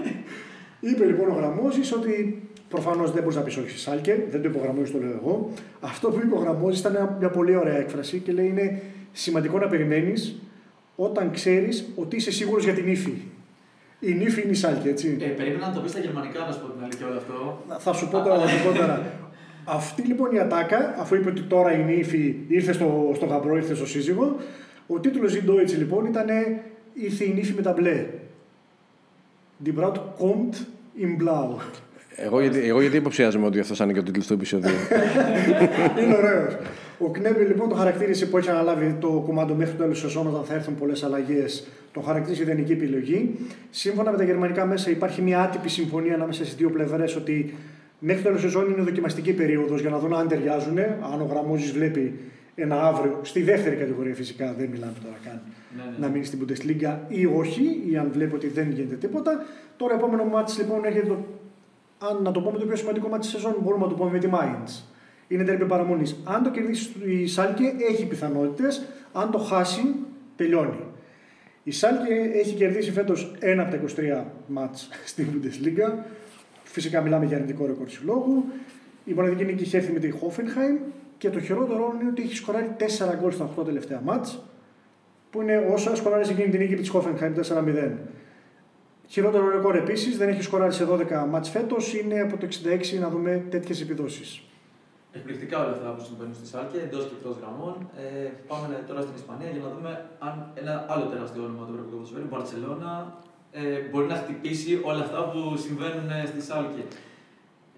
Είπε 0.89 1.05
λοιπόν 1.05 1.29
ο 1.29 1.33
Γραμμόζης 1.33 1.93
ότι 1.93 2.41
προφανώς 2.69 3.11
δεν 3.11 3.21
μπορείς 3.21 3.37
να 3.37 3.41
πεις 3.41 3.57
όχι 3.57 3.77
Σάλκε, 3.77 4.25
δεν 4.31 4.41
το 4.41 4.47
υπογραμμόζει, 4.47 4.91
το 4.91 4.99
λέω 4.99 5.19
εγώ. 5.21 5.51
Αυτό 5.79 6.09
που 6.09 6.19
είπε 6.25 6.35
ο 6.35 6.37
Γραμμόζης 6.37 6.79
ήταν 6.79 7.15
μια 7.19 7.29
πολύ 7.29 7.55
ωραία 7.55 7.77
έκφραση 7.77 8.19
και 8.19 8.31
λέει 8.31 8.47
είναι 8.47 8.81
σημαντικό 9.11 9.59
να 9.59 9.67
περιμένεις 9.67 10.41
όταν 10.95 11.31
ξέρεις 11.31 11.85
ότι 11.95 12.15
είσαι 12.15 12.31
σίγουρος 12.31 12.63
για 12.63 12.73
την 12.73 12.87
ύφη. 12.87 13.13
Η 13.99 14.13
νύφη 14.13 14.41
είναι 14.41 14.51
η 14.51 14.55
Σάλκη, 14.55 14.87
έτσι. 14.87 15.17
Ε, 15.21 15.25
περίμενα 15.25 15.67
να 15.67 15.73
το 15.73 15.79
πεις 15.79 15.91
στα 15.91 15.99
γερμανικά, 15.99 16.45
να 16.45 16.51
σου 16.51 16.61
πω 16.61 16.67
την 16.67 16.83
αλήθεια 16.83 17.07
όλο 17.07 17.17
αυτό. 17.17 17.63
Θα 17.79 17.93
σου 17.93 18.07
πω 18.09 18.21
τώρα, 18.21 18.39
θα 18.39 18.47
σου 18.47 18.63
πω 18.63 18.71
τώρα. 18.71 19.01
Αυτή 19.65 20.01
λοιπόν 20.01 20.35
η 20.35 20.39
ατάκα, 20.39 20.95
αφού 20.99 21.15
είπε 21.15 21.29
ότι 21.29 21.41
τώρα 21.41 21.73
η 21.73 21.83
νύφη 21.83 22.35
ήρθε 22.47 22.73
στο, 22.73 23.11
στο 23.15 23.25
γαμπρό, 23.25 23.55
ήρθε 23.55 23.75
στο 23.75 23.85
σύζυγο, 23.85 24.35
ο 24.87 24.99
τίτλος 24.99 25.33
in 25.33 25.49
Deutsch 25.49 25.77
λοιπόν 25.77 26.05
ήταν 26.05 26.27
Ήρθε 26.93 27.23
η 27.23 27.33
νύφη 27.33 27.53
με 27.53 27.61
τα 27.61 27.71
μπλε. 27.71 28.05
Die 29.65 29.73
Braut 29.79 29.97
kommt 30.19 30.55
im 30.99 31.17
Blau. 31.21 31.59
Εγώ, 32.15 32.41
γιατί, 32.41 32.59
εγώ 32.59 32.81
γιατί 32.81 32.97
υποψιάζομαι 32.97 33.45
ότι 33.45 33.59
αυτός 33.59 33.77
θα 33.77 33.83
είναι 33.83 33.93
και 33.93 33.99
ο 33.99 34.03
τίτλος 34.03 34.27
του 34.27 34.33
επεισόδου. 34.33 34.67
Είναι 36.01 36.15
ωραίος. 36.15 36.53
Ο 37.05 37.09
Κνέμπελ 37.11 37.47
λοιπόν 37.47 37.69
το 37.69 37.75
χαρακτήρισε 37.75 38.25
που 38.25 38.37
έχει 38.37 38.49
αναλάβει 38.49 38.97
το 38.99 39.07
κουμάντο 39.07 39.53
μέχρι 39.53 39.73
το 39.73 39.81
τέλος 39.81 40.01
τη 40.01 40.05
σεζόν 40.05 40.27
όταν 40.27 40.43
θα 40.43 40.53
έρθουν 40.53 40.75
πολλές 40.75 41.03
αλλαγές. 41.03 41.67
Το 41.93 42.01
χαρακτήρισε 42.01 42.43
ιδανική 42.43 42.71
επιλογή. 42.71 43.35
Σύμφωνα 43.69 44.11
με 44.11 44.17
τα 44.17 44.23
γερμανικά 44.23 44.65
μέσα, 44.65 44.89
υπάρχει 44.89 45.21
μια 45.21 45.41
άτυπη 45.41 45.69
συμφωνία 45.69 46.13
ανάμεσα 46.13 46.43
στις 46.43 46.55
δύο 46.55 46.69
πλευρές 46.69 47.15
ότι 47.15 47.55
μέχρι 47.99 48.21
το 48.21 48.27
τέλος 48.27 48.41
τη 48.43 48.47
σεζόν 48.47 48.71
είναι 48.71 48.81
δοκιμαστική 48.81 49.33
περίοδος 49.33 49.81
για 49.81 49.89
να 49.89 49.99
δουν 49.99 50.13
αν 50.13 50.27
ταιριάζουν. 50.27 50.79
Αν 50.79 51.21
ο 51.21 51.27
Γραμμόζης 51.31 51.71
βλέπει 51.71 52.19
ένα 52.55 52.83
αύριο, 52.83 53.19
στη 53.21 53.41
δεύτερη 53.43 53.75
κατηγορία 53.75 54.13
φυσικά, 54.13 54.53
δεν 54.57 54.69
μιλάμε 54.69 54.93
τώρα 55.03 55.15
καν, 55.23 55.41
Ναι, 55.77 55.83
ναι. 55.83 55.97
να 56.05 56.07
μείνει 56.07 56.25
στην 56.25 56.39
Bundesliga 56.41 56.97
ή 57.07 57.25
όχι, 57.25 57.83
ή 57.89 57.97
αν 57.97 58.09
βλέπει 58.13 58.35
ότι 58.35 58.47
δεν 58.47 58.69
γίνεται 58.71 58.95
τίποτα. 58.95 59.45
Τώρα, 59.77 59.93
επόμενο 59.93 60.23
μάτι 60.23 60.57
λοιπόν 60.57 60.85
έρχεται 60.85 61.07
το. 61.07 61.17
Αν 62.09 62.23
να 62.23 62.31
το 62.31 62.41
πούμε 62.41 62.57
το 62.57 62.65
πιο 62.65 62.75
σημαντικό 62.75 63.07
μάτι 63.07 63.21
της 63.21 63.29
σεζόν, 63.29 63.55
μπορούμε 63.61 63.83
να 63.83 63.89
το 63.89 63.95
πούμε 63.95 64.11
με 64.11 64.19
τη 64.19 64.27
Mainz. 64.31 64.92
Είναι 65.33 65.43
τέρμι 65.43 65.65
παραμονής. 65.65 66.15
Αν 66.23 66.43
το 66.43 66.49
κερδίσεις 66.49 66.91
η 67.05 67.27
Σάλκε, 67.27 67.73
έχει 67.89 68.05
πιθανότητες. 68.05 68.81
Αν 69.13 69.31
το 69.31 69.37
χάσει, 69.37 69.95
τελειώνει. 70.35 70.79
Η 71.63 71.71
Σάλκε 71.71 72.13
έχει 72.33 72.55
κερδίσει 72.55 72.91
φέτος 72.91 73.35
ένα 73.39 73.61
από 73.61 73.71
τα 73.71 73.77
23 73.77 74.23
μάτς 74.47 74.89
στην 75.05 75.27
Bundesliga. 75.31 76.03
Φυσικά 76.63 77.01
μιλάμε 77.01 77.25
για 77.25 77.35
αρνητικό 77.35 77.65
ρεκόρ 77.65 77.89
συλλόγου. 77.89 78.43
Η 79.05 79.13
μοναδική 79.13 79.45
νίκη 79.45 79.63
έχει 79.63 79.75
έρθει 79.75 79.91
με 79.91 79.99
τη 79.99 80.09
Hoffenheim 80.21 80.91
και 81.17 81.29
το 81.29 81.39
χειρότερο 81.39 81.97
είναι 82.01 82.09
ότι 82.09 82.21
έχει 82.21 82.35
σκοράρει 82.35 82.75
4 82.79 82.83
γκολ 83.19 83.31
στα 83.31 83.49
8 83.59 83.65
τελευταία 83.65 84.01
μάτς 84.03 84.43
που 85.29 85.41
είναι 85.41 85.67
όσα 85.73 85.95
σκοράρεις 85.95 86.27
σε 86.27 86.33
εκείνη 86.33 86.49
την 86.49 86.59
νίκη 86.59 86.75
της 86.75 86.91
Hoffenheim 86.93 87.33
4-0. 87.55 87.91
Χειρότερο 89.07 89.49
ρεκόρ 89.49 89.75
επίσης, 89.75 90.17
δεν 90.17 90.29
έχει 90.29 90.41
σκοράρει 90.41 90.73
σε 90.73 90.85
12 90.85 91.25
μάτς 91.29 91.49
φέτος, 91.49 91.93
είναι 91.93 92.19
από 92.19 92.37
το 92.37 92.45
66 92.45 92.99
να 92.99 93.09
δούμε 93.09 93.43
τέτοιες 93.49 93.81
επιδόσεις. 93.81 94.43
Εκπληκτικά 95.17 95.55
όλα 95.63 95.73
αυτά 95.77 95.89
που 95.95 96.03
συμβαίνουν 96.07 96.35
στη 96.39 96.45
Σάλκε, 96.51 96.77
εντός 96.87 97.03
και 97.07 97.15
εκτός 97.17 97.35
γραμμών. 97.41 97.75
Ε, 98.03 98.29
πάμε 98.49 98.67
τώρα 98.89 99.01
στην 99.05 99.15
Ισπανία 99.21 99.49
για 99.55 99.63
να 99.65 99.69
δούμε 99.75 99.91
αν 100.27 100.33
ένα 100.61 100.73
άλλο 100.91 101.05
τεράστιο 101.11 101.41
όνομα 101.47 101.63
του 101.65 101.73
Ευρωπαϊκού 101.73 101.93
Ποδοσφαίρου, 101.93 102.25
η 102.27 102.31
Μπαρσελόνα, 102.31 102.93
ε, 103.59 103.61
μπορεί 103.89 104.07
να 104.13 104.17
χτυπήσει 104.21 104.71
όλα 104.89 105.01
αυτά 105.05 105.19
που 105.29 105.39
συμβαίνουν 105.65 106.07
ε, 106.17 106.19
στη 106.31 106.41
Σάλκε. 106.47 106.83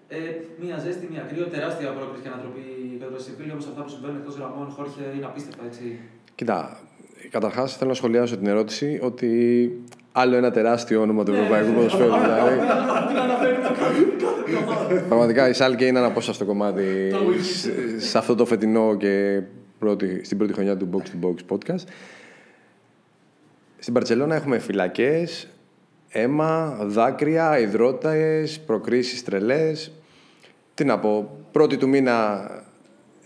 Ε, 0.08 0.20
μία 0.62 0.76
ζέστη, 0.84 1.06
μία 1.14 1.24
κρύο, 1.30 1.46
τεράστια 1.56 1.88
πρόκληση 1.98 2.22
και 2.24 2.32
ανατροπή 2.34 2.66
κατά 3.00 3.12
το 3.16 3.22
Σιφίλιο, 3.26 3.54
όμως 3.56 3.68
αυτά 3.72 3.82
που 3.86 3.92
συμβαίνουν 3.96 4.18
εκτός 4.22 4.36
γραμμών, 4.40 4.68
Χόρχε, 4.76 5.06
είναι 5.16 5.28
απίστευτα 5.32 5.64
έτσι. 5.70 5.86
Κοίτα, 6.38 6.58
καταρχάς 7.36 7.68
θέλω 7.78 7.90
να 7.94 8.00
σχολιάσω 8.02 8.36
την 8.42 8.48
ερώτηση 8.54 8.90
ότι 9.10 9.30
άλλο 10.12 10.36
ένα 10.36 10.52
τεράστιο 10.52 11.02
όνομα 11.02 11.24
του 11.24 11.32
Ευρωπαϊκού 11.34 11.72
Ποδοσφαίρου. 11.74 12.14
δηλαδή. 12.26 12.54
Πραγματικά 15.08 15.50
η 15.50 15.54
Σάλκε 15.54 15.86
είναι 15.86 15.98
ένα 16.00 16.08
απόσπαστο 16.08 16.46
κομμάτι 16.46 17.12
σε- 17.42 18.00
σε 18.00 18.18
αυτό 18.18 18.36
το 18.36 18.46
φετινό 18.46 18.96
και 18.98 19.42
πρώτη, 19.80 20.22
στην 20.24 20.38
πρώτη 20.38 20.54
χρονιά 20.54 20.78
του 20.78 20.90
Box 20.94 21.02
to 21.02 21.28
Box 21.30 21.36
podcast. 21.56 21.84
Στην 23.80 23.94
Παρσελώνα 23.94 24.36
έχουμε 24.36 24.60
φυλακές, 24.60 25.48
αίμα, 26.10 26.78
δάκρυα, 26.82 27.60
υδρόταες, 27.60 28.60
προκρίσεις 28.60 29.24
τρελές. 29.24 29.92
Τι 30.74 30.84
να 30.86 31.00
πω, 31.00 31.38
πρώτη 31.52 31.78
του 31.78 31.88
μήνα 31.90 32.50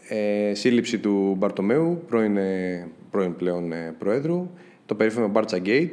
ε, 0.09 0.53
σύλληψη 0.53 0.97
του 0.99 1.35
Μπαρτομέου, 1.37 2.03
πρώην, 2.07 2.37
ε, 2.37 2.87
πρώην 3.11 3.35
πλέον 3.35 3.71
ε, 3.71 3.95
Προέδρου, 3.99 4.49
το 4.85 4.95
περίφημο 4.95 5.31
Barca 5.33 5.61
Gate. 5.65 5.91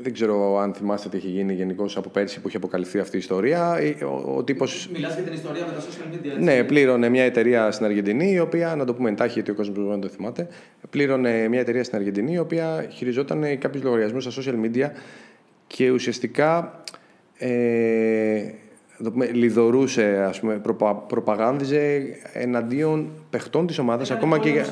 Δεν 0.00 0.12
ξέρω 0.12 0.58
αν 0.58 0.74
θυμάστε 0.74 1.08
τι 1.08 1.16
έχει 1.16 1.28
γίνει 1.28 1.52
γενικώς 1.52 1.96
από 1.96 2.08
πέρσι 2.08 2.40
που 2.40 2.48
είχε 2.48 2.56
αποκαλυφθεί 2.56 2.98
αυτή 2.98 3.16
η 3.16 3.18
ιστορία. 3.18 3.76
Ε, 3.78 4.04
Ο, 4.04 4.34
ο 4.36 4.44
τύπος 4.44 4.88
Μιλάς 4.92 5.14
για 5.14 5.22
την 5.22 5.32
ιστορία 5.32 5.66
με 5.66 5.72
τα 5.72 5.80
social 5.80 6.14
media. 6.14 6.26
Έτσι. 6.26 6.42
ναι, 6.42 6.64
πλήρωνε 6.64 7.08
μια 7.08 7.24
εταιρεία 7.24 7.70
στην 7.70 7.86
Αργεντινή, 7.86 8.30
η 8.32 8.38
οποία, 8.38 8.76
να 8.76 8.84
το 8.84 8.94
πούμε 8.94 9.10
εντάχει, 9.10 9.32
γιατί 9.32 9.50
ο 9.50 9.54
κόσμος 9.54 9.76
μπορεί 9.76 9.88
να 9.88 9.98
το 9.98 10.08
θυμάται, 10.08 10.48
πλήρωνε 10.90 11.48
μια 11.48 11.60
εταιρεία 11.60 11.84
στην 11.84 11.98
Αργεντινή, 11.98 12.32
η 12.32 12.38
οποία 12.38 12.86
χειριζόταν 12.90 13.58
κάποιους 13.58 13.82
λογαριασμούς 13.82 14.24
στα 14.24 14.42
social 14.42 14.54
media 14.64 14.90
και 15.66 15.90
ουσιαστικά 15.90 16.82
ε, 17.38 18.50
να 19.04 19.10
το 19.10 19.16
πούμε, 19.16 19.30
λιδωρούσε, 19.32 20.24
ας 20.28 20.40
πούμε, 20.40 20.54
προπα, 20.54 20.94
προπαγάνδιζε 20.94 22.02
εναντίον 22.32 23.10
παιχτών 23.30 23.66
της 23.66 23.78
ομάδας, 23.78 24.10
ακόμα 24.10 24.38
και... 24.38 24.48
για- 24.48 24.66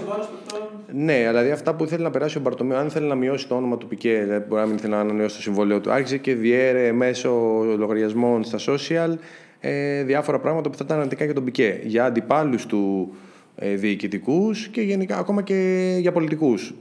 ναι, 0.95 1.25
δηλαδή 1.27 1.51
αυτά 1.51 1.75
που 1.75 1.87
θέλει 1.87 2.03
να 2.03 2.11
περάσει 2.11 2.39
ο 2.39 2.41
Μπαρτομέο, 2.41 2.79
αν 2.79 2.91
θέλει 2.91 3.07
να 3.07 3.15
μειώσει 3.15 3.49
το 3.49 3.55
όνομα 3.57 3.77
του 3.79 3.87
Πικέ, 3.87 4.21
δηλαδή 4.23 4.45
μπορεί 4.49 4.61
να 4.61 4.67
μην 4.67 4.79
θέλει 4.79 4.93
να 4.93 5.01
ανανεώσει 5.01 5.37
το 5.37 5.43
συμβόλαιο 5.43 5.81
του, 5.81 5.91
άρχισε 5.91 6.17
και 6.17 6.35
διέρε 6.35 6.93
μέσω 6.93 7.31
λογαριασμών 7.79 8.45
στα 8.45 8.59
social 8.59 9.15
ε, 9.61 10.03
διάφορα 10.03 10.39
πράγματα 10.39 10.71
που 10.71 10.77
θα 10.77 10.83
ήταν 10.85 10.97
αρνητικά 10.99 11.25
για 11.25 11.35
τον 11.35 11.45
Πικέ. 11.45 11.81
Για 11.85 12.05
αντιπάλους 12.05 12.67
του 12.67 13.15
ε, 13.57 13.75
διοικητικούς 13.75 14.69
και 14.69 14.81
γενικά 14.81 15.17
ακόμα 15.19 15.43
και 15.43 15.89
για 16.01 16.13
πολιτικούς. 16.13 16.75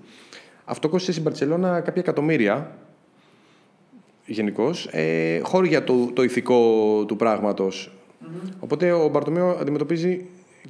Αυτό 0.66 0.90
κόστησε 0.90 1.12
στην 1.12 1.24
Παρσελώνα 1.24 1.80
κάποια 1.80 2.02
εκατομμύρια 2.02 2.72
γενικώς. 4.26 4.88
Ε, 4.92 5.40
χώρια 5.44 5.84
το, 5.84 6.12
το 6.14 6.24
ηθικό 6.24 6.60
του 7.08 7.16
πραγματος 7.16 7.92
Οπότε 8.60 8.92
ο 8.92 9.08
Μπαρτομέο 9.08 9.50
αντιμετωπίζει 9.50 10.26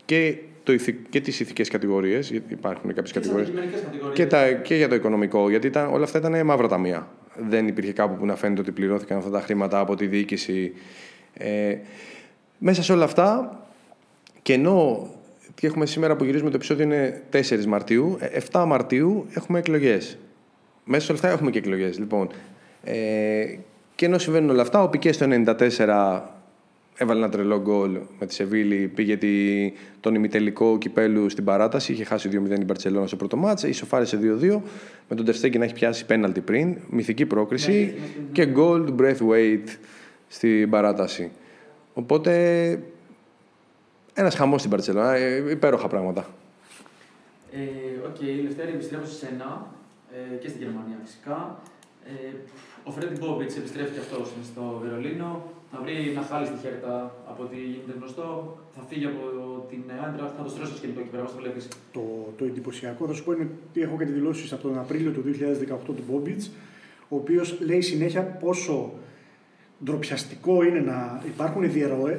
και, 0.06 0.38
το 0.64 0.74
ηθι, 0.74 0.94
και 1.10 1.22
τις 1.22 1.40
ηθικές 1.40 1.70
κατηγορίες, 1.70 2.30
γιατί 2.32 2.54
υπάρχουν 2.54 2.94
κάποιες 2.94 3.12
κατηγορίες, 3.12 3.48
αντικειμενικές 3.48 3.82
κατηγορίες. 3.82 4.18
και, 4.18 4.26
τα, 4.26 4.52
και 4.52 4.76
για 4.76 4.88
το 4.88 4.96
οικονομικό, 4.96 5.50
γιατί 5.50 5.68
ήταν, 5.68 5.94
όλα 5.94 6.04
αυτά 6.04 6.18
ήταν 6.18 6.46
μαύρα 6.46 6.68
ταμεία. 6.68 7.08
Δεν 7.36 7.68
υπήρχε 7.68 7.92
κάπου 7.92 8.16
που 8.16 8.26
να 8.26 8.36
φαίνεται 8.36 8.62
ότι 8.62 8.72
πληρώθηκαν 8.72 9.18
αυτά 9.18 9.30
τα 9.30 9.42
χρήματα 9.42 9.80
από 9.80 9.96
τη 9.96 10.08
διοίκηση. 10.08 10.74
Ε, 11.34 11.78
μέσα 12.58 12.84
σε 12.84 12.94
όλα 12.94 13.04
αυτά, 13.04 13.60
και 14.42 14.54
ενώ 14.54 15.10
τι 15.56 15.68
έχουμε 15.68 15.86
σήμερα 15.86 16.16
που 16.16 16.24
γυρίζουμε 16.24 16.50
το 16.50 16.56
επεισόδιο 16.56 16.86
είναι 16.86 17.22
4 17.32 17.66
Μαρτίου, 17.66 18.18
ε, 18.20 18.40
7 18.52 18.64
Μαρτίου 18.68 19.26
έχουμε 19.34 19.60
εκλογές. 19.60 20.18
Μέσα 20.86 21.06
σε 21.06 21.12
όλα 21.12 21.22
αυτά 21.22 21.34
έχουμε 21.34 21.52
και 21.52 21.58
εκλογές. 21.58 22.00
Λοιπόν, 22.00 22.30
ε, 22.84 23.58
και 23.96 24.06
ενώ 24.06 24.18
συμβαίνουν 24.18 24.50
όλα 24.50 24.62
αυτά, 24.62 24.84
ο 24.84 24.90
Πικέ 24.90 25.12
στο 25.12 25.26
94 25.30 26.22
έβαλε 27.02 27.20
ένα 27.20 27.30
τρελό 27.30 27.62
γκολ 27.62 28.00
με 28.20 28.26
τη 28.26 28.34
Σεβίλη, 28.34 28.88
πήγε 28.88 29.18
τη, 29.18 29.30
τον 30.00 30.16
ημιτελικό 30.16 30.78
κυπέλου 30.78 31.30
στην 31.30 31.44
παράταση, 31.44 31.92
είχε 31.92 32.04
χάσει 32.04 32.30
2-0 32.32 32.48
την 32.48 32.66
Παρσελόνα 32.66 33.08
στο 33.08 33.16
πρώτο 33.16 33.38
μάτς, 33.38 33.64
ισοφάρισε 33.64 34.20
2-2, 34.42 34.62
με 35.10 35.16
τον 35.16 35.26
Τερστέγκη 35.26 35.58
να 35.58 35.64
έχει 35.64 35.74
πιάσει 35.74 36.06
πέναλτι 36.06 36.42
πριν, 36.42 36.78
μυθική 36.90 37.26
πρόκριση 37.26 37.96
και 38.32 38.46
γκολ 38.46 38.86
του 38.86 38.96
Braithwaite 39.00 39.78
στην 40.28 40.70
παράταση. 40.70 41.32
Οπότε, 41.94 42.34
ένας 44.14 44.36
χαμός 44.36 44.60
στην 44.60 44.72
Μπαρσελόνα, 44.72 45.16
ε, 45.16 45.52
υπέροχα 45.52 45.88
πράγματα. 45.88 46.26
Ε, 47.52 48.08
Οκ, 48.08 48.22
Λευτέρη, 48.44 48.72
επιστρέφω 48.72 49.06
σε 49.06 49.26
σένα 49.26 49.68
ε, 50.14 50.36
και 50.36 50.48
στην 50.48 50.62
Γερμανία 50.62 50.98
φυσικά. 51.04 51.60
Ε, 52.06 52.34
ο 52.84 52.92
Φρέντι 52.92 53.18
Μπόμπιτς 53.20 53.56
επιστρέφει 53.58 53.94
και 53.94 54.00
αυτός 54.00 54.34
στο 54.44 54.82
Βερολίνο. 54.84 55.30
Θα 55.72 55.80
βρει 55.84 56.10
ένα 56.10 56.22
χάλι 56.22 56.46
στη 56.46 56.58
Χέρτα 56.64 57.16
από 57.30 57.44
ό,τι 57.44 57.56
γίνεται 57.56 57.94
γνωστό. 57.98 58.58
Θα 58.76 58.82
φύγει 58.90 59.06
από 59.06 59.22
την 59.70 59.82
Άιντραχτ, 60.06 60.34
θα 60.38 60.44
το 60.44 60.50
στρώσει 60.50 60.70
το 60.70 60.78
σκηνικό 60.78 61.00
εκεί 61.00 61.10
πέρα, 61.10 61.24
πώς 61.24 61.32
το 61.34 61.40
βλέπεις. 61.42 61.68
Το, 61.92 62.34
το 62.38 62.46
εντυπωσιακό 62.46 63.08
θα 63.08 63.14
σου 63.14 63.24
πω 63.24 63.32
είναι 63.32 63.48
ότι 63.70 63.82
έχω 63.82 63.96
κάτι 63.96 64.12
δηλώσεις 64.12 64.54
από 64.54 64.62
τον 64.62 64.78
Απρίλιο 64.78 65.12
του 65.12 65.24
2018 65.26 65.78
του 65.86 66.04
Μπόμπιτς, 66.08 66.52
ο 67.10 67.16
οποίος 67.16 67.62
λέει 67.62 67.82
συνέχεια 67.82 68.24
πόσο 68.24 68.94
ντροπιαστικό 69.84 70.64
είναι 70.64 70.80
να 70.80 71.22
υπάρχουν 71.26 71.72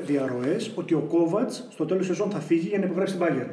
διαρροές 0.05 0.73
ότι 0.75 0.95
ο 0.95 1.01
Κόβατς 1.01 1.67
στο 1.71 1.85
τέλος 1.85 2.07
σεζόν 2.07 2.31
θα 2.31 2.41
φύγει 2.41 2.69
για 2.69 2.79
να 2.79 2.85
υπογράψει 2.85 3.17
την 3.17 3.27
Bayern. 3.27 3.51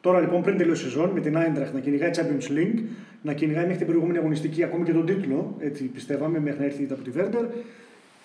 Τώρα 0.00 0.20
λοιπόν 0.20 0.42
πριν 0.42 0.56
τελειώσει 0.56 0.86
η 0.86 0.88
σεζόν 0.88 1.10
με 1.10 1.20
την 1.20 1.36
Eintracht 1.36 1.72
να 1.74 1.80
κυνηγάει 1.80 2.10
Champions 2.14 2.50
League, 2.58 2.78
να 3.22 3.32
κυνηγάει 3.32 3.62
μέχρι 3.62 3.78
την 3.78 3.86
προηγούμενη 3.86 4.18
αγωνιστική 4.18 4.62
ακόμη 4.64 4.84
και 4.84 4.92
τον 4.92 5.06
τίτλο, 5.06 5.56
έτσι 5.58 5.84
πιστεύαμε 5.84 6.40
μέχρι 6.40 6.60
να 6.60 6.64
έρθει 6.64 6.80
η 6.80 6.84
ήττα 6.84 6.94
από 6.94 7.02
τη 7.02 7.10
Βέρντερ, 7.10 7.44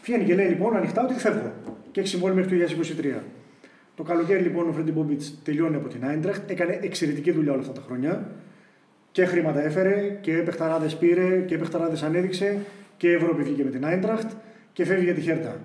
βγαίνει 0.04 0.24
και 0.24 0.36
λέει 0.36 0.48
λοιπόν 0.48 0.76
ανοιχτά 0.76 1.04
ότι 1.04 1.14
φεύγω 1.14 1.52
και 1.92 2.00
έχει 2.00 2.10
συμβόλαιο 2.10 2.36
μέχρι 2.36 2.60
το 2.60 2.76
2023. 3.18 3.22
Το 3.96 4.04
καλοκαίρι 4.04 4.42
λοιπόν 4.42 4.70
ο 4.70 4.72
Φρέντι 4.72 4.92
Μπόμπιτς 4.92 5.40
τελειώνει 5.44 5.76
από 5.76 5.88
την 5.88 6.02
Eintracht, 6.04 6.42
έκανε 6.48 6.80
εξαιρετική 6.82 7.32
δουλειά 7.32 7.52
όλα 7.52 7.62
αυτά 7.62 7.74
τα 7.74 7.82
χρόνια. 7.82 8.32
Και 9.12 9.26
χρήματα 9.26 9.64
έφερε 9.64 10.18
και 10.22 10.34
παιχταράδες 10.34 10.96
πήρε 10.98 11.44
και 11.48 11.58
παιχταράδες 11.58 12.04
ανέδειξε 12.04 12.58
και 12.98 13.12
Ευρώπη 13.12 13.44
βγήκε 13.44 13.64
με 13.64 13.70
την 13.70 13.82
Eintracht 13.86 14.30
και 14.74 14.86
φεύγει 14.86 15.04
για 15.04 15.14
τη 15.14 15.22
Χέρτα. 15.22 15.62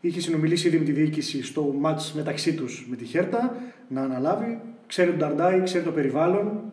Είχε 0.00 0.20
συνομιλήσει 0.20 0.68
ήδη 0.68 0.78
με 0.78 0.84
τη 0.84 0.92
διοίκηση 0.92 1.42
στο 1.44 1.74
match 1.84 2.12
μεταξύ 2.14 2.54
τους 2.54 2.86
με 2.90 2.96
τη 2.96 3.04
Χέρτα 3.04 3.56
να 3.88 4.02
αναλάβει. 4.02 4.58
Ξέρει 4.86 5.10
τον 5.10 5.18
Νταρντάι, 5.18 5.62
ξέρει 5.62 5.84
το 5.84 5.90
περιβάλλον. 5.90 6.72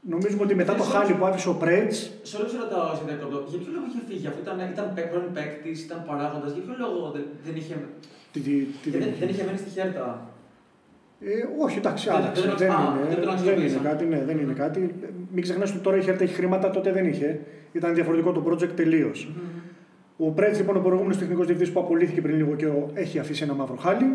Νομίζουμε 0.00 0.42
ότι 0.42 0.54
μετά 0.54 0.74
το 0.74 0.82
χάλι 0.82 1.12
που 1.12 1.24
άφησε 1.24 1.48
ο 1.48 1.54
Πρέτ. 1.54 1.92
Σε 2.22 2.36
όλου 2.36 2.48
ρωτάω, 2.62 2.94
σε 2.96 3.02
διακόπτω, 3.06 3.44
για 3.48 3.58
ποιο 3.58 3.70
λόγο 3.74 3.86
είχε 3.90 4.00
φύγει 4.08 4.26
αυτό, 4.26 4.40
ήταν, 4.44 4.58
ήταν 4.74 4.86
πρώην 5.10 5.32
παίκτης, 5.36 5.78
ήταν 5.86 5.98
παράγοντας, 6.08 6.50
για 6.56 6.62
ποιο 6.66 6.74
λόγο 6.84 6.98
δεν, 7.14 7.24
δεν 7.44 7.54
είχε. 7.60 7.74
Τι, 8.32 8.40
τι, 8.40 8.50
τι 8.82 8.90
δεν, 8.90 9.00
δεν 9.00 9.12
δεν 9.20 9.28
είχε 9.28 9.42
μένει 9.46 9.58
στη 9.64 9.70
χέρτα. 9.76 10.04
Ε, 11.20 11.30
όχι, 11.64 11.78
εντάξει, 11.78 12.04
Δεν- 12.08 12.16
άλλαξε. 12.16 12.42
δεν- 12.46 12.56
Δεν, 12.62 12.70
α, 12.70 12.78
είναι, 12.96 13.06
δεν 13.08 13.14
τον 13.14 13.24
δεν, 13.24 13.34
αξιοποίησαν. 13.34 13.78
είναι 13.80 13.88
κάτι, 13.90 14.04
ναι, 14.12 14.20
δεν 14.28 14.36
είναι 14.38 14.52
κάτι. 14.52 14.80
Μην 15.34 15.42
ξεχνάς 15.42 15.70
ότι 15.70 15.78
τώρα 15.86 15.96
η 15.96 16.02
Χέρτα 16.02 16.22
έχει 16.24 16.34
χρήματα, 16.34 16.70
τότε 16.70 16.92
δεν 16.92 17.04
είχε. 17.06 17.40
Ήταν 17.72 17.94
διαφορετικό 17.94 18.32
το 18.32 18.42
project 18.48 18.72
τελείως. 18.80 19.18
Ο 20.16 20.30
Πρέτς, 20.30 20.58
λοιπόν, 20.58 20.76
ο 20.76 20.80
προηγούμενος 20.80 21.18
τεχνικός 21.18 21.46
διευθυντής 21.46 21.74
που 21.74 21.80
απολύθηκε 21.80 22.20
πριν 22.20 22.36
λίγο 22.36 22.54
καιρό, 22.54 22.90
έχει 22.94 23.18
αφήσει 23.18 23.42
ένα 23.42 23.54
μαύρο 23.54 23.76
χάλι. 23.76 24.06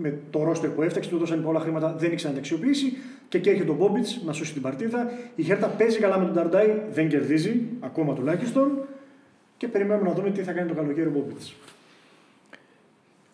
Με 0.00 0.18
το 0.30 0.42
ρόστερ 0.42 0.70
που 0.70 0.82
έφταξε, 0.82 1.10
του 1.10 1.18
δώσαν 1.18 1.42
πολλά 1.42 1.60
χρήματα, 1.60 1.94
δεν 1.98 2.12
ήξερε 2.12 2.28
να 2.28 2.34
τα 2.34 2.40
αξιοποιήσει. 2.40 2.96
Και 3.28 3.38
εκεί 3.38 3.48
έρχεται 3.48 3.70
ο 3.70 3.74
Μπόμπιτς 3.74 4.20
να 4.24 4.32
σώσει 4.32 4.52
την 4.52 4.62
παρτίδα. 4.62 5.12
Η 5.34 5.42
Χέρτα 5.42 5.66
παίζει 5.66 5.98
καλά 5.98 6.18
με 6.18 6.24
τον 6.24 6.34
Ταρντάι, 6.34 6.80
δεν 6.92 7.08
κερδίζει, 7.08 7.60
ακόμα 7.80 8.14
τουλάχιστον. 8.14 8.86
Και 9.56 9.68
περιμένουμε 9.68 10.08
να 10.08 10.14
δούμε 10.14 10.30
τι 10.30 10.42
θα 10.42 10.52
κάνει 10.52 10.68
το 10.68 10.74
καλοκαίρι 10.74 11.06
ο 11.06 11.10
Μπόμπιτς. 11.10 11.54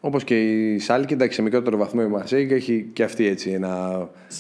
Όπως 0.01 0.25
και 0.25 0.43
η 0.43 0.79
Σάλκη, 0.79 1.13
εντάξει, 1.13 1.35
σε 1.35 1.43
μικρότερο 1.43 1.77
βαθμό 1.77 2.01
η 2.05 2.09
Μαρσέικ 2.09 2.51
έχει 2.51 2.91
και 2.93 3.03
αυτή 3.03 3.27
έτσι 3.27 3.51
ένα. 3.51 3.99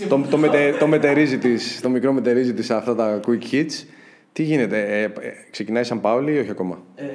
το, 0.09 0.25
το, 0.31 0.37
μετε, 0.37 0.77
το, 0.79 0.87
μετερίζει 0.87 1.39
της, 1.39 1.81
το 1.81 1.89
μικρό 1.89 2.13
μετερίζει 2.13 2.55
της 2.55 2.67
σε 2.67 2.75
αυτά 2.75 2.95
τα 2.95 3.21
quick 3.27 3.53
hits. 3.53 3.87
Τι 4.35 4.43
γίνεται, 4.43 4.79
ε, 4.79 5.03
ε, 5.03 5.11
ξεκινάει 5.51 5.85
σαν 5.85 6.01
Πάολη 6.01 6.33
ή 6.35 6.39
όχι 6.39 6.51
ακόμα; 6.51 6.77
Ε, 6.95 7.07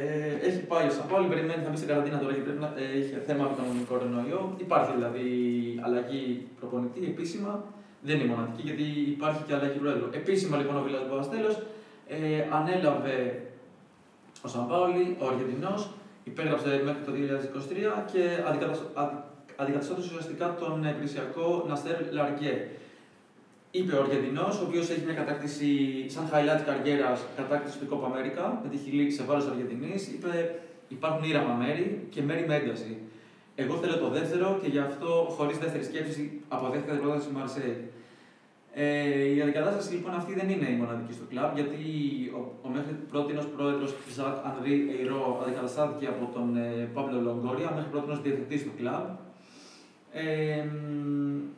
έχει 0.48 0.60
πάει 0.72 0.88
ο 0.88 0.92
Σαν 0.92 1.08
Πάολη, 1.10 1.28
περιμένει 1.28 1.62
να 1.64 1.70
μπει 1.70 1.76
στην 1.76 1.90
καραντίνα 1.92 2.18
τώρα 2.20 2.32
γιατί 2.34 2.48
πρέπει 2.48 2.64
να 2.66 2.72
ε, 2.82 2.98
έχει 3.00 3.14
θέμα 3.28 3.44
με 3.50 3.56
τον 3.60 3.68
κορονοϊό. 3.90 4.42
Υπάρχει 4.66 4.92
δηλαδή 4.96 5.28
αλλαγή 5.86 6.48
προπονητή 6.60 7.02
επίσημα. 7.14 7.52
Δεν 8.02 8.16
είναι 8.20 8.30
μοναδική 8.34 8.62
γιατί 8.70 8.86
υπάρχει 9.16 9.42
και 9.48 9.54
αλλαγή 9.58 9.78
πρόεδρου. 9.84 10.08
Επίσημα 10.22 10.56
λοιπόν 10.58 10.76
ο 10.80 10.82
Βίλα 10.86 11.00
Παπαστέλο 11.10 11.52
ε, 12.08 12.18
ανέλαβε 12.58 13.18
ο 14.46 14.48
Σαν 14.54 14.68
Πάολη, 14.70 15.04
ο 15.22 15.24
Αργεντινός, 15.32 15.82
υπέγραψε 16.24 16.70
μέχρι 16.88 17.04
το 17.08 17.12
2023 18.00 18.04
και 18.12 18.24
αντικαταστάται 19.60 20.02
ουσιαστικά 20.08 20.46
τον 20.60 20.86
εκκλησιακό 20.92 21.66
Ναστέρ 21.70 21.98
Λαργκέ. 22.18 22.56
Είπε 23.72 23.96
ο 23.96 24.02
Αργεντινός, 24.04 24.60
ο 24.60 24.64
οποίος 24.68 24.90
έχει 24.90 25.04
μια 25.06 25.14
κατάκτηση 25.14 25.70
σαν 26.10 26.24
highlight 26.32 26.62
καριέρας, 26.66 27.26
κατάκτηση 27.36 27.78
του 27.78 27.88
Copa 27.92 28.08
America 28.10 28.44
με 28.64 28.70
τη 28.70 28.78
χιλή 28.78 29.12
σε 29.12 29.24
βάρος 29.24 29.48
Αργεντινής. 29.48 30.08
Είπε 30.08 30.56
υπάρχουν 30.88 31.24
ήραμα 31.30 31.54
μέρη 31.54 32.08
και 32.10 32.22
μέρη 32.22 32.46
με 32.48 32.56
ένταση. 32.56 32.98
Εγώ 33.56 33.76
θέλω 33.76 33.98
το 33.98 34.10
δεύτερο 34.10 34.60
και 34.62 34.70
γι' 34.70 34.80
αυτό 34.80 35.28
χωρίς 35.36 35.58
δεύτερη 35.58 35.84
σκέψη 35.84 36.42
αποδέχτηκα 36.48 36.92
την 36.94 37.02
πρόταση 37.02 37.28
του 37.28 37.34
Μαρσέη. 37.38 37.78
Ε, 38.74 39.24
η 39.36 39.42
αντικατάσταση 39.42 39.94
λοιπόν 39.94 40.14
αυτή 40.14 40.34
δεν 40.34 40.50
είναι 40.50 40.70
η 40.70 40.76
μοναδική 40.82 41.14
στο 41.14 41.26
κλαμπ, 41.30 41.56
γιατί 41.56 41.80
ο, 42.38 42.42
ο 42.66 42.70
μέχρι 42.70 42.94
πρότινος 43.12 43.34
πρόεδρος 43.56 43.96
Ζακ 44.16 44.36
Ανρί 44.50 44.96
Εϊρό 44.98 45.40
αντικαταστάθηκε 45.44 46.06
από 46.14 46.30
τον 46.34 46.58
ε, 46.58 46.90
Πάμπλο 46.94 47.20
Λονγκόρια, 47.22 47.70
μέχρι 47.76 47.90
πρότινος 47.90 48.20
διευθυντή 48.24 48.58
του 48.64 48.72
κλαμπ. 48.78 49.06
Ε, 50.20 50.64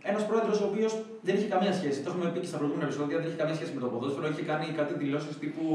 Ένας 0.03 0.25
πρόεδρος 0.25 0.61
ο 0.61 0.65
οποίος 0.71 0.93
δεν 1.21 1.35
είχε 1.35 1.47
καμία 1.47 1.73
σχέση, 1.73 2.01
το 2.01 2.09
έχουμε 2.11 2.29
πει 2.31 2.39
και 2.39 2.45
στα 2.51 2.57
προηγούμενα 2.57 2.87
επεισόδια, 2.89 3.17
δεν 3.17 3.27
είχε 3.27 3.39
καμία 3.41 3.55
σχέση 3.55 3.71
με 3.75 3.79
το 3.79 3.87
ποδόσφαιρο. 3.87 4.27
Είχε 4.27 4.41
κάνει 4.51 4.65
κάτι 4.79 4.93
δηλώσεις 5.03 5.37
τύπου 5.37 5.65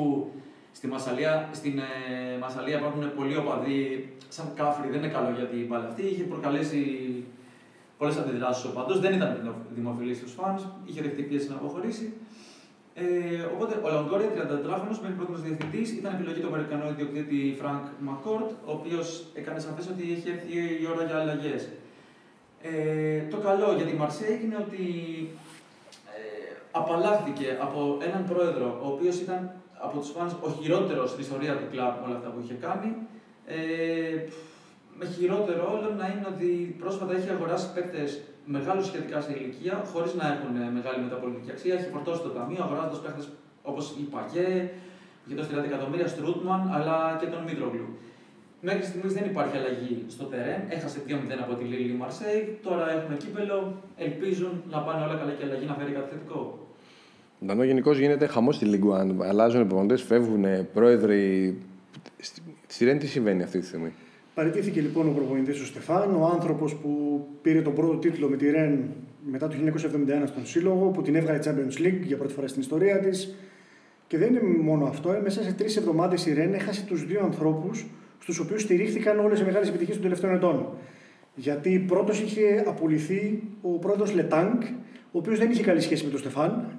στη 0.72 0.86
Μασσαλία, 0.86 1.48
στην 1.52 1.78
ε, 1.78 2.38
Μασσαλία 2.40 2.76
υπάρχουν 2.78 3.14
πολλοί 3.16 3.36
οπαδοί, 3.36 3.80
σαν 4.28 4.46
κάφροι, 4.58 4.88
δεν 4.92 4.98
είναι 5.00 5.12
καλό 5.16 5.30
για 5.38 5.46
την 5.52 5.66
μπάλα 5.66 5.86
αυτή. 5.90 6.02
Είχε 6.12 6.22
προκαλέσει 6.22 6.80
πολλές 7.98 8.16
αντιδράσεις 8.16 8.64
οπαδών, 8.64 8.94
δεν 9.04 9.12
ήταν 9.18 9.54
δημοφιλής 9.74 10.16
στους 10.16 10.32
fans, 10.38 10.62
είχε 10.84 11.00
δεχτεί 11.02 11.22
πίεση 11.22 11.48
να 11.48 11.54
αποχωρήσει. 11.54 12.06
Ε, 12.94 13.04
οπότε 13.54 13.72
ο 13.86 13.88
Λαγκόρια, 13.94 14.30
34χρονο, 14.36 14.96
μέχρι 15.02 15.16
πρώτος 15.20 15.42
διευθυντή, 15.42 15.82
ήταν 16.00 16.14
επιλογή 16.14 16.40
του 16.40 16.50
Αμερικανού 16.52 16.84
ιδιοκτήτη 16.94 17.40
Frank 17.60 17.84
McCourt, 18.08 18.50
ο 18.68 18.72
οποίος 18.78 19.06
έκανε 19.34 19.58
σαφές 19.66 19.86
ότι 19.92 20.02
έχει 20.14 20.28
έρθει 20.34 20.48
η 20.82 20.86
ώρα 20.92 21.04
για 21.08 21.16
αλλαγές. 21.22 21.62
Ε, 22.62 23.20
το 23.30 23.36
καλό 23.36 23.72
για 23.76 23.86
τη 23.86 23.94
Μαρσέη 23.94 24.40
είναι 24.44 24.56
ότι 24.56 24.84
ε, 26.16 26.56
απαλλάχθηκε 26.70 27.58
από 27.60 27.98
έναν 28.00 28.24
πρόεδρο, 28.28 28.80
ο 28.82 28.86
οποίος 28.86 29.20
ήταν 29.20 29.50
από 29.78 29.98
τους 29.98 30.10
φαν 30.10 30.38
ο 30.40 30.50
χειρότερος 30.50 31.10
στην 31.10 31.22
ιστορία 31.22 31.56
του 31.56 31.66
κλαμπ 31.70 31.94
με 32.00 32.06
όλα 32.06 32.16
αυτά 32.16 32.28
που 32.28 32.40
είχε 32.44 32.54
κάνει. 32.54 32.96
Ε, 33.46 33.56
με 34.98 35.06
χειρότερο 35.06 35.62
όλο 35.74 35.94
να 36.00 36.06
είναι 36.06 36.26
ότι 36.34 36.76
πρόσφατα 36.78 37.14
έχει 37.14 37.30
αγοράσει 37.30 37.72
παίκτες 37.74 38.20
μεγάλους 38.44 38.86
σχετικά 38.86 39.20
σε 39.20 39.32
ηλικία, 39.32 39.82
χωρίς 39.92 40.14
να 40.14 40.26
έχουν 40.32 40.72
μεγάλη 40.72 41.02
μεταπολιτική 41.02 41.50
αξία. 41.50 41.74
Έχει 41.74 41.90
φορτώσει 41.90 42.22
το 42.22 42.28
ταμείο 42.28 42.62
αγοράζοντας 42.62 43.00
παίκτες 43.00 43.28
όπως 43.62 43.94
η 44.00 44.02
Παγέ, 44.02 44.70
για 45.26 45.36
το 45.36 45.44
30 45.60 45.64
εκατομμύρια 45.64 46.08
Στρούτμαν, 46.08 46.70
αλλά 46.74 47.16
και 47.20 47.26
τον 47.26 47.42
Μήτρογλου. 47.42 47.88
Μέχρι 48.68 48.84
στιγμής 48.84 49.12
δεν 49.12 49.24
υπάρχει 49.30 49.56
αλλαγή 49.56 50.04
στο 50.08 50.24
τερέν. 50.24 50.60
Έχασε 50.68 50.98
2-0 51.08 51.12
από 51.44 51.54
τη 51.54 51.64
Λίλη 51.64 51.92
Μαρσέη. 51.92 52.58
Τώρα 52.62 52.90
έχουμε 52.96 53.16
κύπελο. 53.16 53.82
Ελπίζουν 53.96 54.62
να 54.70 54.78
πάνε 54.78 55.04
όλα 55.04 55.16
καλά 55.20 55.32
και 55.32 55.44
η 55.44 55.48
αλλαγή 55.48 55.66
να 55.66 55.74
φέρει 55.74 55.92
κάτι 55.92 56.08
θετικό. 56.12 56.66
Ντανό, 57.46 57.64
γενικώς 57.64 57.98
γίνεται 57.98 58.26
χαμός 58.26 58.54
στη 58.54 58.64
Λιγκουάν. 58.64 59.22
Αλλάζουν 59.22 59.90
οι 59.90 59.96
φεύγουν 59.96 60.44
πρόεδροι. 60.72 61.56
Στη 62.66 62.84
Ρέν 62.84 62.98
τι 62.98 63.06
συμβαίνει 63.06 63.42
αυτή 63.42 63.58
τη 63.58 63.66
στιγμή; 63.66 63.92
Παραιτήθηκε 64.34 64.80
λοιπόν 64.80 65.08
ο 65.08 65.10
προπονητής 65.10 65.60
ο 65.60 65.66
Στεφάν, 65.66 66.14
ο 66.14 66.24
άνθρωπος 66.24 66.74
που 66.74 66.90
πήρε 67.42 67.62
τον 67.62 67.74
πρώτο 67.74 67.96
τίτλο 67.96 68.28
με 68.28 68.36
τη 68.36 68.50
Ρεν 68.50 68.78
μετά 69.30 69.48
το 69.48 69.54
1971 69.64 70.26
στον 70.26 70.46
Σύλλογο, 70.46 70.86
που 70.86 71.02
την 71.02 71.14
έβγαλε 71.14 71.38
Champions 71.44 71.80
League 71.84 72.02
για 72.02 72.16
πρώτη 72.16 72.32
φορά 72.32 72.46
στην 72.46 72.60
ιστορία 72.60 72.98
της. 72.98 73.34
Και 74.06 74.18
δεν 74.18 74.28
είναι 74.28 74.40
μόνο 74.62 74.86
αυτό, 74.86 75.12
ε, 75.12 75.20
μέσα 75.20 75.42
σε 75.42 75.52
τρεις 75.52 75.76
εβδομάδες 75.76 76.26
η 76.26 76.32
Ρεν 76.32 76.54
έχασε 76.54 76.84
τους 76.86 77.06
δύο 77.06 77.20
ανθρώπους 77.24 77.86
στους 78.26 78.38
οποίους 78.38 78.62
στηρίχθηκαν 78.62 79.18
όλες 79.18 79.40
οι 79.40 79.44
μεγάλες 79.44 79.68
επιτυχίες 79.68 79.96
των 79.96 80.04
τελευταίων 80.04 80.34
ετών. 80.34 80.68
Γιατί 81.34 81.84
πρώτος 81.88 82.20
είχε 82.20 82.64
απολυθεί 82.66 83.42
ο 83.60 83.68
πρόεδρος 83.68 84.14
Λετάνκ, 84.14 84.62
ο 85.12 85.18
οποίος 85.18 85.38
δεν 85.38 85.50
είχε 85.50 85.62
καλή 85.62 85.80
σχέση 85.80 86.04
με 86.04 86.10
τον 86.10 86.18
Στεφάν. 86.18 86.78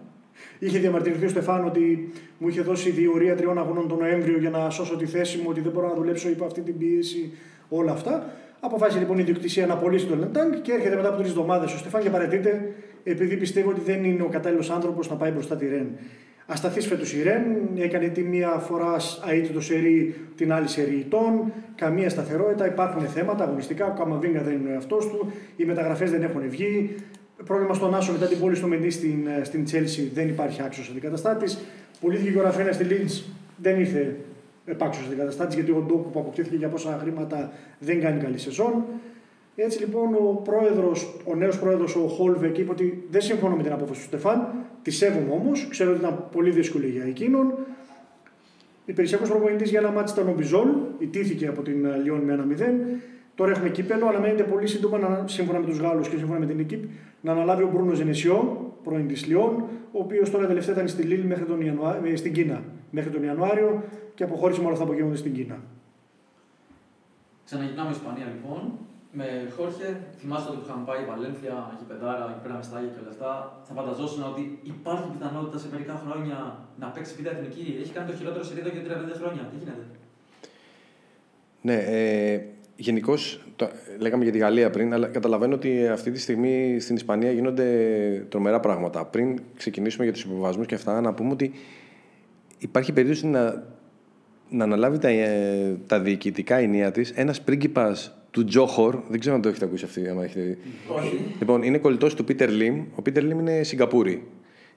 Είχε 0.60 0.80
διαμαρτυρηθεί 0.80 1.26
ο 1.26 1.30
Στεφάν 1.30 1.66
ότι 1.66 2.12
μου 2.38 2.48
είχε 2.48 2.62
δώσει 2.62 2.90
διορία 2.90 3.36
τριών 3.36 3.58
αγώνων 3.58 3.88
τον 3.88 3.98
Νοέμβριο 3.98 4.38
για 4.38 4.50
να 4.50 4.70
σώσω 4.70 4.96
τη 4.96 5.06
θέση 5.06 5.38
μου, 5.38 5.46
ότι 5.48 5.62
δεν 5.62 5.72
μπορώ 5.72 5.88
να 5.88 5.94
δουλέψω 5.94 6.30
υπό 6.30 6.46
αυτή 6.46 6.62
την 6.62 6.78
πίεση, 6.78 7.32
όλα 7.70 7.92
αυτά. 7.92 8.30
Αποφάσισε 8.60 9.00
λοιπόν 9.00 9.18
η 9.18 9.22
ιδιοκτησία 9.22 9.66
να 9.66 9.74
απολύσει 9.74 10.06
τον 10.06 10.20
Λετάνκ 10.20 10.62
και 10.62 10.72
έρχεται 10.72 10.96
μετά 10.96 11.08
από 11.08 11.18
τρεις 11.18 11.30
εβδομάδες 11.30 11.74
ο 11.74 11.78
Στεφάν 11.78 12.02
και 12.02 12.10
παρετείται 12.10 12.74
επειδή 13.04 13.38
πιστεύει 13.38 13.68
ότι 13.68 13.82
δεν 13.82 14.04
είναι 14.04 14.24
ο 14.24 14.30
κατάλληλος 14.30 14.70
άνθρωπος 14.70 15.10
να 15.10 15.16
πάει 15.16 15.32
μπροστά 15.32 15.56
τη 15.56 15.68
Ρεν. 15.68 15.88
Ασταθής 16.50 16.88
φέτος 16.88 17.14
η 17.14 17.24
Ρεν, 17.24 17.44
έκανε 17.78 18.08
τη 18.08 18.22
μία 18.22 18.50
φορά 18.50 18.96
αίτητο 19.32 19.62
σερή, 19.62 20.16
την 20.36 20.54
άλλη 20.54 20.68
σερή 20.68 20.96
ητών, 20.96 21.52
καμία 21.76 22.10
σταθερότητα, 22.10 22.68
υπάρχουν 22.68 23.02
θέματα 23.08 23.44
αγωνιστικά, 23.44 23.86
ο 23.86 23.94
Καμαβίνγκα 23.98 24.42
δεν 24.42 24.54
είναι 24.54 24.70
ο 24.70 24.72
εαυτό 24.72 24.98
του, 24.98 25.32
οι 25.56 25.66
μεταγραφές 25.66 26.12
δεν 26.12 26.24
έχουν 26.24 26.50
βγει. 26.50 26.96
Πρόβλημα 27.46 27.74
στον 27.74 27.96
Άσο 27.96 28.12
μετά 28.12 28.26
την 28.26 28.40
πόλη 28.40 28.56
στο 28.56 28.68
Μεντή 28.68 28.90
στην, 28.90 29.28
ε, 29.28 29.44
στην 29.44 29.64
Chelsea 29.72 30.10
δεν 30.14 30.28
υπάρχει 30.28 30.62
άξιος 30.62 30.90
αντικαταστάτης. 30.90 31.60
Πουλήθηκε 32.00 32.32
και 32.32 32.38
ο 32.38 32.42
Ραφένα 32.42 32.72
στη 32.72 32.84
Λίντς, 32.84 33.30
δεν 33.58 33.80
ήρθε 33.80 34.16
επάξιος 34.66 35.08
αντικαταστάτης 35.08 35.56
γιατί 35.56 35.72
ο 35.72 35.84
Ντόκου 35.88 36.10
που 36.10 36.20
αποκτήθηκε 36.20 36.56
για 36.56 36.68
πόσα 36.68 36.98
χρήματα 37.02 37.52
δεν 37.80 38.02
κάνει 38.02 38.22
καλή 38.22 38.38
σεζόν. 38.38 38.86
Έτσι 39.60 39.80
λοιπόν 39.80 40.14
ο 40.14 40.42
πρόεδρος, 40.44 41.16
ο 41.26 41.36
νέος 41.36 41.60
πρόεδρος 41.60 41.96
ο 41.96 42.08
Χόλβεκ 42.08 42.58
είπε 42.58 42.72
ότι 42.72 43.08
δεν 43.10 43.22
συμφωνώ 43.22 43.56
με 43.56 43.64
την 43.64 43.72
απόφαση 43.72 44.00
του 44.00 44.06
Στεφάν, 44.06 44.54
τη 44.82 44.92
σέβομαι 44.92 45.32
όμως, 45.32 45.68
ξέρω 45.70 45.92
ότι 45.92 46.00
ήταν 46.00 46.28
πολύ 46.32 46.50
δύσκολη 46.50 46.88
για 46.88 47.04
εκείνον. 47.04 47.54
Υπηρεσιακό 48.86 49.28
προπονητής 49.28 49.70
για 49.70 49.80
ένα 49.80 49.92
μάτι 49.92 50.12
ήταν 50.12 50.28
ο 50.28 50.34
Μπιζόλ, 50.34 50.68
ιτήθηκε 51.00 51.48
από 51.48 51.62
την 51.62 51.86
ε, 51.86 51.98
Λιόν 51.98 52.20
με 52.20 52.34
ένα 52.34 52.46
0. 52.50 52.62
Τώρα 53.36 53.52
έχουμε 53.52 53.70
κύπελο, 53.70 54.08
αλλά 54.08 54.20
μένεται 54.20 54.44
πολύ 54.44 54.68
σύντομα, 54.68 54.98
να, 54.98 55.24
σύμφωνα 55.28 55.60
με 55.60 55.66
τους 55.66 55.78
Γάλλους 55.78 56.10
και 56.10 56.18
σύμφωνα 56.18 56.40
με 56.40 56.46
την 56.46 56.60
Εκύπ, 56.60 56.84
να 57.22 57.32
αναλάβει 57.32 57.64
ο 57.64 57.70
Μπρούνο 57.74 57.94
Ζενεσιό, 57.94 58.72
πρώην 58.84 59.08
της 59.08 59.26
Λιόν, 59.26 59.64
ο 59.92 60.00
οποίος 60.00 60.32
τώρα 60.32 60.48
τελευταία 60.48 60.76
ήταν 60.76 60.88
στη 60.88 61.02
Λίλ 61.02 61.26
μέχρι 61.26 61.46
τον 61.46 61.62
Ιανουάριο, 61.62 62.12
ε, 62.12 62.16
στην 62.16 62.34
Κίνα 62.34 62.64
μέχρι 62.92 63.10
τον 63.10 63.24
Ιανουάριο 63.24 63.84
και 64.16 64.24
αποχώρησε 64.24 64.60
με 64.60 64.66
όλα 64.66 64.74
αυτά 64.74 64.86
που 64.86 64.94
γίνονται 64.94 65.16
στην 65.16 65.34
Κίνα. 65.34 65.60
Ξαναγυρνάμε 67.46 67.92
Ισπανία 67.92 68.26
λοιπόν 68.26 68.72
με 69.20 69.28
Χόρχε, 69.56 69.90
θυμάστε 70.20 70.50
ότι 70.54 70.62
είχαμε 70.66 70.84
πάει 70.90 71.00
η 71.04 71.08
Βαλένθια, 71.12 71.56
πεντάρα, 71.92 72.26
εκεί 72.32 72.42
πέρα 72.44 72.56
με 72.60 72.64
στάγια 72.70 72.90
και 72.94 73.02
όλα 73.04 73.12
αυτά. 73.16 73.32
Θα 73.68 73.74
φανταζόσουν 73.78 74.22
ότι 74.32 74.44
υπάρχει 74.74 75.08
πιθανότητα 75.14 75.58
σε 75.64 75.68
μερικά 75.74 75.96
χρόνια 76.04 76.38
να 76.82 76.88
παίξει 76.94 77.12
β' 77.18 77.30
εθνική. 77.34 77.66
Έχει 77.82 77.92
κάνει 77.96 78.08
το 78.10 78.16
χειρότερο 78.20 78.44
σε 78.44 78.54
εδώ 78.60 78.70
και 78.76 78.82
35 78.88 79.20
χρόνια. 79.20 79.44
Τι 79.52 79.56
γίνεται; 79.62 79.84
Ναι, 81.68 81.78
ε, 81.98 82.36
γενικώς 82.76 83.22
λέγαμε 84.04 84.24
για 84.24 84.34
τη 84.34 84.38
Γαλλία 84.38 84.70
πριν, 84.70 84.94
αλλά 84.94 85.08
καταλαβαίνω 85.08 85.56
ότι 85.56 85.88
αυτή 85.88 86.12
τη 86.12 86.20
στιγμή 86.20 86.80
στην 86.80 86.96
Ισπανία 86.96 87.32
γίνονται 87.32 87.68
τρομερά 88.30 88.60
πράγματα. 88.60 89.06
Πριν 89.06 89.40
ξεκινήσουμε 89.58 90.04
για 90.04 90.14
τους 90.14 90.24
υποβασμού 90.24 90.64
και 90.64 90.76
αυτά, 90.76 91.02
να 91.02 91.14
πούμε 91.14 91.32
ότι 91.32 91.52
υπάρχει 92.58 92.92
περίπτωση 92.94 93.28
να, 93.28 93.64
να 94.50 94.64
αναλάβει 94.64 94.98
τα, 94.98 95.08
ε, 95.08 95.78
τα 95.88 96.00
διοικητικά 96.00 96.56
ενία 96.56 96.92
της 96.92 97.12
ένας 97.12 97.42
πρίγκιπας 97.42 98.17
του 98.38 98.46
Τζόχορ. 98.46 99.00
Δεν 99.10 99.20
ξέρω 99.20 99.36
αν 99.36 99.42
το 99.42 99.50
έχετε 99.50 99.66
ακούσει 99.66 99.86
αυτή, 99.86 100.08
άμα 100.08 100.24
έχετε 100.24 100.42
δει. 100.42 100.58
Όχι. 100.88 101.20
Λοιπόν, 101.40 101.64
είναι 101.64 101.78
κολλητός 101.78 102.16
του 102.16 102.24
Πίτερ 102.24 102.50
Λιμ. 102.50 102.84
Ο 102.96 103.02
Πίτερ 103.02 103.24
Λιμ 103.24 103.40
είναι 103.40 103.64
Σιγκαπούρη. 103.64 104.12
Η 104.12 104.24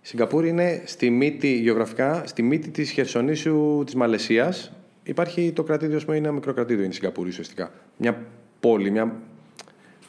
Σιγκαπούρη 0.00 0.48
είναι 0.48 0.82
στη 0.84 1.10
μύτη, 1.10 1.58
γεωγραφικά, 1.58 2.22
στη 2.26 2.42
μύτη 2.42 2.70
της 2.70 2.90
χερσονήσου 2.90 3.82
της 3.84 3.94
Μαλαισίας. 3.94 4.72
Υπάρχει 5.02 5.52
το 5.52 5.62
κρατήδιο, 5.62 5.96
ας 5.96 6.04
πούμε, 6.04 6.16
είναι 6.16 6.26
ένα 6.26 6.34
μικρό 6.34 6.52
κρατήδιο, 6.52 6.82
είναι 6.82 6.92
η 6.92 6.94
Σιγκαπούρη 6.94 7.28
ουσιαστικά. 7.28 7.72
Μια 7.96 8.26
πόλη, 8.60 8.90
μια, 8.90 9.16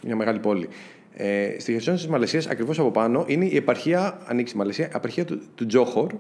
μια 0.04 0.16
μεγάλη 0.16 0.40
πόλη. 0.40 0.68
Ε, 1.14 1.56
στη 1.60 1.72
χερσόνησο 1.72 2.04
της 2.04 2.12
Μαλαισίας, 2.12 2.48
ακριβώς 2.48 2.80
από 2.80 2.92
πάνω, 2.92 3.26
είναι 3.28 3.46
η 3.46 3.56
επαρχία, 3.56 4.22
ανοίξει 4.26 4.54
η 4.56 4.58
Μαλαισία, 4.58 4.86
η 4.86 4.92
επαρχία 4.96 5.26
του, 5.26 5.42
του 5.56 5.66
Τζόχορ. 5.66 6.12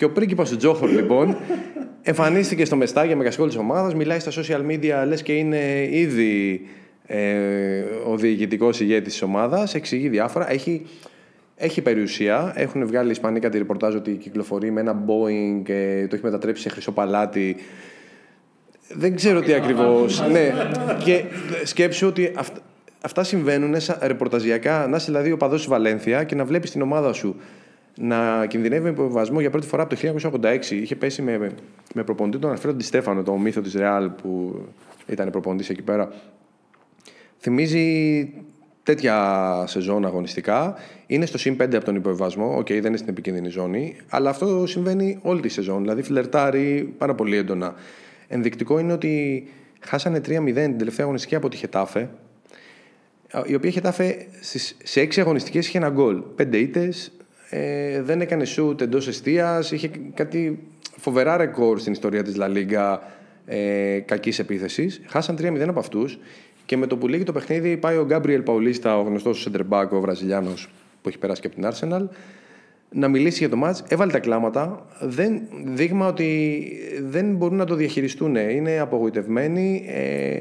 Και 0.00 0.06
ο 0.06 0.10
πρίγκιπας 0.10 0.50
του 0.50 0.56
Τζόχορ 0.56 0.90
λοιπόν 0.90 1.36
εμφανίστηκε 2.02 2.64
στο 2.64 2.76
μεστάγια 2.76 3.16
μεγασκόλ 3.16 3.46
της 3.48 3.56
ομάδας, 3.56 3.94
μιλάει 3.94 4.18
στα 4.18 4.30
social 4.42 4.60
media 4.70 5.06
λες 5.06 5.22
και 5.22 5.32
είναι 5.32 5.88
ήδη 5.90 6.60
ε, 7.06 7.82
ο 8.06 8.16
διοικητικός 8.16 8.80
ηγέτης 8.80 9.12
της 9.12 9.22
ομάδας, 9.22 9.74
εξηγεί 9.74 10.08
διάφορα, 10.08 10.50
έχει, 10.50 10.86
έχει 11.56 11.80
περιουσία, 11.82 12.52
έχουν 12.56 12.86
βγάλει 12.86 13.08
οι 13.08 13.10
Ισπανοί 13.10 13.40
κάτι 13.40 13.58
ρεπορτάζ 13.58 13.94
ότι 13.94 14.10
κυκλοφορεί 14.10 14.70
με 14.70 14.80
ένα 14.80 15.04
Boeing 15.06 15.62
και 15.64 16.06
το 16.08 16.14
έχει 16.16 16.24
μετατρέψει 16.24 16.62
σε 16.62 16.68
χρυσό 16.68 16.92
παλάτι. 16.92 17.56
Δεν 18.94 19.14
ξέρω 19.16 19.40
τι 19.40 19.52
ακριβώς. 19.52 20.22
ναι. 20.30 20.52
Και 21.04 21.24
σκέψου 21.64 22.06
ότι 22.06 22.32
αυ- 22.34 22.56
αυτά 23.00 23.24
συμβαίνουν 23.24 23.80
σαν 23.80 23.98
ρεπορταζιακά. 24.02 24.86
Να 24.88 24.96
είσαι 24.96 25.06
δηλαδή 25.06 25.32
οπαδός 25.32 25.58
της 25.58 25.68
Βαλένθια 25.68 26.24
και 26.24 26.34
να 26.34 26.44
βλέπεις 26.44 26.70
την 26.70 26.82
ομάδα 26.82 27.12
σου 27.12 27.36
να 27.96 28.46
κινδυνεύει 28.46 28.82
με 28.82 28.90
υποβιβασμό 28.90 29.40
για 29.40 29.50
πρώτη 29.50 29.66
φορά 29.66 29.82
από 29.82 29.94
το 29.94 30.30
1986. 30.42 30.64
Είχε 30.70 30.96
πέσει 30.96 31.22
με, 31.22 31.52
με 31.94 32.04
προπονητή 32.04 32.38
τον 32.38 32.50
Αλφρέντο 32.50 32.76
Ντι 32.76 32.84
Στέφανο, 32.84 33.22
το 33.22 33.36
μύθο 33.36 33.60
της 33.60 33.74
Ρεάλ 33.74 34.10
που 34.10 34.62
ήταν 35.06 35.30
προπονητής 35.30 35.68
εκεί 35.68 35.82
πέρα. 35.82 36.12
Θυμίζει 37.38 38.32
τέτοια 38.82 39.64
σεζόν 39.66 40.04
αγωνιστικά. 40.04 40.74
Είναι 41.06 41.26
στο 41.26 41.38
συν 41.38 41.56
5 41.62 41.74
από 41.74 41.84
τον 41.84 41.94
υποβιβασμό. 41.94 42.56
Οκ, 42.56 42.66
δεν 42.66 42.84
είναι 42.84 42.96
στην 42.96 43.08
επικίνδυνη 43.08 43.48
ζώνη. 43.48 43.96
Αλλά 44.08 44.30
αυτό 44.30 44.66
συμβαίνει 44.66 45.18
όλη 45.22 45.40
τη 45.40 45.48
σεζόν. 45.48 45.80
Δηλαδή 45.80 46.02
φλερτάρει 46.02 46.94
πάρα 46.98 47.14
πολύ 47.14 47.36
έντονα. 47.36 47.74
Ενδεικτικό 48.28 48.78
είναι 48.78 48.92
ότι 48.92 49.44
χάσανε 49.80 50.18
3-0 50.18 50.22
την 50.54 50.78
τελευταία 50.78 51.04
αγωνιστική 51.04 51.34
από 51.34 51.48
τη 51.48 51.56
Χετάφε. 51.56 52.10
Η 53.46 53.54
οποία 53.54 53.70
Χετάφε 53.70 54.26
στις, 54.40 54.76
σε 54.82 55.00
6 55.00 55.18
αγωνιστικές 55.20 55.66
είχε 55.68 55.78
ένα 55.78 55.88
γκολ. 55.88 56.22
5 56.36 56.54
ήττες, 56.54 57.12
ε, 57.50 58.02
δεν 58.02 58.20
έκανε 58.20 58.44
σουτ 58.44 58.80
εντός 58.80 59.08
αιστεία. 59.08 59.64
Είχε 59.70 59.90
κάτι 60.14 60.58
φοβερά 60.96 61.36
ρεκόρ 61.36 61.80
στην 61.80 61.92
ιστορία 61.92 62.22
της 62.22 62.36
Λα 62.36 62.48
Λίγκα 62.48 63.02
ε, 63.46 63.98
κακής 63.98 64.38
επίθεσης. 64.38 65.00
Χάσαν 65.06 65.36
3-0 65.40 65.64
από 65.68 65.78
αυτούς. 65.78 66.18
Και 66.66 66.76
με 66.76 66.86
το 66.86 66.96
που 66.96 67.08
λύγει 67.08 67.22
το 67.22 67.32
παιχνίδι 67.32 67.76
πάει 67.76 67.96
ο 67.96 68.04
Γκάμπριελ 68.04 68.42
Παουλίστα, 68.42 68.98
ο 68.98 69.02
γνωστός 69.02 69.48
center 69.48 69.88
ο 69.90 70.00
Βραζιλιάνος 70.00 70.68
που 71.02 71.08
έχει 71.08 71.18
περάσει 71.18 71.40
και 71.40 71.46
από 71.46 71.56
την 71.56 71.68
Arsenal, 71.70 72.08
να 72.90 73.08
μιλήσει 73.08 73.38
για 73.38 73.48
το 73.48 73.56
μάτς. 73.56 73.84
Έβαλε 73.88 74.12
τα 74.12 74.18
κλάματα. 74.18 74.86
Δεν, 75.00 75.40
δείγμα 75.64 76.06
ότι 76.06 76.62
δεν 77.02 77.34
μπορούν 77.34 77.56
να 77.56 77.64
το 77.64 77.74
διαχειριστούν. 77.74 78.36
Είναι 78.36 78.78
απογοητευμένοι. 78.78 79.84
Ε, 79.88 80.40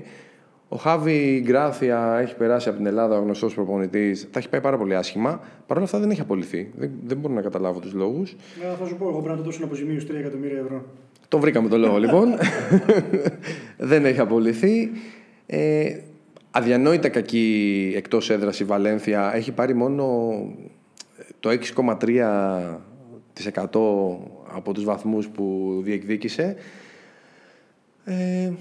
ο 0.70 0.76
Χάβι 0.76 1.42
Γκράθια 1.46 2.18
έχει 2.22 2.36
περάσει 2.36 2.70
από 2.70 2.78
την 2.78 2.86
Ελλάδα, 2.86 3.18
ο 3.18 3.22
γνωστός 3.22 3.54
προπονητής. 3.54 4.28
Τα 4.32 4.40
έχει 4.40 4.50
πάει 4.50 4.62
πάρα 4.62 4.78
πολύ 4.78 4.96
άσχημα. 4.96 5.42
Παρ' 5.68 5.78
όλα 5.78 5.86
αυτά 5.86 6.00
δεν 6.00 6.12
έχει 6.12 6.22
απολυθεί. 6.22 6.72
Δεν, 6.76 6.92
δεν 7.06 7.18
μπορώ 7.18 7.34
να 7.34 7.42
καταλάβω 7.42 7.80
τους 7.80 7.94
λόγους. 7.94 8.32
Ε, 8.32 8.36
θα 8.80 8.86
σου 8.86 8.96
πω, 8.96 9.08
εγώ 9.08 9.22
πρέπει 9.22 9.30
να 9.30 9.36
του 9.36 9.44
δώσω 9.44 9.64
αποζημίωση 9.64 10.08
3 10.12 10.16
εκατομμύρια 10.16 10.60
ευρώ. 10.60 10.86
Το 11.28 11.40
βρήκαμε 11.40 11.70
το 11.70 11.78
λόγο 11.78 11.98
λοιπόν. 11.98 12.30
δεν 13.78 14.06
έχει 14.06 14.20
απολυθεί. 14.20 14.92
Ε, 15.46 15.98
αδιανόητα 16.52 17.10
κακή 17.10 17.94
εκτός 17.96 18.30
έδρας 18.30 18.60
η 18.60 18.64
Βαλένθια. 18.64 19.32
Έχει 19.36 19.52
πάρει 19.52 19.74
μόνο 19.74 20.34
το 21.40 21.50
6,3% 21.50 21.58
από 24.56 24.74
τους 24.74 24.84
βαθμούς 24.84 25.28
που 25.28 25.80
διεκδίκησε. 25.84 26.56
Ε, 28.06 28.52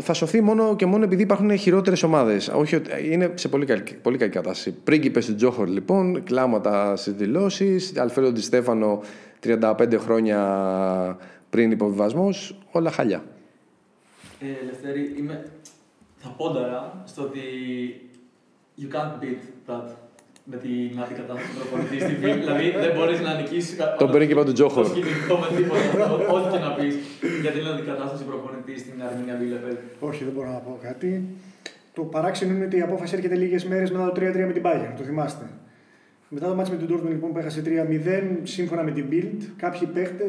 θα 0.00 0.12
σωθεί 0.12 0.40
μόνο 0.40 0.76
και 0.76 0.86
μόνο 0.86 1.04
επειδή 1.04 1.22
υπάρχουν 1.22 1.56
χειρότερες 1.58 2.02
ομάδες. 2.02 2.48
Όχι, 2.48 2.76
ότι- 2.76 2.90
είναι 3.10 3.32
σε 3.34 3.48
πολύ 3.48 3.66
καλή, 3.66 3.82
πολύ 4.02 4.16
καλή 4.18 4.30
κατάσταση. 4.30 4.70
Πρίγκιπε 4.84 5.20
του 5.20 5.34
Τζόχορ 5.34 5.68
λοιπόν, 5.68 6.22
κλάματα 6.22 6.96
στις 6.96 7.12
δηλώσεις. 7.12 7.98
Αλφρέντο 7.98 8.30
Ντι 8.30 8.40
Στέφανο 8.40 9.02
35 9.40 9.98
χρόνια 9.98 11.18
πριν 11.50 11.70
υποβιβασμός. 11.70 12.58
Όλα 12.70 12.90
χαλιά. 12.90 13.24
Ε, 14.40 14.64
Λευτέρη, 14.64 15.14
είμαι... 15.18 15.50
θα 16.16 16.28
πόνταρα 16.28 17.02
στο 17.06 17.22
ότι 17.22 17.40
you 18.78 18.94
can't 18.94 19.22
beat 19.24 19.70
that 19.70 19.84
με 20.50 20.56
την 20.64 21.00
αντικατάσταση 21.04 21.48
του 21.52 21.58
προπονητή 21.60 21.96
στη 22.04 22.14
βίλη. 22.22 22.38
δηλαδή 22.44 22.66
δεν 22.84 22.92
μπορείς 22.96 23.20
να 23.26 23.30
νικήσεις 23.40 23.76
Τον 23.98 24.10
πρίγκιπα 24.14 24.44
του 24.44 24.52
Τζόχορ. 24.52 24.84
το 24.84 24.90
σκηνικό 24.94 25.34
με 25.42 25.48
τίποτα. 25.56 26.04
αυτό, 26.04 26.34
Ό,τι 26.34 26.46
και 26.52 26.60
να 26.66 26.70
πεις 26.78 26.94
για 27.44 27.50
την 27.56 27.64
αντικατάσταση 27.72 28.22
προπονητή 28.30 28.74
στην 28.82 28.96
Αρμίνια 29.08 29.36
Μπίλεφελ. 29.38 29.76
Όχι, 30.08 30.20
δεν 30.26 30.32
μπορώ 30.34 30.48
να 30.56 30.60
πω 30.66 30.72
κάτι. 30.88 31.10
Το 31.96 32.02
παράξενο 32.02 32.50
είναι 32.54 32.64
ότι 32.64 32.76
η 32.76 32.84
απόφαση 32.88 33.12
έρχεται 33.16 33.36
λίγες 33.42 33.62
μέρες 33.70 33.90
μετά 33.90 34.04
το 34.12 34.12
3-3 34.20 34.46
με 34.50 34.52
την 34.56 34.62
Bayern, 34.66 34.92
το 34.98 35.02
θυμάστε. 35.08 35.44
Μετά 36.34 36.46
το 36.48 36.54
μάτς 36.54 36.70
με 36.70 36.76
την 36.76 36.86
Dortmund 36.90 37.08
λοιπόν 37.16 37.32
που 37.32 37.38
έχασε 37.38 37.62
3-0, 37.66 37.68
σύμφωνα 38.42 38.82
με 38.82 38.90
την 38.90 39.04
Bild, 39.10 39.40
κάποιοι 39.56 39.88
παίχτε 39.94 40.24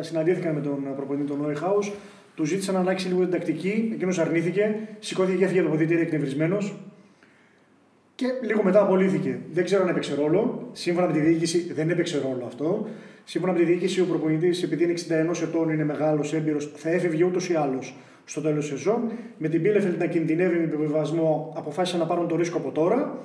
συναντήθηκαν 0.00 0.54
με 0.54 0.60
τον 0.60 0.78
προπονητή 0.96 1.26
τον 1.30 1.38
Neuhaus, 1.46 1.92
του 2.36 2.44
ζήτησαν 2.44 2.74
να 2.74 2.80
αλλάξει 2.80 3.08
λίγο 3.08 3.20
την 3.20 3.30
τακτική, 3.30 3.90
εκείνος 3.94 4.18
αρνήθηκε, 4.18 4.74
σηκώθηκε 4.98 5.36
και 5.36 5.44
έφυγε 5.44 5.60
από 5.60 5.68
το 5.68 5.74
ποδητήριο 5.74 6.02
εκνευρισμένος. 6.02 6.74
Και 8.14 8.26
λίγο 8.42 8.62
μετά 8.62 8.80
απολύθηκε. 8.82 9.38
Δεν 9.52 9.64
ξέρω 9.64 9.82
αν 9.82 9.88
έπαιξε 9.88 10.14
ρόλο. 10.14 10.68
Σύμφωνα 10.72 11.06
με 11.06 11.12
τη 11.12 11.20
διοίκηση, 11.20 11.72
δεν 11.72 11.90
έπαιξε 11.90 12.20
ρόλο 12.20 12.44
αυτό. 12.46 12.86
Σύμφωνα 13.24 13.52
με 13.52 13.58
τη 13.58 13.64
διοίκηση, 13.64 14.00
ο 14.00 14.04
προπονητής, 14.04 14.62
επειδή 14.62 14.84
είναι 14.84 14.94
61 15.30 15.42
ετών, 15.42 15.70
είναι 15.70 15.84
μεγάλος, 15.84 16.34
έμπειρος, 16.34 16.72
θα 16.76 16.90
έφευγε 16.90 17.24
ούτως 17.24 17.48
ή 17.48 17.54
άλλως 17.54 17.96
στο 18.24 18.40
τέλος 18.40 18.68
της 18.68 18.78
σεζόν. 18.78 19.10
Με 19.38 19.48
την 19.48 19.62
Bielefeld 19.64 19.98
να 19.98 20.06
κινδυνεύει 20.06 20.56
με 20.56 20.62
επιβιβασμό, 20.62 21.52
αποφάσισαν 21.56 22.00
να 22.00 22.06
πάρουν 22.06 22.28
το 22.28 22.36
ρίσκο 22.36 22.58
από 22.58 22.70
τώρα. 22.70 23.18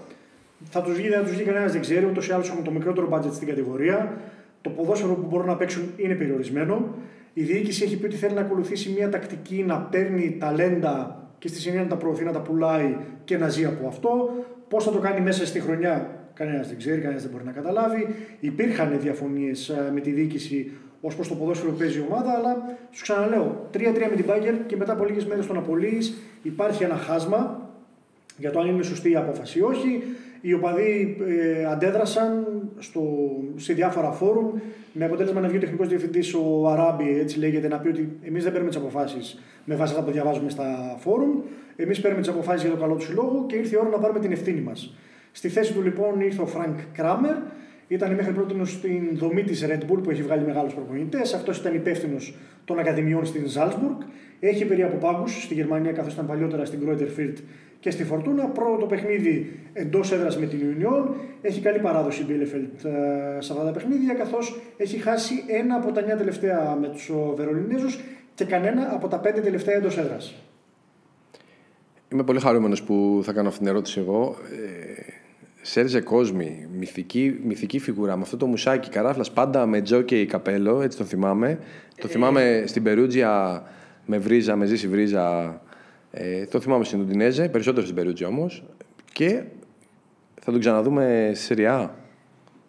Θα 0.70 0.82
τους 0.82 0.96
βγει, 0.96 1.10
δεν 1.10 1.18
θα 1.18 1.24
τους 1.24 1.34
βγει 1.36 1.44
κανένας, 1.44 1.72
δεν 1.72 1.82
ξέρει. 1.82 2.06
Ούτως 2.06 2.28
ή 2.28 2.32
άλλως 2.32 2.50
έχουν 2.50 2.64
το 2.64 2.72
μικρότερο 2.72 3.10
budget 3.12 3.34
στην 3.34 3.48
κατηγορία. 3.48 4.18
Το 4.62 4.70
ποδόσφαιρο 4.70 5.14
που 5.14 5.28
μπορούν 5.30 5.46
να 5.46 5.56
παίξουν 5.56 5.84
είναι 5.98 6.14
περιορισμένο. 6.14 6.96
Η 7.34 7.44
διοίκηση 7.44 7.84
έχει 7.84 7.98
πει 7.98 8.06
ότι 8.06 8.16
θέλει 8.16 8.34
να 8.34 8.42
ακολουθήσει 8.42 8.94
μια 8.98 9.10
τακτική 9.10 9.64
να 9.68 9.78
παίρνει 9.78 10.38
ταλέντα 10.40 11.24
και 11.40 11.48
στη 11.48 11.60
συνέχεια 11.60 11.84
να 11.84 11.90
τα 11.90 11.96
προωθεί, 11.96 12.24
να 12.24 12.32
τα 12.32 12.40
πουλάει 12.40 12.98
και 13.24 13.38
να 13.38 13.50
ζει 13.50 13.66
από 13.66 13.88
αυτό. 13.88 14.30
Πώς 14.70 14.84
θα 14.84 14.92
το 14.92 15.00
κάνει 15.00 15.22
μέσα 15.22 15.46
στη 15.46 15.60
χρονιά, 15.60 16.10
κανένας 16.34 16.68
δεν 16.68 16.78
ξέρει, 16.78 17.02
κανένας 17.02 17.22
δεν 17.22 17.32
μπορεί 17.32 17.44
να 17.44 17.52
καταλάβει. 17.52 18.08
Υπήρχαν 18.40 19.00
διαφωνίες 19.00 19.74
με 19.94 20.00
τη 20.00 20.12
διοίκηση 20.12 20.72
ως 21.02 21.16
προς 21.16 21.28
το 21.28 21.36
ποδόσφαιρο 21.36 21.72
που 21.72 21.78
παίζει 21.78 21.98
η 21.98 22.06
ομάδα, 22.10 22.32
αλλά 22.32 22.78
σου 22.92 23.02
ξαναλέω, 23.02 23.70
3-3 23.74 23.80
με 24.10 24.16
την 24.16 24.26
Μπάγκερ 24.26 24.66
και 24.66 24.76
μετά 24.76 24.92
από 24.94 25.06
λίγες 25.06 25.26
μέρες 25.26 25.48
τον 25.48 25.58
απολύει. 25.58 26.00
Υπάρχει 26.42 26.84
ένα 26.84 26.96
χάσμα 26.96 27.70
για 28.38 28.52
το 28.52 28.60
αν 28.60 28.68
είναι 28.68 28.84
σωστή 28.84 29.12
η 29.12 29.16
απόφαση 29.16 29.60
ή 29.60 29.62
όχι. 29.62 30.04
Οι 30.42 30.54
οπαδοί 30.54 31.18
ε, 31.28 31.66
αντέδρασαν 31.66 32.46
στο, 32.78 33.02
σε 33.56 33.74
διάφορα 33.74 34.12
φόρουμ 34.12 34.52
με 34.94 35.06
αποτέλεσμα 35.06 35.42
να 35.42 35.48
βγει 35.48 35.58
ο 35.58 35.60
τεχνικός 35.60 35.88
διευθυντής 35.88 36.34
ο 36.34 36.68
Αράμπι, 36.70 37.20
έτσι 37.20 37.40
λέγεται, 37.40 37.68
να 37.68 37.78
πει 37.78 37.88
ότι 37.88 38.18
εμείς 38.22 38.44
δεν 38.44 38.52
παίρνουμε 38.52 38.74
τις 38.74 38.82
αποφάσεις 38.82 39.40
με 39.66 39.76
βάση 39.76 39.94
αυτά 39.94 40.06
που 40.06 40.12
διαβάζουμε 40.12 40.50
στα 40.50 40.96
φόρουμ. 41.00 41.40
Εμείς 41.78 42.02
παίρνουμε 42.02 42.22
τις 42.22 42.32
αποφάσεις 42.32 42.62
για 42.62 42.72
το 42.72 42.78
καλό 42.78 42.96
του 42.96 43.04
συλλόγου 43.04 43.46
και 43.46 43.56
ήρθε 43.56 43.76
η 43.76 43.80
ώρα 43.80 43.90
να 43.90 43.98
πάρουμε 43.98 44.20
την 44.20 44.32
ευθύνη 44.32 44.62
μας. 44.62 44.94
Στη 45.32 45.50
θέση 45.50 45.74
του 45.74 45.82
λοιπόν 45.82 46.22
ήρθε 46.22 46.42
ο 46.42 46.46
Φρανκ 46.46 46.80
Κράμερ. 46.94 47.36
Ήταν 47.88 48.14
μέχρι 48.14 48.34
πρότινος 48.34 48.66
στην 48.66 49.10
δομή 49.14 49.44
της 49.44 49.66
Red 49.68 49.92
Bull 49.92 50.04
που 50.04 50.10
έχει 50.10 50.22
βγάλει 50.22 50.46
μεγάλους 50.46 50.74
προπονητές. 50.74 51.34
Αυτός 51.34 51.58
ήταν 51.58 51.76
υπεύθυνος 51.76 52.36
των 52.66 52.80
Ακαδημιών 52.80 53.26
στην 53.26 53.46
Salzburg. 53.56 54.06
Έχει 54.40 54.66
εμπειρία 54.66 54.84
από 54.84 54.96
πάγκους 54.98 55.28
στη 55.28 55.54
Γερμανία 55.54 55.92
καθώς 55.92 56.14
ήταν 56.14 56.26
παλιότερα 56.26 56.66
στην 56.66 56.80
Greuther 56.86 57.20
Fürth 57.20 57.38
και 57.80 57.92
στη 57.92 58.04
Φορτούνα. 58.04 58.46
Πρώτο 58.46 58.86
παιχνίδι 58.86 59.60
εντός 59.74 60.12
έδρας 60.12 60.38
με 60.38 60.46
την 60.46 60.60
Union. 60.60 61.14
Έχει 61.42 61.62
καλή 61.62 61.80
παράδοση 61.80 62.22
η 62.22 62.26
Bielefeld 62.30 62.86
ε, 62.86 63.42
σε 63.42 63.52
αυτά 63.54 63.64
τα 63.64 63.72
παιχνίδια, 63.72 64.14
καθώς 64.14 64.60
έχει 64.78 64.98
χάσει 64.98 65.44
ένα 65.48 65.76
από 65.76 65.92
τα 65.92 66.02
9 66.02 66.18
τελευταία 66.18 66.78
με 66.82 66.88
τους 66.88 67.12
Βερολινέζους 67.36 68.00
και 68.36 68.46
κανένα 68.46 68.90
από 68.94 69.08
τα 69.08 69.22
5 69.24 69.40
τελευταία 69.44 69.76
εντός 69.76 69.98
έδρας. 69.98 70.47
Είμαι 72.12 72.24
πολύ 72.24 72.40
χαρούμενος 72.40 72.84
που 72.84 73.22
θα 73.24 73.34
κάνω 73.34 73.48
αυτή 73.48 73.60
την 73.60 73.68
ερώτηση 73.68 74.00
εγώ. 74.00 74.36
Ε, 74.52 75.02
Σέρζε 75.62 76.02
Κόσμη, 76.02 76.68
μυθική, 76.78 77.40
μυθική 77.44 77.80
φιγούρα, 77.80 78.16
με 78.16 78.22
αυτό 78.22 78.38
το 78.38 78.46
μουσάκι 78.46 78.90
καράφλας 78.90 79.32
πάντα 79.32 79.66
με 79.66 79.82
τζόκι 79.82 80.26
καπέλο, 80.26 80.82
έτσι 80.82 80.98
τον 80.98 81.08
θυμάμαι. 81.08 81.60
Το 82.02 82.08
θυμάμαι 82.08 82.64
στην 82.68 82.84
Περούτζια 82.84 83.64
με 84.06 84.18
βρίζα, 84.18 84.56
με 84.56 84.66
ζήσει 84.66 84.88
βρίζα. 84.88 85.62
Ε, 86.12 86.46
το 86.46 86.60
θυμάμαι 86.60 86.84
στην 86.84 87.00
Ουντινέζε, 87.00 87.50
περισσότερο 87.50 87.84
στην 87.84 87.96
Περούτζια 87.96 88.28
όμως. 88.28 88.64
Και 89.14 89.44
θα 90.42 90.52
τον 90.52 90.60
ξαναδούμε 90.60 91.32
στη 91.34 91.44
Σεριά. 91.44 91.96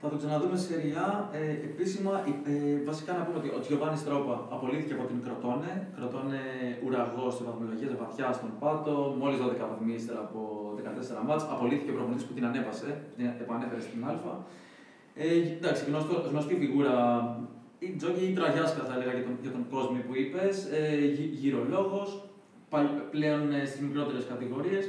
Θα 0.01 0.09
το 0.09 0.17
ξαναδούμε 0.21 0.57
σε 0.57 0.67
σειριά. 0.73 1.07
Ε, 1.33 1.51
επίσημα, 1.69 2.13
ε, 2.53 2.85
βασικά 2.91 3.13
να 3.19 3.23
πούμε 3.25 3.39
ότι 3.43 3.49
ο 3.57 3.61
Τζιοβάνι 3.63 3.97
Στρόπα 4.03 4.37
απολύθηκε 4.57 4.93
από 4.99 5.05
την 5.11 5.19
Κροτόνε. 5.25 5.73
Κροτόνε 5.97 6.41
ουραγός 6.85 7.33
σε 7.37 7.43
βαθμολογία, 7.49 7.89
βαθιά 8.03 8.29
στον 8.39 8.51
πάτο. 8.63 8.95
Μόλις 9.21 9.39
12 9.43 9.67
βαθμοί 9.73 9.93
ύστερα 10.01 10.19
από 10.27 10.41
14 10.77 11.23
μάτς. 11.29 11.43
Απολύθηκε 11.55 11.91
ο 11.91 11.95
προπονητής 11.95 12.25
που 12.27 12.33
την 12.37 12.45
ανέβασε, 12.49 12.89
την 13.17 13.25
επανέφερε 13.45 13.81
στην 13.87 14.05
Α. 14.09 14.13
Ε, 15.15 15.27
εντάξει, 15.57 15.83
γνωστό, 15.89 16.15
γνωστή 16.31 16.55
φιγούρα. 16.63 16.95
Η 17.79 17.89
Τζόκι 17.99 18.25
ή 18.31 18.33
τραγιάσκα 18.39 18.83
θα 18.89 18.95
έλεγα 18.97 19.13
για 19.17 19.25
τον, 19.29 19.35
για 19.45 19.51
τον 19.57 19.65
κόσμο 19.75 19.99
που 20.07 20.15
είπες. 20.23 20.55
Ε, 20.79 20.83
γυ- 21.17 21.33
γυρολόγος, 21.41 22.09
πα- 22.73 23.05
πλέον 23.11 23.43
ε, 23.53 23.65
στις 23.71 23.81
μικρότερες 23.87 24.25
κατηγορίες. 24.33 24.85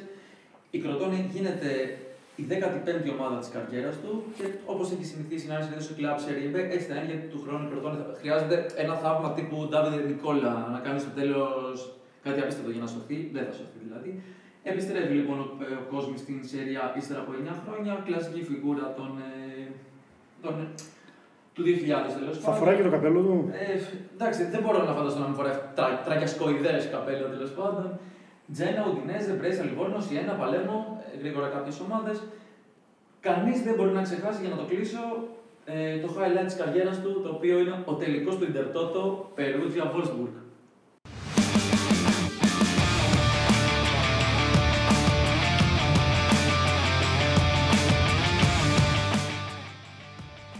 Η 0.75 0.77
Κροτόνε 0.83 1.17
γίνεται 1.33 1.69
η 2.39 2.43
15η 2.49 3.09
ομάδα 3.17 3.37
της 3.41 3.49
καριέρας 3.55 3.95
του 4.01 4.11
και 4.37 4.45
όπως 4.73 4.85
έχει 4.93 5.05
συνηθίσει 5.11 5.45
να 5.47 5.53
είναι 5.53 5.63
συνήθω 5.65 5.83
στο 5.87 5.95
κλαμπ 5.99 6.17
σε 6.23 6.31
Ρίμπε, 6.37 6.61
έτσι 6.75 6.85
θα 6.89 6.95
είναι 6.95 7.09
γιατί 7.11 7.25
του 7.33 7.39
χρόνου 7.43 7.65
πρωτών 7.71 7.93
χρειάζεται 8.19 8.55
ένα 8.83 8.93
θαύμα 9.01 9.29
τύπου 9.37 9.57
Ντάβιδ 9.69 10.05
Νικόλα 10.11 10.53
να 10.73 10.79
κάνει 10.85 10.99
στο 11.05 11.11
τέλος 11.19 11.77
κάτι 12.25 12.39
απίστευτο 12.43 12.71
για 12.75 12.81
να 12.85 12.89
σωθεί. 12.93 13.17
Δεν 13.35 13.43
θα 13.47 13.53
σωθεί 13.59 13.77
δηλαδή. 13.85 14.11
Επιστρέφει 14.71 15.13
λοιπόν 15.19 15.37
ο, 15.43 15.47
ο 15.81 15.85
κόσμο 15.93 16.13
στην 16.23 16.37
Σεριά 16.51 16.83
ύστερα 16.99 17.19
από 17.23 17.31
9 17.31 17.55
χρόνια, 17.63 17.93
κλασική 18.07 18.41
φιγούρα 18.49 18.85
των, 18.97 19.09
ε, 19.27 19.71
των, 20.43 20.53
του 21.53 21.61
2000 21.65 21.67
τέλος 22.19 22.37
πάντων. 22.37 22.47
Θα 22.47 22.53
φοράει 22.59 22.75
και 22.75 22.83
το 22.87 22.93
καπέλο 22.95 23.19
του; 23.21 23.35
Ε, 23.51 23.79
εντάξει, 24.15 24.41
δεν 24.53 24.61
μπορώ 24.63 24.79
να 24.89 24.93
φανταστώ 24.97 25.19
να 25.19 25.27
μην 25.27 25.35
φοράει 25.39 25.55
τρα, 25.77 25.87
τραγιασκοειδέ 26.05 26.75
καπέλο 26.91 27.25
τέλος 27.35 27.51
πάντων. 27.59 27.99
Τζένα, 28.53 28.85
Ουντινέζε, 28.89 29.31
Μπρέσια, 29.33 29.63
Λιβόρνο, 29.63 29.99
Ιένα, 30.13 30.33
Παλέρμο, 30.33 31.03
ε, 31.13 31.19
γρήγορα 31.19 31.47
κάποιες 31.47 31.79
ομάδες. 31.79 32.17
Κανείς 33.19 33.61
δεν 33.61 33.73
μπορεί 33.75 33.91
να 33.91 34.01
ξεχάσει 34.01 34.41
για 34.41 34.49
να 34.49 34.55
το 34.55 34.63
κλείσω 34.63 35.03
ε, 35.65 35.97
το 35.97 36.07
highlight 36.17 36.45
της 36.45 36.55
καριέρας 36.55 37.01
του, 37.01 37.21
το 37.23 37.29
οποίο 37.29 37.59
είναι 37.59 37.83
ο 37.85 37.93
τελικός 37.93 38.37
του 38.37 38.43
Ιντερτότο 38.43 39.31
Περούτζια 39.35 39.91
Wolfsburg. 39.93 40.33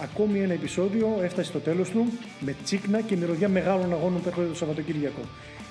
Ακόμη 0.01 0.39
ένα 0.39 0.53
επεισόδιο 0.53 1.19
έφτασε 1.21 1.49
στο 1.49 1.59
τέλος 1.59 1.89
του 1.89 2.05
με 2.39 2.55
τσίκνα 2.63 3.01
και 3.01 3.15
μυρωδιά 3.15 3.49
μεγάλων 3.49 3.93
αγώνων 3.93 4.21
που 4.21 4.27
έρχονται 4.27 4.47
το 4.47 4.55
Σαββατοκύριακο. 4.55 5.21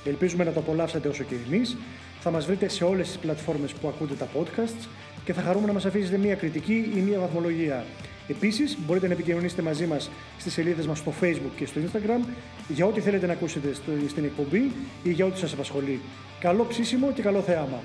Ελπίζουμε 0.04 0.44
να 0.44 0.52
το 0.52 0.60
απολαύσατε 0.60 1.08
όσο 1.08 1.24
και 1.24 1.34
εμείς. 1.46 1.76
Θα 2.20 2.30
μας 2.30 2.46
βρείτε 2.46 2.68
σε 2.68 2.84
όλες 2.84 3.06
τις 3.06 3.18
πλατφόρμες 3.18 3.72
που 3.72 3.88
ακούτε 3.88 4.14
τα 4.14 4.28
podcasts 4.34 4.88
και 5.24 5.32
θα 5.32 5.42
χαρούμε 5.42 5.66
να 5.66 5.72
μας 5.72 5.86
αφήσετε 5.86 6.18
μια 6.18 6.34
κριτική 6.34 6.92
ή 6.96 6.98
μια 7.00 7.18
βαθμολογία. 7.18 7.84
Επίσης, 8.28 8.78
μπορείτε 8.86 9.06
να 9.06 9.12
επικοινωνήσετε 9.12 9.62
μαζί 9.62 9.86
μας 9.86 10.10
στις 10.38 10.52
σελίδες 10.52 10.86
μας 10.86 10.98
στο 10.98 11.12
Facebook 11.20 11.52
και 11.56 11.66
στο 11.66 11.80
Instagram 11.80 12.28
για 12.68 12.86
ό,τι 12.86 13.00
θέλετε 13.00 13.26
να 13.26 13.32
ακούσετε 13.32 13.74
στην 14.08 14.24
εκπομπή 14.24 14.72
ή 15.02 15.10
για 15.10 15.26
ό,τι 15.26 15.38
σας 15.38 15.52
απασχολεί. 15.52 16.00
Καλό 16.40 16.64
ψήσιμο 16.64 17.12
και 17.12 17.22
καλό 17.22 17.40
θεάμα! 17.40 17.82